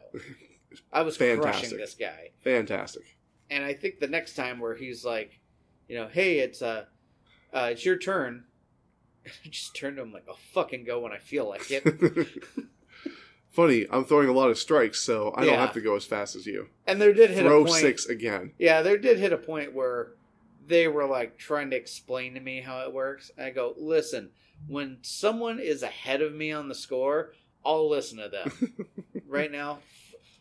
I 0.94 1.02
was 1.02 1.18
crushing 1.18 1.42
Fantastic. 1.42 1.78
this 1.80 1.96
guy. 1.96 2.30
Fantastic. 2.44 3.18
and 3.50 3.66
I 3.66 3.74
think 3.74 4.00
the 4.00 4.08
next 4.08 4.36
time 4.36 4.60
where 4.60 4.76
he's 4.76 5.04
like, 5.04 5.40
you 5.90 5.98
know, 5.98 6.08
hey, 6.08 6.40
it's 6.40 6.62
uh, 6.62 6.86
uh 7.52 7.70
it's 7.72 7.84
your 7.84 7.98
turn. 7.98 8.46
I 9.26 9.50
just 9.50 9.76
turned 9.76 9.98
to 9.98 10.04
him 10.04 10.14
like, 10.14 10.26
I'll 10.30 10.38
fucking 10.54 10.86
go 10.86 11.00
when 11.00 11.12
I 11.12 11.18
feel 11.18 11.50
like 11.50 11.70
it. 11.72 11.84
Funny, 13.50 13.88
I'm 13.90 14.06
throwing 14.06 14.30
a 14.30 14.34
lot 14.34 14.52
of 14.52 14.60
strikes, 14.60 15.02
so 15.02 15.34
I 15.36 15.44
don't 15.44 15.58
have 15.58 15.74
to 15.74 15.82
go 15.82 15.96
as 15.96 16.06
fast 16.06 16.36
as 16.36 16.46
you. 16.46 16.68
And 16.86 17.02
there 17.02 17.12
did 17.12 17.32
hit 17.32 17.44
Throw 17.44 17.66
a 17.66 17.70
six 17.70 18.06
again. 18.06 18.52
Yeah, 18.60 18.84
there 18.84 19.00
did 19.00 19.18
hit 19.18 19.34
a 19.34 19.38
point 19.38 19.74
where 19.74 20.12
they 20.68 20.88
were 20.88 21.06
like 21.06 21.38
trying 21.38 21.70
to 21.72 21.76
explain 21.78 22.34
to 22.34 22.40
me 22.40 22.62
how 22.62 22.82
it 22.82 22.94
works. 22.94 23.32
I 23.38 23.50
go, 23.50 23.74
listen, 23.78 24.30
when 24.68 24.98
someone 25.02 25.60
is 25.60 25.82
ahead 25.82 26.22
of 26.22 26.34
me 26.34 26.52
on 26.52 26.68
the 26.68 26.76
score, 26.76 27.34
I'll 27.66 27.90
listen 27.90 28.18
to 28.20 28.30
them. 28.30 28.74
right 29.28 29.52
now, 29.52 29.80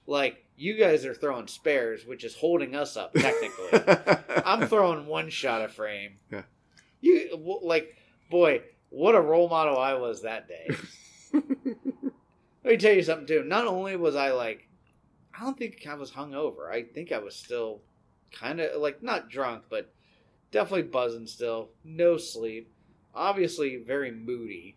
like 0.06 0.44
you 0.56 0.74
guys 0.74 1.04
are 1.04 1.14
throwing 1.14 1.46
spares, 1.46 2.04
which 2.04 2.24
is 2.24 2.34
holding 2.34 2.74
us 2.74 2.96
up 2.96 3.14
technically. 3.14 3.96
I'm 4.44 4.66
throwing 4.68 5.06
one 5.06 5.30
shot 5.30 5.62
a 5.62 5.68
frame. 5.68 6.16
Yeah. 6.30 6.42
You 7.00 7.58
like, 7.62 7.96
boy, 8.30 8.62
what 8.90 9.14
a 9.14 9.20
role 9.20 9.48
model 9.48 9.78
I 9.78 9.94
was 9.94 10.22
that 10.22 10.48
day. 10.48 10.68
Let 11.32 11.44
me 12.64 12.76
tell 12.78 12.94
you 12.94 13.02
something 13.02 13.26
too. 13.26 13.44
Not 13.44 13.66
only 13.66 13.96
was 13.96 14.16
I 14.16 14.32
like, 14.32 14.68
I 15.38 15.44
don't 15.44 15.58
think 15.58 15.86
I 15.88 15.94
was 15.94 16.10
hungover. 16.10 16.70
I 16.70 16.82
think 16.82 17.12
I 17.12 17.18
was 17.18 17.36
still 17.36 17.80
kind 18.32 18.60
of 18.60 18.80
like 18.80 19.02
not 19.02 19.28
drunk, 19.28 19.64
but 19.68 19.92
definitely 20.50 20.82
buzzing 20.82 21.26
still. 21.26 21.70
No 21.84 22.16
sleep. 22.16 22.72
Obviously 23.14 23.76
very 23.76 24.10
moody. 24.10 24.76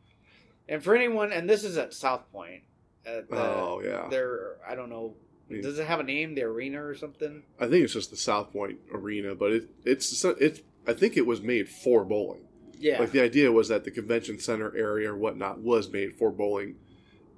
And 0.68 0.84
for 0.84 0.96
anyone, 0.96 1.32
and 1.32 1.50
this 1.50 1.64
is 1.64 1.78
at 1.78 1.94
South 1.94 2.32
Point. 2.32 2.64
At 3.06 3.30
the, 3.30 3.38
oh 3.38 3.82
yeah. 3.84 4.08
There, 4.10 4.58
I 4.68 4.76
don't 4.76 4.90
know. 4.90 5.16
Does 5.50 5.80
it 5.80 5.88
have 5.88 6.00
a 6.00 6.04
name? 6.04 6.36
The 6.36 6.44
arena 6.44 6.84
or 6.84 6.94
something? 6.94 7.41
I 7.60 7.68
think 7.68 7.84
it's 7.84 7.94
just 7.94 8.12
the 8.12 8.18
South 8.18 8.54
Point 8.54 8.78
Arena, 8.94 9.34
but 9.34 9.52
it 9.52 9.70
it's 9.84 10.24
it's 10.24 10.62
I 10.88 10.94
think 10.94 11.18
it 11.18 11.26
was 11.26 11.41
made 11.41 11.68
for 11.70 12.06
bowling. 12.06 12.41
Yeah. 12.78 13.00
Like 13.00 13.12
the 13.12 13.22
idea 13.22 13.52
was 13.52 13.68
that 13.70 13.84
the 13.84 13.91
convention 13.91 14.40
center 14.40 14.76
area 14.78 15.12
or 15.12 15.18
whatnot 15.18 15.60
was 15.60 15.90
made 15.90 16.16
for 16.18 16.30
bowling. 16.32 16.76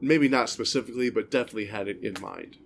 Maybe 0.02 0.28
not 0.28 0.50
specifically, 0.50 1.10
but 1.10 1.32
definitely 1.32 1.68
had 1.68 1.88
it 1.88 2.04
in 2.04 2.22
mind. 2.22 2.58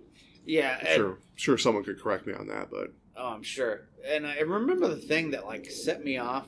yeah. 0.44 0.94
Sure, 0.94 1.18
sure, 1.36 1.58
someone 1.58 1.84
could 1.84 2.00
correct 2.00 2.26
me 2.26 2.32
on 2.32 2.48
that, 2.48 2.70
but 2.70 2.92
Oh, 3.18 3.28
I'm 3.28 3.42
sure. 3.42 3.88
And 4.06 4.26
I 4.26 4.40
remember 4.40 4.88
the 4.88 4.96
thing 4.96 5.30
that 5.30 5.46
like 5.46 5.70
set 5.70 6.04
me 6.04 6.18
off 6.18 6.46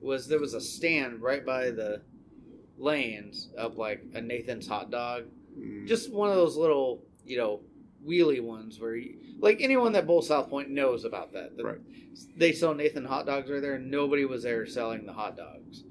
was 0.00 0.26
there 0.28 0.40
was 0.40 0.54
a 0.54 0.60
stand 0.60 1.22
right 1.22 1.44
by 1.44 1.70
the 1.70 2.02
lanes 2.78 3.48
of 3.56 3.76
like 3.78 4.04
a 4.14 4.20
Nathan's 4.20 4.66
hot 4.66 4.90
dog. 4.90 5.24
mm, 5.58 5.86
Just 5.86 6.12
one 6.12 6.28
of 6.30 6.36
those 6.36 6.56
little, 6.56 7.02
you 7.24 7.36
know, 7.38 7.60
wheelie 8.06 8.42
ones 8.42 8.78
where 8.78 8.94
you, 8.96 9.16
like 9.38 9.60
anyone 9.60 9.92
that 9.92 10.06
bowls 10.06 10.28
South 10.28 10.48
Point 10.48 10.70
knows 10.70 11.04
about 11.04 11.32
that. 11.32 11.56
The- 11.56 11.64
Right. 11.64 11.78
They 12.36 12.52
sell 12.52 12.74
Nathan 12.74 13.04
hot 13.04 13.26
dogs 13.26 13.50
right 13.50 13.60
there 13.60 13.74
and 13.74 13.90
nobody 13.90 14.24
was 14.24 14.42
there 14.42 14.64
selling 14.66 15.04
the 15.04 15.12
hot 15.12 15.36
dogs 15.36 15.84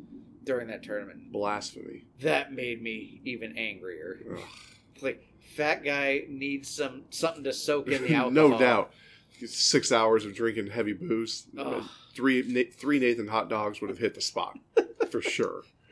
during 0.44 0.68
that 0.68 0.82
tournament. 0.84 1.32
blasphemy. 1.32 2.06
That 2.22 2.52
made 2.54 2.82
me 2.82 3.22
even 3.26 3.58
angrier. 3.58 4.20
Ugh. 4.34 4.40
Like 5.02 5.24
fat 5.56 5.84
guy 5.84 6.24
needs 6.30 6.70
some 6.70 7.04
something 7.12 7.44
to 7.44 7.54
soak 7.54 7.90
in 7.90 8.04
the 8.04 8.14
alcohol. 8.16 8.32
no 8.50 8.58
doubt. 8.58 8.92
Six 9.48 9.91
hours 9.91 10.26
of 10.26 10.36
drinking 10.36 10.68
heavy 10.68 10.94
booze. 10.94 11.48
Ugh. 11.57 11.84
Three 12.14 12.44
Na- 12.48 12.72
three 12.72 12.99
Nathan 12.99 13.28
hot 13.28 13.49
dogs 13.49 13.82
would 13.82 13.90
have 13.90 13.99
hit 13.99 14.16
the 14.16 14.22
spot 14.22 14.57
for 15.12 15.22
sure. 15.22 15.64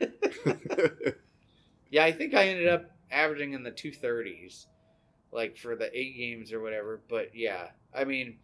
Yeah, 1.90 2.04
I 2.04 2.10
think 2.10 2.34
I 2.34 2.48
ended 2.48 2.66
up 2.66 2.90
averaging 3.12 3.52
in 3.52 3.62
the 3.62 3.70
two 3.70 3.92
thirties, 3.92 4.66
like 5.30 5.56
for 5.56 5.76
the 5.76 5.96
eight 5.96 6.16
games 6.16 6.52
or 6.52 6.60
whatever. 6.60 7.00
But 7.08 7.36
yeah, 7.36 7.68
I 7.94 8.02
mean, 8.02 8.38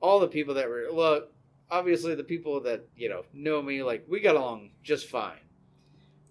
all 0.00 0.18
the 0.18 0.28
people 0.28 0.54
that 0.54 0.66
were 0.66 0.86
look, 0.90 1.30
obviously 1.70 2.14
the 2.14 2.24
people 2.24 2.58
that 2.62 2.88
you 2.96 3.10
know 3.10 3.24
know 3.34 3.60
me, 3.60 3.82
like 3.82 4.06
we 4.08 4.20
got 4.20 4.34
along 4.34 4.70
just 4.82 5.08
fine. 5.08 5.36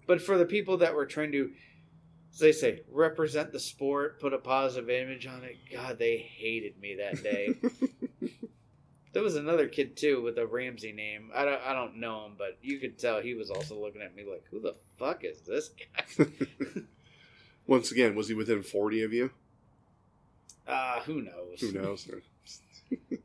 But 0.08 0.20
for 0.20 0.36
the 0.38 0.44
people 0.44 0.78
that 0.78 0.92
were 0.92 1.06
trying 1.06 1.30
to, 1.30 1.52
as 2.32 2.38
they 2.38 2.52
say, 2.52 2.82
represent 2.90 3.52
the 3.52 3.60
sport, 3.60 4.20
put 4.20 4.32
a 4.32 4.38
positive 4.38 4.88
image 4.90 5.26
on 5.26 5.44
it, 5.44 5.56
God, 5.72 5.98
they 5.98 6.16
hated 6.16 6.80
me 6.80 6.96
that 6.96 7.22
day. 7.22 7.54
there 9.12 9.22
was 9.22 9.36
another 9.36 9.68
kid 9.68 9.96
too 9.96 10.22
with 10.22 10.38
a 10.38 10.46
Ramsey 10.46 10.92
name. 10.92 11.30
I 11.34 11.44
don't, 11.44 11.62
I 11.62 11.72
don't 11.72 11.96
know 11.96 12.26
him, 12.26 12.32
but 12.38 12.58
you 12.62 12.78
could 12.78 12.98
tell 12.98 13.20
he 13.20 13.34
was 13.34 13.50
also 13.50 13.80
looking 13.80 14.02
at 14.02 14.14
me 14.14 14.24
like, 14.28 14.44
"Who 14.50 14.60
the 14.60 14.74
fuck 14.98 15.24
is 15.24 15.40
this 15.40 15.70
guy?" 15.70 16.26
Once 17.66 17.90
again, 17.90 18.14
was 18.14 18.28
he 18.28 18.34
within 18.34 18.62
forty 18.62 19.02
of 19.02 19.12
you? 19.12 19.30
Uh, 20.66 21.00
who 21.00 21.22
knows? 21.22 21.60
Who 21.60 21.72
knows? 21.72 22.08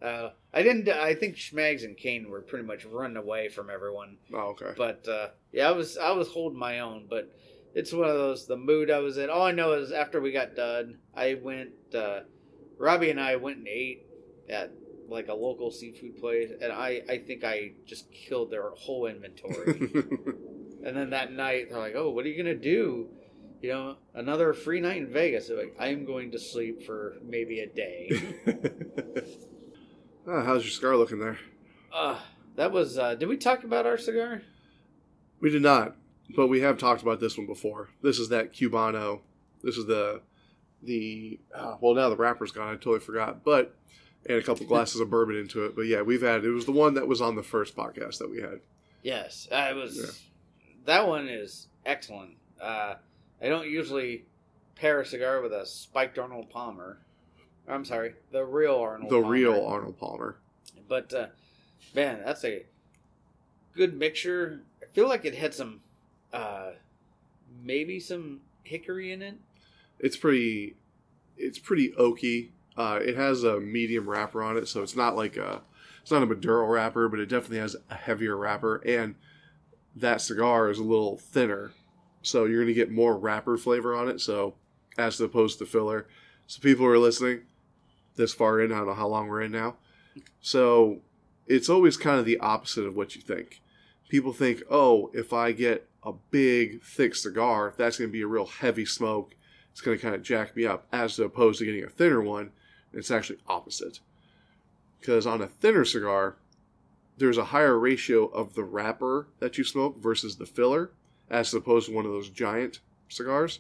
Uh, 0.01 0.29
I 0.53 0.63
didn't. 0.63 0.89
I 0.89 1.15
think 1.15 1.35
Schmags 1.35 1.83
and 1.83 1.97
Kane 1.97 2.29
were 2.29 2.41
pretty 2.41 2.65
much 2.65 2.85
running 2.85 3.17
away 3.17 3.49
from 3.49 3.69
everyone. 3.69 4.17
Oh, 4.33 4.49
okay. 4.51 4.71
But 4.75 5.07
uh, 5.07 5.29
yeah, 5.51 5.69
I 5.69 5.71
was 5.71 5.97
I 5.97 6.11
was 6.11 6.27
holding 6.27 6.59
my 6.59 6.79
own. 6.79 7.05
But 7.09 7.31
it's 7.75 7.91
one 7.93 8.09
of 8.09 8.15
those 8.15 8.47
the 8.47 8.57
mood 8.57 8.89
I 8.89 8.99
was 8.99 9.17
in. 9.17 9.29
All 9.29 9.43
I 9.43 9.51
know 9.51 9.73
is 9.73 9.91
after 9.91 10.21
we 10.21 10.31
got 10.31 10.55
done, 10.55 10.97
I 11.15 11.35
went. 11.35 11.71
Uh, 11.93 12.21
Robbie 12.77 13.11
and 13.11 13.19
I 13.19 13.35
went 13.35 13.57
and 13.57 13.67
ate 13.67 14.05
at 14.49 14.71
like 15.07 15.27
a 15.27 15.33
local 15.33 15.69
seafood 15.69 16.17
place, 16.19 16.51
and 16.61 16.71
I 16.71 17.01
I 17.07 17.17
think 17.19 17.43
I 17.43 17.73
just 17.85 18.11
killed 18.11 18.49
their 18.49 18.69
whole 18.71 19.05
inventory. 19.05 19.91
and 20.85 20.95
then 20.95 21.11
that 21.11 21.33
night 21.33 21.69
they're 21.69 21.79
like, 21.79 21.95
"Oh, 21.95 22.09
what 22.09 22.25
are 22.25 22.29
you 22.29 22.41
gonna 22.41 22.55
do?" 22.55 23.09
You 23.61 23.71
know, 23.71 23.95
another 24.13 24.53
free 24.53 24.79
night 24.79 24.97
in 24.97 25.07
Vegas. 25.07 25.47
They're 25.47 25.57
like, 25.57 25.75
I 25.79 25.87
am 25.87 26.05
going 26.05 26.31
to 26.31 26.39
sleep 26.39 26.85
for 26.85 27.15
maybe 27.23 27.61
a 27.61 27.67
day. 27.67 28.11
Ah, 30.27 30.43
how's 30.43 30.63
your 30.63 30.71
cigar 30.71 30.97
looking 30.97 31.19
there? 31.19 31.37
Uh, 31.93 32.19
that 32.55 32.71
was. 32.71 32.97
Uh, 32.97 33.13
did 33.13 33.29
we 33.29 33.37
talk 33.37 33.63
about 33.63 33.85
our 33.85 33.95
cigar? 33.95 34.41
We 35.39 35.51
did 35.51 35.61
not, 35.61 35.95
but 36.35 36.47
we 36.47 36.61
have 36.61 36.77
talked 36.77 37.01
about 37.01 37.19
this 37.19 37.37
one 37.37 37.47
before. 37.47 37.89
This 38.01 38.19
is 38.19 38.29
that 38.29 38.53
Cubano. 38.53 39.21
This 39.63 39.77
is 39.77 39.85
the 39.85 40.21
the 40.83 41.39
uh, 41.53 41.75
well 41.81 41.95
now 41.95 42.09
the 42.09 42.15
wrapper's 42.15 42.51
gone. 42.51 42.67
I 42.69 42.73
totally 42.75 42.99
forgot, 42.99 43.43
but 43.43 43.75
and 44.27 44.37
a 44.37 44.43
couple 44.43 44.65
glasses 44.65 45.01
of 45.01 45.09
bourbon 45.09 45.37
into 45.37 45.65
it. 45.65 45.75
But 45.75 45.83
yeah, 45.83 46.01
we've 46.01 46.21
had 46.21 46.43
it 46.45 46.49
was 46.51 46.65
the 46.65 46.71
one 46.71 46.95
that 46.95 47.07
was 47.07 47.21
on 47.21 47.35
the 47.35 47.43
first 47.43 47.75
podcast 47.75 48.19
that 48.19 48.29
we 48.29 48.41
had. 48.41 48.59
Yes, 49.03 49.47
uh, 49.51 49.67
it 49.69 49.75
was. 49.75 49.97
Yeah. 49.97 50.71
That 50.85 51.07
one 51.07 51.27
is 51.27 51.67
excellent. 51.85 52.31
Uh, 52.61 52.95
I 53.41 53.47
don't 53.47 53.67
usually 53.67 54.25
pair 54.75 55.01
a 55.01 55.05
cigar 55.05 55.41
with 55.41 55.53
a 55.53 55.65
spiked 55.65 56.17
Arnold 56.19 56.49
Palmer. 56.49 56.99
I'm 57.67 57.85
sorry, 57.85 58.13
the 58.31 58.43
real 58.45 58.75
Arnold. 58.75 59.09
the 59.09 59.15
Palmer. 59.15 59.29
real 59.29 59.65
Arnold 59.65 59.97
Palmer. 59.99 60.37
But 60.87 61.13
uh, 61.13 61.27
man, 61.95 62.21
that's 62.23 62.43
a 62.45 62.65
good 63.75 63.97
mixture. 63.97 64.61
I 64.81 64.85
feel 64.93 65.07
like 65.07 65.25
it 65.25 65.35
had 65.35 65.53
some, 65.53 65.81
uh, 66.35 66.71
maybe 67.63 67.99
some 67.99 68.41
hickory 68.63 69.11
in 69.11 69.21
it. 69.21 69.35
It's 69.99 70.17
pretty. 70.17 70.75
It's 71.37 71.59
pretty 71.59 71.91
oaky. 71.91 72.49
Uh, 72.77 72.99
it 73.01 73.15
has 73.15 73.43
a 73.43 73.59
medium 73.59 74.09
wrapper 74.09 74.43
on 74.43 74.57
it, 74.57 74.67
so 74.67 74.83
it's 74.83 74.95
not 74.95 75.15
like 75.15 75.37
a. 75.37 75.61
It's 76.01 76.11
not 76.11 76.21
a 76.21 76.27
Maduro 76.27 76.67
wrapper, 76.67 77.09
but 77.09 77.19
it 77.19 77.27
definitely 77.27 77.57
has 77.57 77.75
a 77.89 77.95
heavier 77.95 78.37
wrapper, 78.37 78.75
and 78.85 79.15
that 79.95 80.21
cigar 80.21 80.69
is 80.69 80.77
a 80.77 80.83
little 80.83 81.17
thinner, 81.17 81.71
so 82.21 82.45
you're 82.45 82.61
going 82.61 82.67
to 82.67 82.73
get 82.73 82.91
more 82.91 83.17
wrapper 83.17 83.57
flavor 83.57 83.95
on 83.95 84.07
it. 84.07 84.21
So, 84.21 84.53
as 84.99 85.19
opposed 85.19 85.57
to 85.59 85.65
filler, 85.65 86.05
so 86.45 86.61
people 86.61 86.85
who 86.85 86.91
are 86.91 86.99
listening 86.99 87.41
this 88.17 88.35
far 88.35 88.61
in, 88.61 88.71
I 88.71 88.77
don't 88.77 88.87
know 88.87 88.93
how 88.93 89.07
long 89.07 89.27
we're 89.27 89.41
in 89.41 89.51
now. 89.51 89.77
So, 90.41 90.99
it's 91.47 91.69
always 91.69 91.97
kind 91.97 92.19
of 92.19 92.25
the 92.25 92.37
opposite 92.37 92.85
of 92.85 92.95
what 92.95 93.15
you 93.15 93.21
think. 93.21 93.61
People 94.07 94.31
think, 94.31 94.61
oh, 94.69 95.09
if 95.13 95.33
I 95.33 95.53
get 95.53 95.89
a 96.05 96.13
big, 96.31 96.83
thick 96.83 97.15
cigar, 97.15 97.73
that's 97.77 97.97
going 97.97 98.09
to 98.09 98.13
be 98.13 98.21
a 98.21 98.27
real 98.27 98.45
heavy 98.45 98.85
smoke. 98.85 99.35
It's 99.71 99.81
going 99.81 99.97
to 99.97 100.01
kind 100.01 100.15
of 100.15 100.23
jack 100.23 100.55
me 100.55 100.65
up, 100.65 100.87
as 100.93 101.19
opposed 101.19 101.59
to 101.59 101.65
getting 101.65 101.83
a 101.83 101.89
thinner 101.89 102.21
one. 102.21 102.51
It's 102.93 103.11
actually 103.11 103.39
opposite. 103.47 103.99
Because 104.99 105.25
on 105.27 105.41
a 105.41 105.47
thinner 105.47 105.83
cigar, 105.83 106.37
there's 107.17 107.37
a 107.37 107.45
higher 107.45 107.77
ratio 107.77 108.25
of 108.27 108.53
the 108.53 108.63
wrapper 108.63 109.27
that 109.39 109.57
you 109.57 109.63
smoke 109.63 110.01
versus 110.01 110.37
the 110.37 110.45
filler, 110.45 110.91
as 111.29 111.53
opposed 111.53 111.87
to 111.87 111.95
one 111.95 112.05
of 112.05 112.11
those 112.11 112.29
giant 112.29 112.79
cigars. 113.09 113.59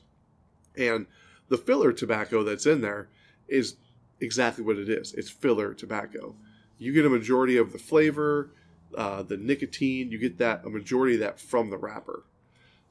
And 0.77 1.07
the 1.49 1.57
filler 1.57 1.91
tobacco 1.91 2.43
that's 2.43 2.65
in 2.65 2.81
there 2.81 3.09
is 3.47 3.75
exactly 4.21 4.63
what 4.63 4.77
it 4.77 4.89
is 4.89 5.13
it's 5.13 5.29
filler 5.29 5.73
tobacco. 5.73 6.35
You 6.77 6.93
get 6.93 7.05
a 7.05 7.09
majority 7.09 7.57
of 7.57 7.71
the 7.71 7.77
flavor, 7.77 8.51
uh, 8.97 9.23
the 9.23 9.37
nicotine, 9.37 10.11
you 10.11 10.17
get 10.17 10.37
that 10.37 10.65
a 10.65 10.69
majority 10.69 11.15
of 11.15 11.21
that 11.21 11.39
from 11.39 11.69
the 11.69 11.77
wrapper. 11.77 12.23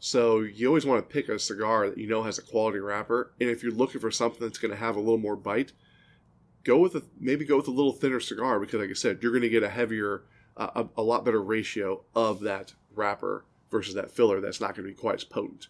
So 0.05 0.41
you 0.41 0.69
always 0.69 0.85
want 0.85 1.03
to 1.03 1.15
pick 1.15 1.31
a 1.31 1.39
cigar 1.39 1.89
that 1.89 1.97
you 1.97 2.07
know 2.07 2.25
has 2.25 2.37
a 2.37 2.43
quality 2.43 2.79
wrapper, 2.79 3.33
and 3.41 3.49
if 3.49 3.63
you're 3.63 3.73
looking 3.73 4.03
for 4.03 4.11
something 4.11 4.39
that's 4.43 4.59
going 4.59 4.71
to 4.71 4.77
have 4.77 4.97
a 4.97 5.01
little 5.01 5.17
more 5.17 5.35
bite, 5.35 5.73
go 6.63 6.77
with 6.77 6.95
a 6.95 7.03
maybe 7.19 7.47
go 7.47 7.57
with 7.57 7.69
a 7.69 7.71
little 7.71 7.95
thinner 7.95 8.21
cigar 8.21 8.61
because, 8.61 8.81
like 8.81 8.91
I 8.91 8.93
said, 8.93 9.21
you're 9.23 9.33
going 9.33 9.41
to 9.41 9.49
get 9.49 9.63
a 9.63 9.71
heavier, 9.71 10.25
uh, 10.59 10.83
a, 10.97 11.01
a 11.01 11.03
lot 11.03 11.25
better 11.25 11.43
ratio 11.43 12.05
of 12.15 12.41
that 12.41 12.75
wrapper 12.95 13.47
versus 13.71 13.95
that 13.95 14.11
filler 14.11 14.43
that's 14.43 14.61
not 14.61 14.75
going 14.77 14.87
to 14.87 14.95
be 14.95 15.01
quite 15.01 15.15
as 15.15 15.25
potent. 15.25 15.69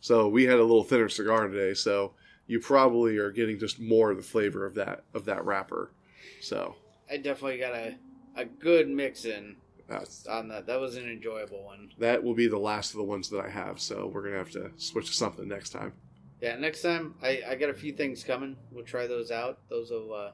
So 0.00 0.28
we 0.28 0.44
had 0.44 0.58
a 0.58 0.62
little 0.62 0.84
thinner 0.84 1.10
cigar 1.10 1.46
today, 1.46 1.74
so 1.74 2.14
you 2.46 2.60
probably 2.60 3.18
are 3.18 3.30
getting 3.30 3.58
just 3.58 3.78
more 3.78 4.10
of 4.10 4.16
the 4.16 4.22
flavor 4.22 4.64
of 4.64 4.76
that 4.76 5.04
of 5.12 5.26
that 5.26 5.44
wrapper. 5.44 5.92
So 6.40 6.76
I 7.10 7.18
definitely 7.18 7.58
got 7.58 7.74
a 7.74 7.96
a 8.34 8.46
good 8.46 8.88
mix 8.88 9.26
in 9.26 9.56
that's, 9.88 10.26
on 10.26 10.48
that. 10.48 10.66
That 10.66 10.80
was 10.80 10.96
an 10.96 11.08
enjoyable 11.08 11.64
one. 11.64 11.90
that 11.98 12.22
will 12.22 12.34
be 12.34 12.46
the 12.48 12.58
last 12.58 12.92
of 12.92 12.98
the 12.98 13.04
ones 13.04 13.28
that 13.30 13.44
I 13.44 13.48
have. 13.48 13.80
So 13.80 14.10
we're 14.12 14.22
gonna 14.22 14.38
have 14.38 14.50
to 14.52 14.70
switch 14.76 15.08
to 15.08 15.12
something 15.12 15.48
next 15.48 15.70
time. 15.70 15.92
Yeah, 16.40 16.56
next 16.56 16.82
time 16.82 17.14
I, 17.22 17.42
I 17.48 17.54
got 17.54 17.70
a 17.70 17.74
few 17.74 17.92
things 17.92 18.22
coming. 18.24 18.56
We'll 18.70 18.84
try 18.84 19.06
those 19.06 19.30
out. 19.30 19.58
Those 19.68 19.90
will 19.90 20.12
uh, 20.12 20.30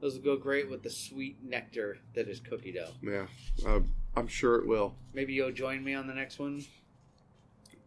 those 0.00 0.14
will 0.14 0.22
go 0.22 0.36
great 0.36 0.70
with 0.70 0.82
the 0.82 0.90
sweet 0.90 1.36
nectar 1.42 1.98
that 2.14 2.28
is 2.28 2.40
cookie 2.40 2.72
dough. 2.72 2.92
Yeah, 3.02 3.26
uh, 3.66 3.80
I'm 4.16 4.28
sure 4.28 4.56
it 4.56 4.66
will. 4.66 4.94
Maybe 5.14 5.32
you'll 5.32 5.52
join 5.52 5.82
me 5.84 5.94
on 5.94 6.06
the 6.06 6.14
next 6.14 6.38
one. 6.38 6.64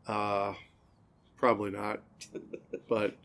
Uh, 0.08 0.54
probably 1.38 1.72
not. 1.72 2.02
but 2.88 3.18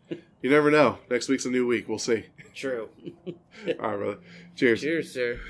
you 0.43 0.51
never 0.51 0.71
know. 0.71 0.99
Next 1.11 1.29
week's 1.29 1.45
a 1.45 1.51
new 1.51 1.67
week. 1.67 1.89
We'll 1.89 1.99
see. 1.99 2.27
True. 2.55 2.89
All 3.27 3.33
right, 3.67 3.77
brother. 3.77 4.19
Cheers. 4.57 4.81
Cheers, 4.81 5.13
sir. 5.13 5.41